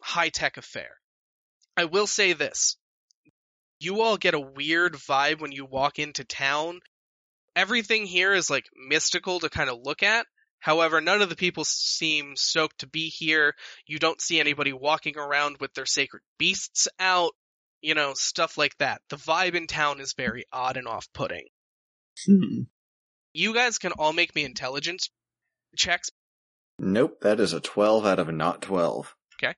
high 0.00 0.30
tech 0.30 0.56
affair. 0.56 0.98
I 1.76 1.84
will 1.84 2.06
say 2.06 2.32
this. 2.32 2.78
You 3.80 4.00
all 4.00 4.16
get 4.16 4.32
a 4.32 4.40
weird 4.40 4.94
vibe 4.94 5.40
when 5.40 5.52
you 5.52 5.66
walk 5.66 5.98
into 5.98 6.24
town. 6.24 6.80
Everything 7.54 8.06
here 8.06 8.32
is 8.32 8.48
like 8.48 8.64
mystical 8.88 9.40
to 9.40 9.50
kind 9.50 9.68
of 9.68 9.80
look 9.82 10.02
at. 10.02 10.26
However, 10.66 11.00
none 11.00 11.22
of 11.22 11.28
the 11.28 11.36
people 11.36 11.64
seem 11.64 12.34
stoked 12.34 12.80
to 12.80 12.88
be 12.88 13.08
here. 13.08 13.54
You 13.86 14.00
don't 14.00 14.20
see 14.20 14.40
anybody 14.40 14.72
walking 14.72 15.16
around 15.16 15.58
with 15.60 15.72
their 15.74 15.86
sacred 15.86 16.22
beasts 16.40 16.88
out, 16.98 17.34
you 17.82 17.94
know, 17.94 18.14
stuff 18.14 18.58
like 18.58 18.76
that. 18.78 19.00
The 19.08 19.14
vibe 19.16 19.54
in 19.54 19.68
town 19.68 20.00
is 20.00 20.12
very 20.14 20.44
odd 20.52 20.76
and 20.76 20.88
off 20.88 21.06
putting. 21.14 21.44
Hmm. 22.26 22.62
You 23.32 23.54
guys 23.54 23.78
can 23.78 23.92
all 23.92 24.12
make 24.12 24.34
me 24.34 24.44
intelligence 24.44 25.08
checks. 25.76 26.10
Nope, 26.80 27.20
that 27.20 27.38
is 27.38 27.52
a 27.52 27.60
12 27.60 28.04
out 28.04 28.18
of 28.18 28.28
a 28.28 28.32
not 28.32 28.60
12. 28.62 29.14
Okay. 29.40 29.54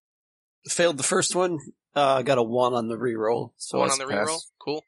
Failed 0.69 0.99
the 0.99 1.03
first 1.03 1.35
one. 1.35 1.59
Uh, 1.95 2.21
got 2.21 2.37
a 2.37 2.43
one 2.43 2.75
on 2.75 2.89
the 2.89 2.97
reroll. 2.99 3.53
So 3.57 3.79
One 3.79 3.91
on 3.91 3.97
the 3.99 4.05
passed. 4.05 4.29
reroll. 4.31 4.41
Cool. 4.61 4.85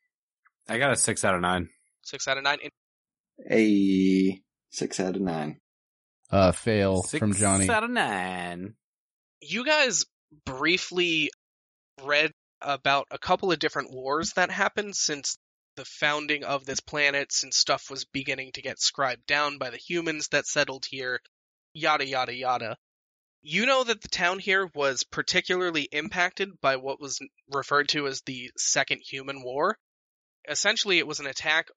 I 0.68 0.76
got 0.76 0.92
a 0.92 0.96
six 0.96 1.24
out 1.24 1.34
of 1.34 1.40
nine. 1.40 1.70
Six 2.02 2.28
out 2.28 2.36
of 2.36 2.44
nine. 2.44 2.58
A 3.50 4.38
6 4.68 5.00
out 5.00 5.16
of 5.16 5.22
9. 5.22 5.56
Uh, 6.30 6.52
fail 6.52 7.02
Six 7.02 7.18
from 7.18 7.34
Johnny. 7.34 7.68
out 7.68 7.84
of 7.84 7.90
nine. 7.90 8.74
You 9.40 9.64
guys 9.64 10.06
briefly 10.44 11.30
read 12.04 12.32
about 12.60 13.06
a 13.10 13.18
couple 13.18 13.50
of 13.50 13.58
different 13.58 13.90
wars 13.92 14.32
that 14.34 14.50
happened 14.50 14.94
since 14.94 15.38
the 15.76 15.84
founding 15.84 16.44
of 16.44 16.66
this 16.66 16.80
planet, 16.80 17.32
since 17.32 17.56
stuff 17.56 17.90
was 17.90 18.04
beginning 18.04 18.52
to 18.52 18.62
get 18.62 18.80
scribed 18.80 19.26
down 19.26 19.58
by 19.58 19.70
the 19.70 19.76
humans 19.76 20.28
that 20.28 20.46
settled 20.46 20.84
here, 20.88 21.20
yada 21.72 22.06
yada 22.06 22.34
yada. 22.34 22.76
You 23.42 23.64
know 23.64 23.82
that 23.84 24.02
the 24.02 24.08
town 24.08 24.38
here 24.38 24.70
was 24.74 25.02
particularly 25.02 25.88
impacted 25.90 26.60
by 26.60 26.76
what 26.76 27.00
was 27.00 27.18
referred 27.50 27.88
to 27.90 28.06
as 28.06 28.20
the 28.22 28.50
Second 28.56 29.00
Human 29.00 29.42
War. 29.42 29.78
Essentially, 30.48 30.98
it 30.98 31.06
was 31.06 31.20
an 31.20 31.26
attack 31.26 31.68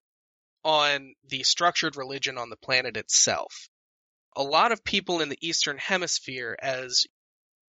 on 0.66 1.14
the 1.30 1.44
structured 1.44 1.96
religion 1.96 2.38
on 2.38 2.50
the 2.50 2.58
planet 2.58 2.98
itself. 2.98 3.70
A 4.36 4.44
lot 4.44 4.72
of 4.72 4.84
people 4.84 5.22
in 5.22 5.30
the 5.30 5.38
Eastern 5.42 5.78
Hemisphere, 5.78 6.58
as 6.62 7.06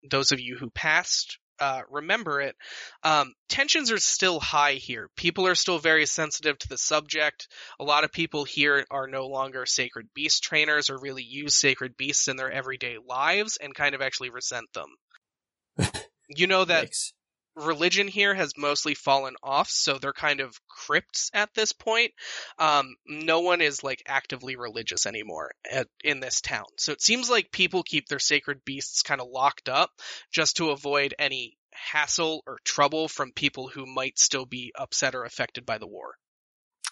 those 0.10 0.32
of 0.32 0.40
you 0.40 0.58
who 0.58 0.70
passed 0.70 1.38
uh, 1.62 1.84
remember 1.92 2.42
it, 2.42 2.56
um, 3.04 3.34
tensions 3.48 3.92
are 3.92 4.00
still 4.00 4.40
high 4.40 4.74
here. 4.74 5.10
People 5.16 5.46
are 5.46 5.54
still 5.54 5.78
very 5.78 6.08
sensitive 6.08 6.58
to 6.58 6.68
the 6.68 6.78
subject. 6.78 7.48
A 7.80 7.84
lot 7.84 8.04
of 8.04 8.12
people 8.12 8.46
here 8.46 8.84
are 8.90 9.08
no 9.08 9.28
longer 9.28 9.68
sacred 9.68 10.08
beast 10.16 10.42
trainers 10.42 10.90
or 10.90 10.98
really 10.98 11.24
use 11.24 11.56
sacred 11.56 11.96
beasts 11.96 12.28
in 12.28 12.36
their 12.36 12.52
everyday 12.52 12.98
lives 12.98 13.58
and 13.62 13.76
kind 13.76 13.94
of 13.94 14.02
actually 14.02 14.32
resent 14.32 14.68
them. 14.74 15.94
you 16.30 16.48
know 16.48 16.66
that 16.66 16.88
Yikes. 16.88 17.14
Religion 17.56 18.07
here 18.07 18.34
has 18.34 18.53
mostly 18.57 18.94
fallen 18.94 19.36
off, 19.44 19.69
so 19.69 19.98
they're 19.98 20.14
kind 20.14 20.40
of 20.40 20.60
crypts 20.68 21.30
at 21.34 21.53
this 21.53 21.73
point. 21.73 22.11
Um, 22.57 22.95
no 23.07 23.41
one 23.41 23.61
is 23.61 23.84
like 23.84 24.03
actively 24.07 24.56
religious 24.56 25.06
anymore 25.06 25.52
at, 25.69 25.88
in 26.03 26.19
this 26.19 26.41
town. 26.41 26.65
So 26.78 26.91
it 26.91 27.02
seems 27.02 27.30
like 27.30 27.52
people 27.52 27.84
keep 27.84 28.07
their 28.07 28.19
sacred 28.19 28.64
beasts 28.65 29.03
kind 29.03 29.22
of 29.22 29.28
locked 29.28 29.69
up 29.69 29.91
just 30.32 30.57
to 30.57 30.69
avoid 30.69 31.14
any 31.19 31.57
hassle 31.73 32.44
or 32.45 32.60
trouble 32.64 33.07
from 33.07 33.32
people 33.32 33.68
who 33.68 33.86
might 33.86 34.19
still 34.19 34.45
be 34.45 34.72
upset 34.78 35.15
or 35.15 35.23
affected 35.23 35.65
by 35.65 35.78
the 35.78 35.88
war. 35.88 36.15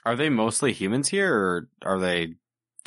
Are 0.06 0.16
they 0.16 0.30
mostly 0.30 0.72
humans 0.72 1.10
here, 1.10 1.36
or 1.36 1.70
are 1.84 2.00
they 2.00 2.36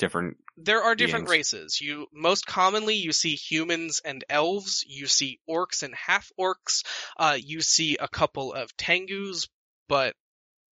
different? 0.03 0.37
There 0.57 0.83
are 0.83 0.97
different 0.97 1.27
beings. 1.27 1.53
races. 1.53 1.81
You 1.81 2.09
most 2.13 2.45
commonly 2.45 2.97
you 2.97 3.13
see 3.13 3.37
humans 3.37 4.01
and 4.05 4.25
elves. 4.29 4.85
You 4.87 5.07
see 5.07 5.39
orcs 5.49 5.85
and 5.85 5.95
half 5.95 6.31
orcs. 6.39 6.83
Uh, 7.17 7.39
you 7.41 7.63
see 7.63 7.97
a 7.99 8.09
couple 8.09 8.53
of 8.53 8.77
tengus, 8.77 9.47
but 9.89 10.15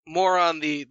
more 0.08 0.40
on 0.40 0.62
the 0.62 0.88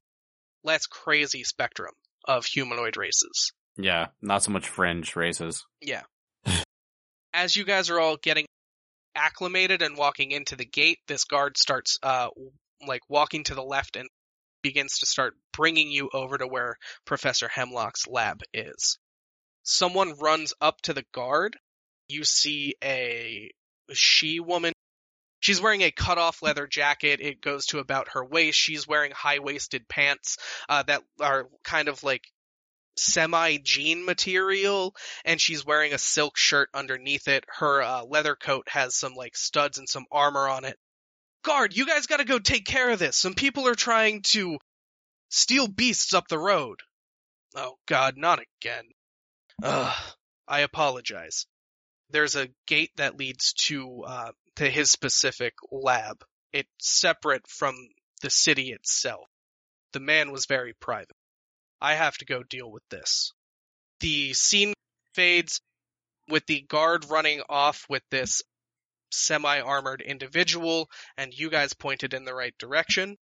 less 0.63 0.87
crazy 0.87 1.45
spectrum 1.45 1.95
of 2.29 2.45
humanoid 2.45 2.99
races. 2.99 3.53
Yeah, 3.79 4.09
not 4.21 4.43
so 4.43 4.51
much 4.51 4.69
fringe 4.69 5.17
races. 5.17 5.65
Yeah. 5.81 6.03
As 7.33 7.57
you 7.57 7.65
guys 7.65 7.89
are 7.89 7.99
all 7.99 8.19
getting 8.19 8.47
acclimated 9.15 9.81
and 9.81 9.97
walking 9.97 10.31
into 10.31 10.57
the 10.57 10.67
gate, 10.67 10.99
this 11.09 11.25
guard 11.25 11.57
starts 11.57 11.99
uh 12.03 12.29
like 12.87 13.01
walking 13.09 13.45
to 13.45 13.55
the 13.55 13.65
left 13.65 13.97
and 13.97 14.09
begins 14.67 14.99
to 14.99 15.07
start 15.07 15.37
bringing 15.53 15.93
you 15.93 16.11
over 16.13 16.37
to 16.37 16.47
where 16.49 16.77
Professor 17.05 17.47
Hemlock's 17.47 18.09
lab 18.09 18.43
is. 18.53 18.99
Someone 19.63 20.19
runs 20.19 20.53
up 20.61 20.81
to 20.83 20.93
the 20.93 21.05
guard. 21.13 21.57
You 22.09 22.25
see 22.25 22.75
a 22.83 23.53
she 23.93 24.41
woman 24.41 24.73
She's 25.39 25.61
wearing 25.61 25.83
a 25.83 25.93
cut 25.93 26.19
off 26.19 26.43
leather 26.43 26.67
jacket. 26.67 27.21
It 27.21 27.41
goes 27.41 27.67
to 27.67 27.79
about 27.79 28.09
her 28.15 28.25
waist. 28.25 28.59
She's 28.59 28.89
wearing 28.89 29.13
high 29.13 29.39
waisted 29.39 29.87
pants 29.87 30.39
uh, 30.69 30.83
that 30.85 31.05
are 31.21 31.49
kind 31.63 31.87
of 31.87 32.03
like 32.03 32.25
semi 32.99 33.59
jean 33.59 34.05
material, 34.05 34.97
and 35.25 35.41
she's 35.41 35.65
wearing 35.65 35.93
a 35.93 35.99
silk 35.99 36.37
shirt 36.37 36.71
underneath 36.75 37.29
it. 37.29 37.45
Her 37.47 37.83
uh, 37.83 38.05
leather 38.05 38.35
coat 38.35 38.69
has 38.71 38.97
some 38.97 39.15
like 39.15 39.37
studs 39.37 39.79
and 39.79 39.89
some 39.89 40.07
armor 40.11 40.49
on 40.49 40.65
it. 40.65 40.77
Guard, 41.47 41.77
you 41.77 41.87
guys 41.87 42.09
gotta 42.09 42.25
go 42.25 42.41
take 42.41 42.67
care 42.67 42.91
of 42.91 42.99
this. 42.99 43.17
Some 43.17 43.35
people 43.35 43.69
are 43.69 43.77
trying 43.77 44.23
to 44.33 44.59
steal 45.29 45.69
beasts 45.69 46.13
up 46.13 46.27
the 46.27 46.41
road. 46.41 46.81
Oh 47.55 47.77
god, 47.87 48.17
not 48.17 48.41
again. 48.41 48.85
Ugh, 49.63 49.97
I 50.49 50.61
apologize. 50.61 51.47
There's 52.11 52.35
a 52.35 52.49
gate 52.67 52.91
that 52.97 53.17
leads 53.17 53.53
to 53.69 54.03
uh, 54.05 54.33
to 54.57 54.69
his 54.69 54.91
specific 54.91 55.55
lab. 55.71 56.25
It's 56.53 56.69
separate 56.81 57.47
from 57.47 57.77
the 58.23 58.31
city 58.31 58.73
itself. 58.73 59.29
The 59.93 60.01
man 60.01 60.33
was 60.33 60.47
very 60.47 60.75
private. 60.81 61.15
I 61.81 61.95
have 61.95 62.19
to 62.19 62.25
go 62.25 62.43
deal 62.43 62.69
with 62.69 62.83
this. 62.91 63.33
The 64.01 64.33
scene 64.35 64.75
fades 65.15 65.61
with 66.29 66.45
the 66.47 66.63
guard 66.63 67.09
running 67.09 67.43
off 67.49 67.87
with 67.89 68.03
this 68.11 68.43
semi 69.17 69.61
armored 69.61 70.01
individual, 70.01 70.91
and 71.17 71.33
you 71.33 71.51
guys 71.51 71.73
pointed 71.73 72.15
in 72.15 72.25
the 72.25 72.35
right 72.35 72.57
direction. 72.59 73.17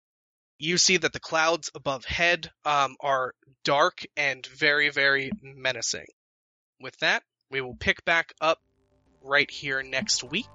You 0.59 0.79
see 0.79 0.97
that 0.97 1.13
the 1.13 1.21
clouds 1.21 1.71
above 1.75 2.05
head 2.05 2.51
um, 2.65 2.97
are 3.01 3.35
dark 3.65 4.05
and 4.17 4.47
very, 4.47 4.91
very 4.91 5.31
menacing. 5.43 6.07
With 6.81 6.97
that, 6.99 7.23
we 7.51 7.61
will 7.61 7.77
pick 7.77 8.05
back 8.05 8.33
up 8.41 8.59
right 9.23 9.51
here 9.51 9.83
next 9.83 10.25
week. 10.25 10.47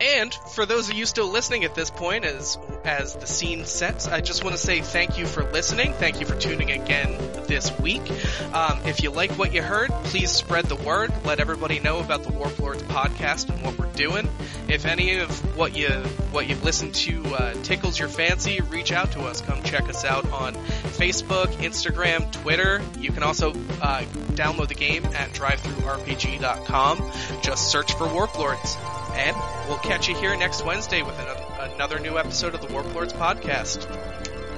And 0.00 0.32
for 0.32 0.64
those 0.64 0.88
of 0.88 0.96
you 0.96 1.04
still 1.04 1.28
listening 1.30 1.64
at 1.64 1.74
this 1.74 1.90
point, 1.90 2.24
as 2.24 2.58
as 2.84 3.14
the 3.16 3.26
scene 3.26 3.66
sets, 3.66 4.08
I 4.08 4.22
just 4.22 4.42
want 4.42 4.56
to 4.56 4.62
say 4.62 4.80
thank 4.80 5.18
you 5.18 5.26
for 5.26 5.44
listening. 5.44 5.92
Thank 5.92 6.20
you 6.20 6.26
for 6.26 6.34
tuning 6.36 6.70
again 6.70 7.18
this 7.46 7.76
week. 7.78 8.10
Um, 8.54 8.80
if 8.86 9.02
you 9.02 9.10
like 9.10 9.32
what 9.32 9.52
you 9.52 9.60
heard, 9.60 9.90
please 10.04 10.30
spread 10.30 10.64
the 10.66 10.76
word. 10.76 11.12
Let 11.24 11.40
everybody 11.40 11.80
know 11.80 11.98
about 11.98 12.22
the 12.22 12.32
Warlords 12.32 12.82
podcast 12.84 13.50
and 13.50 13.62
what 13.62 13.78
we're 13.78 13.92
doing. 13.92 14.28
If 14.68 14.86
any 14.86 15.18
of 15.18 15.56
what 15.56 15.76
you 15.76 15.88
what 16.30 16.48
you've 16.48 16.64
listened 16.64 16.94
to 16.94 17.22
uh, 17.34 17.54
tickles 17.62 17.98
your 17.98 18.08
fancy, 18.08 18.60
reach 18.62 18.92
out 18.92 19.12
to 19.12 19.20
us. 19.22 19.42
Come 19.42 19.62
check 19.64 19.88
us 19.90 20.06
out 20.06 20.30
on 20.32 20.54
Facebook, 20.54 21.48
Instagram, 21.56 22.32
Twitter. 22.32 22.80
You 22.98 23.12
can 23.12 23.22
also 23.22 23.50
uh, 23.50 24.02
download 24.32 24.68
the 24.68 24.74
game 24.74 25.04
at 25.04 25.30
DriveThruRPG.com. 25.32 27.12
Just 27.42 27.70
search 27.70 27.92
for 27.94 28.08
Warp 28.10 28.38
Lords. 28.38 28.78
And 29.14 29.36
we'll 29.68 29.78
catch 29.78 30.08
you 30.08 30.14
here 30.16 30.36
next 30.36 30.64
Wednesday 30.64 31.02
with 31.02 31.18
an, 31.18 31.72
another 31.72 31.98
new 31.98 32.18
episode 32.18 32.54
of 32.54 32.60
the 32.60 32.72
Warlords 32.72 33.12
podcast. 33.12 33.86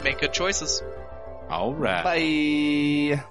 Make 0.05 0.21
good 0.21 0.33
choices. 0.33 0.83
All 1.49 1.75
right. 1.75 2.05
Bye. 2.05 3.25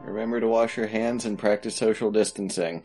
Remember 0.00 0.40
to 0.40 0.48
wash 0.48 0.76
your 0.76 0.86
hands 0.86 1.24
and 1.24 1.38
practice 1.38 1.76
social 1.76 2.10
distancing. 2.10 2.84